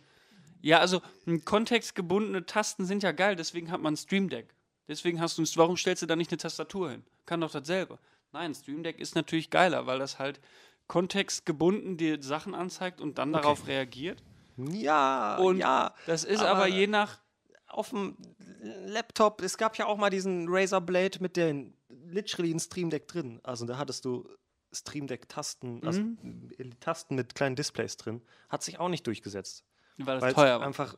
ja, 0.62 0.80
also 0.80 1.02
m, 1.26 1.44
kontextgebundene 1.46 2.46
Tasten 2.46 2.86
sind 2.86 3.04
ja 3.04 3.12
geil, 3.12 3.36
deswegen 3.36 3.72
hat 3.72 3.82
man 3.82 3.94
ein 3.94 3.98
Stream 3.98 4.30
Deck. 4.30 4.54
Deswegen 4.88 5.20
hast 5.20 5.38
du 5.38 5.42
ein, 5.44 5.48
warum 5.56 5.78
stellst 5.78 6.02
du 6.02 6.06
da 6.06 6.16
nicht 6.16 6.32
eine 6.32 6.38
Tastatur 6.38 6.92
hin? 6.92 7.04
Kann 7.26 7.42
doch 7.42 7.52
dasselbe. 7.52 8.00
Nein, 8.32 8.54
Stream 8.56 8.84
Deck 8.84 9.00
ist 9.00 9.16
natürlich 9.16 9.50
geiler, 9.50 9.86
weil 9.86 10.00
das 10.00 10.20
halt 10.20 10.40
kontextgebunden 10.88 11.98
dir 11.98 12.22
Sachen 12.24 12.56
anzeigt 12.56 13.02
und 13.02 13.18
dann 13.18 13.34
darauf 13.34 13.68
reagiert. 13.68 14.24
Ja, 14.58 15.38
Und 15.38 15.58
ja. 15.58 15.94
Das 16.08 16.24
ist 16.24 16.40
aber- 16.40 16.50
aber, 16.52 16.68
je 16.68 16.88
nach 16.88 17.20
auf 17.68 17.90
dem 17.90 18.18
Laptop, 18.62 19.42
es 19.42 19.58
gab 19.58 19.78
ja 19.78 19.86
auch 19.86 19.98
mal 19.98 20.10
diesen 20.10 20.48
Razer 20.50 20.82
Blade 20.82 21.20
mit 21.20 21.36
den 21.38 21.74
literally 21.90 22.52
ein 22.54 22.60
Stream 22.60 22.90
Deck 22.90 23.08
drin. 23.08 23.40
Also 23.44 23.66
da 23.66 23.78
hattest 23.78 24.06
du 24.06 24.28
Stream 24.80 25.08
Deck 25.08 25.28
Tasten, 25.30 25.86
also 25.86 26.02
äh, 26.58 26.70
Tasten 26.80 27.16
mit 27.16 27.36
kleinen 27.36 27.56
Displays 27.56 27.98
drin. 27.98 28.22
Hat 28.50 28.64
sich 28.64 28.80
auch 28.80 28.90
nicht 28.90 29.06
durchgesetzt. 29.08 29.64
weil 29.98 30.20
das 30.20 30.30
es 30.30 30.36
teuer 30.36 30.60
war. 30.60 30.68
einfach, 30.68 30.96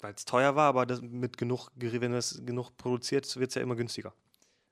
weil 0.00 0.14
es 0.14 0.24
teuer 0.24 0.54
war, 0.56 0.68
aber 0.68 0.86
das 0.86 1.00
mit 1.02 1.38
genug, 1.38 1.70
wenn 1.76 2.12
es 2.14 2.42
genug 2.44 2.76
produziert, 2.76 3.36
wird 3.36 3.50
es 3.50 3.54
ja 3.54 3.62
immer 3.62 3.76
günstiger. 3.76 4.14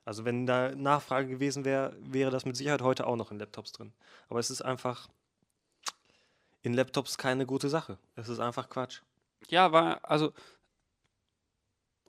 Also 0.04 0.24
wenn 0.24 0.46
da 0.46 0.74
Nachfrage 0.74 1.28
gewesen 1.28 1.64
wäre, 1.64 1.96
wäre 2.00 2.30
das 2.30 2.44
mit 2.44 2.56
Sicherheit 2.56 2.82
heute 2.82 3.06
auch 3.06 3.16
noch 3.16 3.30
in 3.30 3.38
Laptops 3.38 3.72
drin. 3.72 3.92
Aber 4.28 4.40
es 4.40 4.50
ist 4.50 4.60
einfach 4.62 5.08
in 6.62 6.74
Laptops 6.74 7.18
keine 7.18 7.46
gute 7.46 7.68
Sache. 7.68 7.98
Es 8.16 8.28
ist 8.28 8.40
einfach 8.40 8.68
Quatsch. 8.68 9.00
Ja, 9.48 9.72
war, 9.72 10.04
also 10.08 10.32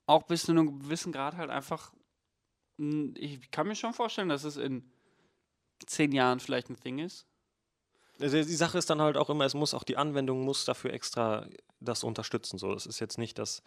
auch 0.05 0.23
bis 0.23 0.43
zu 0.43 0.51
einem 0.51 0.79
gewissen 0.79 1.11
Grad 1.11 1.35
halt 1.37 1.49
einfach. 1.49 1.93
mh, 2.77 3.13
Ich 3.15 3.51
kann 3.51 3.67
mir 3.67 3.75
schon 3.75 3.93
vorstellen, 3.93 4.29
dass 4.29 4.43
es 4.43 4.57
in 4.57 4.91
zehn 5.85 6.11
Jahren 6.11 6.39
vielleicht 6.39 6.69
ein 6.69 6.79
Thing 6.79 6.99
ist. 6.99 7.25
Also 8.19 8.37
die 8.37 8.43
Sache 8.43 8.77
ist 8.77 8.89
dann 8.89 9.01
halt 9.01 9.17
auch 9.17 9.29
immer, 9.29 9.45
es 9.45 9.53
muss 9.53 9.73
auch 9.73 9.83
die 9.83 9.97
Anwendung 9.97 10.45
muss 10.45 10.65
dafür 10.65 10.93
extra 10.93 11.47
das 11.79 12.03
unterstützen. 12.03 12.57
So, 12.57 12.73
das 12.73 12.85
ist 12.85 12.99
jetzt 12.99 13.17
nicht, 13.17 13.39
dass 13.39 13.63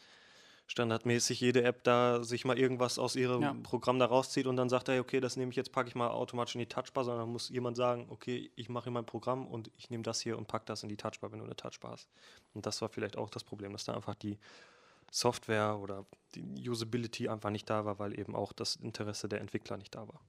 standardmäßig 0.68 1.40
jede 1.40 1.62
App 1.62 1.84
da 1.84 2.24
sich 2.24 2.44
mal 2.44 2.58
irgendwas 2.58 2.98
aus 2.98 3.14
ihrem 3.16 3.42
Ja. 3.42 3.56
Programm 3.62 3.98
da 3.98 4.06
rauszieht 4.06 4.46
und 4.46 4.56
dann 4.56 4.68
sagt, 4.68 4.88
hey, 4.88 4.98
okay, 4.98 5.20
das 5.20 5.36
nehme 5.36 5.50
ich 5.50 5.56
jetzt, 5.56 5.72
packe 5.72 5.88
ich 5.88 5.94
mal 5.94 6.08
automatisch 6.08 6.56
in 6.56 6.60
die 6.60 6.66
Touchbar, 6.66 7.04
sondern 7.04 7.28
muss 7.28 7.48
jemand 7.48 7.76
sagen, 7.76 8.06
okay, 8.10 8.50
ich 8.56 8.68
mache 8.68 8.84
hier 8.84 8.92
mein 8.92 9.06
Programm 9.06 9.46
und 9.46 9.70
ich 9.76 9.90
nehme 9.90 10.02
das 10.02 10.20
hier 10.20 10.36
und 10.36 10.48
packe 10.48 10.64
das 10.66 10.82
in 10.82 10.88
die 10.88 10.96
Touchbar, 10.96 11.30
wenn 11.30 11.38
du 11.38 11.44
eine 11.44 11.56
Touchbar 11.56 11.92
hast. 11.92 12.08
Und 12.52 12.66
das 12.66 12.82
war 12.82 12.88
vielleicht 12.88 13.16
auch 13.16 13.30
das 13.30 13.44
Problem, 13.44 13.72
dass 13.72 13.84
da 13.84 13.94
einfach 13.94 14.16
die 14.16 14.38
Software 15.10 15.78
oder 15.78 16.04
die 16.34 16.68
Usability 16.68 17.28
einfach 17.28 17.50
nicht 17.50 17.70
da 17.70 17.84
war, 17.84 17.98
weil 18.00 18.18
eben 18.18 18.34
auch 18.34 18.52
das 18.52 18.76
Interesse 18.76 19.28
der 19.28 19.40
Entwickler 19.40 19.76
nicht 19.76 19.94
da 19.94 20.08
war. 20.08 20.20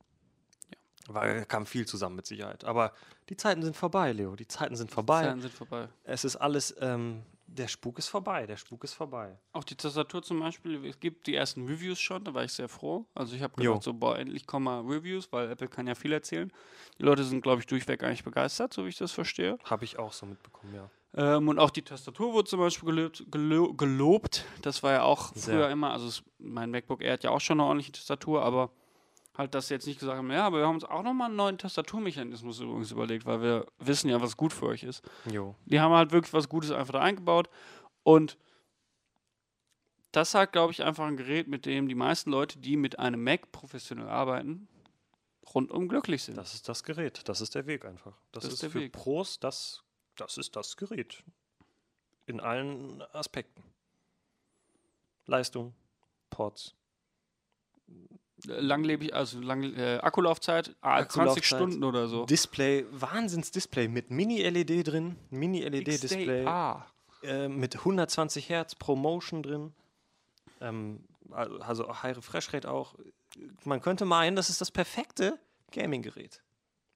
Weil 1.08 1.45
kam 1.45 1.66
viel 1.66 1.86
zusammen 1.86 2.16
mit 2.16 2.26
Sicherheit. 2.26 2.64
Aber 2.66 2.93
die 3.30 3.38
Zeiten 3.38 3.62
sind 3.62 3.76
vorbei, 3.76 4.12
Leo. 4.12 4.36
Die 4.36 4.47
Zeiten 4.47 4.76
sind 4.76 4.91
vorbei. 4.91 5.24
Zeiten 5.24 5.41
sind 5.41 5.53
vorbei. 5.53 5.88
Es 6.03 6.24
ist 6.26 6.36
alles, 6.36 6.76
ähm, 6.82 7.24
der 7.47 7.68
Spuk 7.68 7.97
ist 7.97 8.08
vorbei. 8.10 8.45
Der 8.45 8.58
Spuk 8.58 8.84
ist 8.84 8.93
vorbei. 8.93 9.38
Auch 9.53 9.64
die 9.64 9.76
Tastatur 9.76 10.22
zum 10.22 10.39
Beispiel, 10.39 10.86
es 10.86 10.99
gibt 10.99 11.28
die 11.28 11.36
ersten 11.36 11.66
Reviews 11.66 11.99
schon, 11.99 12.24
da 12.24 12.34
war 12.34 12.43
ich 12.43 12.51
sehr 12.53 12.68
froh. 12.70 13.05
Also 13.16 13.36
ich 13.36 13.41
habe 13.41 13.62
Jo. 13.64 13.72
gedacht, 13.72 13.84
so, 13.84 13.93
boah, 13.93 14.18
endlich 14.20 14.45
kommen 14.45 14.66
mal 14.66 14.82
Reviews, 14.82 15.32
weil 15.32 15.49
Apple 15.51 15.68
kann 15.68 15.88
ja 15.88 15.95
viel 15.95 16.12
erzählen. 16.12 16.51
Die 16.99 17.03
Leute 17.03 17.24
sind, 17.24 17.41
glaube 17.41 17.62
ich, 17.62 17.66
durchweg 17.68 18.03
eigentlich 18.03 18.24
begeistert, 18.24 18.74
so 18.74 18.86
wie 18.86 18.89
ich 18.89 18.97
das 18.97 19.12
verstehe. 19.12 19.58
Habe 19.64 19.86
ich 19.86 19.97
auch 19.97 20.12
so 20.14 20.26
mitbekommen, 20.26 20.76
ja. 20.76 20.89
Ähm, 21.16 21.47
und 21.47 21.58
auch 21.58 21.70
die 21.72 21.82
Tastatur 21.82 22.34
wurde 22.34 22.49
zum 22.49 22.60
Beispiel 22.60 22.86
gelobt, 22.88 23.24
gelo 23.32 23.74
gelobt. 23.74 24.45
Das 24.62 24.84
war 24.84 24.91
ja 24.91 25.03
auch 25.03 25.34
Sehr. 25.34 25.55
früher 25.55 25.70
immer, 25.70 25.91
also 25.91 26.08
es, 26.08 26.22
mein 26.38 26.70
MacBook 26.70 27.01
Air 27.01 27.14
hat 27.14 27.24
ja 27.24 27.32
auch 27.32 27.39
schon 27.41 27.60
eine 27.60 27.68
ordentliche 27.68 27.93
Tastatur, 27.93 28.43
aber 28.43 28.70
halt, 29.38 29.54
dass 29.54 29.68
sie 29.68 29.76
jetzt 29.76 29.86
nicht 29.86 30.00
gesagt 30.00 30.18
haben, 30.18 30.32
ja, 30.32 30.46
aber 30.46 30.58
wir 30.60 30.68
haben 30.68 30.76
uns 30.76 30.84
auch 30.84 31.04
nochmal 31.04 31.28
einen 31.28 31.36
neuen 31.36 31.58
Tastaturmechanismus 31.58 32.60
übrigens 32.60 32.92
überlegt, 32.92 33.26
weil 33.26 33.42
wir 33.42 33.68
wissen 33.80 34.10
ja, 34.10 34.22
was 34.22 34.36
gut 34.36 34.52
für 34.52 34.66
euch 34.68 34.84
ist. 34.84 35.04
Jo. 35.32 35.56
Die 35.66 35.80
haben 35.80 35.94
halt 35.94 36.12
wirklich 36.12 36.34
was 36.34 36.50
Gutes 36.50 36.72
einfach 36.72 36.94
da 36.94 37.02
eingebaut. 37.02 37.50
Und 38.04 38.38
das 40.12 40.34
halt, 40.34 40.52
glaube 40.52 40.72
ich, 40.72 40.84
einfach 40.84 41.06
ein 41.06 41.18
Gerät, 41.18 41.48
mit 41.48 41.66
dem 41.66 41.88
die 41.88 41.96
meisten 41.96 42.32
Leute, 42.32 42.58
die 42.60 42.78
mit 42.78 42.98
einem 42.98 43.24
Mac 43.24 43.52
professionell 43.52 44.08
arbeiten, 44.08 44.68
rundum 45.54 45.88
glücklich 45.88 46.24
sind. 46.24 46.38
Das 46.38 46.54
ist 46.54 46.68
das 46.68 46.84
Gerät. 46.84 47.28
Das 47.30 47.42
ist 47.42 47.54
der 47.54 47.68
Weg 47.68 47.86
einfach. 47.86 48.18
Das, 48.32 48.44
Das 48.44 48.46
ist 48.46 48.54
ist, 48.56 48.64
der 48.64 48.70
für 48.72 48.80
Weg. 48.80 48.94
Pros, 48.94 49.40
das, 49.40 49.84
das 50.16 50.38
ist 50.38 50.56
das 50.56 50.78
Gerät. 50.78 51.24
In 52.26 52.40
allen 52.40 53.02
Aspekten. 53.14 53.64
Leistung, 55.26 55.76
Ports. 56.30 56.74
Langlebig, 58.46 59.14
also 59.14 59.40
lang, 59.40 59.64
äh, 59.76 59.98
Akkulaufzeit, 60.02 60.76
ah, 60.82 60.98
20 61.00 61.10
Akkulaufzeit. 61.20 61.44
Stunden 61.46 61.84
oder 61.84 62.08
so. 62.08 62.26
Display, 62.26 62.86
Wahnsinns-Display 62.92 63.88
mit 63.88 64.12
Mini-LED 64.12 64.84
drin. 64.88 65.16
Mini-LED-Display. 65.32 66.46
Äh, 67.24 67.48
mit 67.50 67.76
120 67.78 68.48
Hertz 68.50 68.76
pro 68.76 68.96
Motion 68.96 69.42
drin. 69.42 69.74
Ähm, 70.62 71.04
al- 71.32 71.62
also 71.64 72.02
High 72.04 72.16
Refresh 72.18 72.54
Rate 72.54 72.70
auch. 72.70 72.96
Man 73.66 73.82
könnte 73.82 74.06
meinen, 74.06 74.36
das 74.36 74.50
ist 74.50 74.62
das 74.62 74.70
perfekte 74.72 75.40
Gaming-Gerät, 75.72 76.44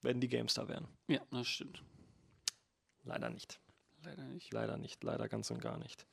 wenn 0.04 0.22
die 0.22 0.28
Games 0.30 0.54
da 0.54 0.68
wären. 0.68 0.88
Ja, 1.08 1.20
das 1.32 1.48
stimmt. 1.48 1.84
Leider 3.04 3.30
nicht. 3.32 3.60
Leider 4.04 4.26
nicht. 4.26 4.54
Leider 4.54 4.78
nicht. 4.78 5.04
Leider 5.04 5.28
ganz 5.28 5.50
und 5.50 5.60
gar 5.60 5.78
nicht. 5.80 6.06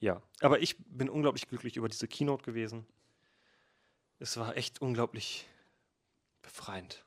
Ja, 0.00 0.20
aber 0.40 0.60
ich 0.60 0.76
bin 0.78 1.08
unglaublich 1.10 1.46
glücklich 1.48 1.76
über 1.76 1.88
diese 1.88 2.08
Keynote 2.08 2.42
gewesen. 2.44 2.86
Es 4.18 4.36
war 4.36 4.56
echt 4.56 4.80
unglaublich 4.80 5.46
befreiend. 6.42 7.04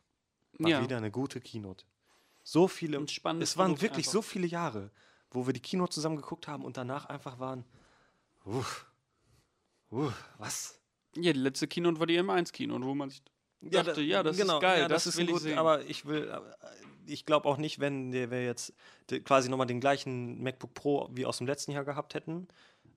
War 0.59 0.69
Ja. 0.69 0.83
wieder 0.83 0.97
eine 0.97 1.11
gute 1.11 1.41
Keynote. 1.41 1.85
So 2.43 2.67
viele, 2.67 2.97
es 3.03 3.23
waren 3.23 3.39
Produkt 3.39 3.81
wirklich 3.81 4.07
einfach. 4.07 4.11
so 4.11 4.21
viele 4.21 4.47
Jahre, 4.47 4.91
wo 5.31 5.45
wir 5.45 5.53
die 5.53 5.59
Keynote 5.61 5.91
zusammen 5.93 6.15
geguckt 6.15 6.47
haben 6.47 6.63
und 6.63 6.77
danach 6.77 7.05
einfach 7.05 7.39
waren, 7.39 7.63
uff, 8.45 8.85
uff, 9.91 10.13
was? 10.37 10.79
Ja, 11.15 11.33
die 11.33 11.39
letzte 11.39 11.67
Keynote 11.67 11.99
war 11.99 12.07
die 12.07 12.19
M1-Keynote, 12.19 12.85
wo 12.85 12.95
man 12.95 13.09
sich 13.09 13.21
dachte, 13.61 14.01
ja, 14.01 14.23
das 14.23 14.37
ist 14.37 14.47
geil, 14.47 14.59
genau, 14.59 14.61
ja, 14.65 14.87
das, 14.87 15.05
ist 15.07 15.17
will 15.17 15.25
ich 15.25 15.31
gut, 15.31 15.41
sehen. 15.41 15.57
aber 15.57 15.83
ich 15.85 16.05
will, 16.05 16.31
aber, 16.31 16.49
äh, 16.51 16.55
ich 17.05 17.25
glaube 17.25 17.47
auch 17.47 17.57
nicht, 17.57 17.79
wenn 17.79 18.13
wir 18.13 18.43
jetzt 18.43 18.73
quasi 19.25 19.49
nochmal 19.49 19.67
den 19.67 19.79
gleichen 19.79 20.41
MacBook 20.41 20.73
Pro 20.73 21.09
wie 21.11 21.25
aus 21.25 21.37
dem 21.39 21.47
letzten 21.47 21.71
Jahr 21.71 21.83
gehabt 21.83 22.13
hätten. 22.13 22.47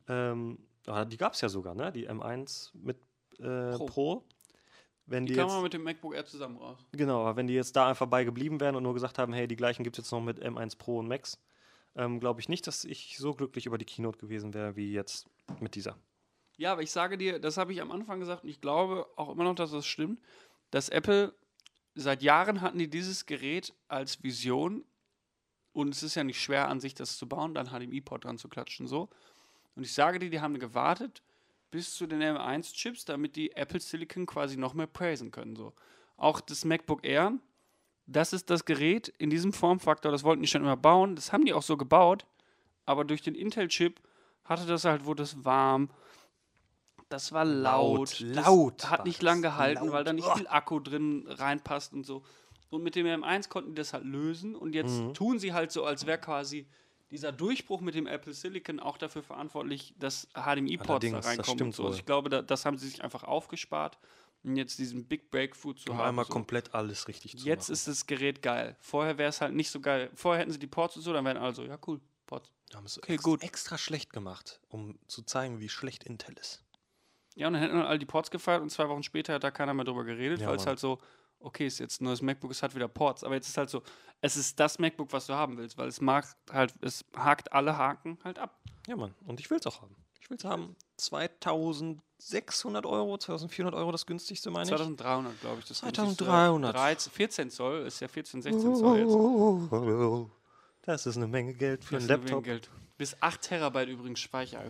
Ähm, 0.08 0.58
die 1.06 1.16
gab 1.16 1.32
es 1.34 1.40
ja 1.40 1.48
sogar, 1.48 1.74
ne? 1.74 1.92
Die 1.92 2.08
M1 2.10 2.70
mit 2.74 2.98
äh, 3.38 3.76
Pro. 3.76 3.86
Pro. 3.86 4.24
Wenn 5.06 5.26
die 5.26 5.32
die, 5.32 5.38
kam 5.38 5.50
jetzt, 5.50 5.62
mit 5.62 5.72
dem 5.72 5.82
MacBook 5.82 6.14
Air 6.14 6.24
zusammen 6.24 6.56
raus. 6.56 6.78
genau, 6.92 7.22
aber 7.22 7.36
wenn 7.36 7.46
die 7.46 7.54
jetzt 7.54 7.74
da 7.74 7.88
einfach 7.88 8.06
bei 8.06 8.24
geblieben 8.24 8.60
wären 8.60 8.76
und 8.76 8.82
nur 8.82 8.94
gesagt 8.94 9.18
haben, 9.18 9.32
hey, 9.32 9.48
die 9.48 9.56
gleichen 9.56 9.82
gibt 9.82 9.98
es 9.98 10.04
jetzt 10.04 10.12
noch 10.12 10.20
mit 10.20 10.42
M1 10.42 10.78
Pro 10.78 10.98
und 10.98 11.08
Max, 11.08 11.38
ähm, 11.96 12.20
glaube 12.20 12.40
ich 12.40 12.48
nicht, 12.48 12.66
dass 12.66 12.84
ich 12.84 13.18
so 13.18 13.34
glücklich 13.34 13.66
über 13.66 13.78
die 13.78 13.84
Keynote 13.84 14.18
gewesen 14.18 14.54
wäre 14.54 14.76
wie 14.76 14.92
jetzt 14.92 15.28
mit 15.60 15.74
dieser. 15.74 15.98
Ja, 16.56 16.72
aber 16.72 16.82
ich 16.82 16.92
sage 16.92 17.18
dir, 17.18 17.38
das 17.38 17.56
habe 17.56 17.72
ich 17.72 17.82
am 17.82 17.90
Anfang 17.90 18.20
gesagt 18.20 18.44
und 18.44 18.50
ich 18.50 18.60
glaube 18.60 19.06
auch 19.16 19.30
immer 19.30 19.44
noch, 19.44 19.54
dass 19.54 19.72
das 19.72 19.86
stimmt, 19.86 20.20
dass 20.70 20.88
Apple 20.88 21.34
seit 21.94 22.22
Jahren 22.22 22.60
hatten 22.60 22.78
die 22.78 22.88
dieses 22.88 23.26
Gerät 23.26 23.74
als 23.88 24.22
Vision 24.22 24.84
und 25.72 25.94
es 25.94 26.02
ist 26.02 26.14
ja 26.14 26.24
nicht 26.24 26.40
schwer 26.40 26.68
an 26.68 26.80
sich 26.80 26.94
das 26.94 27.16
zu 27.16 27.28
bauen, 27.28 27.54
dann 27.54 27.68
HDMI-Port 27.68 28.24
dran 28.24 28.38
zu 28.38 28.48
klatschen 28.48 28.86
so. 28.86 29.08
Und 29.74 29.84
ich 29.84 29.92
sage 29.92 30.18
dir, 30.18 30.30
die 30.30 30.40
haben 30.40 30.58
gewartet 30.58 31.22
bis 31.72 31.94
zu 31.96 32.06
den 32.06 32.22
M1-Chips, 32.22 33.04
damit 33.04 33.34
die 33.34 33.50
Apple 33.56 33.80
Silicon 33.80 34.26
quasi 34.26 34.56
noch 34.56 34.74
mehr 34.74 34.86
praisen 34.86 35.32
können 35.32 35.56
so. 35.56 35.72
Auch 36.16 36.40
das 36.40 36.64
MacBook 36.64 37.04
Air 37.04 37.32
das 38.06 38.32
ist 38.32 38.50
das 38.50 38.64
Gerät 38.64 39.08
in 39.18 39.30
diesem 39.30 39.52
Formfaktor, 39.52 40.10
das 40.10 40.24
wollten 40.24 40.42
die 40.42 40.48
schon 40.48 40.62
immer 40.62 40.76
bauen, 40.76 41.14
das 41.14 41.32
haben 41.32 41.44
die 41.44 41.52
auch 41.54 41.62
so 41.62 41.76
gebaut, 41.76 42.26
aber 42.84 43.04
durch 43.04 43.22
den 43.22 43.36
Intel-Chip 43.36 44.00
hatte 44.44 44.66
das 44.66 44.84
halt, 44.84 45.04
wurde 45.04 45.22
es 45.22 45.44
warm, 45.44 45.88
das 47.08 47.30
war 47.32 47.44
laut, 47.44 48.18
Laut, 48.20 48.36
das 48.36 48.44
laut 48.46 48.90
hat 48.90 49.04
nicht 49.06 49.22
lang 49.22 49.40
gehalten, 49.40 49.92
weil 49.92 49.98
laut. 50.00 50.06
da 50.08 50.12
nicht 50.12 50.32
viel 50.32 50.48
Akku 50.48 50.80
drin 50.80 51.26
reinpasst 51.28 51.92
und 51.92 52.04
so. 52.04 52.22
Und 52.70 52.82
mit 52.82 52.96
dem 52.96 53.06
M1 53.06 53.48
konnten 53.50 53.70
die 53.70 53.74
das 53.76 53.92
halt 53.92 54.04
lösen 54.04 54.54
und 54.56 54.74
jetzt 54.74 55.00
Mhm. 55.00 55.14
tun 55.14 55.38
sie 55.38 55.52
halt 55.52 55.70
so, 55.72 55.84
als 55.84 56.06
wäre 56.06 56.18
quasi 56.18 56.66
dieser 57.12 57.30
Durchbruch 57.30 57.80
mit 57.80 57.94
dem 57.94 58.06
Apple 58.08 58.32
Silicon 58.32 58.80
auch 58.80 58.98
dafür 58.98 59.22
verantwortlich, 59.22 59.94
dass 59.98 60.26
HDMI-Ports 60.34 61.10
da 61.10 61.18
reinkommen 61.20 61.70
so. 61.72 61.84
Also 61.86 61.98
ich 61.98 62.06
glaube, 62.06 62.28
da, 62.30 62.42
das 62.42 62.64
haben 62.64 62.78
sie 62.78 62.88
sich 62.88 63.04
einfach 63.04 63.22
aufgespart, 63.24 63.98
um 64.42 64.56
jetzt 64.56 64.78
diesen 64.78 65.06
Big 65.06 65.30
Breakthrough 65.30 65.74
zu 65.76 65.92
Um 65.92 65.98
haben. 65.98 66.08
einmal 66.08 66.24
so. 66.24 66.32
komplett 66.32 66.74
alles 66.74 67.06
richtig 67.06 67.38
zu 67.38 67.46
Jetzt 67.46 67.64
machen. 67.68 67.72
ist 67.74 67.86
das 67.88 68.06
Gerät 68.06 68.42
geil. 68.42 68.76
Vorher 68.80 69.18
wäre 69.18 69.28
es 69.28 69.40
halt 69.40 69.54
nicht 69.54 69.70
so 69.70 69.80
geil. 69.80 70.10
Vorher 70.14 70.40
hätten 70.40 70.50
sie 70.52 70.58
die 70.58 70.66
Ports 70.66 70.96
und 70.96 71.02
so, 71.02 71.12
dann 71.12 71.24
wären 71.24 71.36
alle 71.36 71.54
so, 71.54 71.62
ja 71.64 71.78
cool, 71.86 72.00
Ports. 72.26 72.50
Haben 72.74 72.86
es 72.86 72.98
Okay, 72.98 73.14
ex 73.14 73.22
gut. 73.22 73.42
extra 73.42 73.76
schlecht 73.78 74.12
gemacht, 74.12 74.58
um 74.68 74.98
zu 75.06 75.22
zeigen, 75.22 75.60
wie 75.60 75.68
schlecht 75.68 76.04
Intel 76.04 76.34
ist. 76.38 76.64
Ja, 77.34 77.46
und 77.46 77.52
dann 77.54 77.62
hätten 77.62 77.76
alle 77.76 77.98
die 77.98 78.06
Ports 78.06 78.30
gefeiert 78.30 78.62
und 78.62 78.70
zwei 78.70 78.88
Wochen 78.88 79.02
später 79.02 79.34
hat 79.34 79.44
da 79.44 79.50
keiner 79.50 79.74
mehr 79.74 79.84
drüber 79.84 80.04
geredet, 80.04 80.40
Ja, 80.40 80.48
weil 80.48 80.56
es 80.56 80.66
halt 80.66 80.78
so, 80.78 80.98
okay, 81.42 81.66
ist 81.66 81.78
jetzt 81.78 82.00
ein 82.00 82.04
neues 82.04 82.22
MacBook, 82.22 82.50
es 82.50 82.62
hat 82.62 82.74
wieder 82.74 82.88
Ports. 82.88 83.24
Aber 83.24 83.34
jetzt 83.34 83.48
ist 83.48 83.56
halt 83.56 83.70
so, 83.70 83.82
es 84.20 84.36
ist 84.36 84.58
das 84.60 84.78
MacBook, 84.78 85.12
was 85.12 85.26
du 85.26 85.34
haben 85.34 85.56
willst, 85.58 85.76
weil 85.78 85.88
es 85.88 86.00
mag 86.00 86.26
halt, 86.50 86.74
es 86.80 87.04
hakt 87.16 87.52
alle 87.52 87.76
Haken 87.76 88.18
halt 88.24 88.38
ab. 88.38 88.58
Ja, 88.86 88.96
Mann. 88.96 89.14
Und 89.26 89.40
ich 89.40 89.50
will 89.50 89.58
es 89.58 89.66
auch 89.66 89.82
haben. 89.82 89.96
Ich 90.20 90.30
will 90.30 90.36
es 90.36 90.44
haben. 90.44 90.76
2600 90.96 92.86
Euro, 92.86 93.18
2400 93.18 93.74
Euro 93.74 93.92
das 93.92 94.06
günstigste, 94.06 94.50
meine 94.50 94.64
ich. 94.64 94.76
2300, 94.76 95.40
glaube 95.40 95.58
ich. 95.60 95.64
Das 95.66 95.78
2300. 95.78 96.74
13, 96.74 97.12
14 97.12 97.50
Zoll, 97.50 97.86
ist 97.86 98.00
ja 98.00 98.08
14, 98.08 98.42
16 98.42 98.74
Zoll 98.76 98.98
jetzt. 98.98 100.30
Das 100.82 101.06
ist 101.06 101.16
eine 101.16 101.26
Menge 101.28 101.54
Geld 101.54 101.84
für 101.84 101.94
Das 101.96 102.08
einen 102.08 102.20
Laptop. 102.22 102.44
Geld. 102.44 102.70
Bis 102.98 103.20
8 103.20 103.40
Terabyte 103.40 103.88
übrigens 103.88 104.20
Speicher. 104.20 104.62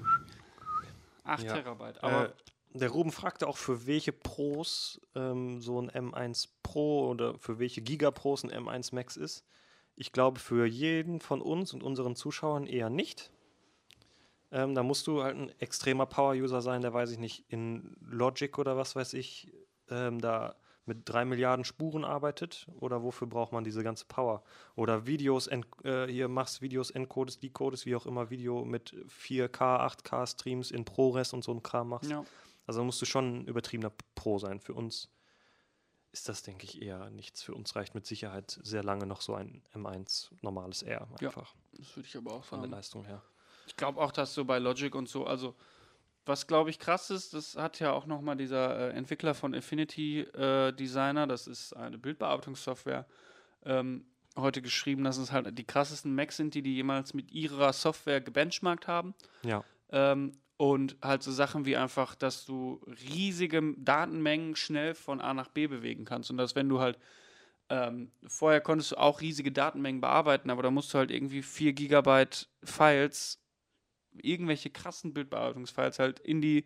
8 1.24 1.42
Ja. 1.44 1.54
Terabyte. 1.54 2.02
Aber 2.02 2.28
äh, 2.28 2.32
der 2.74 2.90
Ruben 2.90 3.12
fragte 3.12 3.46
auch, 3.46 3.56
für 3.56 3.86
welche 3.86 4.12
Pros 4.12 5.00
ähm, 5.14 5.60
so 5.60 5.80
ein 5.80 5.90
M1 5.90 6.48
Pro 6.62 7.08
oder 7.08 7.38
für 7.38 7.58
welche 7.58 7.82
Gigapros 7.82 8.44
ein 8.44 8.50
M1 8.50 8.94
Max 8.94 9.16
ist. 9.16 9.44
Ich 9.94 10.12
glaube, 10.12 10.40
für 10.40 10.64
jeden 10.64 11.20
von 11.20 11.42
uns 11.42 11.74
und 11.74 11.82
unseren 11.82 12.16
Zuschauern 12.16 12.66
eher 12.66 12.88
nicht. 12.88 13.30
Ähm, 14.50 14.74
da 14.74 14.82
musst 14.82 15.06
du 15.06 15.22
halt 15.22 15.36
ein 15.36 15.52
extremer 15.60 16.06
Power-User 16.06 16.62
sein, 16.62 16.82
der 16.82 16.94
weiß 16.94 17.10
ich 17.10 17.18
nicht, 17.18 17.44
in 17.48 17.96
Logic 18.00 18.58
oder 18.58 18.76
was 18.76 18.96
weiß 18.96 19.14
ich, 19.14 19.52
ähm, 19.90 20.20
da 20.20 20.56
mit 20.84 21.08
drei 21.08 21.24
Milliarden 21.24 21.64
Spuren 21.64 22.04
arbeitet. 22.04 22.66
Oder 22.80 23.02
wofür 23.02 23.28
braucht 23.28 23.52
man 23.52 23.64
diese 23.64 23.82
ganze 23.82 24.04
Power? 24.06 24.42
Oder 24.74 25.06
Videos, 25.06 25.46
äh, 25.46 25.62
hier 26.08 26.28
machst 26.28 26.60
Videos, 26.60 26.90
encodest, 26.90 27.42
decodest, 27.42 27.86
wie 27.86 27.94
auch 27.94 28.06
immer, 28.06 28.30
Video 28.30 28.64
mit 28.64 28.94
4K, 29.08 29.80
8K 29.80 30.26
Streams 30.26 30.70
in 30.70 30.84
ProRes 30.84 31.32
und 31.32 31.44
so 31.44 31.52
ein 31.52 31.62
Kram 31.62 31.90
machst. 31.90 32.10
ja. 32.10 32.24
Also 32.66 32.84
musst 32.84 33.00
du 33.02 33.06
schon 33.06 33.40
ein 33.42 33.46
übertriebener 33.46 33.92
Pro 34.14 34.38
sein. 34.38 34.60
Für 34.60 34.74
uns 34.74 35.10
ist 36.12 36.28
das, 36.28 36.42
denke 36.42 36.64
ich, 36.64 36.82
eher 36.82 37.10
nichts. 37.10 37.42
Für 37.42 37.54
uns 37.54 37.74
reicht 37.74 37.94
mit 37.94 38.06
Sicherheit 38.06 38.58
sehr 38.62 38.84
lange 38.84 39.06
noch 39.06 39.20
so 39.22 39.34
ein 39.34 39.62
M1 39.74 40.30
normales 40.42 40.82
R 40.82 41.08
Ja. 41.20 41.28
einfach 41.28 41.54
Das 41.72 41.96
würde 41.96 42.06
ich 42.08 42.16
aber 42.16 42.34
auch 42.34 42.44
von 42.44 42.60
der 42.60 42.68
sagen. 42.68 42.76
Leistung 42.76 43.04
her. 43.04 43.22
Ich 43.66 43.76
glaube 43.76 44.00
auch, 44.00 44.12
dass 44.12 44.34
so 44.34 44.44
bei 44.44 44.58
Logic 44.58 44.94
und 44.94 45.08
so, 45.08 45.26
also 45.26 45.54
was 46.24 46.46
glaube 46.46 46.70
ich 46.70 46.78
krass 46.78 47.10
ist, 47.10 47.34
das 47.34 47.56
hat 47.56 47.80
ja 47.80 47.92
auch 47.92 48.06
nochmal 48.06 48.36
dieser 48.36 48.90
äh, 48.90 48.92
Entwickler 48.92 49.34
von 49.34 49.54
Affinity 49.54 50.20
äh, 50.20 50.72
Designer, 50.72 51.26
das 51.26 51.46
ist 51.46 51.72
eine 51.74 51.98
Bildbearbeitungssoftware, 51.98 53.06
ähm, 53.64 54.06
heute 54.36 54.62
geschrieben, 54.62 55.04
dass 55.04 55.16
es 55.16 55.32
halt 55.32 55.58
die 55.58 55.64
krassesten 55.64 56.14
Macs 56.14 56.36
sind, 56.36 56.54
die 56.54 56.62
die 56.62 56.74
jemals 56.74 57.14
mit 57.14 57.32
ihrer 57.32 57.72
Software 57.72 58.20
gebenchmarkt 58.20 58.86
haben. 58.86 59.14
Ja, 59.42 59.64
Ähm, 59.90 60.32
und 60.56 60.96
halt 61.02 61.22
so 61.22 61.32
Sachen 61.32 61.64
wie 61.64 61.76
einfach, 61.76 62.14
dass 62.14 62.44
du 62.44 62.80
riesige 63.10 63.74
Datenmengen 63.76 64.56
schnell 64.56 64.94
von 64.94 65.20
A 65.20 65.34
nach 65.34 65.48
B 65.48 65.66
bewegen 65.66 66.04
kannst. 66.04 66.30
Und 66.30 66.36
dass 66.36 66.54
wenn 66.54 66.68
du 66.68 66.80
halt, 66.80 66.98
ähm, 67.68 68.12
vorher 68.26 68.60
konntest 68.60 68.92
du 68.92 68.96
auch 68.96 69.20
riesige 69.20 69.50
Datenmengen 69.50 70.00
bearbeiten, 70.00 70.50
aber 70.50 70.62
da 70.62 70.70
musst 70.70 70.92
du 70.94 70.98
halt 70.98 71.10
irgendwie 71.10 71.42
4 71.42 71.72
Gigabyte 71.72 72.48
Files, 72.62 73.42
irgendwelche 74.14 74.70
krassen 74.70 75.14
Bildbearbeitungsfiles 75.14 75.98
halt 75.98 76.20
in 76.20 76.40
die 76.40 76.64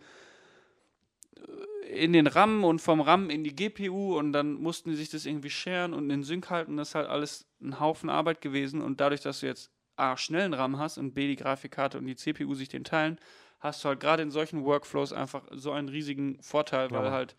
in 1.88 2.12
den 2.12 2.26
RAM 2.26 2.64
und 2.64 2.80
vom 2.80 3.00
RAM 3.00 3.30
in 3.30 3.44
die 3.44 3.54
GPU 3.54 4.18
und 4.18 4.32
dann 4.32 4.54
mussten 4.54 4.90
die 4.90 4.96
sich 4.96 5.10
das 5.10 5.26
irgendwie 5.26 5.50
sharen 5.50 5.94
und 5.94 6.10
in 6.10 6.24
Sync 6.24 6.50
halten. 6.50 6.76
Das 6.76 6.88
ist 6.88 6.94
halt 6.94 7.08
alles 7.08 7.46
ein 7.60 7.78
Haufen 7.78 8.10
Arbeit 8.10 8.40
gewesen 8.40 8.82
und 8.82 9.00
dadurch, 9.00 9.20
dass 9.20 9.40
du 9.40 9.46
jetzt 9.46 9.70
A, 9.96 10.16
schnellen 10.16 10.54
RAM 10.54 10.78
hast 10.78 10.98
und 10.98 11.14
B, 11.14 11.28
die 11.28 11.36
Grafikkarte 11.36 11.98
und 11.98 12.06
die 12.06 12.16
CPU 12.16 12.54
sich 12.54 12.68
den 12.68 12.84
teilen, 12.84 13.18
hast 13.60 13.82
du 13.84 13.88
halt 13.88 14.00
gerade 14.00 14.22
in 14.22 14.30
solchen 14.30 14.64
Workflows 14.64 15.12
einfach 15.12 15.44
so 15.50 15.72
einen 15.72 15.88
riesigen 15.88 16.42
Vorteil, 16.42 16.90
Ja, 16.90 16.92
weil 16.92 17.02
Mann. 17.04 17.12
halt 17.12 17.36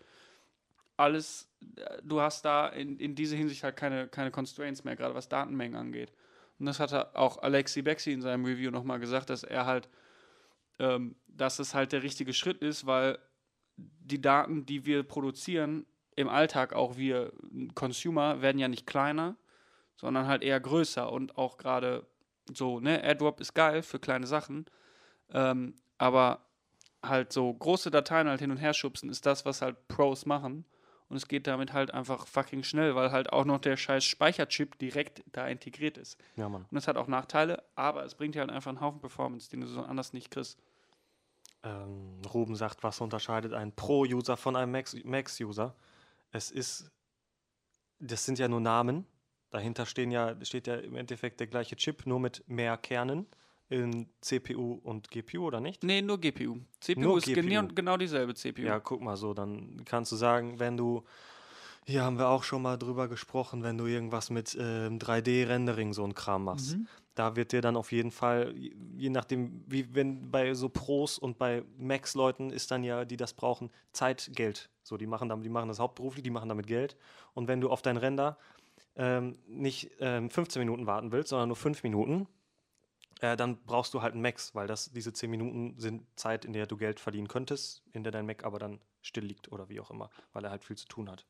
alles, 0.97 1.47
äh, 1.75 2.01
du 2.03 2.21
hast 2.21 2.43
da 2.43 2.67
in, 2.67 2.97
in 2.99 3.15
dieser 3.15 3.37
Hinsicht 3.37 3.63
halt 3.63 3.77
keine, 3.77 4.07
keine 4.07 4.31
Constraints 4.31 4.83
mehr, 4.83 4.95
gerade 4.95 5.15
was 5.15 5.29
Datenmengen 5.29 5.77
angeht. 5.77 6.11
Und 6.59 6.65
das 6.65 6.79
hat 6.79 7.15
auch 7.15 7.37
Alexi 7.37 7.83
Bexi 7.83 8.11
in 8.11 8.21
seinem 8.21 8.45
Review 8.45 8.71
nochmal 8.71 8.99
gesagt, 8.99 9.29
dass 9.29 9.43
er 9.43 9.65
halt, 9.65 9.89
ähm, 10.79 11.15
dass 11.27 11.59
es 11.59 11.75
halt 11.75 11.91
der 11.91 12.01
richtige 12.03 12.33
Schritt 12.33 12.61
ist, 12.63 12.87
weil 12.87 13.19
die 13.77 14.21
Daten, 14.21 14.65
die 14.65 14.85
wir 14.85 15.03
produzieren, 15.03 15.85
im 16.15 16.29
Alltag 16.29 16.73
auch 16.73 16.97
wir 16.97 17.31
Consumer, 17.75 18.41
werden 18.41 18.57
ja 18.57 18.67
nicht 18.67 18.87
kleiner, 18.87 19.35
sondern 19.97 20.25
halt 20.25 20.41
eher 20.41 20.59
größer 20.59 21.11
und 21.11 21.37
auch 21.37 21.57
gerade 21.57 22.07
so, 22.51 22.79
ne, 22.79 23.03
AirDrop 23.03 23.39
ist 23.39 23.53
geil 23.53 23.83
für 23.83 23.99
kleine 23.99 24.25
Sachen, 24.25 24.65
ähm, 25.31 25.75
aber 25.97 26.41
halt 27.03 27.31
so 27.31 27.53
große 27.53 27.91
Dateien 27.91 28.27
halt 28.27 28.39
hin 28.41 28.51
und 28.51 28.57
her 28.57 28.73
schubsen, 28.73 29.09
ist 29.09 29.25
das, 29.25 29.45
was 29.45 29.61
halt 29.61 29.87
Pros 29.87 30.25
machen. 30.25 30.65
Und 31.09 31.15
es 31.15 31.27
geht 31.29 31.47
damit 31.47 31.71
halt 31.71 31.93
einfach 31.93 32.27
fucking 32.27 32.63
schnell, 32.63 32.93
weil 32.95 33.11
halt 33.11 33.31
auch 33.31 33.45
noch 33.45 33.59
der 33.59 33.77
scheiß 33.77 34.03
Speicherchip 34.03 34.77
direkt 34.77 35.23
da 35.31 35.47
integriert 35.47 35.97
ist. 35.97 36.19
ja, 36.35 36.49
Mann. 36.49 36.65
Und 36.69 36.77
es 36.77 36.87
hat 36.87 36.97
auch 36.97 37.07
Nachteile, 37.07 37.63
aber 37.75 38.03
es 38.03 38.15
bringt 38.15 38.35
dir 38.35 38.41
halt 38.41 38.51
einfach 38.51 38.69
einen 38.69 38.81
Haufen 38.81 38.99
Performance, 38.99 39.49
den 39.49 39.61
du 39.61 39.67
so 39.67 39.81
anders 39.81 40.11
nicht 40.11 40.31
kriegst. 40.31 40.59
Ähm, 41.63 42.21
Ruben 42.33 42.55
sagt, 42.55 42.83
was 42.83 42.99
unterscheidet 42.99 43.53
einen 43.53 43.71
Pro-User 43.71 44.35
von 44.35 44.55
einem 44.55 44.71
Max- 44.73 44.97
Max-User? 45.03 45.75
es 46.31 46.51
ist, 46.51 46.91
das 47.99 48.25
sind 48.25 48.37
ja 48.37 48.47
nur 48.47 48.59
Namen. 48.59 49.07
Dahinter 49.49 49.85
stehen 49.85 50.11
ja, 50.11 50.35
steht 50.43 50.67
ja 50.67 50.75
im 50.75 50.95
Endeffekt 50.95 51.39
der 51.39 51.47
gleiche 51.47 51.77
Chip, 51.77 52.05
nur 52.05 52.19
mit 52.19 52.43
mehr 52.47 52.77
Kernen 52.77 53.27
in 53.69 54.07
CPU 54.21 54.79
und 54.83 55.09
GPU, 55.11 55.45
oder 55.45 55.59
nicht? 55.59 55.83
Nee, 55.83 56.01
nur 56.01 56.19
GPU. 56.19 56.57
CPU 56.79 57.01
Nur 57.01 57.17
ist 57.17 57.25
GPU. 57.25 57.41
Genau, 57.41 57.67
genau 57.73 57.97
dieselbe 57.97 58.33
CPU. 58.33 58.61
Ja, 58.61 58.79
guck 58.79 59.01
mal 59.01 59.17
so, 59.17 59.33
dann 59.33 59.81
kannst 59.85 60.11
du 60.11 60.15
sagen, 60.15 60.59
wenn 60.59 60.77
du, 60.77 61.03
hier 61.85 62.03
haben 62.03 62.17
wir 62.17 62.29
auch 62.29 62.43
schon 62.43 62.61
mal 62.61 62.77
drüber 62.77 63.07
gesprochen, 63.07 63.63
wenn 63.63 63.77
du 63.77 63.85
irgendwas 63.85 64.29
mit 64.29 64.57
ähm, 64.59 64.99
3D-Rendering 64.99 65.93
so 65.93 66.03
ein 66.05 66.13
Kram 66.15 66.45
machst, 66.45 66.77
Mhm. 66.77 66.87
da 67.15 67.35
wird 67.35 67.51
dir 67.51 67.61
dann 67.61 67.75
auf 67.75 67.91
jeden 67.91 68.11
Fall, 68.11 68.53
je 68.57 68.73
je 68.97 69.09
nachdem, 69.09 69.63
wie 69.67 69.93
wenn 69.93 70.31
bei 70.31 70.53
so 70.53 70.69
Pros 70.69 71.17
und 71.19 71.37
bei 71.37 71.63
Max-Leuten 71.77 72.49
ist 72.51 72.71
dann 72.71 72.83
ja, 72.83 73.05
die 73.05 73.17
das 73.17 73.33
brauchen, 73.33 73.69
Zeit, 73.91 74.29
Geld. 74.33 74.69
So, 74.83 74.97
die 74.97 75.07
machen, 75.07 75.27
damit, 75.29 75.45
die 75.45 75.49
machen 75.49 75.67
das 75.67 75.79
hauptberuflich, 75.79 76.23
die 76.23 76.29
machen 76.31 76.49
damit 76.49 76.67
Geld. 76.67 76.95
Und 77.33 77.47
wenn 77.47 77.59
du 77.61 77.69
auf 77.69 77.81
dein 77.81 77.97
Render 77.97 78.37
ähm, 78.95 79.37
nicht 79.47 79.91
ähm, 79.99 80.29
15 80.29 80.59
Minuten 80.61 80.87
warten 80.87 81.11
willst, 81.11 81.29
sondern 81.29 81.49
nur 81.49 81.55
5 81.57 81.83
Minuten, 81.83 82.27
äh, 83.21 83.35
dann 83.37 83.57
brauchst 83.65 83.93
du 83.93 84.01
halt 84.01 84.13
einen 84.13 84.21
Max, 84.21 84.53
weil 84.55 84.67
das, 84.67 84.91
diese 84.91 85.13
10 85.13 85.29
Minuten 85.29 85.79
sind 85.79 86.05
Zeit, 86.19 86.45
in 86.45 86.53
der 86.53 86.67
du 86.67 86.77
Geld 86.77 86.99
verdienen 86.99 87.27
könntest, 87.27 87.83
in 87.93 88.03
der 88.03 88.11
dein 88.11 88.25
Mac 88.25 88.43
aber 88.43 88.59
dann 88.59 88.79
still 89.01 89.25
liegt 89.25 89.51
oder 89.51 89.69
wie 89.69 89.79
auch 89.79 89.89
immer, 89.91 90.09
weil 90.33 90.43
er 90.43 90.51
halt 90.51 90.63
viel 90.65 90.77
zu 90.77 90.87
tun 90.87 91.09
hat. 91.09 91.25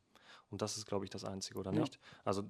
Und 0.50 0.62
das 0.62 0.78
ist, 0.78 0.86
glaube 0.86 1.04
ich, 1.06 1.10
das 1.12 1.24
Einzige, 1.26 1.60
oder 1.60 1.72
Ja. 1.74 1.82
nicht? 1.82 2.00
Also 2.24 2.44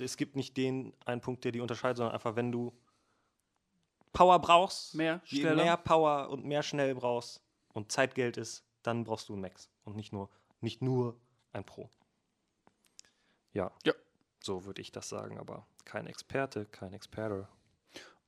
es 0.00 0.16
gibt 0.16 0.36
nicht 0.36 0.56
den 0.56 0.94
einen 1.04 1.20
Punkt, 1.20 1.44
der 1.44 1.52
die 1.52 1.60
unterscheidet, 1.60 1.96
sondern 1.96 2.14
einfach, 2.14 2.36
wenn 2.36 2.52
du 2.52 2.72
Power 4.12 4.38
brauchst, 4.38 4.94
Mehr, 4.94 5.20
schneller. 5.24 5.62
mehr 5.64 5.76
Power 5.76 6.28
und 6.30 6.44
mehr 6.44 6.62
schnell 6.62 6.94
brauchst 6.94 7.40
und 7.72 7.90
Zeitgeld 7.90 8.36
ist, 8.36 8.64
dann 8.82 9.04
brauchst 9.04 9.28
du 9.28 9.32
einen 9.32 9.42
Max 9.42 9.70
und 9.84 9.96
nicht 9.96 10.12
nur, 10.12 10.28
nicht 10.60 10.82
nur 10.82 11.16
ein 11.52 11.64
Pro. 11.64 11.88
Ja. 13.52 13.70
Ja. 13.84 13.92
So 14.40 14.64
würde 14.64 14.80
ich 14.82 14.92
das 14.92 15.08
sagen, 15.08 15.38
aber 15.38 15.66
kein 15.84 16.06
Experte, 16.06 16.66
kein 16.66 16.92
Experte. 16.92 17.48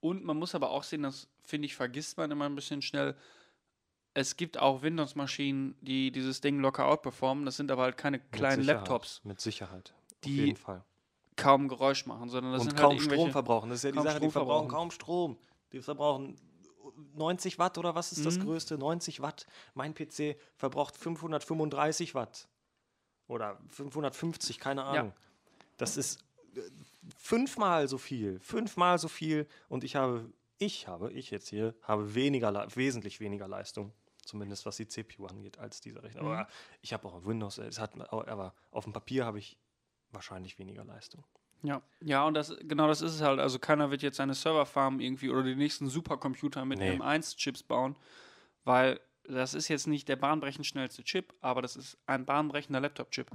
Und 0.04 0.22
man 0.22 0.36
muss 0.36 0.54
aber 0.54 0.70
auch 0.70 0.82
sehen, 0.82 1.02
das 1.02 1.28
finde 1.44 1.64
ich, 1.64 1.74
vergisst 1.74 2.18
man 2.18 2.30
immer 2.30 2.44
ein 2.44 2.54
bisschen 2.54 2.82
schnell. 2.82 3.16
Es 4.12 4.36
gibt 4.36 4.58
auch 4.58 4.82
Windows-Maschinen, 4.82 5.76
die 5.80 6.12
dieses 6.12 6.42
Ding 6.42 6.60
locker 6.60 6.84
outperformen. 6.86 7.46
Das 7.46 7.56
sind 7.56 7.70
aber 7.70 7.84
halt 7.84 7.96
keine 7.96 8.18
Mit 8.18 8.32
kleinen 8.32 8.60
Sicherheit, 8.62 8.80
Laptops, 8.80 9.22
Mit 9.24 9.40
Sicherheit. 9.40 9.94
Die 10.24 10.28
Auf 10.28 10.46
jeden 10.46 10.56
Fall. 10.56 10.84
kaum 11.36 11.68
Geräusch 11.68 12.04
machen, 12.04 12.28
sondern 12.28 12.52
das 12.52 12.60
und 12.60 12.68
sind 12.68 12.76
kaum 12.78 12.90
halt 12.92 13.00
Strom 13.00 13.30
verbrauchen. 13.32 13.70
Das 13.70 13.78
ist 13.78 13.84
ja 13.84 13.92
die 13.92 13.96
Sache, 13.98 14.08
die 14.20 14.26
Strom 14.26 14.30
verbrauchen 14.32 14.68
verbrauchen. 14.68 14.68
kaum 14.68 14.90
Strom. 14.90 15.38
Die 15.72 15.80
verbrauchen 15.80 16.36
90 17.14 17.58
Watt 17.58 17.78
oder 17.78 17.94
was 17.94 18.12
ist 18.12 18.26
das 18.26 18.36
Mhm. 18.36 18.42
größte? 18.42 18.76
90 18.76 19.22
Watt. 19.22 19.46
Mein 19.72 19.94
PC 19.94 20.36
verbraucht 20.54 20.98
535 20.98 22.14
Watt. 22.14 22.46
Oder 23.26 23.58
550, 23.70 24.60
keine 24.60 24.84
Ahnung. 24.84 25.14
Das 25.78 25.96
ist 25.96 26.23
fünfmal 27.18 27.88
so 27.88 27.98
viel, 27.98 28.40
fünfmal 28.40 28.98
so 28.98 29.08
viel 29.08 29.46
und 29.68 29.84
ich 29.84 29.96
habe, 29.96 30.32
ich 30.58 30.86
habe, 30.88 31.12
ich 31.12 31.30
jetzt 31.30 31.48
hier, 31.48 31.74
habe 31.82 32.14
weniger, 32.14 32.66
wesentlich 32.74 33.20
weniger 33.20 33.48
Leistung, 33.48 33.92
zumindest 34.24 34.66
was 34.66 34.76
die 34.76 34.88
CPU 34.88 35.26
angeht, 35.26 35.58
als 35.58 35.80
dieser 35.80 36.02
Rechner. 36.02 36.22
Mhm. 36.22 36.28
Aber 36.28 36.48
ich 36.80 36.92
habe 36.92 37.06
auch 37.08 37.14
auf 37.14 37.26
Windows, 37.26 37.58
es 37.58 37.78
hat, 37.78 37.92
aber 38.10 38.54
auf 38.70 38.84
dem 38.84 38.92
Papier 38.92 39.26
habe 39.26 39.38
ich 39.38 39.58
wahrscheinlich 40.10 40.58
weniger 40.58 40.84
Leistung. 40.84 41.24
Ja, 41.62 41.80
ja, 42.00 42.24
und 42.24 42.34
das 42.34 42.54
genau 42.60 42.88
das 42.88 43.00
ist 43.00 43.14
es 43.14 43.20
halt. 43.22 43.40
Also 43.40 43.58
keiner 43.58 43.90
wird 43.90 44.02
jetzt 44.02 44.18
seine 44.18 44.34
Serverfarm 44.34 45.00
irgendwie 45.00 45.30
oder 45.30 45.42
die 45.42 45.54
nächsten 45.54 45.88
Supercomputer 45.88 46.64
mit 46.66 46.78
Nee. 46.78 46.98
M1-Chips 46.98 47.62
bauen, 47.62 47.96
weil 48.64 49.00
das 49.26 49.54
ist 49.54 49.68
jetzt 49.68 49.86
nicht 49.86 50.06
der 50.08 50.16
bahnbrechend 50.16 50.66
schnellste 50.66 51.02
Chip, 51.02 51.32
aber 51.40 51.62
das 51.62 51.76
ist 51.76 51.96
ein 52.06 52.26
bahnbrechender 52.26 52.80
Laptop-Chip. 52.80 53.30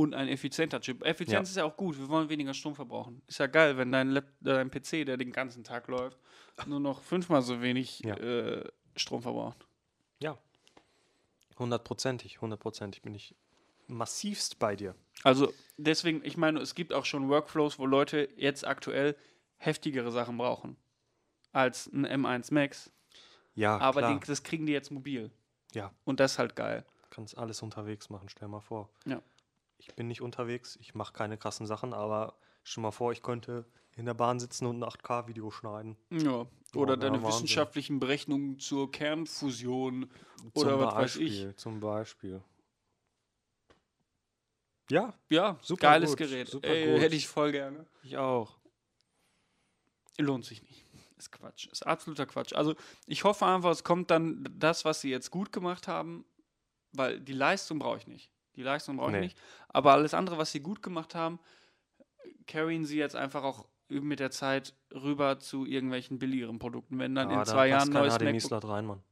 Und 0.00 0.14
ein 0.14 0.28
effizienter 0.28 0.80
Chip. 0.80 1.02
Effizienz 1.04 1.32
Ja. 1.32 1.40
ist 1.50 1.56
ja 1.56 1.64
auch 1.64 1.76
gut, 1.76 1.98
wir 1.98 2.08
wollen 2.08 2.28
weniger 2.30 2.54
Strom 2.54 2.74
verbrauchen. 2.74 3.20
Ist 3.26 3.38
ja 3.38 3.46
geil, 3.46 3.76
wenn 3.76 3.92
dein, 3.92 4.08
Lap 4.12 4.24
dein 4.40 4.70
PC, 4.70 5.04
der 5.04 5.18
den 5.18 5.30
ganzen 5.30 5.62
Tag 5.62 5.88
läuft, 5.88 6.18
nur 6.66 6.80
noch 6.80 7.02
fünfmal 7.02 7.42
so 7.42 7.60
wenig 7.60 8.00
Ja. 8.00 8.14
äh, 8.16 8.64
Strom 8.96 9.20
verbraucht. 9.20 9.66
Ja. 10.22 10.38
Hundertprozentig, 11.58 12.40
hundertprozentig 12.40 13.02
bin 13.02 13.14
ich 13.14 13.34
massivst 13.88 14.58
bei 14.58 14.76
dir. 14.76 14.94
Also 15.24 15.52
deswegen, 15.76 16.24
ich 16.24 16.36
meine, 16.36 16.60
es 16.60 16.74
gibt 16.74 16.92
auch 16.92 17.04
schon 17.04 17.28
Workflows, 17.28 17.78
wo 17.78 17.84
Leute 17.86 18.28
jetzt 18.36 18.66
aktuell 18.66 19.16
heftigere 19.58 20.10
Sachen 20.12 20.38
brauchen 20.38 20.76
als 21.52 21.88
ein 21.92 22.06
M1 22.06 22.54
Max. 22.54 22.90
Ja, 23.54 23.76
Aber 23.78 24.00
klar. 24.00 24.18
die, 24.18 24.26
das 24.26 24.42
kriegen 24.42 24.64
die 24.64 24.72
jetzt 24.72 24.90
mobil. 24.90 25.30
ja, 25.74 25.92
Und 26.04 26.20
das 26.20 26.32
ist 26.32 26.38
halt 26.38 26.56
geil. 26.56 26.84
kannst 27.10 27.36
alles 27.36 27.60
unterwegs 27.60 28.08
machen, 28.08 28.28
stell 28.30 28.48
mal 28.48 28.60
vor. 28.60 28.88
Ja. 29.04 29.20
Ich 29.80 29.94
bin 29.94 30.08
nicht 30.08 30.20
unterwegs, 30.20 30.76
ich 30.80 30.94
mache 30.94 31.12
keine 31.12 31.38
krassen 31.38 31.66
Sachen, 31.66 31.94
aber 31.94 32.34
stell 32.64 32.82
mal 32.82 32.90
vor, 32.90 33.12
ich 33.12 33.22
könnte 33.22 33.64
in 33.96 34.04
der 34.06 34.14
Bahn 34.14 34.38
sitzen 34.38 34.66
und 34.66 34.78
ein 34.82 34.84
8K-Video 34.88 35.50
schneiden. 35.50 35.96
Ja. 36.10 36.46
Oder 36.74 36.92
ja, 36.92 36.96
deine 36.96 37.22
wissenschaftlichen 37.22 37.98
Berechnungen 37.98 38.58
zur 38.58 38.92
Kernfusion 38.92 40.10
Zum 40.38 40.50
oder 40.54 40.78
was 40.78 40.94
weiß 40.94 40.94
Beispiel, 41.18 41.50
ich. 41.50 41.56
Zum 41.56 41.80
Beispiel. 41.80 42.42
Ja, 44.90 45.14
Ja, 45.28 45.58
Super 45.62 45.80
geiles 45.82 46.10
gut, 46.10 46.18
Gerät. 46.18 46.48
super 46.48 46.68
Ey, 46.68 46.92
gut. 46.92 47.00
hätte 47.00 47.16
ich 47.16 47.26
voll 47.28 47.52
gerne. 47.52 47.86
ich 48.02 48.16
auch. 48.16 48.58
Lohnt 50.18 50.44
sich 50.44 50.62
nicht. 50.62 50.84
Ist 51.16 51.32
Quatsch. 51.32 51.66
Ist 51.68 51.86
absoluter 51.86 52.26
Quatsch. 52.26 52.52
Also 52.54 52.74
ich 53.06 53.24
hoffe 53.24 53.46
einfach, 53.46 53.70
es 53.70 53.84
kommt 53.84 54.10
dann 54.10 54.44
das, 54.52 54.84
was 54.84 55.00
sie 55.00 55.10
jetzt 55.10 55.30
gut 55.30 55.52
gemacht 55.52 55.88
haben, 55.88 56.24
weil 56.92 57.20
die 57.20 57.32
Leistung 57.32 57.78
brauche 57.78 57.98
ich 57.98 58.06
nicht. 58.06 58.30
Die 58.56 58.62
Leistung 58.62 58.96
brauche 58.96 59.10
ich 59.10 59.16
Nee. 59.16 59.20
nicht. 59.22 59.38
Aber 59.68 59.92
alles 59.92 60.14
andere, 60.14 60.38
was 60.38 60.52
sie 60.52 60.60
gut 60.60 60.82
gemacht 60.82 61.14
haben, 61.14 61.38
carryen 62.46 62.84
sie 62.84 62.98
jetzt 62.98 63.16
einfach 63.16 63.42
auch 63.44 63.66
mit 63.88 64.20
der 64.20 64.30
Zeit 64.30 64.74
rüber 64.92 65.38
zu 65.40 65.66
irgendwelchen 65.66 66.18
billigeren 66.18 66.58
Produkten. 66.58 66.98
Wenn 66.98 67.14
dann 67.14 67.30
Ja, 67.30 67.40
in 67.40 67.46
zwei 67.46 67.68
Jahren 67.68 67.88
ein 67.88 67.92
neues 67.92 68.18
kein 68.18 68.24
MacBook. 68.24 68.40
HDMI-Slot 68.50 68.64
rein, 68.68 68.86
Mann. 68.86 69.02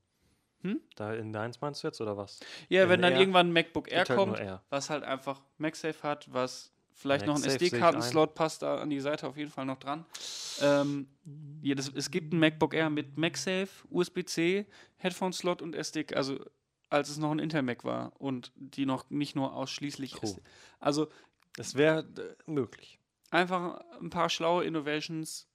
Hm? 0.62 0.80
Da 0.96 1.14
in 1.14 1.32
deins 1.32 1.60
meinst 1.60 1.82
du 1.82 1.86
jetzt 1.88 2.00
oder 2.00 2.16
was? 2.16 2.40
Ja, 2.68 2.84
in 2.84 2.88
wenn 2.88 3.02
dann 3.02 3.12
Air 3.12 3.20
irgendwann 3.20 3.48
ein 3.48 3.52
MacBook 3.52 3.90
Air 3.90 3.98
halt 3.98 4.08
kommt, 4.08 4.38
Air. 4.40 4.62
was 4.70 4.90
halt 4.90 5.04
einfach 5.04 5.40
MagSafe 5.58 6.02
hat, 6.02 6.32
was 6.32 6.72
vielleicht 6.92 7.26
noch 7.26 7.36
ein 7.36 7.44
SD-Kartenslot 7.44 8.34
passt 8.34 8.62
da 8.62 8.78
an 8.78 8.90
die 8.90 8.98
Seite 8.98 9.28
auf 9.28 9.36
jeden 9.36 9.52
Fall 9.52 9.64
noch 9.66 9.78
dran. 9.78 10.04
Ähm, 10.60 11.08
ja, 11.62 11.76
das, 11.76 11.92
es 11.94 12.10
gibt 12.10 12.32
ein 12.32 12.40
MacBook 12.40 12.74
Air 12.74 12.90
mit 12.90 13.16
MagSafe, 13.16 13.68
USB-C, 13.90 14.66
Headphone-Slot 14.96 15.62
und 15.62 15.76
SD, 15.76 16.06
also 16.14 16.40
als 16.90 17.08
es 17.08 17.18
noch 17.18 17.30
ein 17.30 17.38
Intel 17.38 17.62
Mac 17.62 17.84
war 17.84 18.12
und 18.20 18.52
die 18.56 18.86
noch 18.86 19.08
nicht 19.10 19.36
nur 19.36 19.54
ausschließlich. 19.54 20.22
SD. 20.22 20.40
Also 20.80 21.08
Das 21.56 21.74
wäre 21.74 22.00
äh, 22.00 22.50
möglich. 22.50 22.98
einfach 23.30 23.80
ein 24.00 24.10
paar 24.10 24.28
schlaue 24.30 24.64
Innovations. 24.64 25.46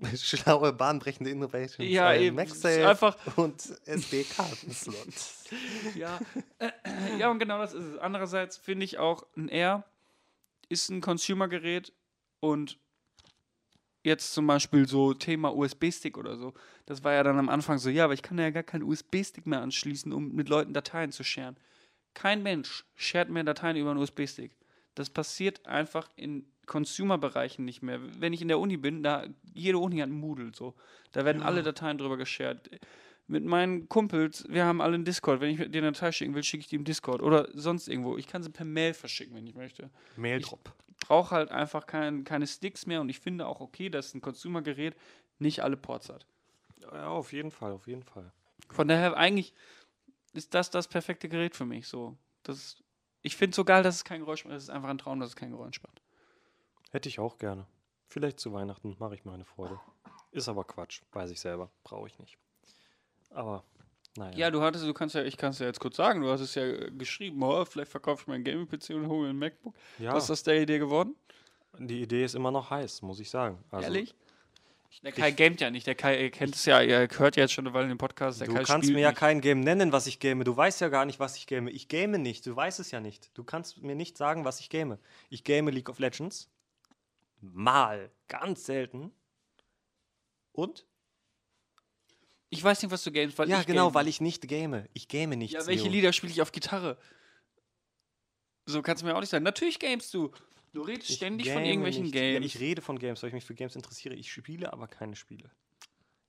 Schlaue, 0.14 0.72
bahnbrechende 0.72 1.30
Innovations. 1.30 1.90
Ja, 1.90 2.08
ein 2.08 2.22
eben. 2.22 2.36
MagSafe 2.36 2.88
Einfach, 2.88 3.36
und 3.36 3.60
SD-Kartenslot. 3.86 4.96
ja. 5.96 6.20
ja, 7.18 7.30
und 7.30 7.40
genau 7.40 7.58
das 7.58 7.74
ist 7.74 7.84
es. 7.84 7.98
Andererseits 7.98 8.56
finde 8.56 8.84
ich 8.84 8.98
auch, 8.98 9.26
ein 9.36 9.48
Air 9.48 9.84
ist 10.68 10.88
ein 10.90 11.00
Consumer-Gerät 11.00 11.92
und 12.40 12.78
jetzt 14.08 14.34
zum 14.34 14.46
Beispiel 14.46 14.88
so 14.88 15.14
Thema 15.14 15.54
USB-Stick 15.54 16.18
oder 16.18 16.36
so. 16.36 16.54
Das 16.86 17.04
war 17.04 17.12
ja 17.12 17.22
dann 17.22 17.38
am 17.38 17.48
Anfang 17.48 17.78
so, 17.78 17.90
ja, 17.90 18.04
aber 18.04 18.14
ich 18.14 18.22
kann 18.22 18.38
ja 18.38 18.50
gar 18.50 18.64
keinen 18.64 18.82
USB-Stick 18.82 19.46
mehr 19.46 19.60
anschließen, 19.62 20.12
um 20.12 20.34
mit 20.34 20.48
Leuten 20.48 20.72
Dateien 20.72 21.12
zu 21.12 21.22
sharen. 21.22 21.56
Kein 22.14 22.42
Mensch 22.42 22.84
shared 22.96 23.30
mehr 23.30 23.44
Dateien 23.44 23.76
über 23.76 23.90
einen 23.90 24.00
USB-Stick. 24.00 24.50
Das 24.94 25.10
passiert 25.10 25.64
einfach 25.66 26.08
in 26.16 26.44
Consumer-Bereichen 26.66 27.64
nicht 27.64 27.82
mehr. 27.82 28.00
Wenn 28.20 28.32
ich 28.32 28.42
in 28.42 28.48
der 28.48 28.58
Uni 28.58 28.76
bin, 28.76 29.02
da 29.02 29.26
jede 29.54 29.78
Uni 29.78 29.98
hat 29.98 30.08
einen 30.08 30.18
Moodle 30.18 30.52
so. 30.54 30.74
Da 31.12 31.24
werden 31.24 31.42
alle 31.42 31.62
Dateien 31.62 31.98
drüber 31.98 32.16
geshared. 32.16 32.80
Mit 33.26 33.44
meinen 33.44 33.88
Kumpels, 33.88 34.46
wir 34.48 34.64
haben 34.64 34.80
alle 34.80 34.94
einen 34.94 35.04
Discord. 35.04 35.40
Wenn 35.40 35.50
ich 35.50 35.58
dir 35.58 35.82
eine 35.82 35.92
Datei 35.92 36.12
schicken 36.12 36.34
will, 36.34 36.42
schicke 36.42 36.62
ich 36.62 36.68
die 36.68 36.76
im 36.76 36.84
Discord 36.84 37.22
oder 37.22 37.48
sonst 37.52 37.88
irgendwo. 37.88 38.16
Ich 38.16 38.26
kann 38.26 38.42
sie 38.42 38.50
per 38.50 38.64
Mail 38.64 38.94
verschicken, 38.94 39.36
wenn 39.36 39.46
ich 39.46 39.54
möchte 39.54 39.90
Maildrop. 40.16 40.72
Brauche 41.00 41.34
halt 41.34 41.50
einfach 41.50 41.86
kein, 41.86 42.24
keine 42.24 42.46
Sticks 42.46 42.86
mehr 42.86 43.00
und 43.00 43.08
ich 43.08 43.20
finde 43.20 43.46
auch 43.46 43.60
okay, 43.60 43.88
dass 43.88 44.14
ein 44.14 44.20
Consumer-Gerät 44.20 44.96
nicht 45.38 45.62
alle 45.62 45.76
Ports 45.76 46.08
hat. 46.08 46.26
Ja, 46.80 47.08
auf 47.08 47.32
jeden 47.32 47.50
Fall, 47.50 47.72
auf 47.72 47.86
jeden 47.86 48.02
Fall. 48.02 48.32
Von 48.70 48.88
daher 48.88 49.16
eigentlich 49.16 49.54
ist 50.32 50.54
das 50.54 50.70
das 50.70 50.88
perfekte 50.88 51.28
Gerät 51.28 51.56
für 51.56 51.64
mich. 51.64 51.88
So, 51.88 52.16
das, 52.42 52.82
ich 53.22 53.36
finde 53.36 53.50
es 53.50 53.56
so 53.56 53.64
geil, 53.64 53.82
dass 53.82 53.96
es 53.96 54.04
kein 54.04 54.20
Geräusch 54.20 54.44
macht. 54.44 54.54
Es 54.54 54.64
ist 54.64 54.70
einfach 54.70 54.88
ein 54.88 54.98
Traum, 54.98 55.20
dass 55.20 55.30
es 55.30 55.36
kein 55.36 55.50
Geräusch 55.50 55.82
macht. 55.82 56.02
Hätte 56.90 57.08
ich 57.08 57.18
auch 57.18 57.38
gerne. 57.38 57.66
Vielleicht 58.08 58.40
zu 58.40 58.52
Weihnachten 58.52 58.96
mache 58.98 59.14
ich 59.14 59.24
mir 59.24 59.32
eine 59.32 59.44
Freude. 59.44 59.78
Ist 60.30 60.48
aber 60.48 60.64
Quatsch, 60.64 61.02
weiß 61.12 61.30
ich 61.30 61.40
selber. 61.40 61.70
Brauche 61.84 62.06
ich 62.06 62.18
nicht. 62.18 62.38
Aber, 63.30 63.64
naja. 64.16 64.36
Ja, 64.36 64.50
du 64.50 64.62
hattest, 64.62 64.84
du 64.84 64.94
kannst 64.94 65.14
ja, 65.14 65.22
ich 65.22 65.36
kann 65.36 65.50
es 65.50 65.58
ja 65.58 65.66
jetzt 65.66 65.80
kurz 65.80 65.96
sagen, 65.96 66.20
du 66.22 66.28
hast 66.30 66.40
es 66.40 66.54
ja 66.54 66.64
äh, 66.64 66.90
geschrieben, 66.90 67.42
oh, 67.42 67.64
vielleicht 67.64 67.90
verkaufe 67.90 68.22
ich 68.22 68.26
meinen 68.26 68.44
Gaming-PC 68.44 68.90
und 68.90 69.08
hole 69.08 69.24
mir 69.24 69.30
ein 69.30 69.38
MacBook. 69.38 69.74
ja 69.98 70.12
Was 70.14 70.24
ist 70.24 70.30
aus 70.30 70.42
der 70.42 70.60
Idee 70.62 70.78
geworden? 70.78 71.14
die 71.78 72.02
Idee 72.02 72.24
ist 72.24 72.34
immer 72.34 72.50
noch 72.50 72.70
heiß, 72.70 73.02
muss 73.02 73.20
ich 73.20 73.30
sagen. 73.30 73.62
Also, 73.70 73.84
Ehrlich? 73.84 74.14
Der 75.04 75.12
Kai 75.12 75.30
gamet 75.30 75.60
ja 75.60 75.70
nicht. 75.70 75.86
Der 75.86 75.94
Kai 75.94 76.30
kennt 76.30 76.54
es 76.56 76.64
ja, 76.64 76.80
ihr 76.80 77.06
hört 77.18 77.36
ja 77.36 77.42
jetzt 77.42 77.52
schon 77.52 77.66
eine 77.66 77.74
Weile 77.74 77.86
den 77.88 77.98
Podcast. 77.98 78.40
Der 78.40 78.48
Du 78.48 78.54
Kai 78.54 78.62
kannst 78.64 78.90
mir 78.90 78.98
ja 79.00 79.10
nicht. 79.10 79.18
kein 79.18 79.40
Game 79.40 79.60
nennen, 79.60 79.92
was 79.92 80.06
ich 80.08 80.18
game. 80.18 80.42
Du 80.42 80.56
weißt 80.56 80.80
ja 80.80 80.88
gar 80.88 81.04
nicht, 81.04 81.20
was 81.20 81.36
ich 81.36 81.46
game. 81.46 81.68
Ich 81.68 81.86
game 81.88 82.12
nicht. 82.22 82.46
Du 82.46 82.56
weißt 82.56 82.80
es 82.80 82.90
ja 82.90 82.98
nicht. 82.98 83.30
Du 83.36 83.44
kannst 83.44 83.80
mir 83.82 83.94
nicht 83.94 84.16
sagen, 84.16 84.44
was 84.44 84.58
ich 84.60 84.70
game. 84.70 84.96
Ich 85.28 85.44
game 85.44 85.68
League 85.68 85.88
of 85.90 85.98
Legends. 86.00 86.48
Mal. 87.40 88.10
Ganz 88.28 88.64
selten. 88.64 89.12
Und? 90.52 90.86
Ich 92.50 92.62
weiß 92.62 92.82
nicht, 92.82 92.90
was 92.90 93.04
du 93.04 93.12
gamest, 93.12 93.38
weil 93.38 93.48
ja, 93.48 93.60
ich 93.60 93.66
genau, 93.66 93.86
game. 93.86 93.94
weil 93.94 94.08
ich 94.08 94.20
nicht 94.20 94.48
game. 94.48 94.84
Ich 94.94 95.08
game 95.08 95.30
nicht. 95.30 95.52
Ja, 95.52 95.66
welche 95.66 95.88
Lieder 95.88 96.12
spiele 96.12 96.32
ich 96.32 96.40
auf 96.40 96.52
Gitarre? 96.52 96.98
So 98.64 98.82
kannst 98.82 99.02
du 99.02 99.06
mir 99.06 99.14
auch 99.14 99.20
nicht 99.20 99.30
sagen. 99.30 99.44
Natürlich 99.44 99.78
gamest 99.78 100.12
du. 100.14 100.30
Du 100.72 100.82
redest 100.82 101.10
ständig 101.10 101.50
von 101.50 101.64
irgendwelchen 101.64 102.10
Games. 102.10 102.34
Ja, 102.34 102.40
ich 102.40 102.60
rede 102.60 102.82
von 102.82 102.98
Games, 102.98 103.22
weil 103.22 103.28
ich 103.28 103.34
mich 103.34 103.44
für 103.44 103.54
Games 103.54 103.74
interessiere. 103.74 104.14
Ich 104.14 104.30
spiele 104.30 104.72
aber 104.72 104.86
keine 104.86 105.16
Spiele. 105.16 105.50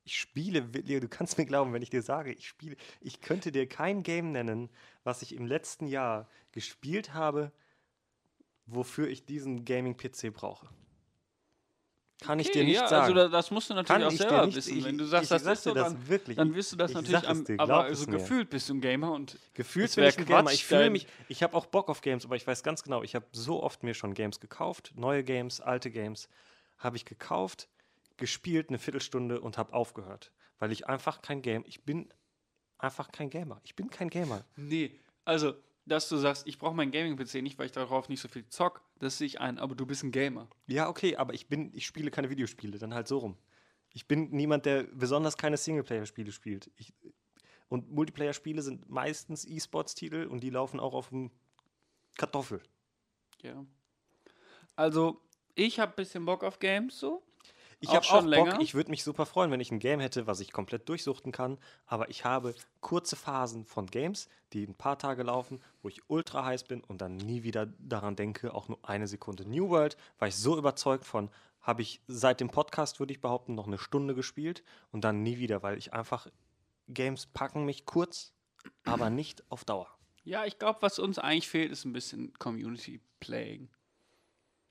Ich 0.03 0.17
spiele, 0.17 0.61
Leo, 0.61 0.99
du 0.99 1.07
kannst 1.07 1.37
mir 1.37 1.45
glauben, 1.45 1.73
wenn 1.73 1.81
ich 1.81 1.89
dir 1.89 2.01
sage, 2.01 2.33
ich 2.33 2.47
spiele. 2.47 2.75
Ich 3.01 3.21
könnte 3.21 3.51
dir 3.51 3.67
kein 3.67 4.01
Game 4.03 4.31
nennen, 4.31 4.69
was 5.03 5.21
ich 5.21 5.35
im 5.35 5.45
letzten 5.45 5.87
Jahr 5.87 6.29
gespielt 6.51 7.13
habe, 7.13 7.51
wofür 8.65 9.07
ich 9.07 9.25
diesen 9.25 9.65
Gaming-PC 9.65 10.33
brauche. 10.33 10.69
Kann 12.21 12.37
ich 12.39 12.51
dir 12.51 12.63
nicht 12.65 12.75
ja, 12.75 12.87
sagen. 12.87 13.03
Also 13.03 13.13
da, 13.15 13.27
das 13.29 13.49
musst 13.49 13.69
du 13.69 13.73
natürlich 13.73 13.87
Kann 14.01 14.03
auch 14.03 14.11
ich 14.11 14.17
selber 14.17 14.45
nicht- 14.45 14.55
wissen. 14.57 14.77
ich- 14.77 14.83
Wenn 14.83 14.97
du 14.97 15.05
ich 15.05 15.09
sagst, 15.09 15.31
das 15.31 15.41
sag 15.43 15.53
das 15.53 15.63
dann, 15.63 16.07
wirklich. 16.09 16.35
dann 16.37 16.53
wirst 16.53 16.71
du 16.73 16.75
das 16.75 16.91
Ich 16.91 16.95
natürlich 16.97 17.27
am, 17.27 17.45
dir, 17.45 17.59
aber 17.59 17.83
also 17.83 18.05
gefühlt 18.07 18.49
bist 18.49 18.67
du 18.67 18.73
ein 18.73 18.81
Gamer 18.81 19.13
und 19.13 19.37
Gefühlt 19.53 19.95
bin 19.95 20.03
ich 20.03 20.17
ein 20.17 20.25
Gamer. 20.25 20.51
Ich 20.51 20.65
fühle 20.65 20.89
mich, 20.89 21.07
ich 21.29 21.43
habe 21.43 21.55
auch 21.55 21.65
Bock 21.65 21.87
auf 21.87 22.01
Games, 22.01 22.25
aber 22.25 22.35
ich 22.35 22.45
weiß 22.45 22.61
ganz 22.63 22.83
genau, 22.83 23.03
ich 23.03 23.15
habe 23.15 23.25
so 23.31 23.63
oft 23.63 23.83
mir 23.83 23.93
schon 23.93 24.13
Games 24.13 24.39
gekauft, 24.41 24.91
neue 24.95 25.23
Games, 25.23 25.61
alte 25.61 25.91
Games, 25.91 26.27
habe 26.77 26.97
ich 26.97 27.05
gekauft, 27.05 27.69
gespielt 28.17 28.67
eine 28.69 28.79
Viertelstunde 28.79 29.39
und 29.39 29.57
habe 29.57 29.73
aufgehört, 29.73 30.31
weil 30.59 30.73
ich 30.73 30.87
einfach 30.87 31.21
kein 31.21 31.41
Game, 31.41 31.63
ich 31.65 31.83
bin 31.85 32.09
einfach 32.77 33.11
kein 33.13 33.29
Gamer. 33.29 33.61
Ich 33.63 33.75
bin 33.77 33.89
kein 33.89 34.09
Gamer. 34.09 34.43
nee, 34.57 34.99
also 35.23 35.53
dass 35.89 36.09
du 36.09 36.17
sagst, 36.17 36.47
ich 36.47 36.57
brauche 36.57 36.75
meinen 36.75 36.91
Gaming-PC 36.91 37.41
nicht, 37.41 37.57
weil 37.57 37.65
ich 37.65 37.71
darauf 37.71 38.09
nicht 38.09 38.21
so 38.21 38.27
viel 38.27 38.47
zock, 38.47 38.81
das 38.99 39.17
sehe 39.17 39.27
ich 39.27 39.41
ein, 39.41 39.59
aber 39.59 39.75
du 39.75 39.85
bist 39.85 40.03
ein 40.03 40.11
Gamer. 40.11 40.47
Ja, 40.67 40.87
okay, 40.87 41.15
aber 41.15 41.33
ich 41.33 41.47
bin, 41.47 41.71
ich 41.73 41.85
spiele 41.85 42.11
keine 42.11 42.29
Videospiele, 42.29 42.77
dann 42.77 42.93
halt 42.93 43.07
so 43.07 43.19
rum. 43.19 43.37
Ich 43.93 44.07
bin 44.07 44.29
niemand, 44.31 44.65
der 44.65 44.83
besonders 44.83 45.35
keine 45.35 45.57
Singleplayer-Spiele 45.57 46.31
spielt. 46.31 46.71
Ich, 46.77 46.93
und 47.67 47.91
Multiplayer-Spiele 47.91 48.61
sind 48.61 48.89
meistens 48.89 49.45
E-Sports-Titel 49.45 50.27
und 50.29 50.41
die 50.41 50.49
laufen 50.49 50.79
auch 50.79 50.93
auf 50.93 51.09
dem 51.09 51.31
Kartoffel. 52.17 52.61
Ja. 53.41 53.65
Also, 54.75 55.21
ich 55.55 55.79
habe 55.79 55.93
ein 55.93 55.95
bisschen 55.95 56.25
Bock 56.25 56.43
auf 56.43 56.59
Games 56.59 56.99
so. 56.99 57.23
Ich 57.81 57.93
habe 57.95 58.03
schon 58.03 58.17
auch 58.17 58.21
Bock, 58.21 58.29
länger? 58.29 58.59
ich 58.59 58.73
würde 58.73 58.91
mich 58.91 59.03
super 59.03 59.25
freuen, 59.25 59.51
wenn 59.51 59.61
ich 59.61 59.71
ein 59.71 59.79
Game 59.79 59.99
hätte, 59.99 60.27
was 60.27 60.41
ich 60.41 60.51
komplett 60.51 60.89
durchsuchten 60.89 61.31
kann. 61.31 61.57
Aber 61.85 62.09
ich 62.09 62.25
habe 62.25 62.53
kurze 62.81 63.15
Phasen 63.15 63.65
von 63.65 63.87
Games, 63.87 64.27
die 64.51 64.65
ein 64.65 64.75
paar 64.75 64.97
Tage 64.97 65.23
laufen, 65.23 65.61
wo 65.81 65.87
ich 65.87 66.01
ultra 66.09 66.43
heiß 66.43 66.65
bin 66.65 66.81
und 66.83 66.99
dann 67.01 67.15
nie 67.15 67.43
wieder 67.43 67.67
daran 67.79 68.15
denke, 68.15 68.53
auch 68.53 68.67
nur 68.67 68.79
eine 68.83 69.07
Sekunde. 69.07 69.47
New 69.47 69.69
World 69.69 69.95
war 70.17 70.27
ich 70.27 70.35
so 70.35 70.57
überzeugt 70.57 71.05
von, 71.05 71.29
habe 71.61 71.81
ich 71.81 72.01
seit 72.07 72.41
dem 72.41 72.49
Podcast, 72.49 72.99
würde 72.99 73.13
ich 73.13 73.21
behaupten, 73.21 73.55
noch 73.55 73.67
eine 73.67 73.77
Stunde 73.77 74.15
gespielt 74.15 74.63
und 74.91 75.03
dann 75.03 75.23
nie 75.23 75.37
wieder, 75.37 75.63
weil 75.63 75.77
ich 75.77 75.93
einfach 75.93 76.27
Games 76.87 77.27
packen 77.27 77.65
mich 77.65 77.85
kurz, 77.85 78.33
aber 78.83 79.09
nicht 79.09 79.43
auf 79.49 79.63
Dauer. 79.63 79.87
Ja, 80.23 80.45
ich 80.45 80.59
glaube, 80.59 80.81
was 80.81 80.99
uns 80.99 81.17
eigentlich 81.17 81.47
fehlt, 81.47 81.71
ist 81.71 81.85
ein 81.85 81.93
bisschen 81.93 82.33
Community 82.33 82.99
Playing. 83.19 83.69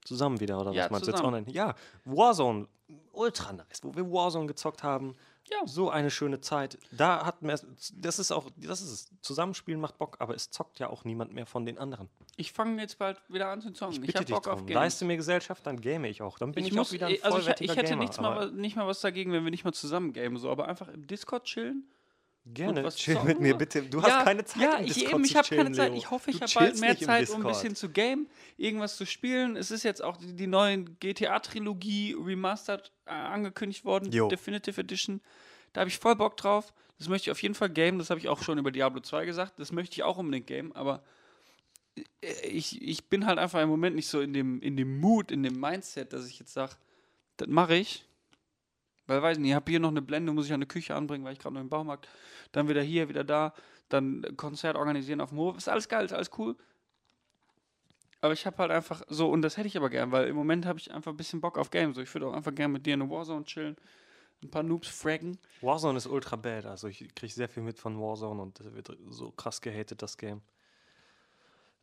Zusammen 0.09 0.41
wieder, 0.41 0.59
oder 0.59 0.73
Ja, 0.73 0.85
was 0.85 0.91
meinst 0.91 1.07
du 1.07 1.11
jetzt 1.11 1.23
online? 1.23 1.47
Ja, 1.51 1.75
Warzone, 2.07 2.67
ultra 3.13 3.53
nice, 3.53 3.81
wo 3.83 3.95
wir 3.95 4.11
Warzone 4.11 4.47
gezockt 4.47 4.83
haben. 4.83 5.15
Ja. 5.51 5.67
So 5.67 5.91
eine 5.91 6.11
schöne 6.11 6.41
Zeit. 6.41 6.79
Da 6.93 7.27
hat 7.27 7.43
man, 7.43 7.59
das 7.95 8.19
ist 8.19 8.33
auch, 8.33 8.51
das 8.57 8.81
ist 8.81 8.91
es. 8.91 9.11
Zusammenspielen 9.21 9.81
macht 9.81 9.99
Bock, 9.99 10.17
aber 10.19 10.35
es 10.35 10.51
zockt 10.51 10.79
ja 10.79 10.89
auch 10.89 11.05
niemand 11.05 11.33
mehr 11.33 11.45
von 11.45 11.67
den 11.67 11.79
anderen. 11.79 12.09
Ich 12.37 12.53
fange 12.53 12.81
jetzt 12.81 12.99
bald 12.99 13.21
wieder 13.29 13.49
an 13.49 13.61
zu 13.61 13.71
zocken. 13.73 13.97
Ich, 13.97 14.01
Bitte 14.01 14.15
habe 14.15 14.25
dich 14.25 14.35
Bock 14.35 14.49
auf 14.49 14.59
drum. 14.59 14.67
Games. 14.67 14.75
Leiste 14.75 15.05
mir 15.05 15.17
Gesellschaft, 15.17 15.67
dann 15.67 15.81
game 15.81 16.05
ich 16.05 16.23
auch. 16.23 16.39
Dann 16.39 16.53
bin 16.53 16.65
ich, 16.65 16.73
muss, 16.73 16.89
auch 16.89 16.93
wieder 16.93 17.07
ein 17.09 17.17
also 17.23 17.39
ich, 17.39 17.45
vollwertiger 17.45 17.73
ich 17.73 17.79
hätte 17.79 17.91
Gamer. 17.91 18.01
nichts 18.01 18.21
mal, 18.21 18.51
nicht 18.53 18.77
mal 18.77 18.87
was 18.87 19.01
dagegen, 19.01 19.33
wenn 19.33 19.45
wir 19.45 19.51
nicht 19.51 19.65
mal 19.65 19.73
zusammen 19.73 20.13
gamen, 20.15 20.37
so, 20.39 20.51
aber 20.51 20.69
einfach 20.69 20.89
im 20.89 21.07
Discord 21.07 21.45
chillen. 21.45 21.87
Gerne, 22.55 22.89
chill 22.91 23.19
mit 23.25 23.41
mir 23.41 23.55
bitte. 23.55 23.83
Du 23.83 24.03
hast 24.03 24.25
keine 24.25 24.45
Zeit 24.45 24.63
Ja, 24.63 24.77
im 24.77 24.87
ich 24.87 24.95
Discord 24.95 25.15
eben, 25.15 25.25
zu 25.25 25.31
ich 25.31 25.37
habe 25.37 25.49
keine 25.57 25.73
Zeit. 25.73 25.91
Leo. 25.91 25.99
Ich 25.99 26.11
hoffe, 26.11 26.31
ich 26.31 26.41
habe 26.43 26.53
bald 26.55 26.81
mehr 26.81 26.99
Zeit, 26.99 27.31
um 27.31 27.43
ein 27.43 27.47
bisschen 27.49 27.77
zu 27.77 27.89
game, 27.91 28.27
irgendwas 28.57 28.97
zu 28.97 29.07
spielen. 29.07 29.57
Es 29.57 29.71
ist 29.71 29.83
jetzt 29.83 30.03
auch 30.03 30.17
die, 30.17 30.35
die 30.35 30.47
neue 30.47 30.85
GTA-Trilogie 30.85 32.17
Remastered 32.19 32.93
äh, 33.07 33.11
angekündigt 33.11 33.85
worden, 33.85 34.11
Jo. 34.13 34.29
Definitive 34.29 34.81
Edition. 34.81 35.21
Da 35.73 35.81
habe 35.83 35.91
ich 35.91 35.99
voll 35.99 36.17
Bock 36.17 36.37
drauf. 36.37 36.73
Das 36.99 37.09
möchte 37.09 37.29
ich 37.29 37.31
auf 37.31 37.43
jeden 37.43 37.55
Fall 37.55 37.71
gamen. 37.71 37.99
Das 37.99 38.11
habe 38.11 38.19
ich 38.19 38.29
auch 38.29 38.43
schon 38.43 38.59
über 38.59 38.73
Diablo 38.73 39.01
2 39.01 39.25
gesagt. 39.25 39.59
Das 39.59 39.71
möchte 39.73 39.95
ich 39.95 40.03
auch 40.03 40.19
unbedingt 40.19 40.47
gamen, 40.47 40.73
aber 40.73 41.03
äh, 41.97 42.03
ich, 42.47 42.83
ich 42.83 43.09
bin 43.09 43.27
halt 43.27 43.39
einfach 43.39 43.61
im 43.61 43.69
Moment 43.69 43.95
nicht 43.97 44.09
so 44.09 44.21
in 44.21 44.33
dem, 44.33 44.61
in 44.61 44.77
dem 44.77 44.99
Mood, 45.01 45.31
in 45.31 45.43
dem 45.43 45.59
Mindset, 45.61 46.13
dass 46.13 46.27
ich 46.27 46.39
jetzt 46.39 46.53
sage, 46.53 46.73
das 47.37 47.49
mache 47.49 47.77
ich. 47.77 48.08
Weil, 49.09 49.23
weiß 49.23 49.39
nicht, 49.39 49.49
ich 49.49 49.55
habe 49.55 49.71
hier 49.71 49.81
noch 49.81 49.89
eine 49.89 50.03
Blende, 50.03 50.33
muss 50.33 50.47
ich 50.47 50.53
an 50.53 50.57
eine 50.57 50.67
Küche 50.67 50.95
anbringen, 50.95 51.25
weil 51.25 51.33
ich 51.33 51.39
gerade 51.39 51.55
noch 51.55 51.63
im 51.63 51.71
Baumarkt. 51.71 52.07
Dann 52.53 52.69
wieder 52.69 52.83
hier, 52.83 53.09
wieder 53.09 53.25
da. 53.25 53.55
Dann 53.89 54.23
Konzert 54.37 54.77
organisieren 54.77 55.23
auf 55.23 55.31
dem 55.31 55.39
Hof. 55.39 55.57
Ist 55.57 55.69
alles 55.69 55.89
geil, 55.89 56.05
ist 56.05 56.13
alles 56.13 56.31
cool. 56.37 56.55
Aber 58.21 58.35
ich 58.35 58.45
habe 58.45 58.59
halt 58.59 58.71
einfach 58.71 59.03
so, 59.09 59.31
und 59.31 59.41
das 59.41 59.57
hätte 59.57 59.67
ich 59.67 59.79
aber 59.79 59.89
gern, 59.89 60.13
weil 60.13 60.29
im 60.29 60.37
Moment 60.37 60.67
habe 60.67 60.79
ich 60.79 60.93
einfach 60.93 61.11
ein 61.13 61.17
bisschen 61.17 61.41
Bock 61.41 61.57
auf 61.57 61.71
Games. 61.71 61.97
So, 61.97 62.03
ich 62.03 62.13
würde 62.15 62.27
auch 62.27 62.35
einfach 62.35 62.55
gern 62.55 62.71
mit 62.71 62.85
dir 62.85 62.95
in 62.95 63.01
der 63.01 63.09
Warzone 63.09 63.45
chillen, 63.45 63.77
ein 64.43 64.51
paar 64.51 64.63
Noobs 64.63 64.89
fraggen. 64.89 65.39
Warzone 65.63 65.97
ist 65.97 66.07
ultra 66.07 66.37
bad. 66.37 66.67
Also 66.67 66.89
ich 66.89 67.15
kriege 67.15 67.33
sehr 67.33 67.49
viel 67.49 67.63
mit 67.63 67.79
von 67.79 67.99
Warzone 67.99 68.43
und 68.43 68.61
das 68.61 68.75
wird 68.75 68.95
so 69.09 69.31
krass 69.31 69.63
gehatet, 69.63 70.03
das 70.03 70.19
Game. 70.19 70.43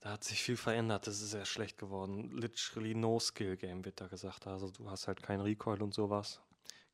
Da 0.02 0.12
hat 0.12 0.24
sich 0.24 0.44
viel 0.44 0.58
verändert. 0.58 1.08
Das 1.08 1.20
ist 1.20 1.32
sehr 1.32 1.46
schlecht 1.46 1.80
geworden. 1.80 2.38
Literally 2.38 2.94
no 2.94 3.20
skill 3.20 3.58
Game 3.58 3.84
wird 3.84 4.00
da 4.00 4.08
gesagt. 4.08 4.46
Also 4.46 4.70
du 4.70 4.92
hast 4.92 5.08
halt 5.08 5.24
kein 5.24 5.42
Recoil 5.42 5.82
und 5.82 5.96
sowas. 5.96 6.40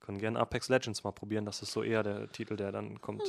Können 0.02 0.18
gerne 0.20 0.40
Apex 0.40 0.70
Legends 0.70 1.04
mal 1.04 1.12
probieren. 1.12 1.46
Das 1.46 1.62
ist 1.62 1.72
so 1.72 1.84
eher 1.84 2.04
der 2.04 2.32
Titel, 2.32 2.56
der 2.56 2.72
dann 2.72 3.00
kommt. 3.02 3.22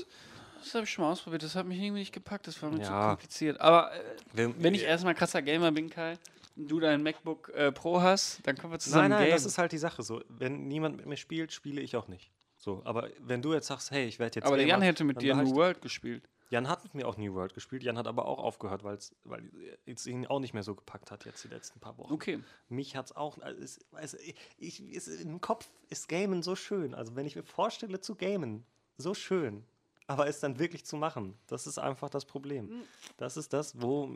Das 0.62 0.74
habe 0.74 0.85
ich 0.85 0.90
schon 0.90 1.05
mal 1.05 1.11
ausprobiert, 1.12 1.43
das 1.43 1.57
hat 1.57 1.66
mich 1.66 1.78
irgendwie 1.78 2.01
nicht 2.01 2.12
gepackt, 2.12 2.47
das 2.47 2.62
war 2.62 2.70
mir 2.70 2.81
zu 2.82 2.90
Ja. 2.90 3.09
kompliziert. 3.09 3.61
Aber 3.61 3.93
äh, 3.93 4.01
Wenn, 4.32 4.62
wenn 4.62 4.74
ich 4.74 4.85
erstmal 4.85 5.15
krasser 5.15 5.43
Gamer 5.43 5.73
bin, 5.73 5.90
Kai, 5.90 6.15
und 6.57 6.70
du 6.70 6.78
dein 6.78 7.03
MacBook 7.03 7.49
äh, 7.55 7.73
Pro 7.73 8.01
hast, 8.01 8.40
dann 8.47 8.57
können 8.57 8.73
wir 8.73 8.78
zusammen 8.78 9.09
Nein, 9.09 9.11
nein, 9.11 9.20
gamen. 9.28 9.31
das 9.32 9.44
ist 9.44 9.59
halt 9.59 9.73
die 9.73 9.78
Sache 9.78 10.03
so. 10.03 10.23
Wenn 10.28 10.69
niemand 10.69 10.99
mit 10.99 11.07
mir 11.07 11.16
spielt, 11.16 11.53
spiele 11.53 11.81
ich 11.81 11.97
auch 11.97 12.07
nicht. 12.09 12.31
So, 12.59 12.81
aber 12.85 13.09
wenn 13.19 13.43
du 13.43 13.53
jetzt 13.55 13.66
sagst, 13.66 13.90
hey, 13.90 14.07
ich 14.07 14.20
werde 14.20 14.36
jetzt. 14.36 14.47
aber 14.47 14.57
der 14.57 14.66
Gamer, 14.66 14.78
Jan 14.78 14.82
hätte 14.82 15.03
mit 15.05 15.20
dir 15.20 15.35
New 15.35 15.53
World 15.57 15.82
gespielt. 15.82 16.28
Jan 16.53 16.69
hat 16.69 16.85
mit 16.85 16.93
mir 16.93 17.09
auch 17.09 17.16
New 17.16 17.33
World 17.33 17.55
gespielt. 17.55 17.83
Jan 17.83 17.97
hat 17.97 18.07
aber 18.07 18.27
auch 18.27 18.39
aufgehört, 18.39 18.85
weil's, 18.85 19.16
weil 19.24 19.51
es 19.87 20.07
ihn 20.07 20.27
auch 20.27 20.39
nicht 20.39 20.53
mehr 20.53 20.62
so 20.62 20.74
gepackt 20.74 21.11
hat 21.11 21.24
jetzt 21.24 21.43
die 21.45 21.49
letzten 21.49 21.81
paar 21.81 21.97
Wochen. 21.97 22.12
Okay. 22.12 22.41
Mich 22.69 22.95
hat 22.95 23.07
es 23.07 23.16
auch. 23.16 23.39
Also 23.39 23.62
es, 23.62 23.81
also 23.93 24.19
ich, 24.59 24.81
es, 24.95 25.09
Im 25.09 25.41
Kopf 25.41 25.70
ist 25.89 26.11
Gamen 26.11 26.43
so 26.43 26.55
schön. 26.55 26.95
Also, 26.95 27.16
wenn 27.16 27.24
ich 27.24 27.37
mir 27.37 27.43
vorstelle 27.43 28.03
zu 28.03 28.16
gamen, 28.16 28.66
so 28.99 29.15
schön. 29.15 29.65
Aber 30.07 30.27
es 30.27 30.41
dann 30.41 30.59
wirklich 30.59 30.85
zu 30.85 30.99
machen, 30.99 31.39
das 31.47 31.66
ist 31.66 31.79
einfach 31.79 32.11
das 32.11 32.27
Problem. 32.27 32.83
Das 33.16 33.39
ist 33.39 33.55
das, 33.55 33.81
wo 33.81 34.11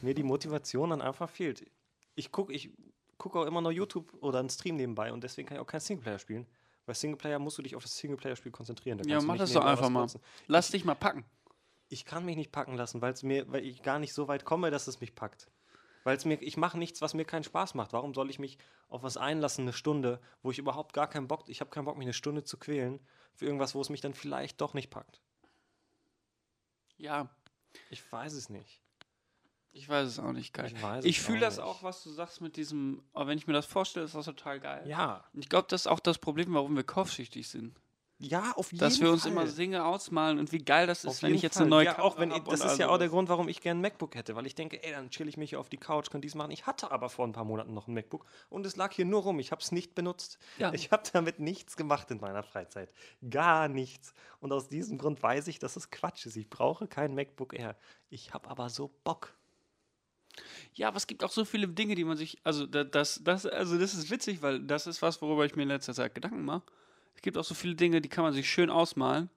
mir 0.00 0.14
die 0.14 0.22
Motivation 0.22 0.88
dann 0.88 1.02
einfach 1.02 1.28
fehlt. 1.28 1.70
Ich 2.14 2.32
gucke 2.32 2.54
ich 2.54 2.70
guck 3.18 3.36
auch 3.36 3.44
immer 3.44 3.60
noch 3.60 3.72
YouTube 3.72 4.10
oder 4.22 4.38
einen 4.38 4.48
Stream 4.48 4.76
nebenbei 4.76 5.12
und 5.12 5.22
deswegen 5.22 5.48
kann 5.48 5.58
ich 5.58 5.60
auch 5.60 5.66
kein 5.66 5.80
Singleplayer 5.80 6.18
spielen. 6.18 6.46
Weil 6.86 6.94
Singleplayer 6.94 7.38
musst 7.38 7.58
du 7.58 7.62
dich 7.62 7.76
auf 7.76 7.82
das 7.82 7.94
Singleplayer-Spiel 7.98 8.52
konzentrieren. 8.52 8.98
Da 8.98 9.04
Ja, 9.06 9.20
mach 9.20 9.36
das 9.36 9.52
doch 9.52 9.64
einfach 9.64 9.90
mal. 9.90 10.06
Lass 10.46 10.70
dich 10.70 10.84
mal 10.86 10.94
packen. 10.94 11.24
Ich 11.88 12.04
kann 12.04 12.24
mich 12.24 12.36
nicht 12.36 12.52
packen 12.52 12.76
lassen, 12.76 13.02
weil's 13.02 13.22
mir, 13.22 13.50
weil 13.52 13.64
ich 13.64 13.82
gar 13.82 13.98
nicht 13.98 14.14
so 14.14 14.26
weit 14.28 14.44
komme, 14.44 14.70
dass 14.70 14.86
es 14.86 15.00
mich 15.00 15.14
packt. 15.14 15.50
Weil 16.04 16.18
mir, 16.24 16.40
ich 16.42 16.56
mache 16.56 16.78
nichts, 16.78 17.00
was 17.00 17.14
mir 17.14 17.24
keinen 17.24 17.44
Spaß 17.44 17.74
macht. 17.74 17.92
Warum 17.94 18.12
soll 18.14 18.28
ich 18.30 18.38
mich 18.38 18.58
auf 18.88 19.02
was 19.02 19.16
einlassen, 19.16 19.62
eine 19.62 19.72
Stunde, 19.72 20.20
wo 20.42 20.50
ich 20.50 20.58
überhaupt 20.58 20.92
gar 20.92 21.08
keinen 21.08 21.28
Bock, 21.28 21.44
ich 21.48 21.60
habe 21.60 21.70
keinen 21.70 21.86
Bock, 21.86 21.96
mich 21.96 22.04
eine 22.06 22.12
Stunde 22.12 22.44
zu 22.44 22.58
quälen 22.58 23.00
für 23.34 23.46
irgendwas, 23.46 23.74
wo 23.74 23.80
es 23.80 23.88
mich 23.88 24.02
dann 24.02 24.14
vielleicht 24.14 24.60
doch 24.60 24.74
nicht 24.74 24.90
packt. 24.90 25.20
Ja, 26.96 27.28
Ich 27.90 28.10
weiß 28.12 28.34
es 28.34 28.48
nicht. 28.50 28.80
ich 29.72 29.88
weiß 29.88 30.06
es 30.06 30.18
auch 30.18 30.32
nicht, 30.32 30.52
Kai. 30.52 30.66
Ich 30.66 31.04
Ich 31.06 31.18
es 31.18 31.24
fühle 31.24 31.40
das 31.40 31.56
nicht. 31.56 31.64
auch, 31.66 31.82
was 31.82 32.02
du 32.04 32.10
sagst 32.10 32.40
mit 32.40 32.56
diesem, 32.56 33.02
aber 33.12 33.28
wenn 33.28 33.38
ich 33.38 33.46
mir 33.46 33.52
das 33.54 33.66
vorstelle, 33.66 34.04
ist 34.06 34.14
das 34.14 34.26
total 34.26 34.60
geil. 34.60 34.86
Ja, 34.86 35.24
Und 35.32 35.40
Ich 35.40 35.48
glaube, 35.48 35.66
das 35.68 35.82
ist 35.82 35.86
auch 35.88 36.00
das 36.00 36.18
Problem, 36.18 36.54
warum 36.54 36.76
wir 36.76 36.84
kaufsüchtig 36.84 37.48
sind. 37.48 37.80
Ja, 38.18 38.52
auf 38.52 38.70
jeden 38.72 38.80
Dass 38.80 39.00
wir 39.00 39.10
uns 39.10 39.22
Fall. 39.22 39.32
immer 39.32 39.44
Dinge 39.44 39.84
ausmalen 39.84 40.38
und 40.38 40.52
wie 40.52 40.58
geil 40.58 40.86
das 40.86 41.04
ist, 41.04 41.10
Auf 41.10 41.22
wenn 41.22 41.34
ich 41.34 41.42
jetzt 41.42 41.54
Fall. 41.54 41.62
eine 41.64 41.70
neue 41.70 41.84
ja, 41.86 41.98
auch 41.98 42.16
wenn 42.18 42.30
Kamera 42.30 42.44
ich, 42.46 42.50
das 42.50 42.60
ist 42.64 42.72
all 42.72 42.78
ja 42.78 42.88
auch 42.88 42.98
der. 42.98 43.08
Grund, 43.08 43.28
warum 43.28 43.48
ich 43.48 43.60
gerne 43.60 43.78
ein 43.80 43.82
MacBook 43.82 44.14
hätte, 44.14 44.34
weil 44.36 44.46
ich 44.46 44.54
denke, 44.54 44.82
ey, 44.82 44.92
dann 44.92 45.10
chill 45.10 45.28
ich 45.28 45.36
mich 45.36 45.50
hier 45.50 45.60
auf 45.60 45.68
die 45.68 45.76
Couch, 45.76 46.10
kann 46.10 46.20
dies 46.20 46.34
machen. 46.34 46.50
Ich 46.52 46.66
hatte 46.66 46.90
aber 46.90 47.08
vor 47.10 47.26
ein 47.26 47.32
paar 47.32 47.44
Monaten 47.44 47.74
noch 47.74 47.88
ein 47.88 47.94
MacBook 47.94 48.24
und 48.50 48.64
es 48.66 48.76
lag 48.76 48.92
hier 48.92 49.04
nur 49.04 49.22
rum. 49.22 49.38
Ich 49.40 49.50
habe 49.50 49.60
es 49.60 49.72
nicht 49.72 49.94
benutzt. 49.94 50.38
Ja. 50.58 50.72
Ich 50.72 50.90
habe 50.92 51.02
damit 51.12 51.40
nichts 51.40 51.76
gemacht 51.76 52.10
in 52.10 52.20
meiner 52.20 52.42
Freizeit. 52.42 52.92
Gar 53.28 53.68
nichts. 53.68 54.14
Und 54.40 54.52
aus 54.52 54.68
diesem 54.68 54.96
Grund 54.98 55.22
weiß 55.22 55.48
ich, 55.48 55.58
dass 55.58 55.76
es 55.76 55.90
Quatsch 55.90 56.26
ist. 56.26 56.36
Ich 56.36 56.48
brauche 56.48 56.86
kein 56.86 57.14
MacBook 57.14 57.52
Air. 57.58 57.76
Ich 58.10 58.32
habe 58.32 58.48
aber 58.48 58.70
so 58.70 58.90
Bock. 59.02 59.34
Ja, 60.72 60.88
aber 60.88 60.96
es 60.96 61.06
gibt 61.06 61.22
auch 61.22 61.30
so 61.30 61.44
viele 61.44 61.68
Dinge, 61.68 61.94
die 61.94 62.04
man 62.04 62.16
sich, 62.16 62.38
also 62.44 62.66
da- 62.66 62.82
das, 62.84 63.20
das, 63.22 63.46
also 63.46 63.78
das 63.78 63.94
ist 63.94 64.10
witzig, 64.10 64.42
weil 64.42 64.60
das 64.60 64.86
ist 64.88 65.00
was, 65.02 65.22
worüber 65.22 65.44
ich 65.44 65.54
mir 65.54 65.62
in 65.62 65.68
letzter 65.68 65.94
Zeit 65.94 66.14
Gedanken 66.14 66.44
mache. 66.44 66.62
Es 67.14 67.22
gibt 67.22 67.36
auch 67.38 67.44
so 67.44 67.54
viele 67.54 67.74
Dinge, 67.74 68.00
die 68.00 68.08
kann 68.08 68.24
man 68.24 68.32
sich 68.32 68.48
schön 68.50 68.70
ausmalen, 68.70 69.30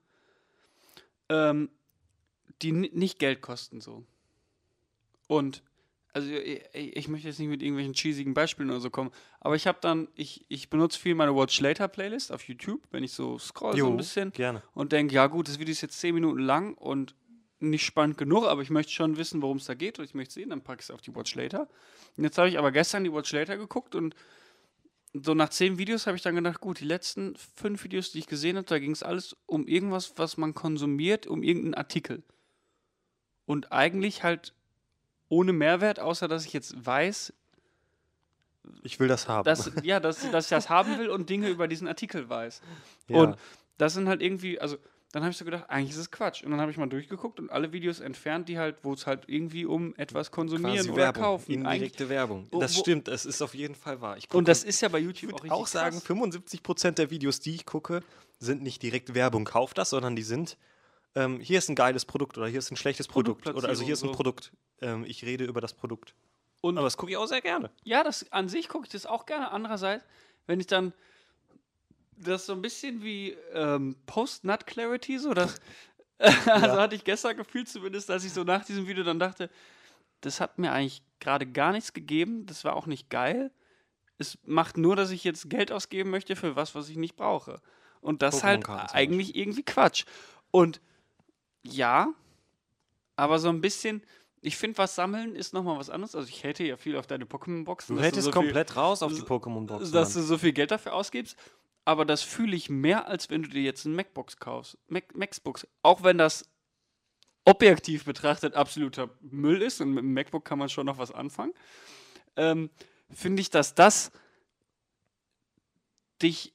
ähm, 1.28 1.70
die 2.62 2.72
ni- 2.72 2.90
nicht 2.92 3.18
Geld 3.18 3.40
kosten 3.40 3.80
so. 3.80 4.04
Und 5.26 5.62
also 6.14 6.28
ich, 6.30 6.62
ich 6.74 7.08
möchte 7.08 7.28
jetzt 7.28 7.38
nicht 7.38 7.48
mit 7.48 7.62
irgendwelchen 7.62 7.92
cheesigen 7.94 8.34
Beispielen 8.34 8.70
oder 8.70 8.80
so 8.80 8.90
kommen, 8.90 9.10
aber 9.40 9.54
ich 9.56 9.66
habe 9.66 9.78
dann, 9.80 10.08
ich, 10.14 10.44
ich 10.48 10.70
benutze 10.70 10.98
viel 10.98 11.14
meine 11.14 11.34
Watch 11.36 11.60
Later 11.60 11.86
Playlist 11.86 12.32
auf 12.32 12.42
YouTube, 12.48 12.80
wenn 12.90 13.04
ich 13.04 13.12
so 13.12 13.38
scroll 13.38 13.72
so 13.72 13.78
Jo, 13.78 13.90
ein 13.90 13.96
bisschen 13.98 14.32
gerne. 14.32 14.62
und 14.74 14.92
denke, 14.92 15.14
ja 15.14 15.26
gut, 15.26 15.48
das 15.48 15.58
Video 15.58 15.72
ist 15.72 15.82
jetzt 15.82 16.00
10 16.00 16.14
Minuten 16.14 16.40
lang 16.40 16.74
und 16.74 17.14
nicht 17.60 17.84
spannend 17.84 18.16
genug, 18.16 18.44
aber 18.46 18.62
ich 18.62 18.70
möchte 18.70 18.92
schon 18.92 19.16
wissen, 19.16 19.42
worum 19.42 19.58
es 19.58 19.66
da 19.66 19.74
geht 19.74 19.98
und 19.98 20.04
ich 20.06 20.14
möchte 20.14 20.34
sehen, 20.34 20.50
dann 20.50 20.62
packe 20.62 20.80
ich 20.80 20.86
es 20.86 20.90
auf 20.90 21.02
die 21.02 21.14
Watch 21.14 21.34
Later. 21.34 21.68
Und 22.16 22.24
jetzt 22.24 22.38
habe 22.38 22.48
ich 22.48 22.58
aber 22.58 22.72
gestern 22.72 23.04
die 23.04 23.12
Watch 23.12 23.32
Later 23.32 23.56
geguckt 23.56 23.94
und 23.94 24.14
so 25.14 25.34
nach 25.34 25.48
10 25.48 25.78
Videos 25.78 26.06
habe 26.06 26.16
ich 26.16 26.22
dann 26.22 26.34
gedacht, 26.34 26.60
gut, 26.60 26.80
die 26.80 26.84
letzten 26.84 27.34
fünf 27.36 27.84
Videos, 27.84 28.12
die 28.12 28.18
ich 28.18 28.26
gesehen 28.26 28.56
habe, 28.56 28.66
da 28.66 28.78
ging 28.78 28.92
es 28.92 29.02
alles 29.02 29.36
um 29.46 29.66
irgendwas, 29.66 30.14
was 30.16 30.36
man 30.36 30.54
konsumiert, 30.54 31.26
um 31.26 31.42
irgendeinen 31.42 31.74
Artikel. 31.74 32.22
Und 33.46 33.72
eigentlich 33.72 34.22
halt 34.22 34.54
ohne 35.28 35.52
Mehrwert, 35.52 36.00
außer 36.00 36.28
dass 36.28 36.44
ich 36.44 36.52
jetzt 36.52 36.74
weiß, 36.84 37.32
Ich 38.82 39.00
will 39.00 39.08
das 39.08 39.28
haben. 39.28 39.44
dass, 39.44 39.70
ja, 39.82 40.00
dass, 40.00 40.30
dass 40.30 40.44
ich 40.44 40.50
das 40.50 40.68
haben 40.68 40.98
will 40.98 41.08
und 41.08 41.30
Dinge 41.30 41.48
über 41.48 41.68
diesen 41.68 41.88
Artikel 41.88 42.28
weiß. 42.28 42.60
Ja. 43.08 43.16
Und 43.16 43.38
das 43.78 43.94
sind 43.94 44.08
halt 44.08 44.22
irgendwie, 44.22 44.60
also 44.60 44.76
dann 45.12 45.22
habe 45.22 45.30
ich 45.30 45.38
so 45.38 45.44
gedacht, 45.44 45.64
eigentlich 45.68 45.90
ist 45.92 45.96
es 45.98 46.10
Quatsch. 46.10 46.42
Und 46.44 46.50
dann 46.50 46.60
habe 46.60 46.70
ich 46.70 46.76
mal 46.76 46.88
durchgeguckt 46.88 47.40
und 47.40 47.50
alle 47.50 47.72
Videos 47.72 48.00
entfernt, 48.00 48.48
die 48.48 48.58
halt, 48.58 48.76
wo 48.82 48.92
es 48.92 49.06
halt 49.06 49.24
irgendwie 49.26 49.64
um 49.64 49.94
etwas 49.96 50.30
konsumieren 50.30 50.76
Quasi 50.76 50.90
oder 50.90 51.02
Werbung, 51.04 51.22
kaufen. 51.22 51.52
Indirekte 51.52 52.08
Werbung. 52.08 52.46
Wo- 52.50 52.60
das 52.60 52.76
wo- 52.76 52.80
stimmt, 52.80 53.08
es 53.08 53.24
ist 53.24 53.40
auf 53.40 53.54
jeden 53.54 53.74
Fall 53.74 54.00
wahr. 54.02 54.16
Ich 54.18 54.32
und 54.34 54.48
das 54.48 54.64
ist 54.64 54.80
ja 54.82 54.88
bei 54.88 54.98
YouTube 54.98 55.32
Ich 55.44 55.50
auch 55.50 55.60
auch 55.62 55.66
sagen, 55.66 55.96
krass. 56.00 56.04
75% 56.06 56.98
der 56.98 57.10
Videos, 57.10 57.40
die 57.40 57.54
ich 57.54 57.64
gucke, 57.66 58.02
sind 58.38 58.62
nicht 58.62 58.82
direkt 58.82 59.14
Werbung, 59.14 59.44
kauf 59.44 59.72
das, 59.74 59.90
sondern 59.90 60.14
die 60.14 60.22
sind, 60.22 60.56
ähm, 61.14 61.40
hier 61.40 61.58
ist 61.58 61.68
ein 61.70 61.74
geiles 61.74 62.04
Produkt 62.04 62.36
oder 62.36 62.46
hier 62.46 62.58
ist 62.58 62.70
ein 62.70 62.76
schlechtes 62.76 63.08
Produkt. 63.08 63.46
Oder 63.48 63.68
also 63.68 63.82
hier 63.82 63.94
ist 63.94 64.02
ein 64.04 64.12
Produktplatzierung, 64.12 64.52
Produkt. 64.80 65.04
Ähm, 65.04 65.10
ich 65.10 65.24
rede 65.24 65.44
über 65.44 65.60
das 65.62 65.72
Produkt. 65.72 66.14
Und 66.60 66.76
Aber 66.76 66.86
das 66.86 66.96
gucke 66.96 67.12
ich 67.12 67.16
auch 67.16 67.26
sehr 67.26 67.40
gerne. 67.40 67.70
ja, 67.84 68.04
das 68.04 68.30
an 68.30 68.48
sich 68.48 68.68
gucke 68.68 68.84
ich 68.84 68.90
das 68.92 69.06
auch 69.06 69.24
gerne. 69.26 69.52
Andererseits, 69.52 70.04
wenn 70.46 70.60
ich 70.60 70.66
dann 70.66 70.92
das 72.20 72.46
so 72.46 72.52
ein 72.52 72.62
bisschen 72.62 73.02
wie 73.02 73.36
ähm, 73.52 73.96
Post-Nut-Clarity, 74.06 75.18
so 75.18 75.34
das, 75.34 75.60
also 76.18 76.76
hatte 76.80 76.94
ich 76.94 77.04
gestern 77.04 77.36
gefühlt 77.36 77.68
zumindest, 77.68 78.08
dass 78.08 78.24
ich 78.24 78.32
so 78.32 78.44
nach 78.44 78.64
diesem 78.64 78.86
Video 78.86 79.04
dann 79.04 79.18
dachte, 79.18 79.50
das 80.20 80.40
hat 80.40 80.58
mir 80.58 80.72
eigentlich 80.72 81.02
gerade 81.20 81.46
gar 81.46 81.72
nichts 81.72 81.92
gegeben, 81.92 82.46
das 82.46 82.64
war 82.64 82.74
auch 82.76 82.86
nicht 82.86 83.08
geil. 83.10 83.52
Es 84.18 84.36
macht 84.44 84.76
nur, 84.76 84.96
dass 84.96 85.10
ich 85.10 85.22
jetzt 85.22 85.48
Geld 85.48 85.70
ausgeben 85.70 86.10
möchte 86.10 86.34
für 86.34 86.56
was, 86.56 86.74
was 86.74 86.88
ich 86.88 86.96
nicht 86.96 87.14
brauche. 87.16 87.60
Und 88.00 88.22
das 88.22 88.36
ist 88.36 88.44
halt 88.44 88.68
eigentlich 88.68 89.36
irgendwie 89.36 89.62
Quatsch. 89.62 90.04
Und 90.50 90.80
ja, 91.62 92.12
aber 93.14 93.38
so 93.38 93.48
ein 93.48 93.60
bisschen, 93.60 94.02
ich 94.40 94.56
finde, 94.56 94.78
was 94.78 94.94
sammeln 94.94 95.34
ist 95.36 95.52
nochmal 95.52 95.78
was 95.78 95.90
anderes. 95.90 96.14
Also 96.14 96.28
ich 96.28 96.42
hätte 96.42 96.64
ja 96.64 96.76
viel 96.76 96.96
auf 96.96 97.06
deine 97.06 97.26
Pokémon-Boxen. 97.26 97.94
Du 97.94 98.00
dass 98.02 98.06
hättest 98.06 98.24
so 98.26 98.32
viel- 98.32 98.42
komplett 98.42 98.76
raus 98.76 99.02
auf 99.02 99.12
die 99.12 99.20
so- 99.20 99.26
Pokémon-Box. 99.26 99.90
dass 99.90 100.14
du 100.14 100.22
so 100.22 100.38
viel 100.38 100.52
Geld 100.52 100.70
dafür 100.70 100.94
ausgibst. 100.94 101.36
Aber 101.88 102.04
das 102.04 102.20
fühle 102.20 102.54
ich 102.54 102.68
mehr, 102.68 103.08
als 103.08 103.30
wenn 103.30 103.42
du 103.44 103.48
dir 103.48 103.62
jetzt 103.62 103.86
ein 103.86 103.94
MacBox 103.94 104.36
kaufst. 104.36 104.76
Mac 104.88 105.14
MacBooks. 105.16 105.66
Auch 105.80 106.02
wenn 106.02 106.18
das 106.18 106.46
objektiv 107.46 108.04
betrachtet 108.04 108.52
absoluter 108.52 109.08
Müll 109.22 109.62
ist 109.62 109.80
und 109.80 109.94
mit 109.94 110.04
dem 110.04 110.12
MacBook 110.12 110.44
kann 110.44 110.58
man 110.58 110.68
schon 110.68 110.84
noch 110.84 110.98
was 110.98 111.12
anfangen, 111.12 111.54
ähm, 112.36 112.68
finde 113.10 113.40
ich, 113.40 113.48
dass 113.48 113.74
das 113.74 114.12
dich 116.20 116.52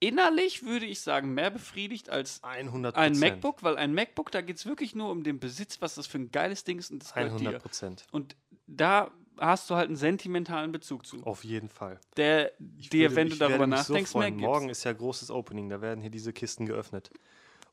innerlich, 0.00 0.64
würde 0.64 0.84
ich 0.84 1.00
sagen, 1.00 1.32
mehr 1.32 1.48
befriedigt 1.48 2.10
als 2.10 2.44
100 2.44 2.94
ein 2.94 3.18
MacBook, 3.18 3.62
weil 3.62 3.78
ein 3.78 3.94
MacBook, 3.94 4.30
da 4.30 4.42
geht 4.42 4.58
es 4.58 4.66
wirklich 4.66 4.94
nur 4.94 5.10
um 5.10 5.22
den 5.22 5.40
Besitz, 5.40 5.80
was 5.80 5.94
das 5.94 6.06
für 6.06 6.18
ein 6.18 6.30
geiles 6.30 6.64
Ding 6.64 6.78
ist 6.78 6.90
und 6.90 7.02
das 7.02 7.14
gehört 7.14 7.32
100 7.32 7.54
dir. 7.54 7.58
Prozent. 7.58 8.04
Und 8.10 8.36
da 8.66 9.10
hast 9.40 9.70
du 9.70 9.74
halt 9.74 9.88
einen 9.88 9.96
sentimentalen 9.96 10.72
Bezug 10.72 11.06
zu. 11.06 11.22
Auf 11.24 11.44
jeden 11.44 11.68
Fall. 11.68 12.00
Der 12.16 12.52
Ich 12.78 12.88
dir, 12.90 13.10
würde- 13.10 13.16
wenn 13.16 13.28
du 13.28 13.34
ich 13.34 13.40
werde 13.40 13.52
darüber 13.52 13.66
nachdenkst, 13.66 14.10
so 14.10 14.18
mehr 14.18 14.30
gibst. 14.30 14.42
Morgen 14.44 14.68
ist 14.68 14.84
ja 14.84 14.92
großes 14.92 15.30
Opening, 15.30 15.68
da 15.68 15.80
werden 15.80 16.00
hier 16.00 16.10
diese 16.10 16.32
Kisten 16.32 16.66
geöffnet. 16.66 17.10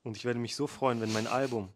Und 0.03 0.17
ich 0.17 0.25
werde 0.25 0.39
mich 0.39 0.55
so 0.55 0.67
freuen, 0.67 1.01
wenn 1.01 1.11
mein 1.13 1.27
Album. 1.27 1.69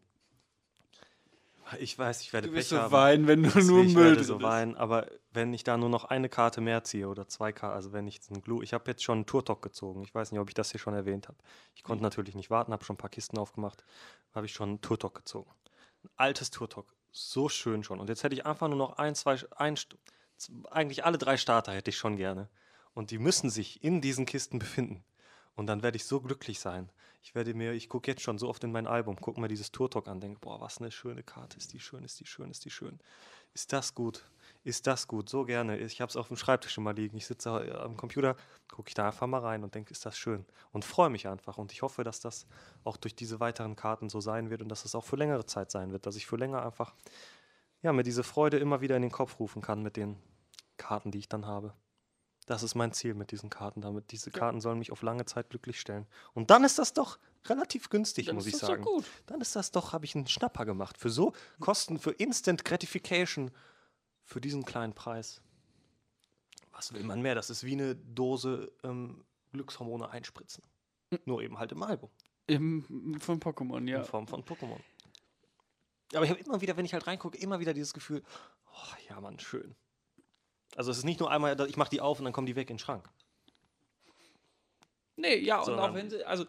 Ich 1.79 1.97
weiß, 1.99 2.21
ich 2.21 2.33
werde 2.33 2.47
Du 2.47 2.53
wirst 2.55 2.69
Pech 2.69 2.77
so 2.77 2.81
haben. 2.83 2.91
weinen, 2.91 3.27
wenn 3.27 3.43
du 3.43 3.49
Das- 3.51 3.63
nur 3.65 3.83
ich 3.83 3.93
Müll 3.93 4.03
werde 4.05 4.15
drin 4.17 4.25
so 4.25 4.37
ist. 4.37 4.41
weinen, 4.43 4.75
aber 4.75 5.05
wenn 5.31 5.53
ich 5.53 5.63
da 5.63 5.77
nur 5.77 5.89
noch 5.89 6.05
eine 6.05 6.27
Karte 6.27 6.61
mehr 6.61 6.83
ziehe 6.83 7.07
oder 7.07 7.27
zwei 7.27 7.51
Karten, 7.51 7.75
also 7.75 7.93
wenn 7.93 8.07
ich 8.07 8.19
einen 8.31 8.41
Glue, 8.41 8.63
ich 8.63 8.73
habe 8.73 8.89
jetzt 8.89 9.03
schon 9.03 9.19
einen 9.19 9.25
Turtok 9.27 9.61
gezogen. 9.61 10.01
Ich 10.01 10.15
weiß 10.15 10.31
nicht, 10.31 10.41
ob 10.41 10.47
ich 10.47 10.55
das 10.55 10.71
hier 10.71 10.79
schon 10.79 10.95
erwähnt 10.95 11.27
habe. 11.27 11.37
Ich 11.75 11.83
Mhm. 11.83 11.87
konnte 11.87 12.03
natürlich 12.03 12.33
nicht 12.33 12.49
warten, 12.49 12.73
habe 12.73 12.83
schon 12.83 12.95
ein 12.95 12.97
paar 12.97 13.11
Kisten 13.11 13.37
aufgemacht, 13.37 13.83
habe 14.33 14.47
ich 14.47 14.53
schon 14.53 14.69
einen 14.69 14.81
Turtok 14.81 15.13
gezogen. 15.13 15.51
Ein 16.03 16.09
altes 16.15 16.49
Turtok, 16.49 16.91
so 17.11 17.49
schön 17.49 17.84
schon. 17.84 17.99
Und 17.99 18.10
jetzt 18.10 18.23
hätte 18.23 18.36
ich 18.36 18.45
einfach 18.45 18.68
nur 18.68 18.77
noch 18.77 18.98
ein, 18.98 19.15
zwei, 19.15 19.38
ein, 19.56 19.77
eigentlich 20.72 21.06
alle 21.06 21.18
drei 21.18 21.38
Starter 21.38 21.73
hätte 21.73 21.90
ich 21.90 21.98
schon 21.98 22.18
gerne. 22.18 22.49
Und 22.94 23.11
die 23.11 23.18
müssen 23.18 23.49
sich 23.49 23.84
in 23.84 24.02
diesen 24.02 24.26
Kisten 24.26 24.60
befinden. 24.60 25.03
Und 25.56 25.68
dann 25.68 25.84
werde 25.84 25.98
ich 25.98 26.06
so 26.06 26.22
glücklich 26.22 26.60
sein. 26.60 26.90
Ich 27.22 27.36
werde 27.36 27.53
mir, 27.53 27.73
ich 27.73 27.90
gucke 27.90 28.10
jetzt 28.10 28.22
schon 28.22 28.38
so 28.38 28.48
oft 28.48 28.64
in 28.64 28.72
mein 28.72 28.88
Album, 28.88 29.18
gucke 29.18 29.41
mir 29.41 29.49
dieses 29.49 29.72
Turtok 29.72 30.07
an, 30.07 30.22
denke, 30.22 30.40
boah, 30.40 30.61
was 30.61 30.80
eine 30.80 30.91
schöne 30.91 31.22
Karte, 31.22 31.57
ist 31.57 31.73
die 31.73 31.80
schön, 31.80 32.03
ist 32.03 32.19
die 32.19 32.26
schön, 32.26 32.49
ist 32.49 32.64
die 32.64 32.69
schön. 32.69 32.99
Ist 33.53 33.73
das 33.73 33.94
gut? 33.94 34.23
Ist 34.64 34.88
das 34.88 35.07
gut? 35.07 35.30
So 35.30 35.45
gerne. 35.45 35.77
Ich 35.77 36.02
habe 36.02 36.10
es 36.10 36.18
auf 36.18 36.27
dem 36.27 36.38
Schreibtisch 36.38 36.77
immer 36.77 36.94
liegen. 36.94 37.15
Ich 37.18 37.26
sitze 37.26 37.49
äh, 37.49 37.72
am 37.77 37.95
Computer, 37.95 38.36
gucke 38.69 38.90
ich 38.90 38.94
da 38.94 39.07
einfach 39.07 39.27
mal 39.27 39.40
rein 39.40 39.64
und 39.64 39.73
denke, 39.73 39.91
ist 39.91 40.06
das 40.06 40.18
schön? 40.18 40.45
Und 40.72 40.84
freue 40.84 41.10
mich 41.10 41.27
einfach. 41.27 41.57
Und 41.57 41.72
ich 41.72 41.81
hoffe, 41.81 42.03
dass 42.03 42.19
das 42.19 42.45
auch 42.84 42.98
durch 42.98 43.15
diese 43.15 43.40
weiteren 43.40 43.76
Karten 43.76 44.10
so 44.10 44.19
sein 44.19 44.49
wird 44.49 44.61
und 44.61 44.69
dass 44.69 44.86
es 44.86 44.95
auch 44.95 45.06
für 45.06 45.15
längere 45.15 45.45
Zeit 45.45 45.72
sein 45.72 45.91
wird, 45.91 46.06
dass 46.06 46.15
ich 46.18 46.27
für 46.27 46.36
länger 46.36 46.61
einfach, 46.64 46.94
ja, 47.81 47.94
mir 47.94 48.03
diese 48.03 48.23
Freude 48.23 48.57
immer 48.57 48.81
wieder 48.81 48.98
in 48.98 49.02
den 49.02 49.11
Kopf 49.11 49.40
rufen 49.40 49.61
kann 49.61 49.81
mit 49.81 49.95
den 49.95 50.18
Karten, 50.77 51.11
die 51.11 51.19
ich 51.19 51.30
dann 51.30 51.45
habe. 51.45 51.73
Das 52.45 52.64
ist 52.64 52.73
mein 52.73 52.91
Ziel 52.91 53.14
mit 53.14 53.31
diesen 53.31 53.49
Karten. 53.49 53.80
Damit 53.80 54.11
diese 54.11 54.31
Karten 54.31 54.60
sollen 54.60 54.80
mich 54.80 54.91
auf 54.91 55.03
lange 55.03 55.23
Zeit 55.26 55.52
glücklich 55.52 55.80
stellen. 55.80 56.07
Und 56.34 56.49
dann 56.49 56.64
ist 56.64 56.80
das 56.80 56.94
doch 56.94 57.19
relativ 57.45 57.90
günstig, 57.90 58.26
Dann 58.26 58.36
muss 58.36 58.48
ich 58.48 58.53
das 58.53 58.61
sagen. 58.61 58.84
gut. 58.84 59.06
Dann 59.27 59.40
ist 59.40 59.56
das 59.56 59.72
doch, 59.72 59.94
habe 59.94 60.06
ich 60.06 60.15
einen 60.15 60.27
Schnapper 60.27 60.65
gemacht. 60.65 60.98
Für 60.98 61.11
so 61.11 61.34
Kosten, 61.60 61.99
für 61.99 62.11
Instant 62.11 62.65
Gratification, 62.65 63.52
für 64.30 64.39
diesen 64.39 64.64
kleinen 64.64 64.93
Preis. 64.93 65.41
Was 66.72 66.93
will 66.93 67.03
man 67.03 67.22
mehr? 67.22 67.34
Das 67.34 67.49
ist 67.49 67.64
wie 67.64 67.73
eine 67.73 67.95
Dose 67.95 68.72
ähm, 68.84 69.26
Glückshormone 69.51 70.07
einspritzen. 70.10 70.64
Nur 71.26 71.41
eben 71.41 71.57
halt 71.57 71.72
im 71.72 71.81
Album. 71.81 72.11
Im, 72.45 73.19
von 73.19 73.39
Pokémon, 73.39 73.88
ja. 73.89 73.97
In 73.99 74.06
Form 74.06 74.27
von 74.27 74.43
Pokémon. 74.43 74.80
Aber 76.14 76.26
ich 76.26 76.30
habe 76.31 76.39
immer 76.39 76.61
wieder, 76.61 76.77
wenn 76.77 76.85
ich 76.85 76.93
halt 76.93 77.07
reingucke, 77.07 77.39
immer 77.39 77.60
wieder 77.60 77.73
dieses 77.73 77.93
Gefühl, 77.93 78.23
oh 78.68 78.95
ja, 79.10 79.19
Mann, 79.19 79.39
schön. 79.39 79.76
Also 80.76 80.91
es 80.91 80.99
ist 80.99 81.03
nicht 81.06 81.19
nur 81.19 81.31
einmal, 81.31 81.60
ich 81.68 81.77
mache 81.77 81.89
die 81.89 81.99
auf 82.01 82.19
und 82.19 82.26
dann 82.26 82.34
kommen 82.34 82.47
die 82.47 82.56
weg 82.56 82.69
in 82.69 82.76
den 82.76 82.80
Schrank. 82.80 83.10
Nee, 85.15 85.38
ja, 85.39 85.57
und 85.60 85.65
Sondern- 85.65 85.89
auch 85.89 85.95
wenn 85.95 86.10
sie, 86.11 86.23
also. 86.23 86.45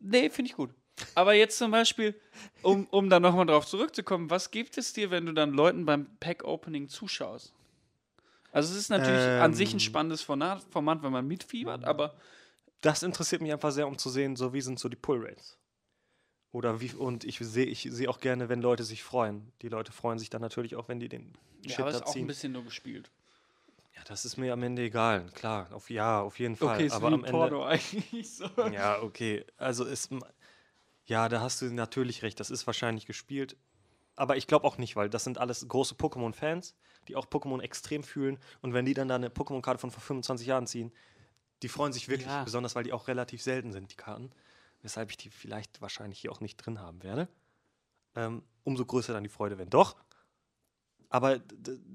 Nee, 0.00 0.30
finde 0.30 0.50
ich 0.50 0.56
gut. 0.56 0.74
Aber 1.14 1.34
jetzt 1.34 1.58
zum 1.58 1.70
Beispiel, 1.70 2.14
um, 2.62 2.86
um 2.90 3.10
da 3.10 3.20
nochmal 3.20 3.46
drauf 3.46 3.66
zurückzukommen, 3.66 4.30
was 4.30 4.50
gibt 4.50 4.78
es 4.78 4.92
dir, 4.92 5.10
wenn 5.10 5.26
du 5.26 5.32
dann 5.32 5.52
Leuten 5.52 5.84
beim 5.84 6.06
Pack-Opening 6.20 6.88
zuschaust? 6.88 7.52
Also 8.52 8.72
es 8.72 8.78
ist 8.78 8.90
natürlich 8.90 9.20
an 9.40 9.54
sich 9.54 9.72
ein 9.72 9.76
Ähm. 9.76 9.80
spannendes 9.80 10.22
Format, 10.22 10.62
Format, 10.70 11.02
wenn 11.02 11.12
man 11.12 11.26
mitfiebert, 11.26 11.84
aber 11.84 12.14
Das 12.82 13.02
interessiert 13.04 13.40
mich 13.42 13.52
einfach 13.52 13.70
sehr, 13.70 13.86
um 13.86 13.96
zu 13.96 14.10
sehen, 14.10 14.34
so 14.34 14.52
wie 14.52 14.60
sind 14.60 14.78
so 14.78 14.88
die 14.88 14.96
Pull-Rates. 14.96 15.56
Oder 16.50 16.80
wie, 16.80 16.92
und 16.92 17.24
ich 17.24 17.38
sehe 17.38 17.64
ich 17.64 17.88
sehe 17.90 18.10
auch 18.10 18.20
gerne, 18.20 18.48
wenn 18.48 18.60
Leute 18.60 18.84
sich 18.84 19.02
freuen. 19.02 19.52
Die 19.62 19.68
Leute 19.68 19.92
freuen 19.92 20.18
sich 20.18 20.28
dann 20.30 20.42
natürlich 20.42 20.74
auch, 20.76 20.88
wenn 20.88 20.98
die 21.00 21.08
den 21.08 21.32
ja, 21.62 21.70
Shit 21.70 21.80
aber 21.80 21.92
da 21.92 21.98
ist 21.98 22.06
auch 22.06 22.16
ein 22.16 22.26
bisschen 22.26 22.52
nur 22.52 22.64
gespielt. 22.64 23.10
Ja, 23.94 24.02
das 24.04 24.24
ist 24.24 24.36
mir 24.36 24.52
am 24.52 24.62
Ende 24.62 24.82
egal. 24.82 25.26
Klar, 25.34 25.68
auf 25.72 25.88
ja, 25.90 26.20
auf 26.20 26.38
jeden 26.40 26.56
Fall. 26.56 26.74
Okay, 26.74 26.86
ist 26.86 26.92
aber 26.92 27.10
wie 27.10 27.14
am 27.14 27.24
Ende. 27.24 27.30
Porno 27.30 27.64
eigentlich 27.66 28.34
so. 28.34 28.46
Ja, 28.72 29.00
okay. 29.00 29.44
Also 29.56 29.84
ist. 29.84 30.10
Ja, 31.04 31.28
da 31.28 31.40
hast 31.40 31.60
du 31.62 31.66
natürlich 31.72 32.22
recht. 32.22 32.38
Das 32.40 32.50
ist 32.50 32.66
wahrscheinlich 32.66 33.06
gespielt. 33.06 33.56
Aber 34.14 34.36
ich 34.36 34.46
glaube 34.46 34.66
auch 34.66 34.78
nicht, 34.78 34.94
weil 34.96 35.08
das 35.08 35.24
sind 35.24 35.38
alles 35.38 35.66
große 35.66 35.94
Pokémon-Fans, 35.94 36.74
die 37.08 37.16
auch 37.16 37.26
Pokémon 37.26 37.60
extrem 37.60 38.04
fühlen. 38.04 38.38
Und 38.60 38.74
wenn 38.74 38.84
die 38.84 38.94
dann 38.94 39.08
da 39.08 39.14
eine 39.16 39.28
Pokémon-Karte 39.30 39.78
von 39.80 39.90
vor 39.90 40.02
25 40.02 40.46
Jahren 40.46 40.66
ziehen, 40.66 40.92
die 41.62 41.68
freuen 41.68 41.92
sich 41.92 42.08
wirklich, 42.08 42.28
Ja. 42.28 42.44
besonders 42.44 42.74
weil 42.74 42.84
die 42.84 42.92
auch 42.92 43.08
relativ 43.08 43.42
selten 43.42 43.72
sind, 43.72 43.90
die 43.90 43.96
Karten. 43.96 44.30
Weshalb 44.82 45.10
ich 45.10 45.16
die 45.16 45.30
vielleicht 45.30 45.80
wahrscheinlich 45.80 46.18
hier 46.20 46.32
auch 46.32 46.40
nicht 46.40 46.56
drin 46.56 46.80
haben 46.80 47.02
werde. 47.02 47.28
Ähm, 48.14 48.42
umso 48.64 48.84
größer 48.84 49.12
dann 49.12 49.22
die 49.22 49.30
Freude, 49.30 49.56
wenn 49.58 49.70
doch. 49.70 49.96
Aber 51.08 51.40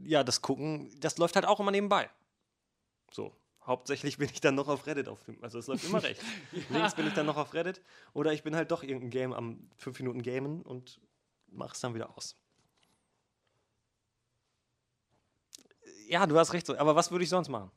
ja, 0.04 0.24
das 0.24 0.42
Gucken, 0.42 0.90
das 1.00 1.18
läuft 1.18 1.36
halt 1.36 1.46
auch 1.46 1.60
immer 1.60 1.72
nebenbei. 1.72 2.10
So. 3.12 3.36
Hauptsächlich 3.68 4.18
bin 4.18 4.30
ich 4.34 4.40
dann 4.40 4.56
noch 4.56 4.70
auf 4.70 4.88
Reddit 4.88 5.10
auf 5.10 5.24
dem, 5.26 5.38
also 5.44 5.60
es 5.60 5.68
läuft 5.68 5.84
immer 5.84 6.02
rechts. 6.04 6.24
Links 6.70 6.96
bin 6.96 7.06
ich 7.06 7.14
dann 7.14 7.26
noch 7.26 7.36
auf 7.36 7.54
Reddit 7.54 7.82
oder 8.14 8.32
ich 8.32 8.42
bin 8.42 8.56
halt 8.56 8.72
doch 8.72 8.82
irgendein 8.82 9.10
Game 9.10 9.34
am 9.34 9.70
5 9.76 10.00
Minuten 10.00 10.22
Gamen 10.22 10.62
und 10.62 11.02
mach 11.48 11.74
es 11.74 11.82
dann 11.82 11.94
wieder 11.94 12.16
aus. 12.16 12.38
Ja, 16.08 16.26
du 16.26 16.40
hast 16.40 16.54
recht, 16.54 16.70
aber 16.70 16.96
was 16.96 17.12
würde 17.12 17.26
ich 17.26 17.30
sonst 17.30 17.50
machen? 17.50 17.70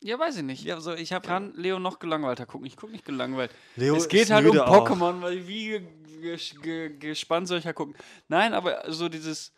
Ja, 0.00 0.18
weiß 0.18 0.38
ich 0.38 0.42
nicht. 0.42 0.64
Ja, 0.64 0.80
so 0.80 0.94
ich 0.94 1.12
habe 1.12 1.26
Kann 1.26 1.54
Leo 1.54 1.78
noch 1.78 1.98
gelangweilter 1.98 2.46
gucken? 2.46 2.66
Ich 2.66 2.76
gucke 2.76 2.92
nicht 2.92 3.04
gelangweilt. 3.04 3.54
Leo 3.76 3.94
es 3.94 4.08
geht 4.08 4.30
halt 4.30 4.46
um. 4.46 4.56
Pokémon, 4.56 5.20
weil 5.20 5.46
wie 5.46 5.68
ge 5.68 6.36
ge 6.36 6.38
ge 6.62 6.98
gespannt 6.98 7.46
soll 7.46 7.58
ich 7.58 7.64
ja 7.64 7.72
gucken. 7.72 7.94
Nein, 8.28 8.54
aber 8.54 8.90
so 8.90 9.08
dieses. 9.08 9.52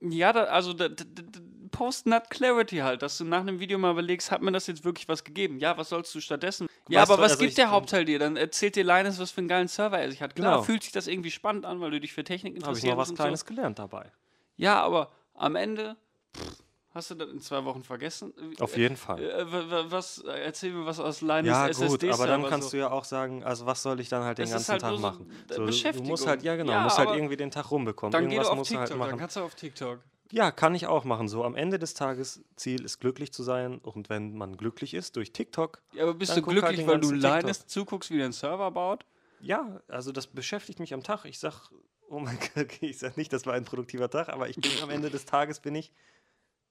Ja, 0.00 0.32
da, 0.32 0.44
also 0.44 0.72
da, 0.72 0.88
da, 0.88 1.04
da, 1.04 1.22
Post-Nut-Clarity 1.70 2.78
halt, 2.78 3.02
dass 3.02 3.18
du 3.18 3.24
nach 3.24 3.40
einem 3.40 3.58
Video 3.58 3.78
mal 3.78 3.90
überlegst, 3.92 4.30
hat 4.30 4.42
mir 4.42 4.52
das 4.52 4.66
jetzt 4.66 4.84
wirklich 4.84 5.08
was 5.08 5.24
gegeben? 5.24 5.58
Ja, 5.58 5.76
was 5.78 5.88
sollst 5.88 6.14
du 6.14 6.20
stattdessen? 6.20 6.68
Ja, 6.88 7.00
Weißt 7.00 7.10
aber 7.10 7.16
du, 7.16 7.22
was 7.24 7.32
also 7.32 7.44
gibt 7.44 7.58
der 7.58 7.70
Hauptteil 7.70 8.04
dir? 8.04 8.18
Dann 8.18 8.36
erzählt 8.36 8.76
dir 8.76 8.84
Linus, 8.84 9.18
was 9.18 9.30
für 9.30 9.38
einen 9.38 9.48
geilen 9.48 9.68
Server 9.68 9.98
er 9.98 10.10
sich 10.10 10.20
hat. 10.22 10.36
Klar, 10.36 10.52
Genau. 10.56 10.62
fühlt 10.62 10.82
sich 10.82 10.92
das 10.92 11.06
irgendwie 11.06 11.30
spannend 11.30 11.64
an, 11.64 11.80
weil 11.80 11.90
du 11.90 12.00
dich 12.00 12.12
für 12.12 12.24
Technik 12.24 12.52
habe 12.52 12.58
ich 12.58 12.64
interessierst. 12.84 12.90
noch 12.96 12.98
was 12.98 13.14
Kleines 13.14 13.40
So. 13.40 13.46
gelernt 13.46 13.78
dabei. 13.78 14.12
Ja, 14.56 14.80
aber 14.82 15.10
am 15.34 15.56
Ende 15.56 15.96
pff, 16.36 16.61
hast 16.94 17.10
du 17.10 17.14
das 17.14 17.28
in 17.30 17.40
zwei 17.40 17.64
Wochen 17.64 17.82
vergessen. 17.82 18.32
Auf 18.60 18.76
jeden 18.76 18.96
Fall. 18.96 19.22
Äh, 19.22 19.50
wa- 19.52 19.84
was, 19.88 20.18
äh, 20.18 20.30
erzähl 20.44 20.72
mir 20.72 20.84
was 20.86 21.00
aus 21.00 21.20
Linus 21.20 21.46
Ja, 21.46 21.68
SSD 21.68 22.06
gut, 22.06 22.14
aber 22.14 22.26
dann 22.26 22.44
kannst 22.46 22.68
so. 22.70 22.76
du 22.76 22.80
ja 22.80 22.90
auch 22.90 23.04
sagen, 23.04 23.44
also 23.44 23.66
was 23.66 23.82
soll 23.82 24.00
ich 24.00 24.08
dann 24.08 24.22
halt 24.24 24.38
den 24.38 24.44
ist 24.44 24.52
ganzen 24.52 24.72
halt 24.72 24.80
Tag 24.82 24.98
machen? 24.98 25.26
So, 25.48 25.66
du- 25.66 26.02
musst 26.02 26.26
halt, 26.26 26.42
ja 26.42 26.56
genau, 26.56 26.72
Ja, 26.72 26.80
musst 26.82 26.98
halt 26.98 27.10
irgendwie 27.10 27.36
den 27.36 27.50
Tag 27.50 27.70
rumbekommen. 27.70 28.12
Dann 28.12 28.28
geh 28.28 28.36
Irgendwas 28.36 28.48
doch 28.48 28.58
auf 28.58 28.58
du 28.58 28.64
TikTok, 28.64 28.80
halt 28.80 28.90
dann 28.90 28.98
machen. 28.98 29.18
kannst 29.18 29.36
du 29.36 29.40
auf 29.40 29.54
TikTok. 29.54 30.00
Ja, 30.30 30.50
kann 30.50 30.74
ich 30.74 30.86
auch 30.86 31.04
machen. 31.04 31.28
So 31.28 31.44
am 31.44 31.54
Ende 31.54 31.78
des 31.78 31.92
Tages 31.92 32.42
Ziel 32.56 32.84
ist 32.84 33.00
glücklich 33.00 33.32
zu 33.34 33.42
sein 33.42 33.78
und 33.78 34.08
wenn 34.08 34.34
man 34.34 34.56
glücklich 34.56 34.94
ist 34.94 35.16
durch 35.16 35.32
TikTok, 35.32 35.82
Ja, 35.92 36.04
aber 36.04 36.14
bist 36.14 36.30
Dann 36.34 36.42
du 36.42 36.46
halt 36.46 36.58
glücklich, 36.58 36.80
den 36.80 36.86
weil 36.88 37.00
du. 37.00 37.10
Linus 37.12 37.66
zuguckst, 37.66 38.10
wie 38.10 38.16
der 38.16 38.24
einen 38.26 38.32
Server 38.32 38.70
baut? 38.70 39.04
ja, 39.40 39.82
also 39.88 40.10
das 40.12 40.26
beschäftigt 40.28 40.78
mich 40.80 40.94
am 40.94 41.02
Tag. 41.02 41.24
Ich 41.26 41.38
sag, 41.38 41.70
oh 42.08 42.18
mein 42.20 42.38
Gott, 42.54 42.68
ich 42.80 42.98
sag 42.98 43.16
nicht, 43.16 43.32
das 43.32 43.44
war 43.44 43.54
ein 43.54 43.64
produktiver 43.64 44.08
Tag, 44.08 44.28
aber 44.30 44.48
ich 44.48 44.56
bin 44.56 44.70
am 44.82 44.88
Ende 44.88 45.10
des 45.10 45.26
Tages 45.26 45.60
bin 45.60 45.74
ich, 45.74 45.92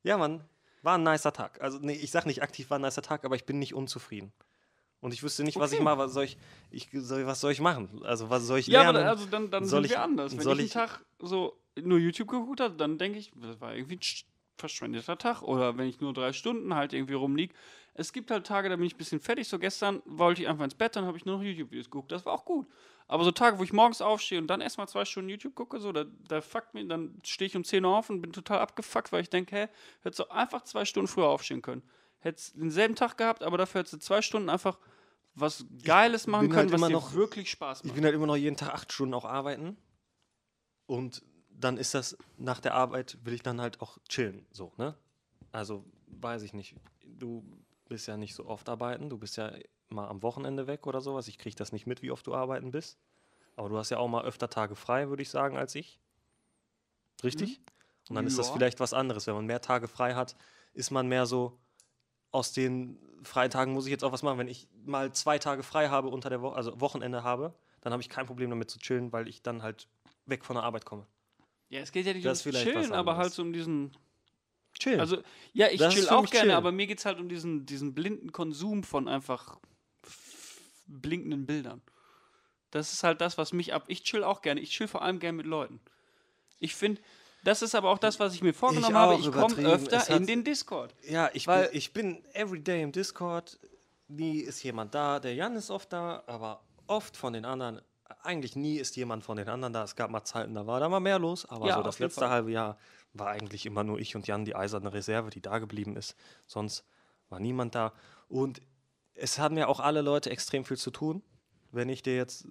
ja 0.03 0.17
Mann, 0.17 0.43
war 0.81 0.97
ein 0.97 1.03
nicer 1.03 1.33
Tag. 1.33 1.61
Also 1.61 1.79
nee, 1.79 1.93
ich 1.93 2.11
sag 2.11 2.25
nicht 2.25 2.41
aktiv 2.41 2.69
war 2.69 2.79
ein 2.79 2.81
nicer 2.81 3.01
Tag, 3.01 3.25
aber 3.25 3.35
ich 3.35 3.45
bin 3.45 3.59
nicht 3.59 3.73
unzufrieden. 3.73 4.31
Und 4.99 5.13
ich 5.13 5.23
wüsste 5.23 5.43
nicht, 5.43 5.57
was 5.57 5.71
ich 5.71 5.77
Okay. 5.79 5.83
mache. 5.85 5.97
Was 5.97 6.13
soll 6.13 6.25
ich, 6.25 6.37
ich 6.69 6.89
soll, 6.93 7.25
was 7.25 7.41
soll 7.41 7.51
ich 7.51 7.59
machen? 7.61 8.01
Also 8.03 8.29
was 8.29 8.43
soll 8.43 8.59
ich 8.59 8.67
Ja, 8.67 8.83
lernen? 8.83 8.97
aber 8.99 9.09
also 9.09 9.25
dann, 9.25 9.49
dann 9.49 9.65
Soll 9.65 9.81
sind 9.81 9.89
wir 9.91 9.97
ich- 9.97 10.01
anders. 10.03 10.31
Wenn 10.37 10.41
ich 10.41 10.47
einen 10.59 10.69
Tag 10.69 11.03
so 11.19 11.57
nur 11.81 11.97
YouTube 11.97 12.27
geguckt 12.29 12.59
habe, 12.59 12.75
dann 12.75 12.97
denke 12.99 13.17
ich, 13.17 13.31
das 13.35 13.59
war 13.61 13.73
irgendwie 13.75 13.95
ein 13.95 13.99
sch- 14.01 14.25
verschwendeter 14.57 15.17
Tag. 15.17 15.41
Oder 15.41 15.75
wenn 15.77 15.87
ich 15.87 16.01
nur 16.01 16.13
drei 16.13 16.33
Stunden 16.33 16.75
halt 16.75 16.93
irgendwie 16.93 17.15
rumlieg. 17.15 17.53
Es 17.95 18.13
gibt 18.13 18.29
halt 18.29 18.45
Tage, 18.45 18.69
da 18.69 18.75
bin 18.75 18.85
ich 18.85 18.93
ein 18.93 18.97
bisschen 18.99 19.19
fertig. 19.19 19.47
So 19.47 19.57
gestern 19.57 20.01
wollte 20.05 20.43
ich 20.43 20.47
einfach 20.47 20.63
ins 20.65 20.75
Bett, 20.75 20.95
dann 20.95 21.05
habe 21.05 21.17
ich 21.17 21.25
nur 21.25 21.37
noch 21.37 21.43
YouTube-Videos 21.43 21.85
geguckt. 21.89 22.11
Das 22.11 22.25
war 22.25 22.33
auch 22.33 22.45
gut. 22.45 22.67
Aber 23.11 23.25
so 23.25 23.31
Tage, 23.31 23.59
wo 23.59 23.63
ich 23.63 23.73
morgens 23.73 24.01
aufstehe 24.01 24.39
und 24.39 24.47
dann 24.47 24.61
erstmal 24.61 24.87
zwei 24.87 25.03
Stunden 25.03 25.29
YouTube 25.29 25.53
gucke, 25.53 25.81
so, 25.81 25.91
da, 25.91 26.05
da 26.29 26.39
fuckt 26.39 26.73
mir, 26.73 26.87
dann 26.87 27.19
stehe 27.25 27.47
ich 27.47 27.57
um 27.57 27.65
10 27.65 27.83
Uhr 27.83 27.97
auf 27.97 28.09
und 28.09 28.21
bin 28.21 28.31
total 28.31 28.59
abgefuckt, 28.59 29.11
weil 29.11 29.21
ich 29.21 29.29
denke, 29.29 29.53
hä, 29.53 29.67
hättest 30.01 30.19
du 30.19 30.31
einfach 30.31 30.63
zwei 30.63 30.85
Stunden 30.85 31.09
früher 31.09 31.27
aufstehen 31.27 31.61
können. 31.61 31.83
Hättest 32.19 32.55
denselben 32.55 32.95
Tag 32.95 33.17
gehabt, 33.17 33.43
aber 33.43 33.57
dafür 33.57 33.79
hättest 33.79 33.95
du 33.95 33.97
zwei 33.99 34.21
Stunden 34.21 34.49
einfach 34.49 34.79
was 35.35 35.65
Geiles 35.83 36.25
machen 36.25 36.47
können, 36.47 36.71
halt 36.71 36.81
was 36.81 36.87
dir 36.87 36.93
noch- 36.93 37.13
wirklich 37.13 37.51
Spaß 37.51 37.79
Ich 37.81 37.85
macht. 37.87 37.95
bin 37.95 38.05
halt 38.05 38.15
immer 38.15 38.27
noch 38.27 38.37
jeden 38.37 38.55
Tag 38.55 38.73
acht 38.73 38.93
Stunden 38.93 39.13
auch 39.13 39.25
arbeiten. 39.25 39.75
Und 40.85 41.21
dann 41.49 41.75
ist 41.77 41.93
das, 41.93 42.17
nach 42.37 42.61
der 42.61 42.75
Arbeit 42.75 43.17
will 43.23 43.33
ich 43.33 43.43
dann 43.43 43.59
halt 43.59 43.81
auch 43.81 43.97
chillen, 44.07 44.45
so, 44.51 44.71
ne? 44.77 44.95
Also, 45.51 45.83
weiß 46.07 46.43
ich 46.43 46.53
nicht. 46.53 46.75
Du 47.03 47.43
bist 47.89 48.07
ja 48.07 48.15
nicht 48.15 48.35
so 48.35 48.45
oft 48.45 48.69
arbeiten, 48.69 49.09
du 49.09 49.17
bist 49.17 49.35
ja 49.35 49.51
mal 49.91 50.07
am 50.07 50.21
Wochenende 50.23 50.67
weg 50.67 50.87
oder 50.87 51.01
sowas. 51.01 51.27
Ich 51.27 51.37
kriege 51.37 51.55
das 51.55 51.71
nicht 51.71 51.85
mit, 51.87 52.01
wie 52.01 52.11
oft 52.11 52.25
du 52.27 52.33
arbeiten 52.33 52.71
bist. 52.71 52.97
Aber 53.55 53.69
du 53.69 53.77
hast 53.77 53.89
ja 53.89 53.97
auch 53.97 54.07
mal 54.07 54.23
öfter 54.23 54.49
Tage 54.49 54.75
frei, 54.75 55.09
würde 55.09 55.21
ich 55.23 55.29
sagen, 55.29 55.57
als 55.57 55.75
ich. 55.75 55.99
Richtig? 57.23 57.61
Und 58.09 58.15
dann 58.15 58.25
ist 58.27 58.37
das 58.39 58.47
Ja. 58.47 58.53
vielleicht 58.53 58.79
was 58.79 58.93
anderes. 58.93 59.27
Wenn 59.27 59.35
man 59.35 59.45
mehr 59.45 59.61
Tage 59.61 59.87
frei 59.87 60.15
hat, 60.15 60.35
ist 60.73 60.91
man 60.91 61.07
mehr 61.07 61.25
so, 61.25 61.59
aus 62.31 62.53
den 62.53 62.97
Freitagen 63.23 63.73
muss 63.73 63.85
ich 63.85 63.91
jetzt 63.91 64.03
auch 64.03 64.11
was 64.11 64.23
machen. 64.23 64.39
Wenn 64.39 64.47
ich 64.47 64.67
mal 64.85 65.11
zwei 65.11 65.37
Tage 65.37 65.63
frei 65.63 65.89
habe 65.89 66.07
unter 66.07 66.29
der 66.29 66.41
Woche, 66.41 66.55
also 66.55 66.79
Wochenende 66.81 67.23
habe, 67.23 67.53
dann 67.81 67.93
habe 67.93 68.01
ich 68.01 68.09
kein 68.09 68.25
Problem 68.25 68.49
damit 68.49 68.69
zu 68.69 68.79
chillen, 68.79 69.11
weil 69.11 69.27
ich 69.27 69.41
dann 69.43 69.61
halt 69.63 69.87
weg 70.25 70.45
von 70.45 70.55
der 70.55 70.63
Arbeit 70.63 70.85
komme. 70.85 71.05
Ja, 71.69 71.79
es 71.81 71.91
geht 71.91 72.05
ja 72.05 72.13
nicht 72.13 72.25
Das 72.25 72.45
was 72.45 72.53
Chillen, 72.55 72.93
aber 72.93 73.17
halt 73.17 73.33
so 73.33 73.41
um 73.41 73.53
diesen 73.53 73.91
Chillen. 74.79 74.99
Also, 74.99 75.17
ja, 75.53 75.67
ich 75.67 75.79
Das 75.79 75.93
chill 75.93 76.09
auch 76.09 76.21
gerne, 76.29 76.29
chillen. 76.47 76.51
aber 76.51 76.71
mir 76.71 76.87
geht 76.87 76.99
es 76.99 77.05
halt 77.05 77.19
um 77.19 77.27
diesen, 77.29 77.65
diesen 77.65 77.93
blinden 77.93 78.31
Konsum 78.31 78.83
von 78.83 79.07
einfach 79.07 79.59
blinkenden 80.99 81.45
Bildern. 81.45 81.81
Das 82.71 82.93
ist 82.93 83.03
halt 83.03 83.21
das, 83.21 83.37
was 83.37 83.53
mich 83.53 83.73
ab. 83.73 83.83
Ich 83.87 84.03
chill 84.03 84.23
auch 84.23 84.41
gerne. 84.41 84.61
Ich 84.61 84.71
chill 84.71 84.87
vor 84.87 85.01
allem 85.01 85.19
gerne 85.19 85.37
mit 85.37 85.45
Leuten. 85.45 85.79
Ich 86.59 86.75
finde, 86.75 87.01
das 87.43 87.61
ist 87.61 87.75
aber 87.75 87.89
auch 87.89 87.97
das, 87.97 88.19
was 88.19 88.33
ich 88.33 88.41
mir 88.41 88.53
vorgenommen 88.53 88.95
habe. 88.95 89.15
auch 89.15 89.19
Ich 89.19 89.31
komme 89.31 89.55
öfter 89.67 90.09
in 90.15 90.25
den 90.27 90.43
Discord. 90.43 90.93
ja, 91.09 91.29
ich, 91.33 91.47
weil- 91.47 91.67
bin, 91.69 91.77
ich 91.77 91.93
bin 91.93 92.25
everyday 92.33 92.81
im 92.83 92.91
Discord. 92.91 93.59
Nie 94.07 94.39
ist 94.39 94.61
jemand 94.63 94.93
da. 94.93 95.19
Der 95.19 95.33
Jan 95.33 95.55
ist 95.55 95.69
oft 95.71 95.91
da, 95.93 96.23
aber 96.27 96.61
oft 96.87 97.15
von 97.17 97.33
den 97.33 97.45
anderen. 97.45 97.81
Eigentlich 98.23 98.55
nie 98.55 98.77
ist 98.77 98.95
jemand 98.97 99.23
von 99.23 99.37
den 99.37 99.47
anderen 99.47 99.73
da. 99.73 99.83
Es 99.83 99.95
gab 99.95 100.11
mal 100.11 100.23
Zeiten, 100.23 100.53
da 100.53 100.67
war 100.67 100.79
da 100.79 100.89
mal 100.89 100.99
mehr 100.99 101.17
los, 101.17 101.45
aber 101.45 101.67
Ja, 101.67 101.75
so 101.77 101.83
das 101.83 101.99
letzte 101.99 102.21
Fall. 102.21 102.29
halbe 102.29 102.51
Jahr 102.51 102.77
war 103.13 103.27
eigentlich 103.29 103.65
immer 103.65 103.83
nur 103.83 103.99
ich 103.99 104.15
und 104.15 104.27
Jan 104.27 104.45
die 104.45 104.55
eiserne 104.55 104.93
Reserve, 104.93 105.29
die 105.29 105.41
da 105.41 105.59
geblieben 105.59 105.95
ist. 105.95 106.15
Sonst 106.45 106.85
war 107.29 107.39
niemand 107.39 107.73
da. 107.75 107.93
Und 108.27 108.61
es 109.21 109.39
haben 109.39 109.57
ja 109.57 109.67
auch 109.67 109.79
alle 109.79 110.01
Leute 110.01 110.29
extrem 110.29 110.65
viel 110.65 110.77
zu 110.77 110.91
tun. 110.91 111.23
Wenn 111.71 111.89
ich 111.89 112.01
dir 112.03 112.15
jetzt, 112.15 112.47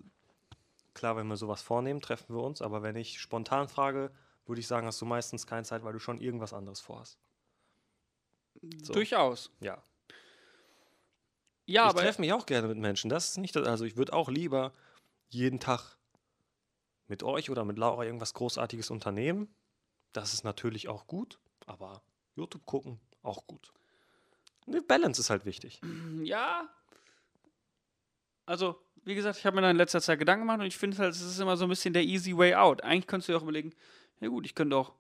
klar, 0.95 1.17
wenn 1.17 1.27
wir 1.27 1.37
sowas 1.37 1.63
vornehmen, 1.63 2.01
treffen 2.01 2.35
wir 2.35 2.43
uns, 2.43 2.63
aber 2.63 2.83
wenn 2.83 2.97
ich 2.97 3.21
spontan 3.21 3.69
frage, 3.69 4.13
würde 4.47 4.61
ich 4.61 4.67
sagen, 4.67 4.87
hast 4.87 5.01
du 5.01 5.05
meistens 5.07 5.47
keine 5.47 5.65
Zeit, 5.65 5.85
weil 5.85 5.93
du 5.93 5.99
schon 5.99 6.21
irgendwas 6.21 6.53
anderes 6.53 6.81
vorhast. 6.81 7.19
So. 8.83 8.93
Durchaus. 8.93 9.51
Ja. 9.61 9.83
Ja, 11.67 11.85
ich 11.85 11.91
aber 11.91 12.01
treffe 12.01 12.21
mich 12.21 12.33
auch 12.33 12.47
gerne 12.47 12.67
mit 12.69 12.79
Menschen. 12.79 13.09
Das 13.11 13.31
ist 13.31 13.39
nicht, 13.39 13.55
das- 13.55 13.67
also 13.67 13.85
ich 13.85 13.97
würde 13.97 14.13
auch 14.13 14.29
lieber 14.29 14.73
jeden 15.29 15.61
Tag 15.61 15.97
mit 17.07 17.23
euch 17.23 17.51
oder 17.51 17.65
mit 17.65 17.79
Laura 17.79 18.05
irgendwas 18.05 18.35
Großartiges 18.35 18.91
unternehmen. 18.91 19.55
Das 20.13 20.35
ist 20.35 20.43
natürlich 20.45 20.89
auch 20.89 21.07
gut, 21.07 21.39
aber 21.67 22.03
YouTube 22.35 22.67
gucken 22.67 23.01
auch 23.23 23.47
gut. 23.47 23.73
Eine 24.71 24.83
Balance 24.83 25.21
ist 25.21 25.31
halt 25.31 25.45
wichtig. 25.45 25.81
ja. 26.23 26.69
Also, 28.47 28.81
wie 29.05 29.15
gesagt, 29.15 29.39
ich 29.39 29.47
habe 29.47 29.57
mir 29.57 29.63
da 29.63 29.71
in 29.71 29.77
letzter 29.77 30.01
Zeit 30.01 30.19
Gedanken 30.19 30.43
gemacht 30.43 30.61
und 30.61 30.67
ich 30.67 30.77
finde 30.77 30.99
halt, 30.99 31.15
es 31.15 31.21
ist 31.21 31.39
immer 31.39 31.57
so 31.57 31.65
ein 31.67 31.69
bisschen 31.69 31.93
der 31.93 32.03
easy 32.03 32.37
way 32.37 32.55
out. 32.55 32.83
Eigentlich 32.83 33.07
könntest 33.07 33.29
du 33.29 33.33
dir 33.33 33.39
auch 33.39 33.43
überlegen, 33.43 33.73
ja 34.21 34.29
gut, 34.29 34.45
ich 34.45 34.55
könnte 34.55 34.77
auch 34.77 34.93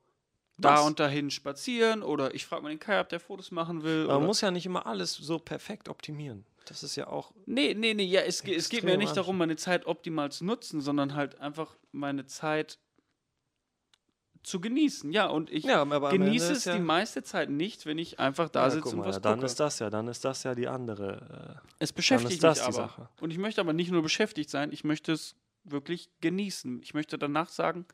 da 0.58 0.80
und 0.80 1.00
dahin 1.00 1.30
spazieren 1.30 2.02
oder 2.02 2.34
ich 2.34 2.46
frage 2.46 2.62
mal 2.62 2.68
den 2.68 2.78
Kai, 2.78 3.00
ob 3.00 3.08
der 3.08 3.20
Fotos 3.20 3.50
machen 3.50 3.82
will. 3.82 4.06
Man 4.06 4.24
muss 4.24 4.40
ja 4.40 4.50
nicht 4.50 4.66
immer 4.66 4.86
alles 4.86 5.14
so 5.14 5.38
perfekt 5.38 5.88
optimieren. 5.88 6.44
Das 6.66 6.82
ist 6.82 6.96
ja 6.96 7.06
auch. 7.06 7.32
Nee, 7.46 7.74
nee, 7.74 7.94
nee, 7.94 8.04
ja, 8.04 8.20
es, 8.20 8.44
es 8.44 8.68
geht 8.68 8.84
mir 8.84 8.92
ja 8.92 8.96
nicht 8.96 9.16
darum, 9.16 9.38
meine 9.38 9.56
Zeit 9.56 9.86
optimal 9.86 10.30
zu 10.30 10.44
nutzen, 10.44 10.80
sondern 10.80 11.14
halt 11.14 11.40
einfach 11.40 11.76
meine 11.92 12.26
Zeit 12.26 12.78
zu 14.42 14.60
genießen. 14.60 15.12
Ja, 15.12 15.26
und 15.26 15.50
ich 15.50 15.64
Ja, 15.64 15.84
genieße 15.84 16.52
es 16.52 16.64
ja- 16.64 16.74
die 16.74 16.80
meiste 16.80 17.22
Zeit 17.22 17.50
nicht, 17.50 17.84
wenn 17.86 17.98
ich 17.98 18.18
einfach 18.18 18.48
da 18.48 18.64
Ja, 18.64 18.70
sitze 18.70 18.96
und 18.96 19.00
was 19.04 19.16
ja, 19.16 19.20
dann 19.20 19.34
gucke. 19.34 19.46
ist 19.46 19.60
das 19.60 19.78
ja, 19.80 19.90
dann 19.90 20.08
ist 20.08 20.24
das 20.24 20.42
ja 20.44 20.54
die 20.54 20.66
andere. 20.68 21.60
Äh, 21.62 21.68
es 21.78 21.92
beschäftigt 21.92 22.42
mich 22.42 22.62
aber. 22.62 22.72
Sache. 22.72 23.08
Und 23.20 23.30
ich 23.30 23.38
möchte 23.38 23.60
aber 23.60 23.72
nicht 23.72 23.90
nur 23.90 24.02
beschäftigt 24.02 24.48
sein, 24.50 24.72
ich 24.72 24.82
möchte 24.84 25.12
es 25.12 25.34
wirklich 25.64 26.08
genießen. 26.22 26.80
Ich 26.82 26.94
möchte 26.94 27.18
danach 27.18 27.50
sagen, 27.50 27.84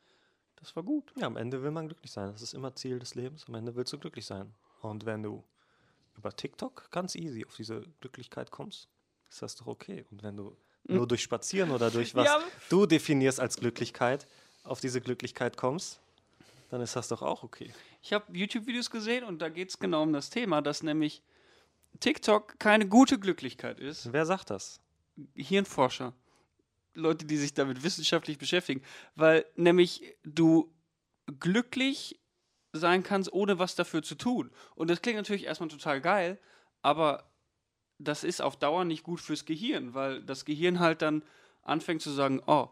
das 0.57 0.77
war 0.77 0.83
gut. 0.85 1.13
Ja, 1.17 1.27
am 1.27 1.37
Ende 1.37 1.63
will 1.63 1.73
man 1.73 1.87
glücklich 1.89 2.13
sein. 2.13 2.31
Das 2.31 2.43
ist 2.43 2.55
immer 2.55 2.75
Ziel 2.77 2.99
des 3.01 3.15
Lebens. 3.17 3.45
Am 3.49 3.55
Ende 3.55 3.75
willst 3.75 3.93
du 3.93 3.99
glücklich 3.99 4.25
sein. 4.25 4.55
Und 4.83 5.05
wenn 5.05 5.23
du 5.25 5.43
über 6.17 6.31
TikTok 6.35 6.91
ganz 6.93 7.15
easy 7.17 7.45
auf 7.45 7.57
diese 7.57 7.83
Glücklichkeit 8.01 8.51
kommst, 8.53 8.89
ist 9.29 9.43
das 9.43 9.57
doch 9.57 9.67
okay. 9.67 10.05
Und 10.13 10.23
wenn 10.23 10.37
du 10.37 10.57
nur 10.85 11.09
durch 11.09 11.23
Spazieren 11.23 11.73
oder 11.73 11.91
durch 11.91 12.15
was 12.15 12.27
Ja. 12.27 12.39
du 12.69 12.87
definierst 12.87 13.41
als 13.41 13.57
Glücklichkeit 13.57 14.29
auf 14.63 14.81
diese 14.81 15.01
Glücklichkeit 15.01 15.57
kommst, 15.57 16.01
dann 16.69 16.81
ist 16.81 16.97
das 16.97 17.09
doch 17.09 17.23
auch 17.23 17.43
okay. 17.43 17.73
Ich 18.03 18.13
habe 18.13 18.37
YouTube-Videos 18.37 18.91
gesehen 18.91 19.25
und 19.25 19.41
da 19.41 19.49
geht 19.49 19.71
es 19.71 19.79
genau 19.79 20.03
um 20.03 20.13
das 20.13 20.31
Thema, 20.31 20.63
dass 20.63 20.83
nämlich 20.83 21.23
TikTok 22.01 22.59
keine 22.59 22.89
gute 22.89 23.19
Glücklichkeit 23.19 23.81
ist. 23.81 24.13
Wer 24.13 24.27
sagt 24.27 24.51
das? 24.51 24.81
Hirnforscher. 25.35 26.13
Leute, 26.95 27.27
die 27.27 27.37
sich 27.37 27.55
damit 27.55 27.83
wissenschaftlich 27.83 28.39
beschäftigen. 28.39 28.83
Weil 29.15 29.47
nämlich 29.55 30.17
du 30.25 30.73
glücklich 31.41 32.21
sein 32.73 33.03
kannst, 33.03 33.33
ohne 33.33 33.59
was 33.59 33.75
dafür 33.75 34.03
zu 34.03 34.15
tun. 34.15 34.51
Und 34.75 34.89
das 34.91 35.03
klingt 35.03 35.17
natürlich 35.17 35.45
erstmal 35.45 35.69
total 35.69 36.01
geil, 36.01 36.39
aber 36.83 37.31
das 37.99 38.25
ist 38.25 38.43
auf 38.43 38.57
Dauer 38.57 38.85
nicht 38.85 39.03
gut 39.03 39.21
fürs 39.21 39.45
Gehirn, 39.45 39.95
weil 39.95 40.23
das 40.23 40.45
Gehirn 40.45 40.81
halt 40.81 41.03
dann 41.03 41.23
anfängt 41.63 42.03
zu 42.03 42.11
sagen, 42.11 42.43
oh, 42.47 42.69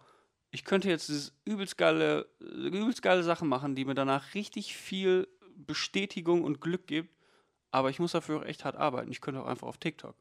ich 0.55 0.65
könnte 0.65 0.89
jetzt 0.89 1.09
dieses 1.09 1.33
übelst 1.45 1.77
geile, 1.77 2.29
übelst 2.39 3.03
geile 3.03 3.25
Sachen 3.25 3.49
machen, 3.49 3.75
die 3.75 3.85
mir 3.85 3.95
danach 3.95 4.35
richtig 4.35 4.77
viel 4.77 5.27
Bestätigung 5.57 6.45
und 6.45 6.61
Glück 6.61 6.87
gibt, 6.87 7.13
aber 7.73 7.91
ich 7.91 7.99
muss 7.99 8.13
dafür 8.13 8.39
auch 8.39 8.45
echt 8.45 8.65
hart 8.65 8.77
arbeiten. 8.77 9.11
Ich 9.11 9.21
könnte 9.21 9.43
auch 9.43 9.47
einfach 9.47 9.67
auf 9.67 9.79
TikTok. 9.79 10.15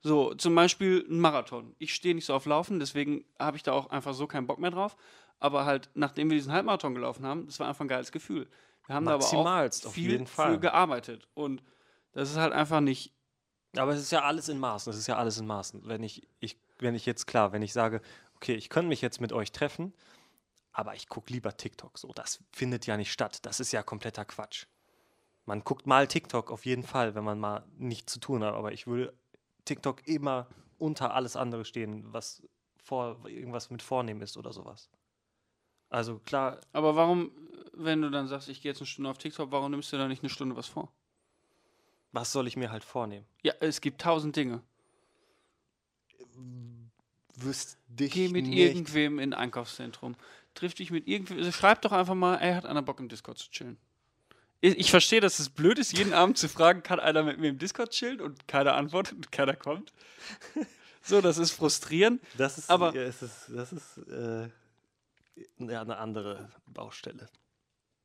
So, 0.00 0.34
zum 0.34 0.54
Beispiel 0.56 1.06
ein 1.08 1.20
Marathon. 1.20 1.76
Ich 1.78 1.94
stehe 1.94 2.14
nicht 2.14 2.26
so 2.26 2.34
auf 2.34 2.44
Laufen, 2.46 2.80
deswegen 2.80 3.24
habe 3.38 3.56
ich 3.56 3.62
da 3.62 3.72
auch 3.72 3.90
einfach 3.90 4.14
so 4.14 4.26
keinen 4.26 4.48
Bock 4.48 4.58
mehr 4.58 4.72
drauf. 4.72 4.96
Aber 5.38 5.64
halt, 5.64 5.90
nachdem 5.94 6.28
wir 6.28 6.36
diesen 6.36 6.52
Halbmarathon 6.52 6.94
gelaufen 6.94 7.24
haben, 7.24 7.46
das 7.46 7.60
war 7.60 7.68
einfach 7.68 7.84
ein 7.84 7.88
geiles 7.88 8.10
Gefühl. 8.10 8.48
Wir 8.86 8.96
haben 8.96 9.06
da 9.06 9.14
aber 9.14 9.24
auch 9.24 9.32
Maximalst, 9.32 9.88
viel 9.92 10.26
für 10.26 10.58
gearbeitet. 10.58 11.28
Und 11.34 11.62
das 12.12 12.30
ist 12.30 12.36
halt 12.36 12.52
einfach 12.52 12.80
nicht. 12.80 13.12
Aber 13.76 13.92
es 13.92 14.00
ist 14.00 14.10
ja 14.10 14.22
alles 14.22 14.48
in 14.48 14.58
Maßen. 14.58 14.90
Es 14.90 14.98
ist 14.98 15.06
ja 15.06 15.16
alles 15.16 15.38
in 15.38 15.46
Maßen. 15.46 15.86
Wenn 15.86 16.02
ich, 16.02 16.26
ich, 16.40 16.58
wenn 16.78 16.96
ich 16.96 17.06
jetzt 17.06 17.26
klar, 17.26 17.52
wenn 17.52 17.62
ich 17.62 17.72
sage, 17.72 18.00
okay, 18.46 18.54
ich 18.54 18.68
könnte 18.68 18.88
mich 18.88 19.00
jetzt 19.00 19.20
mit 19.20 19.32
euch 19.32 19.50
treffen, 19.50 19.92
aber 20.72 20.94
ich 20.94 21.08
gucke 21.08 21.32
lieber 21.32 21.56
TikTok. 21.56 21.98
So, 21.98 22.12
das 22.12 22.44
findet 22.52 22.86
ja 22.86 22.96
nicht 22.96 23.12
statt. 23.12 23.44
Das 23.44 23.58
ist 23.58 23.72
ja 23.72 23.82
kompletter 23.82 24.24
Quatsch. 24.24 24.66
Man 25.46 25.64
guckt 25.64 25.86
mal 25.86 26.06
TikTok 26.06 26.50
auf 26.52 26.64
jeden 26.64 26.84
Fall, 26.84 27.14
wenn 27.14 27.24
man 27.24 27.40
mal 27.40 27.64
nichts 27.76 28.12
zu 28.12 28.20
tun 28.20 28.44
hat. 28.44 28.54
Aber 28.54 28.72
ich 28.72 28.86
würde 28.86 29.12
TikTok 29.64 30.06
immer 30.06 30.46
unter 30.78 31.14
alles 31.14 31.34
andere 31.34 31.64
stehen, 31.64 32.12
was 32.12 32.42
vor, 32.76 33.26
irgendwas 33.26 33.70
mit 33.70 33.82
vornehmen 33.82 34.20
ist 34.20 34.36
oder 34.36 34.52
sowas. 34.52 34.90
Also 35.88 36.18
klar, 36.20 36.60
Aber 36.72 36.94
warum, 36.94 37.32
wenn 37.72 38.02
du 38.02 38.10
dann 38.10 38.28
sagst, 38.28 38.48
ich 38.48 38.60
gehe 38.60 38.70
jetzt 38.70 38.80
eine 38.80 38.86
Stunde 38.86 39.10
auf 39.10 39.18
TikTok, 39.18 39.50
warum 39.50 39.70
nimmst 39.72 39.92
du 39.92 39.96
da 39.96 40.06
nicht 40.06 40.22
eine 40.22 40.30
Stunde 40.30 40.56
was 40.56 40.68
vor? 40.68 40.92
was 42.12 42.32
soll 42.32 42.46
ich 42.46 42.56
mir 42.56 42.70
halt 42.70 42.82
vornehmen? 42.82 43.26
Ja, 43.42 43.52
es 43.60 43.82
gibt 43.82 44.00
tausend 44.00 44.36
Dinge. 44.36 44.62
Wüsste 47.36 47.76
dich 47.88 48.12
Geh 48.12 48.28
mit 48.28 48.46
nicht. 48.46 48.58
irgendwem 48.58 49.18
in 49.18 49.32
ein 49.32 49.38
Einkaufszentrum. 49.38 50.16
Triff 50.54 50.74
dich 50.74 50.90
mit 50.90 51.06
irgendwem. 51.06 51.38
Also 51.38 51.52
schreib 51.52 51.82
doch 51.82 51.92
einfach 51.92 52.14
mal, 52.14 52.36
er 52.36 52.56
hat 52.56 52.66
einer 52.66 52.82
Bock 52.82 52.98
im 53.00 53.08
Discord 53.08 53.38
zu 53.38 53.50
chillen. 53.50 53.76
Ich, 54.62 54.78
ich 54.78 54.90
verstehe, 54.90 55.20
dass 55.20 55.38
es 55.38 55.50
blöd 55.50 55.78
ist, 55.78 55.96
jeden 55.96 56.14
Abend 56.14 56.38
zu 56.38 56.48
fragen, 56.48 56.82
kann 56.82 56.98
einer 56.98 57.22
mit 57.22 57.38
mir 57.38 57.48
im 57.50 57.58
Discord 57.58 57.90
chillen 57.90 58.20
und 58.22 58.48
keiner 58.48 58.74
antwortet 58.74 59.14
und 59.14 59.32
keiner 59.32 59.54
kommt. 59.54 59.92
So, 61.08 61.20
das 61.20 61.38
ist 61.38 61.52
frustrierend. 61.52 62.20
Das 62.36 62.58
ist, 62.58 62.68
Aber- 62.68 62.92
ja, 62.92 63.02
es 63.02 63.22
ist, 63.22 63.44
das 63.54 63.72
ist 63.72 63.98
äh, 64.08 64.48
eine 65.60 65.98
andere 65.98 66.50
Baustelle. 66.66 67.28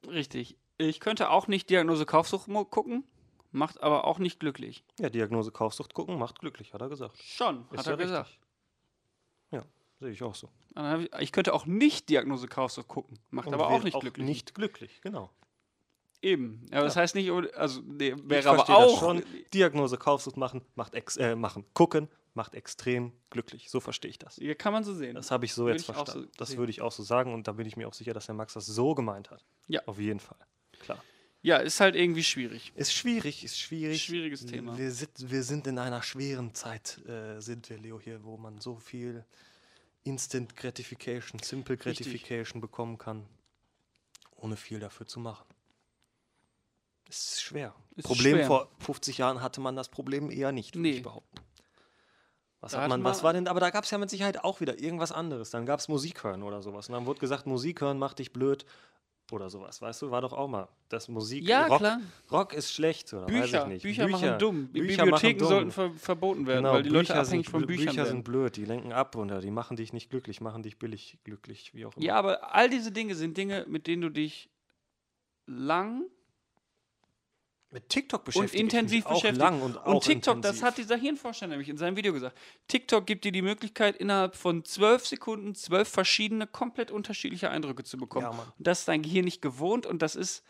Richtig. 0.07 0.55
Ich 0.77 0.99
könnte 0.99 1.31
auch 1.31 1.47
nicht 1.47 1.71
Diagnose 1.71 2.05
Kaufsucht 2.05 2.47
gucken, 2.69 3.03
macht 3.51 3.81
aber 3.81 4.05
auch 4.05 4.19
nicht 4.19 4.39
glücklich. 4.39 4.83
Ja, 4.99 5.09
Diagnose 5.09 5.51
Kaufsucht 5.51 5.95
gucken 5.95 6.19
macht 6.19 6.37
glücklich, 6.41 6.75
hat 6.75 6.81
er 6.81 6.89
gesagt. 6.89 7.17
Schon, 7.23 7.65
hat 7.71 7.79
Ist 7.79 7.87
er 7.87 7.93
ja 7.93 7.95
gesagt. 7.97 8.29
richtig. 8.29 8.39
Ja, 9.51 9.63
sehe 9.99 10.11
ich 10.11 10.23
auch 10.23 10.35
so. 10.35 10.49
Ich, 10.99 11.13
ich 11.19 11.31
könnte 11.31 11.53
auch 11.53 11.65
nicht 11.65 12.09
Diagnose 12.09 12.47
Kaufsucht 12.47 12.87
gucken, 12.87 13.19
macht 13.29 13.47
Und 13.47 13.53
aber 13.53 13.67
auch 13.67 13.83
nicht 13.83 13.99
glücklich. 13.99 14.25
Nicht 14.25 14.55
glücklich, 14.55 15.01
genau. 15.01 15.29
Eben. 16.21 16.65
Aber 16.71 16.83
das 16.83 16.95
heißt 16.95 17.15
nicht, 17.15 17.29
also 17.55 17.81
nee, 17.83 18.13
wäre 18.23 18.49
aber 18.49 18.69
auch. 18.69 18.99
schon. 18.99 19.23
Diagnose 19.53 19.97
Kaufsucht 19.97 20.37
machen, 20.37 20.61
macht 20.75 20.93
ex 20.93 21.17
äh, 21.17 21.35
machen. 21.35 21.65
Gucken, 21.73 22.09
macht 22.35 22.53
extrem 22.53 23.11
glücklich. 23.29 23.69
So 23.69 23.79
verstehe 23.79 24.11
ich 24.11 24.19
das. 24.19 24.37
Ja, 24.37 24.53
kann 24.53 24.71
man 24.71 24.83
so 24.83 24.93
sehen. 24.93 25.15
Das 25.15 25.31
habe 25.31 25.45
ich 25.45 25.53
so 25.53 25.63
Würde 25.63 25.73
jetzt 25.77 25.83
ich 25.83 25.89
auch 25.89 25.95
verstanden. 25.95 26.27
so 26.31 26.37
das 26.37 26.57
würde 26.57 26.69
ich 26.69 26.81
auch 26.81 26.91
so 26.91 27.03
sagen 27.03 27.33
und 27.33 27.47
da 27.47 27.53
bin 27.53 27.65
ich 27.65 27.75
mir 27.75 27.87
auch 27.87 27.93
sicher, 27.93 28.13
dass 28.13 28.27
der 28.27 28.35
Max 28.35 28.53
das 28.53 28.67
so 28.67 28.93
gemeint 28.93 29.31
hat. 29.31 29.43
Ja. 29.67 29.81
Auf 29.87 29.99
jeden 29.99 30.19
Fall. 30.19 30.37
Klar. 30.79 31.03
Ja, 31.41 31.57
ist 31.57 31.79
halt 31.79 31.95
irgendwie 31.95 32.23
schwierig. 32.23 32.71
Ist 32.75 32.93
schwierig, 32.93 33.43
ist 33.43 33.59
schwierig. 33.59 34.03
Schwieriges 34.03 34.45
Thema. 34.45 34.77
Wir 34.77 34.91
sind, 34.91 35.09
wir 35.31 35.43
sind 35.43 35.67
in 35.67 35.79
einer 35.79 36.03
schweren 36.03 36.53
Zeit, 36.53 36.99
äh, 37.07 37.39
sind 37.39 37.69
wir, 37.69 37.77
Leo, 37.77 37.99
hier, 37.99 38.23
wo 38.23 38.37
man 38.37 38.59
so 38.59 38.75
viel 38.77 39.25
Instant 40.03 40.55
Gratification, 40.55 41.39
Simple 41.41 41.75
Richtig. 41.75 41.97
Gratification 42.07 42.61
bekommen 42.61 42.97
kann, 42.97 43.25
ohne 44.35 44.55
viel 44.57 44.79
dafür 44.79 45.07
zu 45.07 45.19
machen. 45.19 45.45
Es 47.09 47.33
ist 47.33 47.41
schwer. 47.41 47.75
Ist 47.95 48.05
Problem 48.05 48.37
schwer. 48.37 48.47
vor 48.47 48.71
50 48.79 49.17
Jahren 49.17 49.41
hatte 49.41 49.59
man 49.61 49.75
das 49.75 49.89
Problem 49.89 50.31
eher 50.31 50.51
nicht, 50.51 50.75
würde 50.75 50.81
Nee. 50.89 50.97
ich 50.97 51.03
behaupten. 51.03 51.37
Was, 52.61 52.71
Da 52.73 52.83
hat 52.83 52.89
man, 52.89 53.03
was 53.03 53.23
war 53.23 53.33
denn, 53.33 53.47
aber 53.47 53.59
da 53.59 53.71
gab 53.71 53.83
es 53.85 53.91
ja 53.91 53.97
mit 53.97 54.09
Sicherheit 54.11 54.43
auch 54.43 54.61
wieder 54.61 54.79
irgendwas 54.79 55.11
anderes. 55.11 55.49
Dann 55.49 55.65
gab 55.65 55.79
es 55.79 55.87
Musik 55.87 56.23
hören 56.23 56.43
oder 56.43 56.61
sowas. 56.61 56.87
Und 56.87 56.93
dann 56.93 57.05
wurde 57.07 57.19
gesagt, 57.19 57.47
Musik 57.47 57.81
hören 57.81 57.97
macht 57.97 58.19
dich 58.19 58.31
blöd 58.31 58.65
oder 59.31 59.49
sowas. 59.49 59.81
Weißt 59.81 60.01
du, 60.01 60.11
war 60.11 60.21
doch 60.21 60.33
auch 60.33 60.47
mal. 60.47 60.67
Das 60.89 61.07
Musik, 61.07 61.47
Ja, 61.47 61.67
Rock, 61.67 61.77
klar. 61.79 62.01
Rock 62.31 62.53
ist 62.53 62.71
schlecht 62.73 63.13
oder 63.13 63.23
weiß 63.27 63.41
Bücher, 63.43 63.61
ich 63.63 63.67
nicht. 63.67 63.83
Bücher, 63.83 64.07
machen 64.07 64.37
dumm. 64.39 64.67
Bücher 64.67 65.03
Bibliotheken 65.03 65.11
machen 65.11 65.37
dumm. 65.39 65.47
sollten 65.47 65.71
ver 65.71 65.91
verboten 65.93 66.45
werden, 66.47 66.63
Genau, 66.63 66.73
weil 66.73 66.83
die 66.83 66.89
Leute 66.89 67.07
Bücher 67.13 67.21
abhängig 67.21 67.45
sind, 67.47 67.51
von 67.51 67.65
Büchern 67.65 67.85
Bücher 67.85 67.97
werden. 67.97 68.07
sind 68.09 68.23
blöd, 68.23 68.55
die 68.57 68.65
lenken 68.65 68.91
ab 68.91 69.15
oder 69.15 69.39
die 69.41 69.51
machen 69.51 69.77
dich 69.77 69.93
nicht 69.93 70.09
glücklich, 70.09 70.41
machen 70.41 70.63
dich 70.63 70.77
billig 70.79 71.17
glücklich, 71.23 71.73
wie 71.73 71.85
auch 71.85 71.95
immer. 71.95 72.05
Ja, 72.05 72.15
aber 72.15 72.53
all 72.53 72.69
diese 72.69 72.91
Dinge 72.91 73.15
sind 73.15 73.37
Dinge, 73.37 73.65
mit 73.69 73.87
denen 73.87 74.01
du 74.01 74.09
dich 74.09 74.49
lang 75.45 76.03
mit 77.71 77.89
TikTok 77.89 78.19
und 78.19 78.25
beschäftige 78.25 78.63
intensiv 78.63 79.05
beschäftigt. 79.05 79.37
lang 79.37 79.61
und, 79.61 79.77
Und, 79.77 80.03
TikTok, 80.03 80.35
intensiv. 80.35 80.59
das 80.59 80.63
hat 80.63 80.77
dieser 80.77 80.97
Hirnforscher 80.97 81.47
nämlich 81.47 81.69
in 81.69 81.77
seinem 81.77 81.95
Video 81.95 82.11
gesagt. 82.13 82.37
TikTok 82.67 83.05
gibt 83.05 83.23
dir 83.23 83.31
die 83.31 83.41
Möglichkeit, 83.41 83.95
innerhalb 83.97 84.35
von 84.35 84.65
zwölf 84.65 85.07
Sekunden 85.07 85.55
zwölf 85.55 85.87
verschiedene, 85.87 86.47
komplett 86.47 86.91
unterschiedliche 86.91 87.49
Eindrücke 87.49 87.83
zu 87.83 87.97
bekommen. 87.97 88.25
Ja, 88.25 88.31
und 88.31 88.53
das 88.67 88.79
ist 88.79 88.87
dein 88.87 89.01
Gehirn 89.01 89.25
nicht 89.25 89.41
gewohnt 89.41 89.85
und 89.85 90.01
das 90.01 90.15
ist 90.15 90.43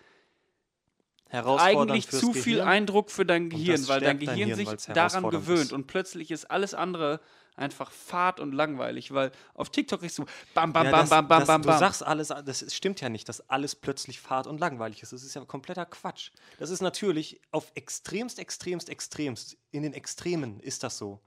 eigentlich 1.31 2.09
zu 2.09 2.33
viel 2.33 2.55
Gehirn. 2.57 2.67
Eindruck 2.67 3.11
für 3.11 3.25
dein 3.25 3.49
Gehirn, 3.49 3.87
weil 3.87 3.99
dein 4.01 4.17
stärkt 4.17 4.27
dein 4.27 4.35
Gehirn 4.35 4.59
Hirn, 4.59 4.77
sich 4.77 4.93
daran 4.93 5.29
gewöhnt 5.29 5.61
ist. 5.61 5.73
und 5.73 5.87
plötzlich 5.87 6.31
ist 6.31 6.49
alles 6.51 6.73
andere 6.73 7.19
einfach 7.55 7.91
fad 7.91 8.39
und 8.39 8.53
langweilig, 8.53 9.13
weil 9.13 9.31
auf 9.53 9.69
TikTok 9.69 9.99
kriegst 9.99 10.17
du 10.17 10.25
bam, 10.53 10.73
bam, 10.73 10.85
Ja, 10.85 10.91
bam, 10.91 10.99
das, 11.01 11.09
bam, 11.09 11.27
bam, 11.27 11.39
das, 11.39 11.47
bam, 11.47 11.61
Du 11.61 11.67
bam. 11.67 11.79
sagst 11.79 12.03
alles, 12.03 12.29
das 12.29 12.73
stimmt 12.73 13.01
ja 13.01 13.09
nicht, 13.09 13.27
dass 13.29 13.49
alles 13.49 13.75
plötzlich 13.75 14.19
fad 14.19 14.47
und 14.47 14.59
langweilig 14.59 15.03
ist. 15.03 15.13
Das 15.13 15.23
ist 15.23 15.33
ja 15.33 15.43
kompletter 15.45 15.85
Quatsch. 15.85 16.31
Das 16.59 16.69
ist 16.69 16.81
natürlich 16.81 17.41
auf 17.51 17.71
extremst, 17.75 18.39
extremst, 18.39 18.89
extremst, 18.89 19.57
in 19.71 19.83
den 19.83 19.93
Extremen 19.93 20.59
ist 20.59 20.83
das 20.83 20.97
so. 20.97 21.21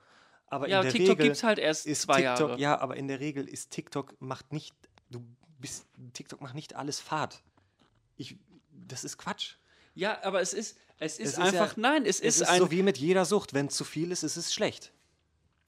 Aber 0.46 0.68
ja, 0.68 0.78
in 0.78 0.84
der 0.84 0.92
TikTok 0.92 1.10
Regel 1.18 1.24
gibt 1.24 1.36
es 1.36 1.42
halt 1.42 1.58
erst 1.58 1.86
ist 1.86 2.02
zwei 2.02 2.22
TikTok, 2.22 2.48
Jahre. 2.50 2.60
ja, 2.60 2.78
aber 2.80 2.96
in 2.96 3.08
der 3.08 3.20
Regel 3.20 3.48
ist 3.48 3.70
TikTok 3.70 4.20
macht 4.20 4.52
nicht, 4.52 4.74
du 5.10 5.24
bist, 5.58 5.86
TikTok 6.14 6.40
macht 6.40 6.54
nicht 6.54 6.74
alles 6.74 7.00
fad. 7.00 7.42
Ich, 8.16 8.36
das 8.70 9.04
ist 9.04 9.18
Quatsch. 9.18 9.56
Ja, 9.94 10.18
aber 10.22 10.40
es 10.40 10.52
ist, 10.52 10.76
es 10.98 11.18
ist 11.18 11.32
ist 11.34 11.38
einfach, 11.38 11.76
ja- 11.76 11.80
nein, 11.82 12.04
es, 12.04 12.20
Es 12.20 12.36
ist, 12.36 12.42
ist 12.42 12.48
ein, 12.48 12.58
so 12.60 12.70
wie 12.70 12.82
mit 12.82 12.98
jeder 12.98 13.24
Sucht. 13.24 13.54
Wenn 13.54 13.66
es 13.66 13.74
zu 13.74 13.84
viel 13.84 14.10
ist, 14.12 14.22
ist 14.22 14.36
es 14.36 14.52
schlecht. 14.52 14.92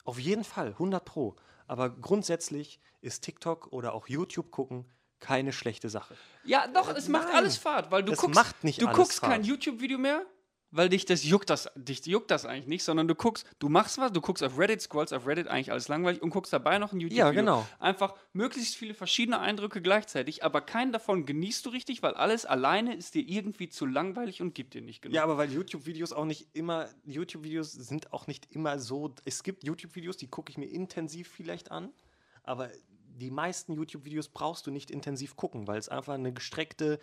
Auf 0.03 0.19
jeden 0.19 0.43
Fall, 0.43 0.69
100 0.69 1.03
Pro. 1.03 1.35
Aber 1.67 1.89
grundsätzlich 1.89 2.79
ist 3.01 3.21
TikTok 3.23 3.67
oder 3.71 3.93
auch 3.93 4.07
YouTube 4.07 4.51
gucken 4.51 4.85
keine 5.19 5.51
schlechte 5.51 5.89
Sache. 5.89 6.15
Ja, 6.43 6.67
doch, 6.67 6.93
es 6.95 7.07
macht 7.07 7.27
Nein. 7.27 7.35
alles 7.37 7.57
Fahrt, 7.57 7.89
weil 7.91 8.03
du 8.03 8.11
Es 8.13 8.19
guckst, 8.19 8.35
macht 8.35 8.63
nicht 8.63 8.81
du 8.81 8.87
guckst 8.87 9.19
kein 9.21 9.31
Fahrt. 9.31 9.45
YouTube-Video 9.47 9.97
mehr, 9.97 10.23
weil 10.71 10.89
dich 10.89 11.05
das 11.05 11.23
juckt 11.23 11.49
das, 11.49 11.69
dich 11.75 12.05
juckt 12.05 12.29
das 12.29 12.45
eigentlich 12.45 12.67
nicht, 12.67 12.83
sondern 12.83 13.07
du 13.07 13.15
guckst, 13.15 13.45
du 13.59 13.69
machst 13.69 13.97
was, 13.97 14.11
du 14.11 14.21
guckst 14.21 14.43
auf 14.43 14.57
Reddit, 14.57 14.81
scrollst 14.81 15.13
auf 15.13 15.25
Reddit 15.25 15.47
eigentlich 15.47 15.71
alles 15.71 15.87
langweilig 15.87 16.21
und 16.21 16.29
guckst 16.29 16.51
dabei 16.51 16.77
noch 16.77 16.91
ein 16.91 16.99
YouTube-Video. 16.99 17.31
genau. 17.31 17.67
Einfach 17.79 18.15
möglichst 18.33 18.75
viele 18.75 18.93
verschiedene 18.93 19.39
Eindrücke 19.39 19.81
gleichzeitig, 19.81 20.43
aber 20.43 20.61
keinen 20.61 20.91
davon 20.91 21.25
genießt 21.25 21.65
du 21.65 21.69
richtig, 21.69 22.03
weil 22.03 22.13
alles 22.15 22.45
alleine 22.45 22.95
ist 22.95 23.15
dir 23.15 23.27
irgendwie 23.27 23.69
zu 23.69 23.85
langweilig 23.85 24.41
und 24.41 24.53
gibt 24.53 24.73
dir 24.73 24.81
nicht 24.81 25.01
genug. 25.01 25.15
Ja, 25.15 25.23
aber 25.23 25.37
weil 25.37 25.51
YouTube-Videos 25.51 26.11
auch 26.11 26.25
nicht 26.25 26.49
immer, 26.53 26.89
YouTube-Videos 27.05 27.71
sind 27.71 28.11
auch 28.11 28.27
nicht 28.27 28.51
immer 28.51 28.79
so, 28.79 29.13
es 29.25 29.43
gibt 29.43 29.63
YouTube-Videos, 29.63 30.17
die 30.17 30.27
gucke 30.27 30.51
ich 30.51 30.57
mir 30.57 30.67
intensiv 30.67 31.29
vielleicht 31.29 31.71
an, 31.71 31.93
aber 32.43 32.69
die 33.17 33.31
meisten 33.31 33.73
YouTube-Videos 33.73 34.29
brauchst 34.29 34.67
du 34.67 34.71
nicht 34.71 34.91
intensiv 34.91 35.35
gucken, 35.35 35.67
weil 35.67 35.79
es 35.79 35.89
einfach 35.89 36.13
eine 36.13 36.33
gestreckte 36.33 36.99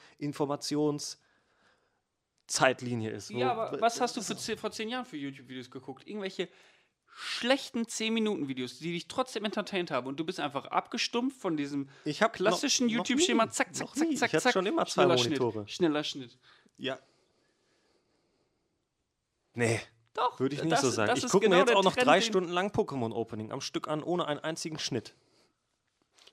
Informationszeitlinie 2.48 3.10
ist. 3.10 3.30
Ja, 3.30 3.52
aber 3.52 3.80
was 3.80 4.00
hast 4.00 4.16
du 4.16 4.20
zehn, 4.20 4.58
vor 4.58 4.70
zehn 4.70 4.88
Jahren 4.88 5.04
für 5.04 5.16
YouTube-Videos 5.16 5.70
geguckt? 5.70 6.06
Irgendwelche 6.06 6.48
schlechten 7.16 7.84
10-Minuten-Videos, 7.84 8.78
die 8.80 8.92
dich 8.92 9.06
trotzdem 9.06 9.44
entertained 9.44 9.90
haben 9.90 10.06
und 10.08 10.18
du 10.18 10.24
bist 10.24 10.40
einfach 10.40 10.66
abgestumpft 10.66 11.40
von 11.40 11.56
diesem 11.56 11.88
Ich 12.04 12.22
hab 12.22 12.32
klassischen 12.32 12.88
YouTube-Schema, 12.88 13.48
zack, 13.50 13.74
zack, 13.74 13.88
zack, 13.94 14.16
zack, 14.16 14.34
Ich 14.34 14.40
zack. 14.40 14.52
schon 14.52 14.66
immer 14.66 14.84
zwei 14.86 15.06
Monitore. 15.06 15.60
Schnitt, 15.60 15.70
schneller 15.70 16.04
Schnitt. 16.04 16.36
Ja. 16.76 16.98
Nee. 19.54 19.80
Doch, 20.14 20.38
Würde 20.40 20.54
ich 20.56 20.62
nicht 20.62 20.72
das- 20.72 20.80
so 20.82 20.90
sagen. 20.90 21.12
Ich 21.16 21.24
gucke 21.28 21.44
genau 21.46 21.56
mir 21.56 21.60
jetzt 21.62 21.74
auch 21.74 21.82
noch 21.84 21.94
Trend, 21.94 22.06
drei 22.06 22.18
den- 22.20 22.26
Stunden 22.26 22.50
lang 22.50 22.68
Pokémon-Opening 22.70 23.52
am 23.52 23.60
Stück 23.60 23.88
an, 23.88 24.02
ohne 24.02 24.26
einen 24.26 24.40
einzigen 24.40 24.78
Schnitt. 24.78 25.14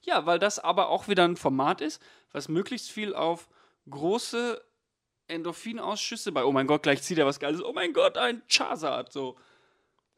Ja, 0.03 0.25
weil 0.25 0.39
das 0.39 0.57
aber 0.59 0.89
auch 0.89 1.07
wieder 1.07 1.25
ein 1.25 1.35
Format 1.37 1.79
ist, 1.81 2.01
was 2.31 2.47
möglichst 2.47 2.89
viel 2.89 3.13
auf 3.13 3.47
große 3.89 4.61
Endorphinausschüsse 5.31 6.31
bei, 6.31 6.43
oh 6.43 6.51
mein 6.51 6.67
Gott, 6.67 6.83
gleich 6.83 7.01
zieht 7.01 7.17
er 7.17 7.25
was 7.25 7.39
Geiles, 7.39 7.63
oh 7.63 7.73
mein 7.73 7.93
Gott, 7.93 8.17
ein 8.17 8.41
Charizard, 8.47 9.11
so, 9.11 9.35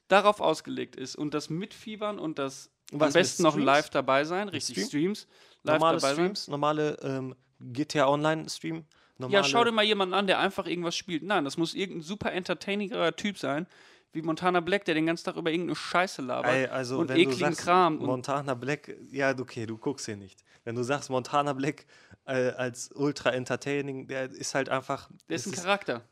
darauf 0.08 0.42
ausgelegt 0.42 0.96
ist. 0.96 1.16
Und 1.16 1.34
das 1.34 1.50
Mitfiebern 1.50 2.20
und 2.20 2.40
das 2.40 2.70
Was, 2.92 3.08
am 3.08 3.14
besten 3.14 3.44
noch 3.44 3.58
live 3.58 3.90
dabei 3.90 4.24
sein, 4.24 4.50
richtig, 4.50 4.76
Stream? 4.76 4.88
Streams, 4.88 5.28
live 5.64 5.80
Normale 5.80 5.98
dabei 5.98 6.08
sein. 6.08 6.26
Streams, 6.26 6.48
normale 6.48 6.98
ähm, 7.04 7.36
GTA 7.60 8.08
Online-Stream. 8.08 8.86
Ja, 9.30 9.44
schau 9.44 9.64
dir 9.64 9.72
mal 9.72 9.84
jemanden 9.84 10.14
an, 10.14 10.28
der 10.28 10.40
einfach 10.40 10.66
irgendwas 10.66 10.96
spielt. 10.96 11.24
Nein, 11.24 11.46
das 11.46 11.56
muss 11.56 11.76
irgendein 11.76 12.02
super 12.02 12.34
entertainingerer 12.34 13.16
Typ 13.16 13.38
sein, 13.38 13.68
wie 14.12 14.22
Montana 14.22 14.60
Black, 14.60 14.86
der 14.86 14.96
den 14.96 15.06
ganzen 15.06 15.26
Tag 15.26 15.38
über 15.38 15.52
irgendeine 15.52 15.76
Scheiße 15.76 16.22
labert 16.22 16.52
Ey, 16.52 16.66
also 16.68 17.00
und 17.00 17.10
wenn 17.10 17.16
du 17.16 17.22
ekligen 17.22 17.54
sagst, 17.54 17.62
Kram. 17.62 17.98
Montana 17.98 18.54
Black, 18.54 18.96
ja, 19.12 19.38
okay, 19.38 19.66
du 19.66 19.78
guckst 19.78 20.06
hier 20.06 20.18
nicht. 20.18 20.44
Wenn 20.64 20.76
du 20.76 20.84
sagst, 20.84 21.10
Montana 21.10 21.54
Black 21.54 21.86
äh, 22.26 22.50
als 22.52 22.92
ultra 22.92 23.32
entertaining, 23.32 24.08
der 24.08 24.32
ist 24.32 24.56
halt 24.56 24.70
einfach. 24.70 25.10
der 25.30 25.36
ist 25.36 25.48
es 25.48 25.54
ein 25.54 25.64
Charakter. 25.64 26.08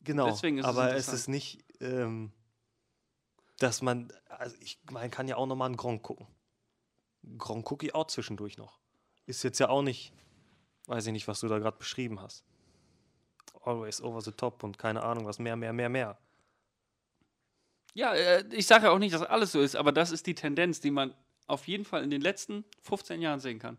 Genau, 0.00 0.26
deswegen 0.26 0.58
ist 0.58 0.64
es 0.64 0.68
aber 0.68 0.94
es 0.94 1.08
interessant. 1.08 1.18
ist 1.18 1.28
nicht, 1.28 1.64
ähm, 1.80 2.32
dass 3.58 3.82
man, 3.82 4.12
also 4.28 4.56
ich, 4.60 4.78
man 4.90 5.10
kann 5.10 5.28
ja 5.28 5.36
auch 5.36 5.46
nochmal 5.46 5.66
einen 5.66 5.76
Gronk 5.76 6.02
gucken. 6.02 6.26
Gronk 7.38 7.64
gucke 7.64 7.86
ich 7.86 7.94
auch 7.94 8.06
zwischendurch 8.06 8.56
noch. 8.56 8.78
Ist 9.26 9.42
jetzt 9.42 9.58
ja 9.58 9.68
auch 9.68 9.82
nicht, 9.82 10.12
weiß 10.86 11.06
ich 11.06 11.12
nicht, 11.12 11.26
was 11.26 11.40
du 11.40 11.48
da 11.48 11.58
gerade 11.58 11.76
beschrieben 11.76 12.20
hast. 12.20 12.44
Always 13.62 14.00
over 14.00 14.20
the 14.20 14.30
top 14.30 14.62
und 14.62 14.78
keine 14.78 15.02
Ahnung, 15.02 15.26
was 15.26 15.40
mehr, 15.40 15.56
mehr, 15.56 15.72
mehr, 15.72 15.88
mehr. 15.88 16.18
Ja, 17.94 18.14
äh, 18.14 18.44
ich 18.52 18.66
sage 18.66 18.84
ja 18.84 18.90
auch 18.92 18.98
nicht, 18.98 19.14
dass 19.14 19.22
alles 19.22 19.52
so 19.52 19.60
ist, 19.60 19.74
aber 19.74 19.90
das 19.90 20.12
ist 20.12 20.26
die 20.26 20.34
Tendenz, 20.34 20.80
die 20.80 20.90
man 20.90 21.14
auf 21.46 21.66
jeden 21.66 21.84
Fall 21.84 22.04
in 22.04 22.10
den 22.10 22.20
letzten 22.20 22.64
15 22.82 23.22
Jahren 23.22 23.40
sehen 23.40 23.58
kann. 23.58 23.78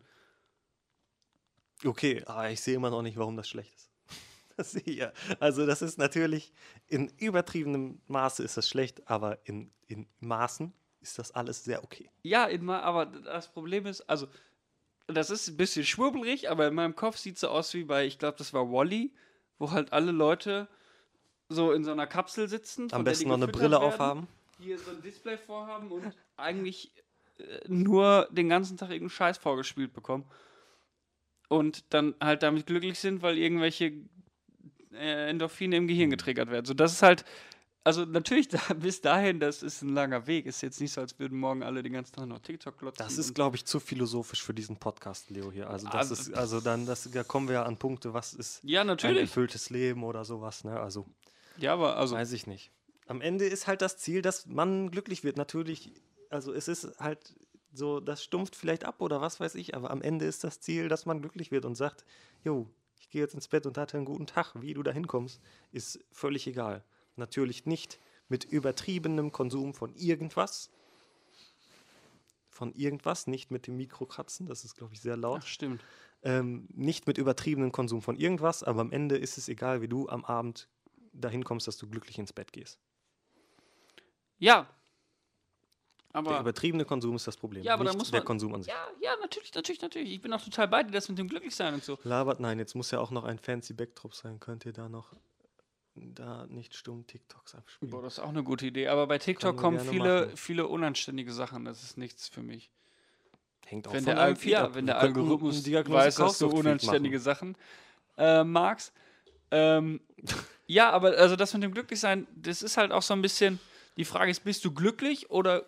Okay, 1.85 2.23
aber 2.25 2.49
ich 2.49 2.61
sehe 2.61 2.75
immer 2.75 2.89
noch 2.89 3.01
nicht, 3.01 3.17
warum 3.17 3.37
das 3.37 3.47
schlecht 3.47 3.75
ist. 3.75 3.89
Das 4.57 4.71
sehe 4.71 4.81
ich 4.85 4.97
ja. 4.97 5.11
Also 5.39 5.67
das 5.67 5.83
ist 5.83 5.99
natürlich, 5.99 6.51
in 6.87 7.11
übertriebenem 7.17 8.01
Maße 8.07 8.43
ist 8.43 8.57
das 8.57 8.67
schlecht, 8.67 9.07
aber 9.07 9.37
in, 9.45 9.71
in 9.85 10.07
Maßen 10.19 10.73
ist 10.99 11.19
das 11.19 11.31
alles 11.31 11.63
sehr 11.63 11.83
okay. 11.83 12.09
Ja, 12.23 12.45
in 12.45 12.67
aber 12.69 13.05
das 13.05 13.51
Problem 13.51 13.85
ist, 13.85 14.01
also, 14.01 14.27
das 15.05 15.29
ist 15.29 15.47
ein 15.47 15.57
bisschen 15.57 15.85
schwurbelig, 15.85 16.49
aber 16.49 16.67
in 16.67 16.73
meinem 16.73 16.95
Kopf 16.95 17.17
sieht 17.17 17.35
es 17.35 17.41
so 17.41 17.49
aus 17.49 17.73
wie 17.75 17.83
bei, 17.83 18.05
ich 18.05 18.17
glaube, 18.17 18.37
das 18.37 18.51
war 18.51 18.71
Wally, 18.71 19.13
wo 19.59 19.71
halt 19.71 19.93
alle 19.93 20.11
Leute 20.11 20.67
so 21.49 21.71
in 21.71 21.83
so 21.83 21.91
einer 21.91 22.07
Kapsel 22.07 22.49
sitzen. 22.49 22.91
Am 22.91 23.03
besten 23.03 23.29
noch 23.29 23.35
eine 23.35 23.47
Brille 23.47 23.71
werden, 23.71 23.83
aufhaben. 23.83 24.27
Hier 24.59 24.77
so 24.77 24.91
ein 24.91 25.01
Display 25.01 25.37
vorhaben 25.37 25.91
und 25.91 26.13
eigentlich 26.35 26.91
äh, 27.37 27.59
nur 27.67 28.27
den 28.31 28.49
ganzen 28.49 28.77
Tag 28.77 28.89
irgendeinen 28.89 29.11
Scheiß 29.11 29.37
vorgespielt 29.37 29.93
bekommen. 29.93 30.25
Und 31.49 31.85
dann 31.93 32.15
halt 32.21 32.43
damit 32.43 32.65
glücklich 32.65 32.99
sind, 32.99 33.21
weil 33.21 33.37
irgendwelche 33.37 33.93
äh, 34.93 35.29
Endorphine 35.29 35.77
im 35.77 35.87
Gehirn 35.87 36.09
getriggert 36.09 36.49
werden. 36.49 36.65
So, 36.65 36.73
das 36.73 36.93
ist 36.93 37.03
halt, 37.03 37.23
also 37.85 38.03
natürlich 38.03 38.47
da, 38.49 38.59
bis 38.73 38.99
dahin, 39.01 39.39
das 39.39 39.63
ist 39.63 39.81
ein 39.81 39.93
langer 39.93 40.27
Weg. 40.27 40.45
Ist 40.45 40.61
jetzt 40.61 40.81
nicht 40.81 40.91
so, 40.91 40.99
als 41.01 41.17
würden 41.19 41.39
morgen 41.39 41.63
alle 41.63 41.83
den 41.83 41.93
ganzen 41.93 42.13
Tag 42.15 42.27
noch 42.27 42.39
TikTok 42.39 42.77
glotzen. 42.77 43.05
Das 43.05 43.17
ist, 43.17 43.33
glaube 43.33 43.55
ich, 43.55 43.65
zu 43.65 43.79
philosophisch 43.79 44.43
für 44.43 44.53
diesen 44.53 44.75
Podcast, 44.77 45.29
Leo, 45.29 45.51
hier. 45.51 45.69
Also, 45.69 45.85
das 45.87 45.95
Also- 45.95 46.13
ist, 46.15 46.33
also 46.33 46.59
dann, 46.59 46.85
das, 46.85 47.09
da 47.11 47.23
kommen 47.23 47.47
wir 47.47 47.53
ja 47.55 47.63
an 47.63 47.77
Punkte, 47.77 48.13
was 48.13 48.33
ist 48.33 48.59
Ja, 48.63 48.81
ein 48.81 48.87
natürlich. 48.87 49.21
erfülltes 49.21 49.69
Leben 49.69 50.03
oder 50.03 50.25
sowas, 50.25 50.63
ne? 50.65 50.77
Also, 50.79 51.05
Ja, 51.57 51.73
aber 51.73 51.95
also, 51.97 52.15
weiß 52.15 52.33
ich 52.33 52.45
nicht. 52.45 52.71
Am 53.07 53.21
Ende 53.21 53.45
ist 53.45 53.67
halt 53.67 53.81
das 53.81 53.97
Ziel, 53.97 54.21
dass 54.21 54.47
man 54.47 54.91
glücklich 54.91 55.23
wird. 55.23 55.37
Natürlich, 55.37 55.93
also 56.29 56.51
es 56.51 56.67
ist 56.67 56.99
halt 56.99 57.35
so, 57.77 57.99
das 57.99 58.23
stumpft 58.23 58.55
vielleicht 58.55 58.83
ab 58.83 59.01
oder 59.01 59.21
was 59.21 59.39
weiß 59.39 59.55
ich, 59.55 59.75
aber 59.75 59.91
am 59.91 60.01
Ende 60.01 60.25
ist 60.25 60.43
das 60.43 60.59
Ziel, 60.59 60.89
dass 60.89 61.05
man 61.05 61.21
glücklich 61.21 61.51
wird 61.51 61.65
und 61.65 61.75
sagt, 61.75 62.05
jo, 62.43 62.67
ich 62.99 63.09
gehe 63.09 63.21
jetzt 63.21 63.35
ins 63.35 63.47
Bett 63.47 63.65
und 63.65 63.77
hatte 63.77 63.97
einen 63.97 64.05
guten 64.05 64.27
Tag. 64.27 64.53
Wie 64.61 64.73
du 64.73 64.83
da 64.83 64.91
hinkommst, 64.91 65.39
ist 65.71 66.03
völlig 66.11 66.47
egal. 66.47 66.83
Natürlich 67.15 67.65
nicht 67.65 67.99
mit 68.27 68.43
übertriebenem 68.43 69.31
Konsum 69.31 69.73
von 69.73 69.95
irgendwas. 69.95 70.69
Von 72.49 72.73
irgendwas, 72.73 73.27
nicht 73.27 73.51
mit 73.51 73.67
dem 73.67 73.77
Mikrokratzen, 73.77 74.47
das 74.47 74.65
ist, 74.65 74.75
glaube 74.75 74.93
ich, 74.93 75.01
sehr 75.01 75.15
laut. 75.15 75.41
Ach, 75.43 75.47
stimmt. 75.47 75.83
Ähm, 76.23 76.67
nicht 76.73 77.05
mit 77.05 77.17
übertriebenem 77.17 77.71
Konsum 77.71 78.01
von 78.01 78.17
irgendwas, 78.17 78.63
aber 78.63 78.81
am 78.81 78.91
Ende 78.91 79.15
ist 79.15 79.37
es 79.37 79.47
egal, 79.47 79.81
wie 79.81 79.87
du 79.87 80.09
am 80.09 80.25
Abend 80.25 80.67
dahin 81.13 81.43
kommst, 81.43 81.67
dass 81.67 81.77
du 81.77 81.87
glücklich 81.87 82.17
ins 82.17 82.33
Bett 82.33 82.51
gehst. 82.51 82.79
Ja. 84.39 84.67
Der 86.25 86.31
Aber. 86.33 86.39
übertriebene 86.41 86.85
Konsum 86.85 87.15
ist 87.15 87.27
das 87.27 87.37
Problem, 87.37 87.63
Ja, 87.63 87.73
aber 87.73 87.83
da 87.83 87.91
nicht 87.91 87.99
muss 87.99 88.11
der 88.11 88.21
man- 88.21 88.25
Konsum 88.25 88.53
an 88.55 88.63
sich. 88.63 88.71
Ja, 88.73 88.87
ja, 89.01 89.15
natürlich, 89.21 89.53
natürlich, 89.53 89.81
natürlich. 89.81 90.11
Ich 90.11 90.21
bin 90.21 90.33
auch 90.33 90.41
total 90.43 90.67
bei 90.67 90.83
dir, 90.83 90.91
das 90.91 91.07
mit 91.09 91.17
dem 91.17 91.27
Glücklichsein 91.27 91.73
und 91.75 91.83
so. 91.83 91.97
Labert, 92.03 92.39
nein, 92.39 92.59
jetzt 92.59 92.75
muss 92.75 92.91
ja 92.91 92.99
auch 92.99 93.11
noch 93.11 93.23
ein 93.23 93.37
fancy 93.39 93.73
Backdrop 93.73 94.15
sein. 94.15 94.39
Könnt 94.39 94.65
ihr 94.65 94.73
da 94.73 94.89
noch 94.89 95.13
da 95.95 96.45
nicht 96.47 96.75
stumm 96.75 97.05
TikToks 97.07 97.55
abspielen? 97.55 97.91
Boah, 97.91 98.01
das 98.03 98.13
ist 98.13 98.19
auch 98.19 98.29
eine 98.29 98.43
gute 98.43 98.65
Idee. 98.67 98.87
Aber 98.87 99.07
bei 99.07 99.17
TikTok 99.17 99.57
kommen 99.57 99.79
viele, 99.79 100.25
machen. 100.25 100.37
viele 100.37 100.67
unanständige 100.67 101.31
Sachen. 101.33 101.65
Das 101.65 101.83
ist 101.83 101.97
nichts 101.97 102.27
für 102.27 102.41
mich. 102.41 102.69
Hängt 103.65 103.87
auch 103.87 103.93
Wenn 103.93 104.03
von 104.05 104.15
der, 104.15 104.23
Al 104.23 104.37
ja, 104.43 104.63
ab. 104.65 104.75
wenn 104.75 104.85
der 104.85 104.99
Algorithmus 104.99 105.65
weiß, 105.65 106.15
dass 106.15 106.37
du 106.37 106.47
unanständige. 106.49 107.19
Sachen 107.19 107.57
äh, 108.17 108.43
magst. 108.43 108.93
Ähm, 109.51 110.01
ja, 110.67 110.89
aber 110.91 111.17
also 111.17 111.35
das 111.35 111.53
mit 111.53 111.63
dem 111.63 111.73
Glücklichsein, 111.73 112.27
das 112.35 112.61
ist 112.61 112.77
halt 112.77 112.91
auch 112.91 113.01
so 113.01 113.13
ein 113.13 113.21
bisschen. 113.21 113.59
Die 113.97 114.05
Frage 114.05 114.29
ist, 114.29 114.43
bist 114.43 114.63
du 114.63 114.71
glücklich 114.71 115.31
oder 115.31 115.65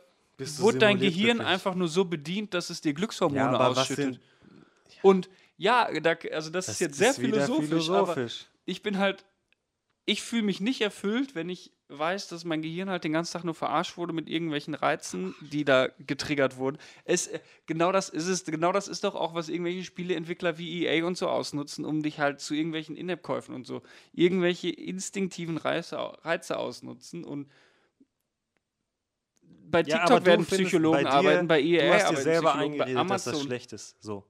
wurde 0.59 0.79
dein 0.79 0.99
Gehirn 0.99 1.37
glücklich? 1.37 1.47
einfach 1.47 1.75
nur 1.75 1.87
so 1.87 2.05
bedient, 2.05 2.53
dass 2.53 2.69
es 2.69 2.81
dir 2.81 2.93
Glückshormone 2.93 3.39
Ja, 3.39 3.67
ausschüttet? 3.67 4.19
Und 5.01 5.29
ja, 5.57 5.89
da, 5.99 6.15
also 6.31 6.49
das, 6.49 6.69
ist 6.69 6.79
jetzt 6.79 6.97
sehr 6.97 7.17
wieder 7.17 7.41
philosophisch, 7.41 7.89
aber 7.89 8.13
philosophisch. 8.13 8.45
ich 8.65 8.81
bin 8.81 8.97
halt, 8.97 9.25
ich 10.05 10.21
fühle 10.21 10.43
mich 10.43 10.61
nicht 10.61 10.81
erfüllt, 10.81 11.35
wenn 11.35 11.49
ich 11.49 11.71
weiß, 11.89 12.27
dass 12.27 12.45
mein 12.45 12.61
Gehirn 12.61 12.89
halt 12.89 13.03
den 13.03 13.13
ganzen 13.13 13.33
Tag 13.33 13.43
nur 13.43 13.55
verarscht 13.55 13.97
wurde 13.97 14.13
mit 14.13 14.29
irgendwelchen 14.29 14.75
Reizen, 14.75 15.35
die 15.41 15.65
da 15.65 15.89
getriggert 16.05 16.57
wurden. 16.57 16.77
Es, 17.03 17.27
äh, 17.27 17.39
genau 17.65 17.91
das 17.91 18.09
ist 18.09 18.27
es, 18.27 18.45
genau 18.45 18.71
das 18.71 18.87
ist 18.87 19.03
doch 19.03 19.15
auch, 19.15 19.33
was 19.33 19.49
irgendwelche 19.49 19.83
Spieleentwickler 19.83 20.57
wie 20.57 20.85
EA 20.85 21.05
und 21.05 21.17
so 21.17 21.27
ausnutzen, 21.27 21.85
um 21.85 22.03
dich 22.03 22.19
halt 22.19 22.39
zu 22.39 22.53
irgendwelchen 22.53 22.95
In-App-Käufen 22.95 23.55
und 23.55 23.65
so, 23.65 23.81
irgendwelche 24.13 24.69
instinktiven 24.69 25.57
Reize, 25.57 25.97
Reize 25.97 26.57
ausnutzen 26.57 27.23
und 27.23 27.49
bei 29.71 29.81
Ja, 29.83 29.99
TikTok 29.99 30.19
du 30.19 30.25
werden 30.25 30.45
findest, 30.45 30.69
Psychologen 30.69 30.97
bei 30.97 31.03
dir- 31.03 31.11
arbeiten, 31.11 31.47
bei 31.47 31.61
EA 31.61 31.81
Du 31.87 31.93
hast 31.93 31.99
dir 32.01 32.07
arbeiten 32.07 32.23
selber 32.23 32.55
eingeredet, 32.55 33.09
dass 33.09 33.23
das 33.25 33.41
schlecht 33.41 33.73
ist. 33.73 34.01
So. 34.01 34.25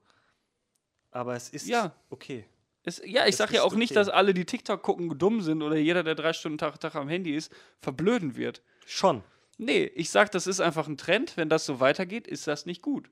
Aber 1.11 1.35
es 1.35 1.49
ist 1.49 1.67
Ja. 1.67 1.93
okay. 2.09 2.45
Es, 2.83 3.01
ja, 3.05 3.23
ich 3.23 3.29
Es 3.31 3.37
sag 3.37 3.51
ja 3.51 3.63
auch 3.63 3.73
nicht, 3.75 3.91
okay. 3.91 3.95
dass 3.99 4.09
alle, 4.09 4.33
die 4.33 4.45
TikTok 4.45 4.81
gucken, 4.81 5.17
dumm 5.17 5.41
sind 5.41 5.61
oder 5.61 5.75
jeder, 5.75 6.03
der 6.03 6.15
drei 6.15 6.33
Stunden 6.33 6.57
Tag, 6.57 6.79
Tag 6.79 6.95
am 6.95 7.09
Handy 7.09 7.35
ist, 7.35 7.51
verblöden 7.81 8.35
wird. 8.35 8.61
Schon. 8.85 9.23
Nee, 9.57 9.83
ich 9.95 10.09
sag, 10.09 10.31
das 10.31 10.47
ist 10.47 10.61
einfach 10.61 10.87
ein 10.87 10.97
Trend. 10.97 11.35
Wenn 11.35 11.49
das 11.49 11.65
so 11.65 11.79
weitergeht, 11.81 12.25
ist 12.27 12.47
das 12.47 12.65
nicht 12.65 12.81
gut. 12.81 13.09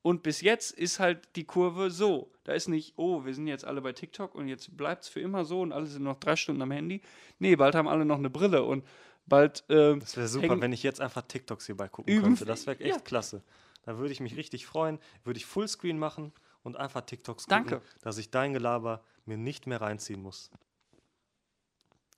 Und 0.00 0.22
bis 0.22 0.40
jetzt 0.40 0.70
ist 0.72 1.00
halt 1.00 1.28
die 1.36 1.44
Kurve 1.44 1.90
so. 1.90 2.30
Da 2.44 2.52
ist 2.52 2.68
nicht, 2.68 2.94
oh, 2.96 3.24
wir 3.24 3.34
sind 3.34 3.46
jetzt 3.46 3.64
alle 3.64 3.80
bei 3.82 3.92
TikTok 3.92 4.34
und 4.34 4.48
jetzt 4.48 4.76
bleibt 4.76 5.02
es 5.04 5.08
für 5.08 5.20
immer 5.20 5.44
so 5.44 5.60
und 5.60 5.72
alle 5.72 5.86
sind 5.86 6.02
noch 6.02 6.18
drei 6.18 6.36
Stunden 6.36 6.62
am 6.62 6.70
Handy. 6.70 7.00
Nee, 7.38 7.56
bald 7.56 7.74
haben 7.74 7.88
alle 7.88 8.04
noch 8.04 8.18
eine 8.18 8.30
Brille 8.30 8.64
und 8.64 8.84
bald. 9.26 9.64
ähm, 9.68 10.00
Das 10.00 10.16
wäre 10.16 10.28
super, 10.28 10.48
hängen- 10.48 10.60
wenn 10.60 10.72
ich 10.72 10.82
jetzt 10.82 11.00
einfach 11.00 11.22
TikToks 11.22 11.66
hierbei 11.66 11.88
gucken 11.88 12.12
Üben- 12.12 12.24
könnte. 12.24 12.44
Das 12.44 12.66
wäre 12.66 12.78
echt 12.80 12.96
Ja. 12.96 13.00
klasse. 13.00 13.42
Da 13.84 13.98
würde 13.98 14.12
ich 14.12 14.20
mich 14.20 14.36
richtig 14.36 14.66
freuen. 14.66 14.98
Würde 15.24 15.38
ich 15.38 15.46
Fullscreen 15.46 15.98
machen 15.98 16.32
und 16.62 16.76
einfach 16.76 17.02
TikToks 17.02 17.46
Danke. 17.46 17.76
gucken, 17.76 17.88
dass 18.02 18.18
ich 18.18 18.30
dein 18.30 18.52
Gelaber 18.52 19.02
mir 19.26 19.36
nicht 19.36 19.66
mehr 19.66 19.80
reinziehen 19.80 20.22
muss. 20.22 20.50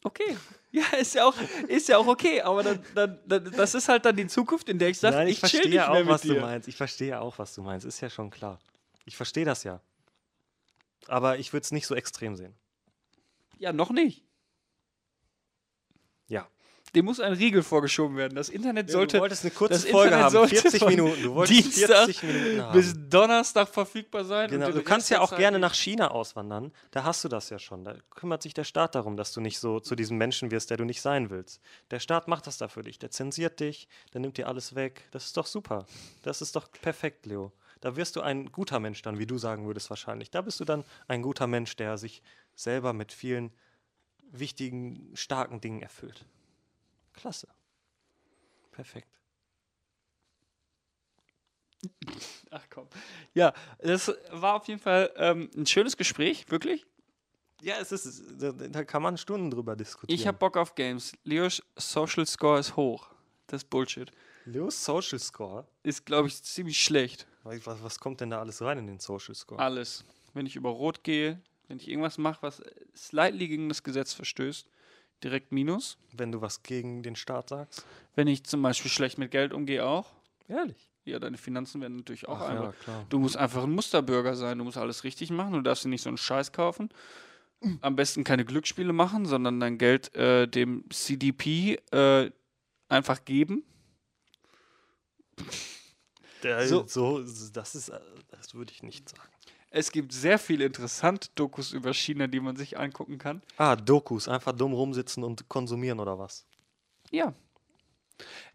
Okay. 0.04 0.36
Ja, 0.70 0.84
ist 0.98 1.14
ja 1.14 1.24
auch, 1.26 1.34
ist 1.68 1.88
ja 1.88 1.98
auch 1.98 2.06
okay, 2.06 2.40
aber 2.42 2.62
dann, 2.62 2.84
dann, 2.94 3.18
dann, 3.26 3.50
das 3.52 3.74
ist 3.74 3.88
halt 3.88 4.04
dann 4.04 4.14
die 4.14 4.26
Zukunft, 4.26 4.68
in 4.68 4.78
der 4.78 4.90
ich 4.90 4.98
sage, 4.98 5.16
Nein, 5.16 5.26
ich, 5.28 5.34
ich 5.34 5.40
verstehe 5.40 5.62
nicht 5.62 5.72
ja 5.74 5.88
mehr 5.90 5.90
auch, 5.90 6.04
mit 6.04 6.08
was 6.08 6.20
dir. 6.22 6.34
du 6.34 6.40
meinst. 6.40 6.68
Ich 6.68 6.76
verstehe 6.76 7.18
auch, 7.20 7.38
was 7.38 7.54
du 7.54 7.62
meinst. 7.62 7.86
Ist 7.86 8.00
ja 8.00 8.10
schon 8.10 8.30
klar. 8.30 8.58
Ich 9.04 9.16
verstehe 9.16 9.44
das 9.44 9.64
ja. 9.64 9.80
Aber 11.08 11.38
ich 11.38 11.52
würde 11.52 11.62
es 11.64 11.72
nicht 11.72 11.86
so 11.86 11.94
extrem 11.94 12.36
sehen. 12.36 12.54
Ja, 13.58 13.72
noch 13.72 13.90
nicht. 13.90 14.22
Dem 16.96 17.04
muss 17.04 17.20
ein 17.20 17.34
Riegel 17.34 17.62
vorgeschoben 17.62 18.16
werden. 18.16 18.36
Das 18.36 18.48
Internet 18.48 18.90
sollte 18.90 19.18
du 19.18 19.20
wolltest 19.20 19.44
eine 19.44 19.50
kurze 19.50 19.74
das 19.74 19.84
Folge 19.84 20.14
Internet 20.14 20.24
haben, 20.24 20.32
sollte 20.32 20.56
40 20.56 20.80
von 20.80 20.88
Minuten. 20.88 21.22
Du 21.22 21.34
wolltest 21.34 21.76
Dienstag 21.76 22.04
40 22.06 22.22
Minuten 22.22 22.72
bis 22.72 22.88
haben. 22.88 23.10
Donnerstag 23.10 23.68
verfügbar 23.68 24.24
sein. 24.24 24.48
Genau, 24.48 24.70
du 24.70 24.82
kannst 24.82 25.10
ja 25.10 25.20
auch 25.20 25.28
Zeit 25.28 25.40
gerne 25.40 25.58
nach 25.58 25.74
China 25.74 26.10
auswandern. 26.10 26.72
Da 26.92 27.04
hast 27.04 27.22
du 27.22 27.28
das 27.28 27.50
ja 27.50 27.58
schon. 27.58 27.84
Da 27.84 27.96
kümmert 28.14 28.42
sich 28.42 28.54
der 28.54 28.64
Staat 28.64 28.94
darum, 28.94 29.18
dass 29.18 29.34
du 29.34 29.42
nicht 29.42 29.58
so 29.58 29.78
zu 29.78 29.94
diesem 29.94 30.16
Menschen 30.16 30.50
wirst, 30.50 30.70
der 30.70 30.78
du 30.78 30.84
nicht 30.84 31.02
sein 31.02 31.28
willst. 31.28 31.60
Der 31.90 32.00
Staat 32.00 32.28
macht 32.28 32.46
das 32.46 32.56
da 32.56 32.66
für 32.68 32.82
dich. 32.82 32.98
Der 32.98 33.10
zensiert 33.10 33.60
dich, 33.60 33.88
der 34.14 34.22
nimmt 34.22 34.38
dir 34.38 34.48
alles 34.48 34.74
weg. 34.74 35.02
Das 35.10 35.26
ist 35.26 35.36
doch 35.36 35.46
super. 35.46 35.84
Das 36.22 36.40
ist 36.40 36.56
doch 36.56 36.66
perfekt, 36.80 37.26
Leo. 37.26 37.52
Da 37.82 37.96
wirst 37.96 38.16
du 38.16 38.22
ein 38.22 38.50
guter 38.50 38.80
Mensch 38.80 39.02
dann, 39.02 39.18
wie 39.18 39.26
du 39.26 39.36
sagen 39.36 39.66
würdest 39.66 39.90
wahrscheinlich. 39.90 40.30
Da 40.30 40.40
bist 40.40 40.60
du 40.60 40.64
dann 40.64 40.82
ein 41.08 41.20
guter 41.20 41.46
Mensch, 41.46 41.76
der 41.76 41.98
sich 41.98 42.22
selber 42.54 42.94
mit 42.94 43.12
vielen 43.12 43.52
wichtigen, 44.32 45.10
starken 45.14 45.60
Dingen 45.60 45.82
erfüllt. 45.82 46.24
Klasse. 47.16 47.48
Perfekt. 48.70 49.08
Ach 52.50 52.64
komm. 52.70 52.88
Ja, 53.34 53.52
das 53.78 54.12
war 54.30 54.54
auf 54.54 54.68
jeden 54.68 54.80
Fall 54.80 55.12
ähm, 55.16 55.50
ein 55.56 55.66
schönes 55.66 55.96
Gespräch, 55.96 56.50
wirklich. 56.50 56.86
Ja, 57.62 57.76
es 57.80 57.90
ist, 57.90 58.22
da, 58.38 58.84
kann 58.84 59.02
man 59.02 59.16
Stunden 59.16 59.50
drüber 59.50 59.76
diskutieren. 59.76 60.18
Ich 60.18 60.26
habe 60.26 60.36
Bock 60.38 60.56
auf 60.56 60.74
Games. 60.74 61.12
Leos 61.24 61.62
Social 61.76 62.26
Score 62.26 62.58
ist 62.60 62.76
hoch. 62.76 63.10
Das 63.46 63.62
ist 63.62 63.70
Bullshit. 63.70 64.10
Leos 64.44 64.84
Social 64.84 65.18
Score. 65.18 65.66
Ist, 65.82 66.04
glaube 66.04 66.28
ich, 66.28 66.42
ziemlich 66.42 66.82
schlecht. 66.82 67.26
Was, 67.42 67.82
was 67.82 67.98
kommt 67.98 68.20
denn 68.20 68.30
da 68.30 68.40
alles 68.40 68.60
rein 68.60 68.78
in 68.78 68.86
den 68.86 69.00
Social 69.00 69.34
Score? 69.34 69.60
Alles. 69.60 70.04
Wenn 70.34 70.46
ich 70.46 70.56
über 70.56 70.70
Rot 70.70 71.02
gehe, 71.02 71.40
wenn 71.68 71.78
ich 71.78 71.88
irgendwas 71.88 72.18
mache, 72.18 72.42
was 72.42 72.62
slightly 72.94 73.48
gegen 73.48 73.68
das 73.68 73.82
Gesetz 73.82 74.12
verstößt, 74.12 74.68
direkt 75.24 75.52
Minus. 75.52 75.98
Wenn 76.12 76.32
du 76.32 76.40
was 76.40 76.62
gegen 76.62 77.02
den 77.02 77.16
Staat 77.16 77.48
sagst? 77.50 77.84
Wenn 78.14 78.26
ich 78.28 78.44
zum 78.44 78.62
Beispiel 78.62 78.90
schlecht 78.90 79.18
mit 79.18 79.30
Geld 79.30 79.52
umgehe, 79.52 79.84
auch. 79.86 80.12
Ehrlich? 80.48 80.90
Ja, 81.04 81.18
deine 81.18 81.36
Finanzen 81.38 81.80
werden 81.80 81.96
natürlich 81.98 82.26
auch 82.28 82.40
Ach 82.40 82.48
einfach. 82.48 82.64
ja, 82.64 82.72
klar. 82.72 83.06
Du 83.08 83.18
musst 83.18 83.36
einfach 83.36 83.62
ein 83.62 83.70
Musterbürger 83.70 84.34
sein. 84.34 84.58
Du 84.58 84.64
musst 84.64 84.76
alles 84.76 85.04
richtig 85.04 85.30
machen. 85.30 85.52
Du 85.52 85.60
darfst 85.60 85.84
dir 85.84 85.88
nicht 85.88 86.02
so 86.02 86.08
einen 86.10 86.18
Scheiß 86.18 86.52
kaufen. 86.52 86.88
Am 87.80 87.96
besten 87.96 88.22
keine 88.22 88.44
Glücksspiele 88.44 88.92
machen, 88.92 89.24
sondern 89.24 89.58
dein 89.60 89.78
Geld 89.78 90.14
äh, 90.14 90.46
dem 90.46 90.84
CDP 90.90 91.76
äh, 91.90 92.30
einfach 92.88 93.24
geben. 93.24 93.64
Der, 96.42 96.66
So- 96.68 96.86
so. 96.86 97.20
das 97.52 97.74
ist, 97.74 97.88
äh, 97.88 97.98
das 98.28 98.54
würde 98.54 98.72
ich 98.72 98.82
nicht 98.82 99.08
sagen. 99.08 99.28
Es 99.76 99.92
gibt 99.92 100.10
sehr 100.10 100.38
viele 100.38 100.64
interessante 100.64 101.28
Dokus 101.34 101.74
über 101.74 101.92
China, 101.92 102.26
die 102.26 102.40
man 102.40 102.56
sich 102.56 102.78
angucken 102.78 103.18
kann. 103.18 103.42
Ah, 103.58 103.76
Dokus, 103.76 104.26
einfach 104.26 104.52
dumm 104.52 104.72
rumsitzen 104.72 105.22
und 105.22 105.50
konsumieren 105.50 106.00
oder 106.00 106.18
was? 106.18 106.46
Ja. 107.10 107.34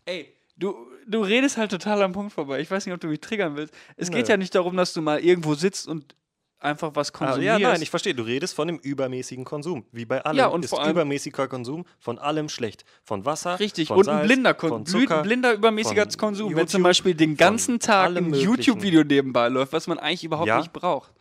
Ey, 0.06 0.34
du, 0.57 0.76
du 1.06 1.22
redest 1.22 1.57
halt 1.57 1.69
total 1.69 2.02
am 2.02 2.14
Punkt 2.14 2.34
vorbei. 2.34 2.60
Ich 2.60 2.72
weiß 2.72 2.88
nicht, 2.88 2.95
ob 2.95 3.02
du 3.02 3.07
mich 3.07 3.22
triggern 3.22 3.56
willst. 3.56 3.72
Es 3.98 4.10
geht 4.10 4.26
Nö. 4.26 4.31
ja 4.31 4.38
nicht 4.38 4.56
darum, 4.56 4.76
dass 4.76 4.93
du 4.93 5.03
mal 5.03 5.19
irgendwo 5.19 5.53
sitzt 5.53 5.88
und 5.88 6.15
einfach 6.61 6.91
was 6.95 7.09
Ah, 7.13 7.17
konsumierst. 7.17 7.59
ja, 7.59 7.69
nein, 7.71 7.81
ich 7.81 7.89
verstehe. 7.89 8.13
Du 8.13 8.23
redest 8.23 8.53
von 8.53 8.67
dem 8.67 8.77
übermäßigen 8.77 9.45
Konsum. 9.45 9.85
Wie 9.91 10.05
bei 10.05 10.23
allem 10.23 10.38
Ja, 10.38 10.47
und 10.47 10.63
ist 10.63 10.69
vor 10.69 10.81
allem- 10.81 10.91
übermäßiger 10.91 11.47
Konsum 11.47 11.85
von 11.99 12.19
allem 12.19 12.49
schlecht. 12.49 12.85
Von 13.03 13.25
Wasser, 13.25 13.59
Richtig, 13.59 13.88
von 13.89 13.97
und 13.97 14.05
Salz, 14.05 14.21
ein 14.21 14.27
blinder, 14.27 14.53
Kon 14.53 14.69
von 14.69 14.85
Zucker, 14.85 15.21
blinder 15.23 15.53
übermäßiger 15.53 16.05
Konsum, 16.17 16.49
wenn 16.51 16.57
YouTube, 16.57 16.69
zum 16.69 16.83
Beispiel 16.83 17.15
den 17.15 17.35
ganzen 17.38 17.79
Tag 17.79 18.15
ein. 18.15 18.33
YouTube-Video 18.33 19.03
nebenbei 19.03 19.49
läuft, 19.49 19.73
was 19.73 19.88
man 19.88 19.97
eigentlich 19.99 20.23
überhaupt 20.23 20.47
Ja. 20.47 20.59
nicht 20.59 20.71
braucht. 20.73 21.11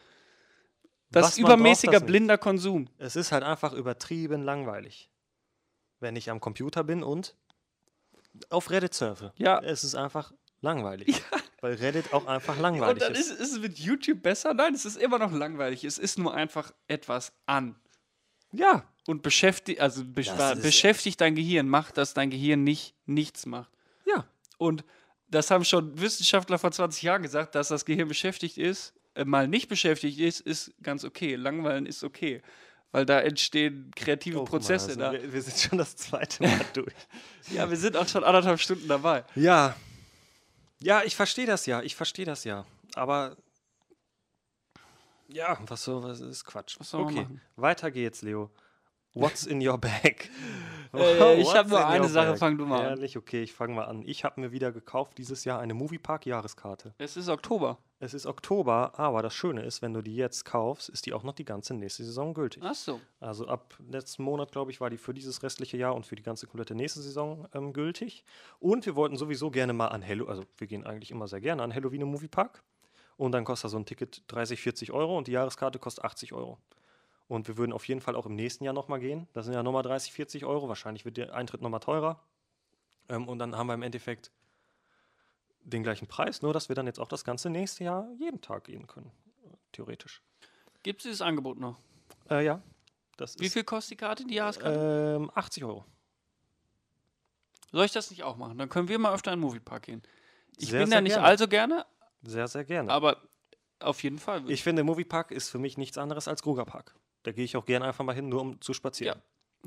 Das 1.10 1.24
Was 1.24 1.30
ist 1.30 1.36
braucht, 1.42 1.54
übermäßiger 1.54 1.92
das 2.00 2.06
blinder 2.06 2.38
Konsum. 2.38 2.88
Es 2.98 3.16
ist 3.16 3.32
halt 3.32 3.42
einfach 3.42 3.72
übertrieben 3.72 4.44
langweilig. 4.44 5.10
Wenn 5.98 6.14
ich 6.16 6.30
am 6.30 6.40
Computer 6.40 6.84
bin 6.84 7.02
und 7.02 7.34
auf 8.48 8.70
Reddit 8.70 8.94
surfe. 8.94 9.32
Ja. 9.36 9.58
Es 9.60 9.82
ist 9.84 9.94
einfach 9.96 10.32
langweilig. 10.60 11.20
Weil 11.60 11.74
Reddit 11.74 12.12
auch 12.12 12.26
einfach 12.26 12.56
Und 12.56 12.62
langweilig 12.62 12.98
dann 13.02 13.14
ist. 13.14 13.30
ist, 13.30 13.40
ist 13.40 13.52
es 13.52 13.58
mit 13.60 13.78
YouTube 13.78 14.22
besser? 14.22 14.54
Nein, 14.54 14.74
es 14.74 14.84
ist 14.84 14.96
immer 14.96 15.18
noch 15.18 15.32
langweilig. 15.32 15.84
Es 15.84 15.98
ist 15.98 16.18
nur 16.18 16.32
einfach 16.34 16.72
etwas 16.88 17.32
an. 17.46 17.76
Ja. 18.52 18.84
Und 19.06 19.22
beschäftigt, 19.22 19.80
also 19.80 20.02
ist- 20.16 20.62
beschäftigt 20.62 21.20
dein 21.20 21.34
Gehirn, 21.34 21.68
macht, 21.68 21.96
dass 21.98 22.14
dein 22.14 22.30
Gehirn 22.30 22.64
nicht 22.64 22.94
nichts 23.06 23.46
macht. 23.46 23.70
Ja. 24.06 24.26
Und 24.58 24.84
das 25.28 25.50
haben 25.50 25.64
schon 25.64 26.00
Wissenschaftler 26.00 26.58
vor 26.58 26.72
20 26.72 27.02
Jahren 27.02 27.22
gesagt, 27.22 27.54
dass 27.54 27.68
das 27.68 27.84
Gehirn 27.84 28.08
beschäftigt 28.08 28.58
ist, 28.58 28.94
äh, 29.14 29.24
mal 29.24 29.46
nicht 29.48 29.68
beschäftigt 29.68 30.18
ist, 30.18 30.40
ist 30.40 30.72
ganz 30.82 31.04
okay. 31.04 31.34
Langweilen 31.36 31.86
ist 31.86 32.02
okay. 32.04 32.42
Weil 32.92 33.06
da 33.06 33.20
entstehen 33.20 33.92
kreative 33.94 34.40
Oh, 34.40 34.44
Prozesse. 34.44 34.88
also 34.88 34.98
da. 35.00 35.12
wir, 35.12 35.32
wir 35.32 35.42
sind 35.42 35.56
schon 35.58 35.78
das 35.78 35.94
zweite 35.94 36.42
Mal 36.42 36.60
durch. 36.74 36.92
Ja, 37.52 37.68
wir 37.70 37.76
sind 37.76 37.96
auch 37.96 38.08
schon 38.08 38.24
anderthalb 38.24 38.58
Stunden 38.60 38.88
dabei. 38.88 39.24
Ja. 39.36 39.76
Ja, 40.82 41.02
ich 41.02 41.16
verstehe 41.16 41.46
das 41.46 41.66
ja. 41.66 41.82
Ich 41.82 41.94
verstehe 41.94 42.24
das 42.24 42.44
ja. 42.44 42.64
Aber 42.94 43.36
Ja, 45.28 45.58
was 45.66 45.84
so, 45.84 46.02
was 46.02 46.20
ist 46.20 46.44
Quatsch. 46.44 46.76
Was 46.78 46.92
okay, 46.94 47.26
weiter 47.56 47.90
geht's, 47.90 48.22
Leo. 48.22 48.50
What's 49.12 49.46
in 49.46 49.66
your 49.66 49.78
bag? 49.78 50.30
Äh, 50.92 51.34
ich 51.40 51.46
What's 51.46 51.54
hab 51.56 51.68
nur 51.68 51.78
in 51.78 51.84
eine 51.84 52.08
Sache, 52.08 52.30
bag? 52.30 52.38
fang 52.40 52.58
du 52.58 52.66
mal 52.66 52.80
an. 52.80 52.98
Ehrlich, 52.98 53.16
okay, 53.16 53.44
ich 53.44 53.52
fange 53.52 53.74
mal 53.74 53.84
an. 53.84 54.02
Ich 54.04 54.24
habe 54.24 54.40
mir 54.40 54.50
wieder 54.50 54.72
gekauft 54.72 55.18
dieses 55.18 55.44
Jahr 55.44 55.60
eine 55.60 55.72
Moviepark-Jahreskarte. 55.72 56.94
Es 56.98 57.16
ist 57.16 57.28
Oktober. 57.28 57.78
Es 58.02 58.14
ist 58.14 58.24
Oktober, 58.24 58.98
aber 58.98 59.20
das 59.20 59.34
Schöne 59.34 59.62
ist, 59.62 59.82
wenn 59.82 59.92
du 59.92 60.00
die 60.00 60.16
jetzt 60.16 60.46
kaufst, 60.46 60.88
ist 60.88 61.04
die 61.04 61.12
auch 61.12 61.22
noch 61.22 61.34
die 61.34 61.44
ganze 61.44 61.74
nächste 61.74 62.02
Saison 62.02 62.32
gültig. 62.32 62.62
Ach 62.64 62.74
so. 62.74 62.98
Also 63.20 63.46
ab 63.46 63.76
letzten 63.90 64.22
Monat, 64.22 64.52
glaube 64.52 64.70
ich, 64.70 64.80
war 64.80 64.88
die 64.88 64.96
für 64.96 65.12
dieses 65.12 65.42
restliche 65.42 65.76
Jahr 65.76 65.94
und 65.94 66.06
für 66.06 66.16
die 66.16 66.22
ganze 66.22 66.46
komplette 66.46 66.74
nächste 66.74 67.02
Saison 67.02 67.46
ähm, 67.52 67.74
gültig. 67.74 68.24
Und 68.58 68.86
wir 68.86 68.96
wollten 68.96 69.18
sowieso 69.18 69.50
gerne 69.50 69.74
mal 69.74 69.88
an 69.88 70.02
Halloween, 70.02 70.30
also 70.30 70.44
wir 70.56 70.66
gehen 70.66 70.86
eigentlich 70.86 71.10
immer 71.10 71.28
sehr 71.28 71.42
gerne 71.42 71.62
an 71.62 71.74
Halloween 71.74 72.00
im 72.00 72.08
Moviepark. 72.08 72.62
Und 73.18 73.32
dann 73.32 73.44
kostet 73.44 73.70
so 73.70 73.76
ein 73.76 73.84
Ticket 73.84 74.22
30, 74.28 74.58
40 74.62 74.92
Euro 74.92 75.18
und 75.18 75.28
die 75.28 75.32
Jahreskarte 75.32 75.78
kostet 75.78 76.02
80 76.02 76.32
Euro. 76.32 76.56
Und 77.28 77.48
wir 77.48 77.58
würden 77.58 77.74
auf 77.74 77.86
jeden 77.86 78.00
Fall 78.00 78.16
auch 78.16 78.24
im 78.24 78.34
nächsten 78.34 78.64
Jahr 78.64 78.72
nochmal 78.72 78.98
gehen. 78.98 79.28
Das 79.34 79.44
sind 79.44 79.52
ja 79.52 79.62
nochmal 79.62 79.82
30, 79.82 80.14
40 80.14 80.46
Euro. 80.46 80.68
Wahrscheinlich 80.68 81.04
wird 81.04 81.18
der 81.18 81.34
Eintritt 81.34 81.60
nochmal 81.60 81.80
teurer. 81.80 82.18
Ähm, 83.10 83.28
und 83.28 83.38
dann 83.38 83.56
haben 83.58 83.66
wir 83.66 83.74
im 83.74 83.82
Endeffekt 83.82 84.30
den 85.62 85.82
gleichen 85.82 86.06
Preis, 86.06 86.42
nur 86.42 86.52
dass 86.52 86.68
wir 86.68 86.76
dann 86.76 86.86
jetzt 86.86 86.98
auch 86.98 87.08
das 87.08 87.24
ganze 87.24 87.50
nächste 87.50 87.84
Jahr 87.84 88.08
jeden 88.18 88.40
Tag 88.40 88.64
gehen 88.64 88.86
können. 88.86 89.10
Theoretisch. 89.72 90.22
Gibt 90.82 91.00
es 91.00 91.02
dieses 91.04 91.20
Angebot 91.22 91.58
noch? 91.58 91.78
Äh, 92.30 92.44
ja. 92.44 92.62
Das 93.16 93.38
Wie 93.38 93.50
viel 93.50 93.64
kostet 93.64 93.92
die 93.92 93.96
Karte, 93.96 94.24
die 94.24 94.34
Jahreskarte? 94.34 95.16
ähm, 95.20 95.30
80 95.34 95.64
Euro. 95.64 95.84
Soll 97.72 97.84
ich 97.84 97.92
das 97.92 98.10
nicht 98.10 98.22
auch 98.24 98.36
machen? 98.36 98.58
Dann 98.58 98.68
können 98.68 98.88
wir 98.88 98.98
mal 98.98 99.14
öfter 99.14 99.32
in 99.32 99.38
den 99.38 99.46
Moviepark 99.46 99.82
gehen. 99.84 100.02
Ich 100.56 100.70
Sehr, 100.70 100.80
bin 100.80 100.88
sehr 100.88 100.98
da 100.98 101.02
nicht 101.02 101.12
gerne. 101.12 101.26
allzu 101.26 101.48
gerne, 101.48 101.86
Sehr, 102.22 102.48
sehr 102.48 102.64
gerne. 102.64 102.90
aber 102.90 103.22
auf 103.78 104.02
jeden 104.02 104.18
Fall. 104.18 104.50
ich 104.50 104.62
finde, 104.62 104.82
Moviepark 104.82 105.30
ist 105.30 105.48
für 105.50 105.58
mich 105.58 105.78
nichts 105.78 105.96
anderes 105.98 106.26
als 106.28 106.42
Grugerpark. 106.42 106.94
Da 107.22 107.32
gehe 107.32 107.44
ich 107.44 107.56
auch 107.56 107.64
gerne 107.66 107.84
einfach 107.86 108.04
mal 108.04 108.14
hin, 108.14 108.28
nur 108.28 108.40
um 108.40 108.60
zu 108.60 108.72
spazieren. 108.74 109.22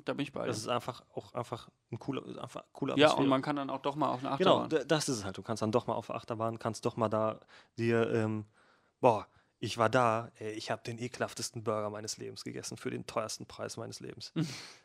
Da 0.05 0.13
bin 0.13 0.23
ich 0.23 0.31
bei. 0.31 0.45
Das 0.47 0.57
ist 0.57 0.67
einfach 0.67 1.03
auch 1.13 1.33
einfach 1.33 1.69
ein 1.91 1.99
cooler, 1.99 2.41
einfach 2.41 2.63
cooler 2.73 2.97
Ja, 2.97 3.11
und 3.13 3.27
man 3.27 3.41
kann 3.41 3.55
dann 3.55 3.69
auch 3.69 3.81
doch 3.81 3.95
mal 3.95 4.09
auf 4.09 4.19
eine 4.25 4.37
Genau, 4.37 4.61
Achterbahn. 4.61 4.69
d- 4.69 4.85
das 4.87 5.09
ist 5.09 5.17
es 5.19 5.25
halt. 5.25 5.37
Du 5.37 5.41
kannst 5.43 5.61
dann 5.61 5.71
doch 5.71 5.87
mal 5.87 5.93
auf 5.93 6.07
der 6.07 6.15
Achterbahn, 6.15 6.59
kannst 6.59 6.85
doch 6.85 6.97
mal 6.97 7.09
da 7.09 7.39
dir, 7.77 8.11
ähm, 8.13 8.45
boah, 8.99 9.27
ich 9.63 9.77
war 9.77 9.89
da, 9.89 10.29
ey, 10.39 10.51
ich 10.51 10.71
habe 10.71 10.81
den 10.83 10.99
ekelhaftesten 10.99 11.63
Burger 11.63 11.89
meines 11.89 12.17
Lebens 12.17 12.43
gegessen 12.43 12.75
für 12.75 12.89
den 12.89 13.07
teuersten 13.07 13.45
Preis 13.45 13.77
meines 13.77 14.01
Lebens. 14.01 14.33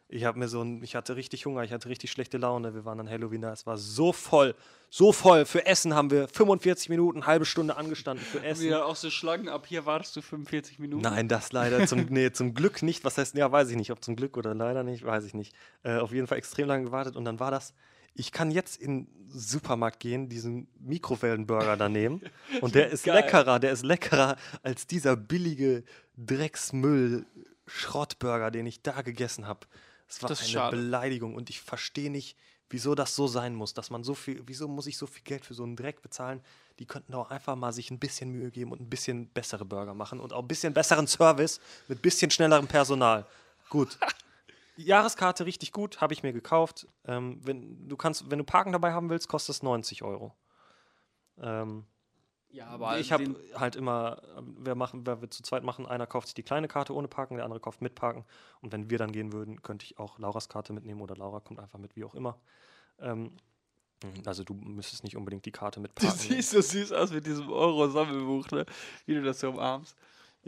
ich 0.08 0.24
habe 0.24 0.38
mir 0.38 0.46
so 0.46 0.62
ein, 0.62 0.84
ich 0.84 0.94
hatte 0.94 1.16
richtig 1.16 1.46
Hunger, 1.46 1.64
ich 1.64 1.72
hatte 1.72 1.88
richtig 1.88 2.12
schlechte 2.12 2.38
Laune. 2.38 2.74
Wir 2.74 2.84
waren 2.84 3.00
an 3.00 3.10
Halloween 3.10 3.40
da, 3.40 3.52
es 3.52 3.66
war 3.66 3.76
so 3.76 4.12
voll, 4.12 4.54
so 4.88 5.12
voll. 5.12 5.46
Für 5.46 5.66
Essen 5.66 5.94
haben 5.94 6.12
wir 6.12 6.28
45 6.28 6.90
Minuten, 6.90 7.26
halbe 7.26 7.44
Stunde 7.44 7.76
angestanden 7.76 8.24
für 8.24 8.40
Essen. 8.44 8.66
Wieder 8.66 8.86
auch 8.86 8.94
so 8.94 9.10
Schlangen 9.10 9.48
ab 9.48 9.66
hier 9.66 9.84
wartest 9.84 10.14
du 10.14 10.22
45 10.22 10.78
Minuten. 10.78 11.02
Nein, 11.02 11.26
das 11.26 11.50
leider 11.50 11.84
zum, 11.88 12.06
nee, 12.10 12.30
zum 12.30 12.54
Glück 12.54 12.80
nicht. 12.84 13.04
Was 13.04 13.18
heißt, 13.18 13.34
ja, 13.34 13.50
weiß 13.50 13.70
ich 13.70 13.76
nicht, 13.76 13.90
ob 13.90 14.04
zum 14.04 14.14
Glück 14.14 14.36
oder 14.36 14.54
leider 14.54 14.84
nicht, 14.84 15.04
weiß 15.04 15.24
ich 15.24 15.34
nicht. 15.34 15.56
Äh, 15.82 15.96
auf 15.96 16.12
jeden 16.12 16.28
Fall 16.28 16.38
extrem 16.38 16.68
lange 16.68 16.84
gewartet 16.84 17.16
und 17.16 17.24
dann 17.24 17.40
war 17.40 17.50
das. 17.50 17.74
Ich 18.18 18.32
kann 18.32 18.50
jetzt 18.50 18.82
in 18.82 19.06
den 19.06 19.30
Supermarkt 19.30 20.00
gehen, 20.00 20.28
diesen 20.28 20.66
Mikrowellenburger 20.80 21.76
da 21.76 21.88
nehmen 21.88 22.20
und 22.60 22.74
der 22.74 22.90
ist 22.90 23.04
Geil. 23.04 23.14
leckerer, 23.14 23.60
der 23.60 23.70
ist 23.72 23.84
leckerer 23.84 24.36
als 24.62 24.86
dieser 24.88 25.16
billige 25.16 25.84
Drecksmüll-Schrottburger, 26.16 28.50
den 28.50 28.66
ich 28.66 28.82
da 28.82 29.02
gegessen 29.02 29.46
habe. 29.46 29.66
Es 30.08 30.20
war 30.22 30.28
Das 30.28 30.40
ist 30.40 30.46
eine 30.46 30.52
schade. 30.52 30.76
Beleidigung 30.76 31.36
und 31.36 31.48
ich 31.50 31.60
verstehe 31.60 32.10
nicht, 32.10 32.36
wieso 32.70 32.94
das 32.94 33.14
so 33.14 33.26
sein 33.28 33.54
muss, 33.54 33.74
dass 33.74 33.90
man 33.90 34.02
so 34.02 34.14
viel, 34.14 34.42
wieso 34.46 34.66
muss 34.66 34.86
ich 34.86 34.96
so 34.98 35.06
viel 35.06 35.22
Geld 35.22 35.44
für 35.46 35.54
so 35.54 35.62
einen 35.62 35.76
Dreck 35.76 36.02
bezahlen? 36.02 36.40
Die 36.78 36.86
könnten 36.86 37.12
doch 37.12 37.30
einfach 37.30 37.56
mal 37.56 37.72
sich 37.72 37.90
ein 37.90 37.98
bisschen 37.98 38.30
Mühe 38.30 38.50
geben 38.50 38.72
und 38.72 38.80
ein 38.80 38.90
bisschen 38.90 39.28
bessere 39.28 39.64
Burger 39.64 39.94
machen 39.94 40.20
und 40.20 40.32
auch 40.32 40.42
ein 40.42 40.48
bisschen 40.48 40.74
besseren 40.74 41.06
Service 41.06 41.60
mit 41.88 41.98
ein 41.98 42.02
bisschen 42.02 42.30
schnellerem 42.30 42.66
Personal. 42.66 43.26
Gut. 43.68 43.98
Jahreskarte 44.84 45.44
richtig 45.44 45.72
gut, 45.72 46.00
habe 46.00 46.12
ich 46.12 46.22
mir 46.22 46.32
gekauft. 46.32 46.86
Ähm, 47.04 47.40
wenn 47.44 47.88
du 47.88 47.96
kannst, 47.96 48.30
wenn 48.30 48.38
du 48.38 48.44
Parken 48.44 48.72
dabei 48.72 48.92
haben 48.92 49.10
willst, 49.10 49.28
kostet 49.28 49.56
es 49.56 49.62
90 49.62 50.02
Euro. 50.02 50.34
Ähm, 51.40 51.84
Ja, 52.50 52.66
aber 52.68 52.98
ich 52.98 53.12
habe 53.12 53.36
halt 53.54 53.76
immer, 53.76 54.22
wir 54.56 54.74
machen, 54.74 55.06
wer 55.06 55.20
wir 55.20 55.30
zu 55.30 55.42
zweit 55.42 55.64
machen, 55.64 55.84
einer 55.84 56.06
kauft 56.06 56.28
sich 56.28 56.34
die 56.34 56.42
kleine 56.42 56.68
Karte 56.68 56.94
ohne 56.94 57.08
Parken, 57.08 57.34
der 57.34 57.44
andere 57.44 57.60
kauft 57.60 57.82
mit 57.82 57.94
Parken. 57.94 58.24
Und 58.60 58.72
wenn 58.72 58.88
wir 58.88 58.98
dann 58.98 59.12
gehen 59.12 59.32
würden, 59.32 59.62
könnte 59.62 59.84
ich 59.84 59.98
auch 59.98 60.18
Lauras 60.18 60.48
Karte 60.48 60.72
mitnehmen 60.72 61.00
oder 61.00 61.16
Laura 61.16 61.40
kommt 61.40 61.60
einfach 61.60 61.78
mit, 61.78 61.96
wie 61.96 62.04
auch 62.04 62.14
immer. 62.14 62.38
Ähm, 63.00 63.32
also 64.24 64.44
du 64.44 64.54
müsstest 64.54 65.02
nicht 65.02 65.16
unbedingt 65.16 65.44
die 65.44 65.52
Karte 65.52 65.80
mit 65.80 65.92
Du 66.00 66.08
siehst 66.08 66.50
so 66.50 66.60
süß 66.60 66.92
aus 66.92 67.10
mit 67.10 67.26
diesem 67.26 67.50
Euro-Sammelbuch, 67.50 68.48
ne? 68.52 68.64
Wie 69.06 69.14
du 69.14 69.22
das 69.22 69.40
so 69.40 69.50
umarmst. 69.50 69.96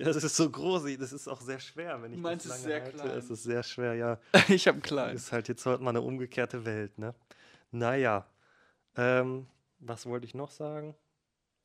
Ja, 0.01 0.13
das 0.13 0.25
ist 0.25 0.37
so 0.37 0.51
groß, 0.51 0.85
das 0.99 1.13
ist 1.13 1.29
auch 1.29 1.41
sehr 1.41 1.61
schwer, 1.61 2.01
wenn 2.03 2.13
ich 2.13 2.19
Du 2.19 2.23
meinst, 2.23 2.47
das 2.47 2.59
es 2.59 2.65
lange 2.65 2.77
ist 2.77 2.83
sehr 2.83 2.83
halte. 2.85 2.97
klein. 3.09 3.19
Es 3.19 3.31
ist 3.31 3.43
sehr 3.43 3.63
schwer, 3.63 3.95
ja. 3.95 4.19
ich 4.49 4.67
habe 4.69 4.81
kleinen. 4.81 5.17
Ist 5.17 5.33
halt 5.33 5.49
jetzt 5.49 5.65
heute 5.67 5.83
mal 5.83 5.91
eine 5.91 6.01
umgekehrte 6.01 6.65
Welt, 6.65 6.99
ne? 6.99 7.15
Naja. 7.71 8.27
Ähm, 8.97 9.47
was 9.79 10.07
wollte 10.07 10.27
ich 10.27 10.35
noch 10.35 10.51
sagen? 10.51 10.95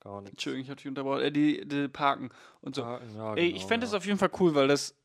Gar 0.03 0.22
nichts. 0.22 0.32
Entschuldigung, 0.34 0.64
ich 0.66 0.70
hatte 0.70 0.78
dich 0.84 0.88
unterbrochen. 0.88 1.22
Äh, 1.22 1.32
die, 1.32 1.68
die 1.68 1.88
Parken 1.88 2.30
und 2.62 2.76
so. 2.76 2.82
Ja, 2.84 2.99
ja, 3.16 3.34
Ey, 3.36 3.48
ich 3.48 3.56
genau, 3.56 3.68
fände 3.68 3.86
ja. 3.86 3.90
es 3.90 3.94
auf 3.94 4.06
jeden 4.06 4.20
Fall 4.20 4.32
cool, 4.40 4.53
weil 4.56 4.68
das. 4.68 4.95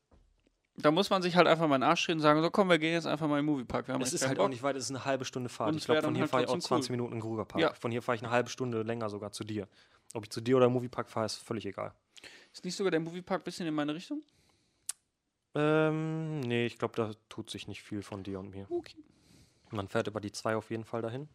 Da 0.76 0.90
muss 0.90 1.10
man 1.10 1.20
sich 1.20 1.36
halt 1.36 1.46
einfach 1.46 1.66
mal 1.68 1.74
in 1.76 1.82
den 1.82 1.88
Arsch 1.90 2.04
treten 2.04 2.18
und 2.18 2.22
sagen: 2.22 2.40
So, 2.42 2.50
komm, 2.50 2.68
wir 2.68 2.78
gehen 2.78 2.92
jetzt 2.92 3.06
einfach 3.06 3.26
mal 3.28 3.38
in 3.38 3.44
den 3.46 3.52
Moviepark. 3.52 3.88
Wir 3.88 4.00
Es 4.00 4.12
ist 4.12 4.26
halt 4.26 4.38
Bock. 4.38 4.46
auch 4.46 4.48
nicht 4.50 4.62
weit, 4.62 4.76
es 4.76 4.84
ist 4.84 4.90
eine 4.90 5.04
halbe 5.04 5.24
Stunde 5.24 5.48
Fahrt. 5.48 5.70
Und 5.70 5.78
ich 5.78 5.84
glaube, 5.84 6.02
von 6.02 6.14
hier 6.14 6.22
halt 6.22 6.30
fahre 6.30 6.42
ich 6.44 6.48
auch 6.48 6.54
trotzdem 6.54 6.68
20 6.68 6.90
cool. 6.90 6.96
Minuten 6.96 7.12
in 7.12 7.18
den 7.18 7.22
Grugerpark. 7.22 7.60
Ja. 7.60 7.72
Von 7.74 7.90
hier 7.90 8.02
fahre 8.02 8.16
ich 8.16 8.22
eine 8.22 8.30
halbe 8.32 8.50
Stunde 8.50 8.82
länger 8.82 9.10
sogar 9.10 9.32
zu 9.32 9.44
dir. 9.44 9.68
Ob 10.14 10.24
ich 10.24 10.30
zu 10.30 10.40
dir 10.40 10.56
oder 10.56 10.66
im 10.66 10.72
Moviepark 10.72 11.08
fahre, 11.08 11.26
ist 11.26 11.36
völlig 11.36 11.66
egal. 11.66 11.92
Ist 12.52 12.64
nicht 12.64 12.76
sogar 12.76 12.90
der 12.90 13.00
Moviepark 13.00 13.42
ein 13.42 13.44
bisschen 13.44 13.66
in 13.66 13.74
meine 13.74 13.94
Richtung? 13.94 14.22
Ähm, 15.54 16.40
nee, 16.40 16.66
ich 16.66 16.78
glaube, 16.78 16.94
da 16.96 17.12
tut 17.28 17.50
sich 17.50 17.66
nicht 17.66 17.82
viel 17.82 18.02
von 18.02 18.22
dir 18.22 18.38
und 18.38 18.50
mir. 18.50 18.66
Okay. 18.70 18.96
Man 19.70 19.88
fährt 19.88 20.06
über 20.06 20.20
die 20.20 20.32
2 20.32 20.56
auf 20.56 20.70
jeden 20.70 20.84
Fall 20.84 21.02
dahin. 21.02 21.28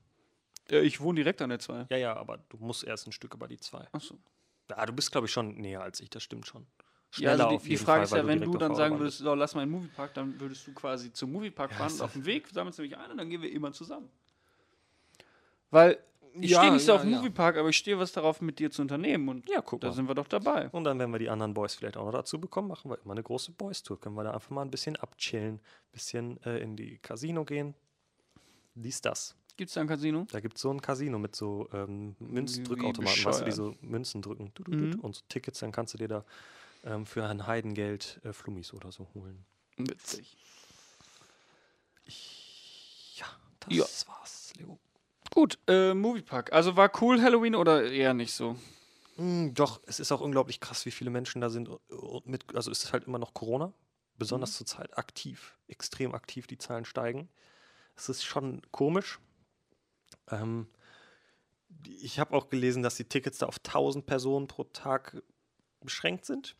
Äh, 0.70 0.82
ich 0.82 1.02
wohne 1.02 1.18
direkt 1.18 1.42
an 1.42 1.50
der 1.50 1.60
2. 1.60 1.86
Ja, 1.90 1.98
ja, 1.98 2.16
aber 2.16 2.38
du 2.50 2.58
musst 2.58 2.84
erst 2.84 3.08
ein 3.08 3.12
Stück 3.12 3.34
über 3.34 3.48
die 3.48 3.58
2. 3.58 3.88
Achso. 3.92 4.18
Ja, 4.70 4.86
du 4.86 4.94
bist, 4.94 5.12
glaube 5.12 5.28
ich, 5.28 5.34
schon 5.34 5.56
näher 5.56 5.82
als 5.82 6.00
ich, 6.00 6.10
das 6.10 6.24
stimmt 6.24 6.48
schon. 6.48 6.66
Ja, 7.18 7.32
also 7.32 7.50
die, 7.50 7.70
die 7.70 7.78
Frage 7.78 8.08
Fall, 8.08 8.20
ist 8.20 8.24
ja, 8.24 8.28
wenn 8.28 8.42
du 8.42 8.58
dann 8.58 8.76
sagen 8.76 9.00
würdest, 9.00 9.20
so, 9.20 9.34
lass 9.36 9.56
mal 9.56 9.64
in 9.64 9.70
den 9.70 9.78
Moviepark, 9.78 10.14
dann 10.16 10.40
würdest 10.40 10.68
du 10.68 10.74
quasi 10.74 11.14
zum 11.14 11.32
Moviepark 11.32 11.72
Ja, 11.72 11.78
fahren 11.78 11.94
und 11.94 12.02
auf 12.02 12.14
dem 12.14 12.26
Weg 12.26 12.48
sammelst 12.50 12.80
du 12.80 12.84
mich 12.84 12.98
ein 12.98 13.12
und 13.12 13.18
dann 13.18 13.30
gehen 13.30 13.42
wir 13.42 13.52
immer 13.52 13.72
zusammen. 13.72 14.10
Weil 15.72 15.98
ich 16.42 16.52
Ja, 16.52 16.60
stehe 16.60 16.74
nicht 16.74 16.86
so 16.86 16.92
ja, 16.94 16.98
auf 17.00 17.04
ja. 17.06 17.10
Moviepark, 17.18 17.58
aber 17.58 17.70
ich 17.70 17.78
stehe 17.78 17.98
was 18.00 18.12
darauf, 18.12 18.42
mit 18.42 18.60
dir 18.60 18.72
zu 18.72 18.82
unternehmen 18.82 19.30
und 19.30 19.50
Ja, 19.50 19.62
guck 19.62 19.82
da 19.82 19.92
sind 19.92 20.08
wir 20.08 20.16
doch 20.16 20.28
dabei. 20.28 20.70
Und 20.70 20.84
dann, 20.84 21.00
wenn 21.00 21.12
wir 21.12 21.20
die 21.20 21.30
anderen 21.30 21.54
Boys 21.54 21.76
vielleicht 21.76 21.98
auch 21.98 22.06
noch 22.06 22.12
dazu 22.14 22.40
bekommen, 22.40 22.68
machen 22.68 22.90
wir 22.92 22.98
immer 23.04 23.14
eine 23.14 23.24
große 23.24 23.52
Boys-Tour. 23.52 24.00
Können 24.00 24.16
wir 24.16 24.24
da 24.24 24.32
einfach 24.32 24.50
mal 24.50 24.62
ein 24.64 24.72
bisschen 24.72 24.96
abchillen, 24.98 25.56
ein 25.56 25.92
bisschen 25.92 26.42
äh, 26.44 26.60
in 26.60 26.76
die 26.76 26.98
Casino 27.00 27.46
gehen. 27.46 27.74
Dies, 28.76 29.02
das. 29.02 29.36
Gibt 29.58 29.70
es 29.70 29.76
da 29.76 29.82
ein 29.82 29.88
Casino? 29.88 30.28
Da 30.32 30.42
gibt 30.42 30.56
es 30.58 30.62
so 30.62 30.70
ein 30.70 30.82
Casino 30.82 31.18
mit 31.18 31.34
so 31.36 31.70
ähm, 31.72 32.16
Münzdrückautomaten, 32.20 33.24
weißt 33.24 33.42
du, 33.42 33.46
die 33.46 33.52
so 33.54 33.76
Münzen 33.82 34.22
drücken. 34.22 34.52
Du, 34.54 34.64
du, 34.64 34.72
Mhm. 34.72 35.00
Und 35.00 35.16
so 35.16 35.22
Tickets, 35.30 35.60
dann 35.60 35.72
kannst 35.72 35.94
du 35.94 35.98
dir 35.98 36.10
da 36.10 36.26
ähm, 36.84 37.06
für 37.06 37.26
ein 37.26 37.48
Heidengeld 37.48 38.20
äh, 38.26 38.34
Flummis 38.34 38.74
oder 38.74 38.92
so 38.92 39.08
holen. 39.16 39.46
Witzig. 39.78 40.36
Ja, 43.16 43.26
das 43.62 43.74
Ja. 43.74 43.86
war's. 44.14 44.35
Gut, 45.36 45.60
äh, 45.68 45.94
Moviepark. 45.94 46.52
Also 46.54 46.78
war 46.78 46.90
cool 47.02 47.22
Halloween 47.22 47.56
oder 47.56 47.84
eher 47.92 48.14
nicht 48.14 48.34
so? 48.34 48.56
Mm, 49.18 49.54
doch, 49.54 49.82
es 49.86 50.00
ist 50.00 50.12
auch 50.14 50.22
unglaublich 50.22 50.60
krass, 50.62 50.86
wie 50.86 50.92
viele 50.92 51.10
Menschen 51.10 51.42
da 51.42 51.50
sind. 51.50 51.68
Und 51.90 52.26
mit, 52.28 52.56
also 52.56 52.72
es 52.72 52.86
ist 52.86 52.94
halt 52.94 53.04
immer 53.06 53.20
noch 53.20 53.34
Corona, 53.34 53.74
besonders 54.18 54.52
Mhm. 54.52 54.56
zurzeit 54.56 54.98
aktiv, 54.98 55.58
extrem 55.68 56.16
aktiv, 56.16 56.48
die 56.48 56.58
Zahlen 56.58 56.86
steigen. 56.86 57.30
Es 57.98 58.08
ist 58.10 58.24
schon 58.24 58.62
komisch. 58.72 59.20
Ähm, 60.30 60.68
ich 61.86 62.20
habe 62.20 62.34
auch 62.36 62.50
gelesen, 62.50 62.82
dass 62.82 62.96
die 62.96 63.04
Tickets 63.06 63.40
da 63.40 63.48
auf 63.48 63.60
1000 63.60 64.06
Personen 64.06 64.48
pro 64.48 64.64
Tag 64.64 65.22
beschränkt 65.82 66.26
sind. 66.26 66.56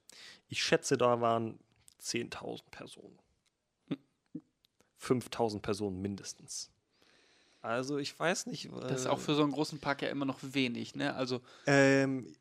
Ich 0.50 0.62
schätze, 0.62 0.98
da 0.98 1.22
waren 1.22 1.60
10.000 2.00 2.70
Personen. 2.72 3.20
5000 4.98 5.62
Personen 5.62 6.02
mindestens. 6.02 6.72
Also 7.66 7.98
ich 7.98 8.18
weiß 8.18 8.46
nicht. 8.46 8.70
Das 8.82 9.02
ist 9.02 9.06
äh, 9.06 9.10
auch 9.10 9.20
für 9.20 9.34
so 9.34 9.42
einen 9.42 9.52
großen 9.52 9.80
Park 9.80 10.04
ja 10.04 10.10
immer 10.10 10.26
noch 10.26 10.40
wenig, 10.42 10.96
ne? 10.96 11.16
Also, 11.16 11.42
ähm, 11.66 12.36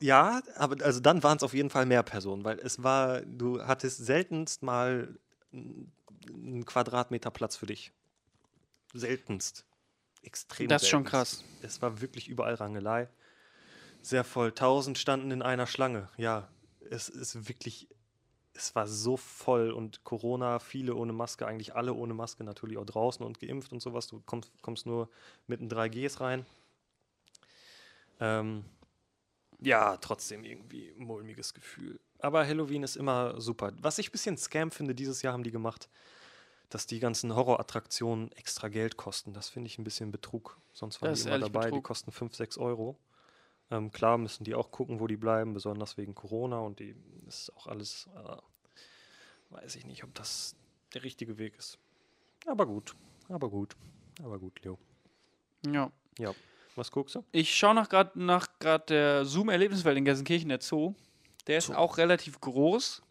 ja, 0.00 0.42
aber 0.56 0.84
also 0.84 1.00
dann 1.00 1.22
waren 1.22 1.36
es 1.36 1.42
auf 1.42 1.54
jeden 1.54 1.70
Fall 1.70 1.86
mehr 1.86 2.02
Personen, 2.02 2.44
weil 2.44 2.58
es 2.58 2.82
war, 2.82 3.20
du 3.22 3.62
hattest 3.62 4.04
seltenst 4.04 4.62
mal 4.62 5.16
einen 5.52 6.64
Quadratmeter 6.66 7.30
Platz 7.30 7.56
für 7.56 7.66
dich. 7.66 7.92
Seltenst. 8.92 9.64
Extrem 10.22 10.68
das 10.68 10.82
ist 10.82 10.88
schon 10.88 11.04
seltenst. 11.04 11.40
krass. 11.40 11.44
Es 11.62 11.80
war 11.80 12.00
wirklich 12.00 12.28
überall 12.28 12.54
Rangelei. 12.54 13.08
Sehr 14.02 14.24
voll. 14.24 14.52
Tausend 14.52 14.98
standen 14.98 15.30
in 15.30 15.42
einer 15.42 15.66
Schlange. 15.66 16.08
Ja, 16.16 16.48
es 16.90 17.08
ist 17.08 17.48
wirklich, 17.48 17.88
es 18.54 18.74
war 18.74 18.86
so 18.86 19.16
voll 19.16 19.72
und 19.72 20.04
Corona, 20.04 20.60
viele 20.60 20.94
ohne 20.94 21.12
Maske, 21.12 21.46
eigentlich 21.46 21.74
alle 21.74 21.92
ohne 21.92 22.14
Maske, 22.14 22.44
natürlich 22.44 22.78
auch 22.78 22.86
draußen 22.86 23.24
und 23.24 23.40
geimpft 23.40 23.72
und 23.72 23.80
sowas. 23.80 24.06
Du 24.06 24.22
kommst, 24.24 24.50
kommst 24.62 24.86
nur 24.86 25.08
mit 25.46 25.60
den 25.60 25.68
3Gs 25.68 26.20
rein. 26.20 26.46
Ähm, 28.20 28.64
ja, 29.60 29.96
trotzdem 29.96 30.44
irgendwie 30.44 30.90
ein 30.96 31.04
mulmiges 31.04 31.52
Gefühl. 31.52 31.98
Aber 32.20 32.46
Halloween 32.46 32.84
ist 32.84 32.96
immer 32.96 33.40
super. 33.40 33.72
Was 33.80 33.98
ich 33.98 34.08
ein 34.08 34.12
bisschen 34.12 34.38
Scam 34.38 34.70
finde, 34.70 34.94
dieses 34.94 35.22
Jahr 35.22 35.32
haben 35.32 35.42
die 35.42 35.50
gemacht, 35.50 35.88
dass 36.70 36.86
die 36.86 37.00
ganzen 37.00 37.34
Horrorattraktionen 37.34 38.32
extra 38.32 38.68
Geld 38.68 38.96
kosten. 38.96 39.32
Das 39.32 39.48
finde 39.48 39.66
ich 39.68 39.78
ein 39.78 39.84
bisschen 39.84 40.10
Betrug. 40.10 40.58
Sonst 40.72 41.02
waren 41.02 41.10
Das 41.10 41.22
die 41.22 41.28
immer 41.28 41.38
dabei, 41.38 41.62
die 41.66 41.66
Betrug. 41.66 41.84
kosten 41.84 42.12
5, 42.12 42.34
6 42.34 42.58
Euro. 42.58 42.96
Ähm, 43.70 43.90
klar 43.90 44.18
müssen 44.18 44.44
die 44.44 44.54
auch 44.54 44.70
gucken, 44.70 45.00
wo 45.00 45.06
die 45.06 45.16
bleiben, 45.16 45.54
besonders 45.54 45.96
wegen 45.96 46.14
Corona 46.14 46.58
und 46.58 46.80
die 46.80 46.94
das 47.24 47.42
ist 47.42 47.56
auch 47.56 47.66
alles, 47.66 48.08
äh, 48.14 49.54
weiß 49.54 49.76
ich 49.76 49.86
nicht, 49.86 50.04
ob 50.04 50.14
das 50.14 50.54
der 50.92 51.02
richtige 51.04 51.38
Weg 51.38 51.56
ist. 51.56 51.78
Aber 52.46 52.66
gut, 52.66 52.94
aber 53.28 53.48
gut, 53.48 53.74
aber 54.22 54.38
gut, 54.38 54.60
Leo. 54.62 54.78
Ja. 56.18 56.34
Was 56.76 56.90
guckst 56.90 57.14
du? 57.14 57.24
Ich 57.32 57.54
schaue 57.54 57.74
nach 57.74 57.88
gerade 57.88 58.18
nach 58.22 58.48
grad 58.58 58.90
der 58.90 59.24
Zoom-Erlebniswelt 59.24 59.96
in 59.96 60.04
Gelsenkirchen, 60.04 60.48
der 60.48 60.60
Zoo. 60.60 60.94
Der 61.46 61.58
ist 61.58 61.68
Zoo. 61.68 61.74
auch 61.74 61.98
relativ 61.98 62.40
groß. 62.40 63.02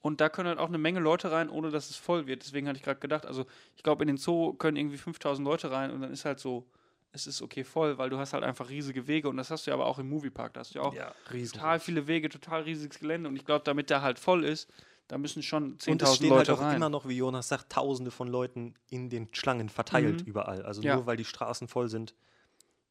Und 0.00 0.20
da 0.20 0.30
können 0.30 0.48
halt 0.48 0.58
auch 0.58 0.68
eine 0.68 0.78
Menge 0.78 1.00
Leute 1.00 1.30
rein, 1.30 1.50
ohne 1.50 1.70
dass 1.70 1.90
es 1.90 1.96
voll 1.96 2.26
wird. 2.26 2.42
Deswegen 2.42 2.68
hatte 2.68 2.78
ich 2.78 2.84
gerade 2.84 3.00
gedacht, 3.00 3.26
also 3.26 3.44
ich 3.76 3.82
glaube, 3.82 4.02
in 4.02 4.08
den 4.08 4.16
Zoo 4.16 4.54
können 4.54 4.76
irgendwie 4.76 4.96
5000 4.96 5.44
Leute 5.44 5.70
rein 5.70 5.90
und 5.90 6.00
dann 6.00 6.10
ist 6.10 6.24
halt 6.24 6.40
so, 6.40 6.66
es 7.12 7.26
ist 7.26 7.42
okay 7.42 7.64
voll, 7.64 7.98
weil 7.98 8.10
du 8.10 8.18
hast 8.18 8.32
halt 8.32 8.44
einfach 8.44 8.68
riesige 8.68 9.06
Wege 9.06 9.28
und 9.28 9.36
das 9.36 9.50
hast 9.50 9.66
du 9.66 9.70
ja 9.70 9.74
aber 9.74 9.86
auch 9.86 9.98
im 9.98 10.08
Moviepark. 10.08 10.54
Da 10.54 10.60
hast 10.60 10.74
du 10.74 10.78
ja 10.78 10.84
auch 10.84 10.94
Ja, 10.94 11.12
total 11.52 11.80
viele 11.80 12.06
Wege, 12.06 12.28
total 12.28 12.62
riesiges 12.62 12.98
Gelände 13.00 13.28
und 13.28 13.36
ich 13.36 13.44
glaube, 13.44 13.64
damit 13.64 13.90
der 13.90 14.02
halt 14.02 14.18
voll 14.18 14.44
ist, 14.44 14.70
da 15.08 15.18
müssen 15.18 15.42
schon 15.42 15.64
Und 15.64 15.72
es 15.72 15.82
10.000 15.84 16.16
stehen 16.16 16.30
Leute 16.30 16.52
halt 16.52 16.60
auch 16.60 16.64
rein. 16.64 16.76
immer 16.76 16.88
noch, 16.88 17.08
wie 17.08 17.16
Jonas 17.16 17.48
sagt, 17.48 17.72
tausende 17.72 18.10
von 18.10 18.28
Leuten 18.28 18.74
in 18.90 19.10
den 19.10 19.28
Schlangen 19.34 19.68
verteilt 19.68 20.22
Mhm. 20.22 20.26
überall. 20.26 20.62
Also 20.64 20.82
Ja. 20.82 20.94
nur 20.96 21.06
weil 21.06 21.16
die 21.16 21.24
Straßen 21.24 21.66
voll 21.68 21.88
sind, 21.88 22.14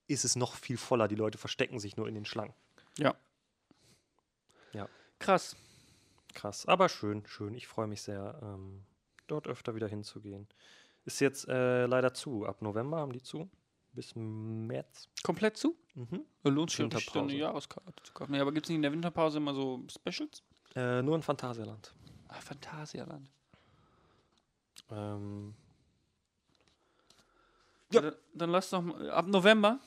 ist 0.08 0.26
es 0.26 0.36
noch 0.36 0.56
viel 0.56 0.78
voller. 0.78 1.08
Die 1.08 1.16
Leute 1.16 1.38
verstecken 1.38 1.80
sich 1.80 1.96
nur 1.96 2.08
in 2.08 2.16
den 2.16 2.26
Schlangen. 2.26 2.54
Krass. 5.20 5.56
Krass, 6.34 6.66
aber 6.68 6.90
schön, 6.90 7.26
schön. 7.28 7.54
Ich 7.54 7.68
freue 7.68 7.88
mich 7.88 8.02
sehr, 8.02 8.40
ähm, 8.42 8.84
dort 9.28 9.48
öfter 9.48 9.76
wieder 9.76 9.88
hinzugehen. 9.88 10.48
Ist 11.06 11.20
jetzt 11.20 11.48
äh, 11.48 11.86
leider 11.86 12.14
zu. 12.14 12.46
Ab 12.46 12.62
November 12.62 12.98
haben 12.98 13.12
die 13.12 13.22
zu. 13.22 13.50
Bis 13.94 14.14
März. 14.16 15.10
Komplett 15.24 15.58
zu? 15.58 15.76
Mhm. 15.96 16.26
Lohnt 16.44 16.70
sich 16.70 16.80
ja 16.80 16.86
nicht, 16.86 17.16
dann 17.16 17.24
eine. 17.24 17.36
Jahreskarte 17.36 17.92
zu 18.04 18.14
kaufen. 18.14 18.32
Nee, 18.32 18.40
aber 18.40 18.52
gibt 18.52 18.66
es 18.66 18.70
nicht 18.70 18.78
in 18.78 18.82
der 18.84 18.92
Winterpause 18.92 19.38
immer 19.38 19.54
so 19.54 19.84
Specials? 19.90 20.44
Äh, 20.76 21.02
nur 21.02 21.16
in 21.16 21.24
Phantasialand. 21.24 21.94
Ah, 22.28 22.36
Phantasialand. 22.40 23.30
Ähm, 24.92 25.56
Ja. 27.92 28.04
Ja. 28.04 28.12
Dann, 28.36 28.52
lass 28.52 28.70
doch 28.70 28.82
mal, 28.82 29.10
ab 29.10 29.28
November. 29.28 29.80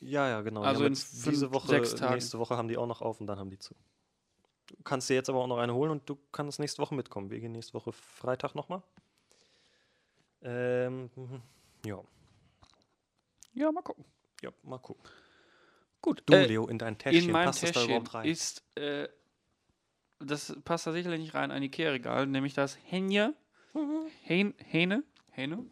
ja, 0.00 0.28
ja, 0.28 0.40
genau. 0.40 0.62
Also 0.62 0.84
in 0.84 0.94
diese 0.94 1.52
Woche, 1.52 1.68
sechs 1.68 1.94
Tagen. 1.94 2.14
nächste 2.14 2.38
Woche 2.38 2.56
haben 2.56 2.68
die 2.68 2.78
auch 2.78 2.86
noch 2.86 3.02
auf 3.02 3.20
und 3.20 3.26
dann 3.26 3.38
haben 3.38 3.50
die 3.50 3.58
zu. 3.58 3.74
Du 4.68 4.76
kannst 4.84 5.10
dir 5.10 5.14
jetzt 5.14 5.28
aber 5.28 5.40
auch 5.40 5.46
noch 5.46 5.58
eine 5.58 5.74
holen 5.74 5.90
und 5.90 6.08
du 6.08 6.16
kannst 6.32 6.58
nächste 6.58 6.80
Woche 6.80 6.94
mitkommen. 6.94 7.30
Wir 7.30 7.40
gehen 7.40 7.52
nächste 7.52 7.74
Woche 7.74 7.92
Freitag 7.92 8.54
nochmal. 8.54 8.82
Ähm, 10.42 11.10
mhm. 11.14 11.42
ja, 11.84 12.00
Ja, 13.52 13.70
mal 13.72 13.82
gucken. 13.82 14.04
ja, 14.42 14.50
mal 14.62 14.78
gucken. 14.78 15.02
Gut. 16.00 16.22
Du, 16.26 16.32
äh, 16.32 16.46
Leo, 16.46 16.66
in 16.66 16.78
dein 16.78 16.96
Täschchen, 16.96 17.28
in 17.28 17.34
das 17.34 17.60
da 17.60 17.66
Täschchen 17.66 17.84
überhaupt 17.90 18.14
rein? 18.14 18.26
ist, 18.26 18.64
äh, 18.76 19.08
das 20.18 20.56
passt 20.64 20.86
da 20.86 20.92
sicherlich 20.92 21.20
nicht 21.20 21.34
rein, 21.34 21.50
ein 21.50 21.62
Ikea-Regal, 21.62 22.26
nämlich 22.26 22.54
das 22.54 22.78
Henje, 22.84 23.34
Hen, 24.22 24.54
Hähne, 24.58 25.04
Hähne, 25.30 25.64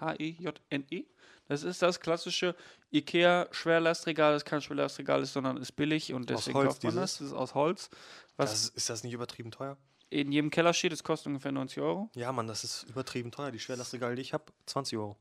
H-E-J-N-E. 0.00 1.04
Das 1.46 1.62
ist 1.62 1.82
das 1.82 2.00
klassische 2.00 2.54
Ikea-Schwerlastregal, 2.92 4.32
das 4.32 4.44
kein 4.44 4.62
Schwerlastregal 4.62 5.22
ist, 5.22 5.32
sondern 5.32 5.56
ist 5.58 5.72
billig 5.72 6.12
und 6.12 6.30
deswegen 6.30 6.54
kauft 6.54 6.82
man 6.82 6.94
das. 6.94 7.18
dieses? 7.18 7.18
Das 7.18 7.26
ist 7.28 7.32
aus 7.34 7.54
Holz. 7.54 7.90
Was 8.36 8.50
Das, 8.50 8.68
ist 8.70 8.90
das 8.90 9.04
nicht 9.04 9.12
übertrieben 9.12 9.50
teuer? 9.50 9.76
in 10.10 10.30
jedem 10.30 10.50
Keller 10.50 10.72
steht, 10.72 10.92
es 10.92 11.02
kostet 11.02 11.26
ungefähr 11.26 11.50
90 11.50 11.80
Euro. 11.82 12.08
Ja, 12.14 12.30
Mann, 12.30 12.46
das 12.46 12.62
ist 12.62 12.84
übertrieben 12.84 13.32
teuer. 13.32 13.50
Die 13.50 13.58
Schwerlastregale, 13.58 14.14
die 14.14 14.22
ich 14.22 14.32
habe, 14.32 14.44
20 14.66 14.96
Euro. 14.96 15.16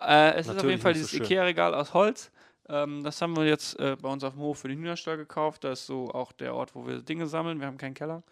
Äh, 0.00 0.34
es 0.34 0.46
ist 0.46 0.50
auf 0.50 0.56
Natürlich 0.56 0.72
jeden 0.72 0.82
Fall 0.82 0.94
so 0.94 0.98
dieses 0.98 1.10
schön. 1.10 1.22
Ikea-Regal 1.22 1.74
aus 1.74 1.94
Holz. 1.94 2.30
Ähm, 2.68 3.04
das 3.04 3.20
haben 3.20 3.36
wir 3.36 3.44
jetzt 3.44 3.78
äh, 3.78 3.96
bei 4.00 4.08
uns 4.08 4.24
auf 4.24 4.34
dem 4.34 4.42
Hof 4.42 4.58
für 4.58 4.68
den 4.68 4.78
Hühnerstall 4.78 5.16
gekauft. 5.16 5.64
Das 5.64 5.80
ist 5.80 5.86
so 5.86 6.10
auch 6.10 6.32
der 6.32 6.54
Ort, 6.54 6.74
wo 6.74 6.86
wir 6.86 7.02
Dinge 7.02 7.26
sammeln. 7.26 7.60
Wir 7.60 7.66
haben 7.66 7.78
keinen 7.78 7.94
Keller. 7.94 8.22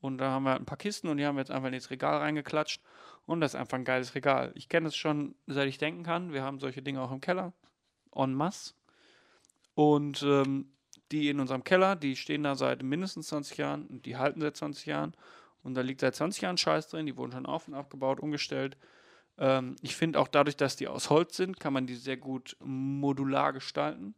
Und 0.00 0.18
da 0.18 0.30
haben 0.30 0.44
wir 0.44 0.50
halt 0.50 0.62
ein 0.62 0.66
paar 0.66 0.78
Kisten 0.78 1.08
und 1.08 1.16
die 1.16 1.26
haben 1.26 1.36
wir 1.36 1.40
jetzt 1.40 1.50
einfach 1.50 1.68
in 1.68 1.74
das 1.74 1.90
Regal 1.90 2.18
reingeklatscht. 2.18 2.80
Und 3.26 3.40
das 3.40 3.54
ist 3.54 3.60
einfach 3.60 3.78
ein 3.78 3.84
geiles 3.84 4.14
Regal. 4.14 4.52
Ich 4.54 4.68
kenne 4.68 4.88
es 4.88 4.96
schon, 4.96 5.34
seit 5.46 5.68
ich 5.68 5.78
denken 5.78 6.02
kann. 6.02 6.32
Wir 6.32 6.42
haben 6.42 6.60
solche 6.60 6.82
Dinge 6.82 7.02
auch 7.02 7.12
im 7.12 7.20
Keller. 7.20 7.52
En 8.14 8.32
masse. 8.32 8.74
Und 9.74 10.22
ähm, 10.22 10.72
die 11.12 11.28
in 11.28 11.40
unserem 11.40 11.64
Keller, 11.64 11.96
die 11.96 12.16
stehen 12.16 12.42
da 12.42 12.54
seit 12.54 12.82
mindestens 12.82 13.28
20 13.28 13.58
Jahren 13.58 13.86
und 13.86 14.06
die 14.06 14.16
halten 14.16 14.40
seit 14.40 14.56
20 14.56 14.86
Jahren. 14.86 15.14
Und 15.62 15.74
da 15.74 15.80
liegt 15.80 16.00
seit 16.00 16.14
20 16.14 16.42
Jahren 16.42 16.56
Scheiß 16.56 16.88
drin. 16.88 17.06
Die 17.06 17.16
wurden 17.16 17.32
schon 17.32 17.46
auf 17.46 17.68
und 17.68 17.74
abgebaut, 17.74 18.20
umgestellt. 18.20 18.76
Ähm, 19.38 19.76
ich 19.82 19.96
finde 19.96 20.18
auch 20.20 20.28
dadurch, 20.28 20.56
dass 20.56 20.76
die 20.76 20.88
aus 20.88 21.10
Holz 21.10 21.36
sind, 21.36 21.60
kann 21.60 21.72
man 21.72 21.86
die 21.86 21.94
sehr 21.94 22.16
gut 22.16 22.56
modular 22.60 23.52
gestalten. 23.52 24.14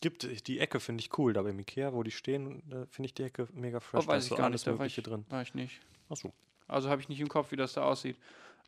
Gibt 0.00 0.24
äh, 0.24 0.34
die 0.34 0.58
Ecke, 0.58 0.80
finde 0.80 1.02
ich 1.02 1.16
cool. 1.18 1.32
Da 1.32 1.42
beim 1.42 1.58
Ikea, 1.58 1.92
wo 1.92 2.02
die 2.02 2.10
stehen, 2.10 2.62
äh, 2.70 2.86
finde 2.86 3.06
ich 3.06 3.14
die 3.14 3.24
Ecke 3.24 3.48
mega 3.52 3.80
fresh. 3.80 4.04
Oh, 4.04 4.06
da 4.06 4.12
weiß 4.14 4.24
ist 4.24 4.26
ich 4.26 4.30
so 4.30 4.36
gar 4.36 4.50
nicht, 4.50 4.66
da 4.66 4.78
war 4.78 4.86
ich, 4.86 4.96
drin. 4.96 5.24
war 5.28 5.42
ich 5.42 5.54
nicht. 5.54 5.80
Achso. 6.08 6.32
Also 6.68 6.88
habe 6.88 7.00
ich 7.00 7.08
nicht 7.08 7.20
im 7.20 7.28
Kopf, 7.28 7.52
wie 7.52 7.56
das 7.56 7.74
da 7.74 7.82
aussieht. 7.82 8.16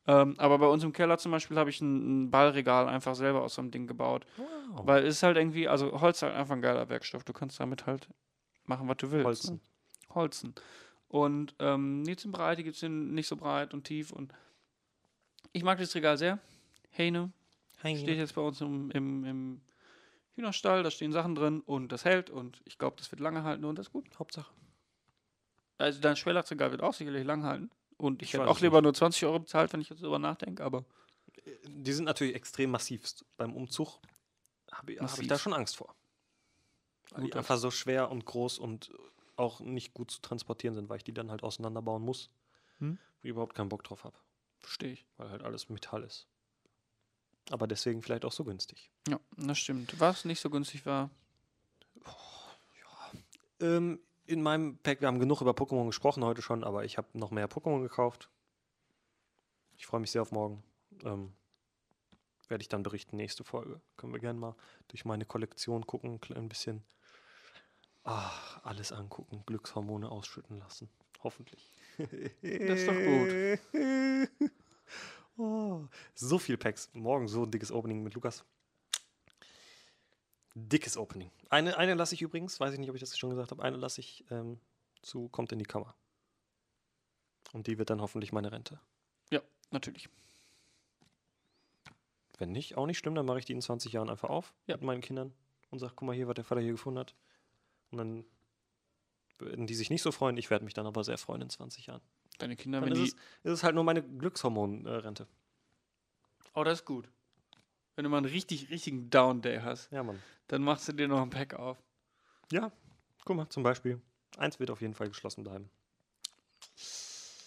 Ähm, 0.07 0.35
aber 0.39 0.59
bei 0.59 0.67
uns 0.67 0.85
im 0.85 0.93
Keller 0.93 1.19
zum 1.19 1.33
Beispiel 1.33 1.59
habe 1.59 1.69
ich 1.69 1.81
ein, 1.81 2.25
ein 2.25 2.31
Ballregal 2.31 2.89
einfach 2.89 3.15
selber 3.15 3.43
aus 3.43 3.55
so 3.55 3.63
einem 3.63 3.71
Ding 3.71 3.87
gebaut. 3.87 4.25
Wow. 4.37 4.87
Weil 4.87 5.05
es 5.05 5.17
ist 5.17 5.23
halt 5.23 5.37
irgendwie, 5.37 5.69
also 5.69 6.01
Holz 6.01 6.19
ist 6.19 6.23
halt 6.23 6.35
einfach 6.35 6.55
ein 6.55 6.63
geiler 6.63 6.89
Werkstoff. 6.89 7.25
Du 7.25 7.33
kannst 7.33 7.61
damit 7.61 7.87
halt 7.87 8.09
machen, 8.65 8.89
was 8.89 8.97
du 8.99 9.11
willst. 9.11 9.27
Holzen. 9.27 9.55
Ne? 9.55 10.15
Holzen. 10.15 10.55
Und 11.09 11.55
ähm, 11.59 12.05
die 12.05 12.15
sind 12.15 12.33
breit, 12.33 12.59
die 12.59 12.65
gibt 12.65 12.77
es 12.77 12.83
nicht 12.83 13.27
so 13.27 13.37
breit 13.37 13.75
und 13.75 13.85
tief. 13.85 14.13
Und 14.13 14.33
ich 15.53 15.63
mag 15.63 15.79
das 15.79 15.95
Regal 15.95 16.19
sehr. 16.19 16.39
Hähne, 16.91 17.33
steht 17.79 18.19
jetzt 18.19 18.35
bei 18.35 18.41
uns 18.41 18.61
im, 18.61 18.91
im, 18.91 19.25
im 19.25 19.61
Hühnerstall, 20.35 20.83
da 20.83 20.91
stehen 20.91 21.13
Sachen 21.13 21.35
drin 21.35 21.61
und 21.61 21.93
das 21.93 22.05
hält 22.05 22.31
und 22.31 22.63
ich 22.65 22.79
glaube, 22.79 22.97
das 22.97 23.11
wird 23.11 23.21
lange 23.21 23.43
halten 23.45 23.65
und 23.65 23.77
das 23.79 23.87
ist 23.87 23.93
gut. 23.93 24.07
Hauptsache. 24.19 24.53
Also 25.79 26.01
dein 26.01 26.17
Schwerlastregal 26.17 26.71
wird 26.71 26.83
auch 26.83 26.95
sicherlich 26.95 27.25
lang 27.25 27.45
halten 27.45 27.71
und 27.97 28.23
ich, 28.23 28.29
Ich 28.29 28.35
hätte 28.35 28.49
auch 28.49 28.61
lieber 28.61 28.83
nur 28.83 28.95
20 28.95 29.25
Euro 29.27 29.41
bezahlt, 29.41 29.73
wenn 29.73 29.81
ich 29.81 29.89
jetzt 29.89 30.03
darüber 30.03 30.19
nachdenke, 30.19 30.65
aber 30.65 30.85
Die 31.67 31.93
sind 31.93 32.05
natürlich 32.05 32.35
extrem 32.35 32.71
massivst. 32.71 33.25
Beim 33.37 33.55
Umzug 33.55 34.01
habe 34.73 34.93
ich, 34.93 35.01
hab 35.01 35.19
ich 35.19 35.29
da 35.29 35.39
schon 35.39 35.55
Angst 35.55 35.77
vor. 35.77 35.95
Weil 37.11 37.23
Gut, 37.23 37.35
die 37.35 37.39
einfach 37.39 37.57
so 37.57 37.71
schwer 37.71 38.11
und 38.11 38.25
groß 38.25 38.59
und 38.59 38.93
auch 39.37 39.61
nicht 39.61 39.95
gut 39.95 40.11
zu 40.11 40.21
transportieren 40.21 40.75
sind, 40.75 40.89
weil 40.89 40.99
ich 40.99 41.05
die 41.05 41.15
dann 41.15 41.31
halt 41.31 41.43
auseinanderbauen 41.43 42.03
muss. 42.03 42.31
Hm. 42.79 42.99
Wo 43.21 43.25
ich 43.25 43.31
überhaupt 43.31 43.55
keinen 43.55 43.69
Bock 43.69 43.85
drauf 43.85 44.05
habe. 44.05 44.17
Verstehe 44.69 44.93
ich. 44.93 45.07
Weil 45.17 45.31
halt 45.31 45.43
alles 45.43 45.69
Metall 45.69 46.05
ist. 46.05 46.27
Aber 47.51 47.67
deswegen 47.67 48.03
vielleicht 48.03 48.25
auch 48.25 48.33
so 48.33 48.45
günstig. 48.45 48.91
Ja, 49.09 49.19
das 49.37 49.59
stimmt. 49.59 49.99
Was 49.99 50.25
nicht 50.25 50.41
so 50.41 50.51
günstig 50.51 50.85
war, 50.87 51.11
Ähm, 53.61 54.01
in 54.27 54.43
meinem 54.43 54.79
Pack, 54.79 55.01
wir 55.01 55.09
haben 55.09 55.19
genug 55.19 55.41
über 55.41 55.53
Pokémon 55.53 55.87
gesprochen 55.87 56.25
heute 56.25 56.43
schon, 56.43 56.65
aber 56.65 56.85
ich 56.85 56.99
habe 56.99 57.09
noch 57.15 57.31
mehr 57.31 57.49
Pokémon 57.49 57.81
gekauft. 57.83 58.31
Ich 59.77 59.87
freue 59.87 60.01
mich 60.01 60.11
sehr 60.11 60.23
auf 60.23 60.33
morgen. 60.33 60.63
Ähm, 61.05 61.33
Werde 62.49 62.63
ich 62.63 62.69
dann 62.69 62.83
berichten, 62.83 63.17
nächste 63.17 63.45
Folge. 63.45 63.81
Können 63.97 64.13
wir 64.13 64.21
gerne 64.21 64.39
mal 64.39 64.55
durch 64.89 65.05
meine 65.05 65.25
Kollektion 65.25 65.87
gucken, 65.87 66.21
ein 66.35 66.49
bisschen 66.49 66.85
ach, 68.05 68.65
alles 68.65 68.93
angucken, 68.93 69.43
Glückshormone 69.45 70.11
ausschütten 70.11 70.59
lassen. 70.59 70.89
Hoffentlich. 71.23 71.71
Das 71.99 72.81
ist 72.81 72.89
doch 72.89 72.95
gut. 72.95 74.41
oh, 75.37 75.85
so 76.15 76.39
viel 76.39 76.57
Packs. 76.57 76.91
Morgen 76.93 77.29
so 77.29 77.43
ein 77.45 77.51
dickes 77.51 77.73
Opening 77.73 78.03
mit 78.03 78.15
Lukas. 78.15 78.45
Dickes 80.55 80.97
Opening. 80.97 81.31
Eine, 81.51 81.77
eine 81.77 81.95
lasse 81.95 82.15
ich 82.15 82.23
übrigens, 82.23 82.59
weiß 82.61 82.73
ich 82.73 82.79
nicht, 82.79 82.91
ob 82.91 82.97
ich 82.97 83.01
das 83.01 83.17
schon 83.17 83.31
gesagt 83.31 83.51
habe, 83.51 83.63
eine 83.63 83.77
lasse 83.77 84.01
ich 84.01 84.25
ähm, 84.31 84.59
zu, 85.03 85.29
kommt 85.29 85.53
in 85.53 85.59
die 85.59 85.65
Kammer. 85.65 85.95
Und 87.53 87.67
die 87.67 87.79
wird 87.79 87.91
dann 87.91 88.01
hoffentlich 88.01 88.33
meine 88.33 88.53
Rente. 88.53 88.81
natürlich. 89.71 90.09
Wenn 92.39 92.53
nicht, 92.53 92.77
auch 92.77 92.87
nicht 92.87 92.99
schlimm, 92.99 93.15
dann 93.17 93.27
mache 93.27 93.41
ich 93.41 93.45
die 93.45 93.53
in 93.53 93.61
20 93.61 93.93
Jahren 93.93 94.09
einfach 94.09 94.31
auf 94.31 94.55
Ja. 94.67 94.77
mit 94.77 94.85
meinen 94.85 95.01
Kindern 95.01 95.35
und 95.71 95.79
sage, 95.81 95.93
guck 95.97 96.07
mal 96.07 96.15
hier, 96.15 96.29
was 96.29 96.37
der 96.37 96.45
Vater 96.45 96.61
hier 96.61 96.71
gefunden 96.73 97.01
hat. 97.01 97.15
Und 97.91 97.99
dann 97.99 98.25
würden 99.39 99.67
die 99.67 99.75
sich 99.75 99.91
nicht 99.91 100.03
so 100.03 100.13
freuen, 100.13 100.37
ich 100.37 100.51
werde 100.51 100.65
mich 100.65 100.75
dann 100.75 100.87
aber 100.87 101.05
sehr 101.05 101.19
freuen 101.19 101.43
in 101.43 101.51
20 101.51 101.87
Jahren. 101.87 102.01
Deine 102.39 102.57
Kinder, 102.57 102.81
Dann 102.81 102.91
wenn 102.91 103.03
ist 103.05 103.13
die. 103.15 103.19
es, 103.45 103.53
ist 103.53 103.59
es 103.59 103.63
halt 103.65 103.75
nur 103.75 103.85
meine 103.85 104.03
Glückshormon-Rente. 104.03 105.27
Oh, 106.55 106.65
das 106.65 106.81
ist 106.81 106.85
gut. 106.85 107.09
Wenn 107.97 108.05
du 108.05 108.11
mal 108.11 108.19
einen 108.19 108.27
richtig, 108.27 108.71
richtigen 108.71 109.11
Down-Day 109.11 109.61
hast, 109.63 109.91
Ja, 109.91 110.03
Mann. 110.03 110.21
dann 110.49 110.63
machst 110.63 110.87
du 110.89 110.93
dir 110.93 111.09
noch 111.09 111.21
ein 111.21 111.31
Pack 111.31 111.55
auf. 111.55 111.79
Ja, 112.53 112.71
guck 113.25 113.37
mal, 113.37 113.49
zum 113.49 113.63
Beispiel. 113.63 114.01
Eins 114.37 114.59
wird 114.61 114.71
auf 114.71 114.81
jeden 114.81 114.95
Fall 114.95 115.09
geschlossen 115.09 115.43
bleiben. 115.45 115.69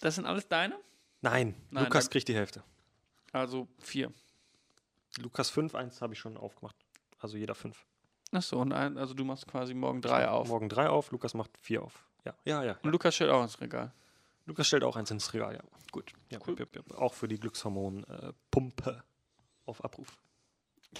Das 0.00 0.14
sind 0.16 0.26
alles 0.26 0.48
deine? 0.48 0.78
Nein, 1.20 1.54
Nein, 1.70 1.84
Lukas 1.84 2.10
kriegt 2.10 2.28
die 2.28 2.34
Hälfte. 2.34 2.62
Also 3.32 3.68
vier. 3.78 4.12
Lukas 5.18 5.48
5, 5.50 5.74
eins 5.74 6.00
habe 6.02 6.12
ich 6.14 6.18
schon 6.18 6.36
aufgemacht. 6.36 6.76
Also 7.18 7.36
jeder 7.36 7.54
fünf. 7.54 7.86
Achso, 8.32 8.60
und 8.60 8.72
ein, 8.72 8.96
also 8.96 9.14
du 9.14 9.24
machst 9.24 9.46
quasi 9.46 9.74
morgen 9.74 10.00
drei 10.00 10.28
auf. 10.28 10.48
Morgen 10.48 10.68
drei 10.68 10.88
auf, 10.88 11.10
Lukas 11.10 11.34
macht 11.34 11.50
vier 11.60 11.82
auf. 11.82 12.04
Ja, 12.24 12.34
ja, 12.44 12.64
ja. 12.64 12.78
Und 12.82 12.90
Lukas 12.90 13.14
stellt 13.14 13.30
auch 13.30 13.42
ins 13.42 13.60
Regal. 13.60 13.92
Lukas 14.46 14.66
stellt 14.66 14.84
auch 14.84 14.96
eins 14.96 15.10
ins 15.10 15.32
Regal, 15.34 15.54
ja. 15.54 15.62
Gut. 15.92 16.12
ja 16.30 16.38
Cool. 16.46 16.56
ja, 16.58 16.66
ja. 16.74 16.98
Auch 16.98 17.14
für 17.14 17.28
die 17.28 17.38
Glückshormon-Pumpe 17.38 19.04
auf 19.66 19.84
Abruf. 19.84 20.18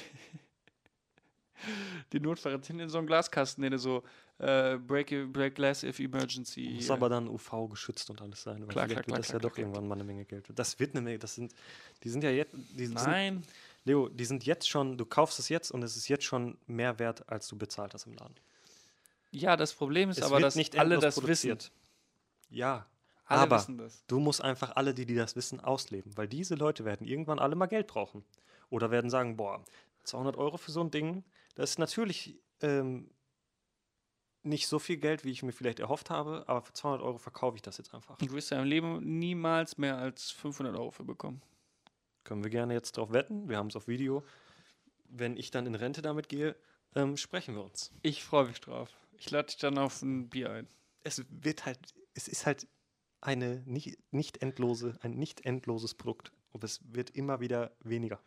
Die 2.12 2.18
Notfälle 2.18 2.62
sind 2.62 2.80
in 2.80 2.88
so 2.88 2.98
einem 2.98 3.06
Glaskasten, 3.06 3.62
den 3.62 3.78
so 3.78 4.02
äh, 4.38 4.76
break, 4.78 5.32
break 5.32 5.54
glass 5.54 5.84
if 5.84 6.00
emergency. 6.00 6.72
Muss 6.74 6.88
äh, 6.88 6.92
aber 6.92 7.08
dann 7.08 7.28
UV 7.28 7.68
geschützt 7.70 8.10
und 8.10 8.20
alles 8.20 8.42
sein, 8.42 8.60
weil 8.62 8.68
Klar, 8.68 8.88
vielleicht 8.88 9.04
klar, 9.04 9.16
wird 9.16 9.18
das 9.18 9.28
klar, 9.28 9.36
ja 9.36 9.40
klar, 9.40 9.50
doch 9.50 9.58
irgendwann 9.58 9.86
mal 9.86 9.94
eine 9.94 10.04
Menge 10.04 10.24
Geld. 10.24 10.50
Das 10.54 10.78
wird 10.80 10.94
eine 10.94 11.02
Menge, 11.02 11.20
das 11.20 11.36
sind, 11.36 11.54
die 12.02 12.08
sind 12.08 12.24
ja 12.24 12.30
jetzt, 12.30 12.54
die 12.76 12.86
sind, 12.86 12.94
Nein. 12.94 13.44
Leo, 13.84 14.08
die 14.08 14.24
sind 14.24 14.44
jetzt 14.44 14.68
schon, 14.68 14.96
du 14.96 15.04
kaufst 15.04 15.38
es 15.38 15.48
jetzt 15.48 15.70
und 15.72 15.82
es 15.82 15.96
ist 15.96 16.08
jetzt 16.08 16.24
schon 16.24 16.56
mehr 16.66 16.98
wert, 16.98 17.28
als 17.28 17.48
du 17.48 17.56
bezahlt 17.58 17.94
hast 17.94 18.06
im 18.06 18.14
Laden. 18.14 18.34
Ja, 19.30 19.56
das 19.56 19.72
Problem 19.72 20.10
ist 20.10 20.18
Es 20.18 20.24
aber, 20.24 20.40
dass 20.40 20.54
nicht 20.56 20.78
alle 20.78 20.96
das 20.96 21.16
wissen. 21.16 21.20
produziert. 21.20 21.72
Ja, 22.50 22.86
Alle 23.24 23.42
aber 23.42 23.56
wissen 23.56 23.78
das. 23.78 24.04
du 24.06 24.20
musst 24.20 24.42
einfach 24.42 24.76
alle, 24.76 24.92
die, 24.94 25.06
die 25.06 25.14
das 25.14 25.36
wissen, 25.36 25.58
ausleben, 25.58 26.16
weil 26.16 26.28
diese 26.28 26.54
Leute 26.54 26.84
werden 26.84 27.06
irgendwann 27.06 27.38
alle 27.38 27.56
mal 27.56 27.66
Geld 27.66 27.86
brauchen. 27.86 28.24
Oder 28.68 28.90
werden 28.90 29.10
sagen, 29.10 29.36
boah, 29.36 29.64
200 30.04 30.36
Euro 30.36 30.58
für 30.58 30.70
so 30.70 30.80
ein 30.82 30.90
Ding, 30.90 31.24
das 31.54 31.70
ist 31.70 31.78
natürlich 31.78 32.38
ähm, 32.60 33.10
nicht 34.42 34.66
so 34.68 34.78
viel 34.78 34.96
Geld, 34.98 35.24
wie 35.24 35.30
ich 35.30 35.42
mir 35.42 35.52
vielleicht 35.52 35.80
erhofft 35.80 36.10
habe, 36.10 36.44
aber 36.46 36.60
für 36.62 36.72
200 36.72 37.02
Euro 37.02 37.18
verkaufe 37.18 37.56
ich 37.56 37.62
das 37.62 37.78
jetzt 37.78 37.94
einfach. 37.94 38.18
Du 38.18 38.30
wirst 38.32 38.50
ja 38.50 38.60
im 38.60 38.66
Leben 38.68 39.18
niemals 39.18 39.78
mehr 39.78 39.96
als 39.96 40.30
500 40.30 40.76
Euro 40.76 40.90
für 40.90 41.04
bekommen. 41.04 41.40
Können 42.24 42.42
wir 42.44 42.50
gerne 42.50 42.74
jetzt 42.74 42.96
drauf 42.96 43.12
wetten, 43.12 43.48
wir 43.48 43.56
haben 43.56 43.68
es 43.68 43.76
auf 43.76 43.88
Video. 43.88 44.24
Wenn 45.08 45.36
ich 45.36 45.50
dann 45.50 45.66
in 45.66 45.74
Rente 45.74 46.02
damit 46.02 46.28
gehe, 46.28 46.56
ähm, 46.94 47.16
sprechen 47.16 47.54
wir 47.54 47.64
uns. 47.64 47.92
Ich 48.02 48.22
freue 48.24 48.46
mich 48.46 48.60
drauf. 48.60 48.90
Ich 49.18 49.30
lade 49.30 49.46
dich 49.46 49.56
dann 49.58 49.78
auf 49.78 50.00
ein 50.02 50.28
Bier 50.28 50.50
ein. 50.50 50.68
Es 51.04 51.24
wird 51.28 51.66
halt, 51.66 51.78
es 52.14 52.28
ist 52.28 52.46
halt 52.46 52.66
eine 53.20 53.62
nicht, 53.66 53.98
nicht 54.12 54.42
endlose, 54.42 54.98
ein 55.02 55.12
nicht 55.12 55.44
endloses 55.44 55.94
Produkt. 55.94 56.32
Und 56.52 56.64
es 56.64 56.80
wird 56.92 57.10
immer 57.10 57.40
wieder 57.40 57.72
weniger. 57.80 58.20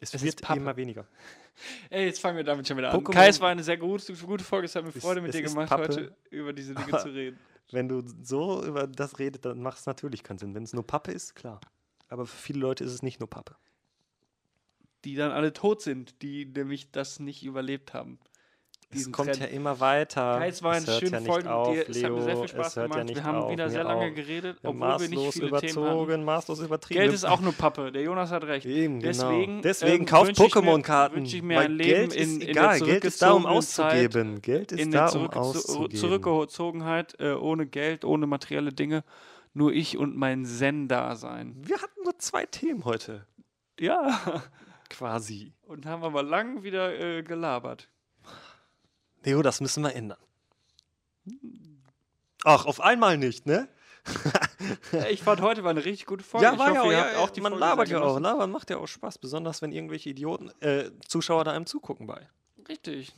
Es, 0.00 0.12
Es 0.14 0.22
wird 0.22 0.48
immer 0.50 0.76
weniger. 0.76 1.06
Ey, 1.90 2.06
jetzt 2.06 2.20
fangen 2.20 2.36
wir 2.36 2.44
damit 2.44 2.66
schon 2.66 2.76
wieder 2.76 2.90
an. 2.90 3.00
Pokémon- 3.00 3.12
Kai, 3.12 3.28
es 3.28 3.40
war 3.40 3.50
eine 3.50 3.62
sehr 3.62 3.76
gute, 3.78 4.12
gute 4.14 4.44
Folge. 4.44 4.66
Es 4.66 4.74
hat 4.74 4.84
mir 4.84 4.92
Freude 4.92 5.20
mit 5.20 5.32
dir 5.32 5.42
gemacht, 5.42 5.68
Pappe, 5.68 5.82
heute 5.84 6.16
über 6.30 6.52
diese 6.52 6.74
Dinge 6.74 6.98
zu 6.98 7.08
reden. 7.08 7.38
Wenn 7.70 7.88
du 7.88 8.02
so 8.22 8.64
über 8.64 8.86
das 8.86 9.18
redest, 9.18 9.44
dann 9.44 9.60
macht 9.62 9.78
es 9.78 9.86
natürlich 9.86 10.22
keinen 10.22 10.38
Sinn. 10.38 10.54
Wenn 10.54 10.64
es 10.64 10.72
nur 10.72 10.86
Pappe 10.86 11.12
ist, 11.12 11.34
klar. 11.34 11.60
Aber 12.08 12.26
für 12.26 12.36
viele 12.36 12.60
Leute 12.60 12.84
ist 12.84 12.92
es 12.92 13.02
nicht 13.02 13.20
nur 13.20 13.28
Pappe. 13.28 13.56
Die 15.04 15.16
dann 15.16 15.32
alle 15.32 15.52
tot 15.52 15.82
sind, 15.82 16.22
die 16.22 16.46
nämlich 16.46 16.90
das 16.90 17.20
nicht 17.20 17.42
überlebt 17.42 17.92
haben. 17.92 18.18
Es 18.96 19.10
kommt 19.10 19.30
Trend. 19.30 19.40
ja 19.40 19.46
immer 19.48 19.80
weiter. 19.80 20.40
Es 20.46 20.62
war 20.62 20.74
eine 20.74 20.86
schöne 20.86 21.18
ja 21.18 21.20
Folge 21.20 21.52
auf, 21.52 21.76
mit 21.76 21.88
dir. 21.88 21.90
Es 21.96 22.04
hat 22.04 22.12
mir 22.12 22.22
sehr 22.22 22.34
Leo. 22.34 22.40
viel 22.42 22.48
Spaß 22.48 22.74
gemacht. 22.74 22.98
Ja 23.10 23.14
wir 23.16 23.24
haben 23.24 23.38
auf, 23.38 23.50
wieder 23.50 23.68
sehr 23.68 23.82
lange 23.82 24.10
auch. 24.10 24.14
geredet, 24.14 24.58
obwohl 24.62 24.80
wir 25.00 25.08
nicht 25.08 25.10
maßlos 25.16 25.32
viele 25.34 25.46
Themen 25.58 25.72
überzogen, 25.72 26.24
maßlos 26.24 26.60
übertrieben. 26.60 27.00
Geld 27.00 27.12
ist 27.12 27.24
auch 27.24 27.40
nur 27.40 27.52
Pappe. 27.54 27.90
Der 27.90 28.02
Jonas 28.02 28.30
hat 28.30 28.44
recht. 28.44 28.66
Eben, 28.66 29.00
Deswegen, 29.00 29.46
genau. 29.46 29.62
Deswegen 29.62 30.02
ähm, 30.04 30.06
kauft 30.06 30.30
Pokémon-Karten. 30.32 31.16
wünsch 31.16 31.34
ich 31.34 31.42
mir 31.42 31.58
ein 31.58 31.72
Leben 31.72 32.08
Geld 32.08 32.12
in- 32.14 32.20
ist 32.22 32.32
in 32.34 32.38
der 32.40 32.48
egal. 32.50 32.80
Geld 32.80 33.04
ist 33.04 33.20
da, 33.22 33.32
um 33.32 33.42
Zeit, 33.42 33.52
auszugeben. 33.52 34.42
Geld 34.42 34.70
ist 34.72 34.80
in 34.80 34.90
da, 34.92 35.10
der 35.10 35.20
um 35.20 35.28
auszugeben. 35.30 35.96
Zurückgezogenheit, 35.98 37.16
äh, 37.18 37.32
ohne 37.32 37.66
Geld, 37.66 38.04
ohne 38.04 38.28
materielle 38.28 38.72
Dinge. 38.72 39.02
Nur 39.54 39.72
ich 39.72 39.96
und 39.96 40.16
mein 40.16 40.44
Zen-Dasein. 40.44 41.54
Wir 41.66 41.80
hatten 41.80 42.02
nur 42.02 42.18
zwei 42.18 42.44
Themen 42.44 42.84
heute, 42.84 43.26
Ja. 43.78 44.42
quasi. 44.90 45.52
Und 45.62 45.86
haben 45.86 46.02
aber 46.02 46.22
lang 46.22 46.62
wieder 46.64 46.98
äh, 46.98 47.22
gelabert. 47.22 47.88
Leo, 49.24 49.42
das 49.42 49.60
müssen 49.60 49.82
wir 49.84 49.94
ändern. 49.94 50.18
Ach, 52.44 52.66
auf 52.66 52.80
einmal 52.80 53.16
nicht, 53.16 53.46
ne? 53.46 53.68
Ich 55.08 55.22
fand 55.22 55.40
heute 55.40 55.64
war 55.64 55.70
eine 55.70 55.84
richtig 55.84 56.04
gute 56.06 56.22
Folge. 56.22 56.44
ja, 56.44 56.52
ich 56.52 56.58
war 56.58 56.68
hoffe, 56.68 56.78
ja, 56.78 56.84
ihr 56.84 56.92
ja, 56.92 57.04
habt 57.04 57.16
auch 57.16 57.30
die 57.30 57.40
man 57.40 57.52
Folge 57.52 57.64
labert 57.64 57.88
ja 57.88 58.00
auch. 58.02 58.20
Labern 58.20 58.50
macht 58.50 58.68
ja 58.68 58.76
auch 58.76 58.86
Spaß, 58.86 59.16
besonders 59.18 59.62
wenn 59.62 59.72
irgendwelche 59.72 60.10
Idioten, 60.10 60.50
äh, 60.60 60.90
Zuschauer 61.08 61.44
da 61.44 61.52
einem 61.52 61.64
zugucken 61.64 62.06
bei. 62.06 62.28
Richtig. 62.68 63.14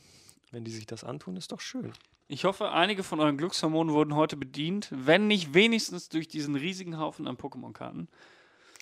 Wenn 0.51 0.63
die 0.63 0.71
sich 0.71 0.85
das 0.85 1.03
antun, 1.03 1.35
ist 1.35 1.51
doch 1.51 1.59
schön. 1.59 1.91
Ich 2.29 2.43
hoffe, 2.43 2.71
einige 2.71 3.03
von 3.03 3.19
euren 3.19 3.37
Glückshormonen 3.37 3.93
wurden 3.93 4.15
heute 4.15 4.35
bedient, 4.35 4.89
wenn 4.91 5.27
nicht 5.27 5.53
wenigstens 5.53 6.09
durch 6.09 6.27
diesen 6.27 6.55
riesigen 6.55 6.99
Haufen 6.99 7.27
an 7.27 7.37
Pokémon-Karten. 7.37 8.09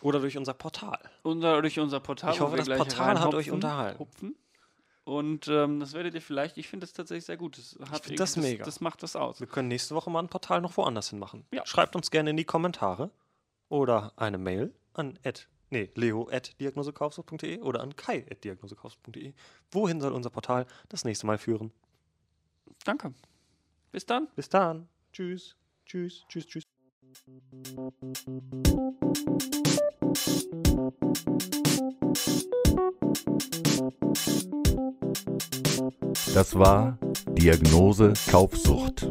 Oder 0.01 0.19
durch 0.19 0.37
unser 0.37 0.53
Portal. 0.53 0.99
Und 1.23 1.41
durch 1.41 1.79
unser 1.79 1.99
Portal. 1.99 2.33
Ich 2.33 2.39
hoffe, 2.39 2.57
das 2.57 2.67
Portal 2.67 3.19
hat 3.19 3.33
euch 3.33 3.51
unterhalten. 3.51 3.99
hupfen. 3.99 4.35
Und 5.03 5.47
ähm, 5.47 5.79
das 5.79 5.93
werdet 5.93 6.15
ihr 6.15 6.21
vielleicht, 6.21 6.57
ich 6.57 6.67
finde 6.67 6.87
das 6.87 6.93
tatsächlich 6.93 7.25
sehr 7.25 7.37
gut. 7.37 7.59
Das, 7.59 7.77
hat 7.91 8.05
find 8.05 8.19
das 8.19 8.37
mega. 8.37 8.65
Das 8.65 8.81
macht 8.81 9.03
das 9.03 9.15
aus. 9.15 9.39
Wir 9.39 9.45
können 9.45 9.67
nächste 9.67 9.93
Woche 9.93 10.09
mal 10.09 10.19
ein 10.19 10.29
Portal 10.29 10.61
noch 10.61 10.75
woanders 10.77 11.11
hin 11.11 11.19
machen. 11.19 11.45
Ja. 11.51 11.63
Schreibt 11.67 11.95
uns 11.95 12.09
gerne 12.09 12.31
in 12.31 12.37
die 12.37 12.43
Kommentare 12.43 13.11
oder 13.69 14.13
eine 14.15 14.39
Mail 14.39 14.73
an 14.93 15.19
ed, 15.21 15.47
nee, 15.69 15.91
leo.diagnosekaufsucht.de 15.93 17.61
oder 17.61 17.81
an 17.81 17.95
kai.diagnosekaufsucht.de. 17.95 19.33
Wohin 19.71 20.01
soll 20.01 20.11
unser 20.11 20.31
Portal 20.31 20.65
das 20.89 21.05
nächste 21.05 21.27
Mal 21.27 21.37
führen? 21.37 21.71
Danke. 22.83 23.13
Bis 23.95 24.05
dann. 24.05 24.27
Bis 24.35 24.49
dann. 24.49 24.89
Tschüss. 25.13 25.55
Tschüss. 25.85 26.25
Tschüss. 26.27 26.45
Tschüss. 26.47 26.67
Das 36.33 36.59
war 36.59 36.99
Diagnose 37.37 38.11
Kaufsucht. 38.29 39.07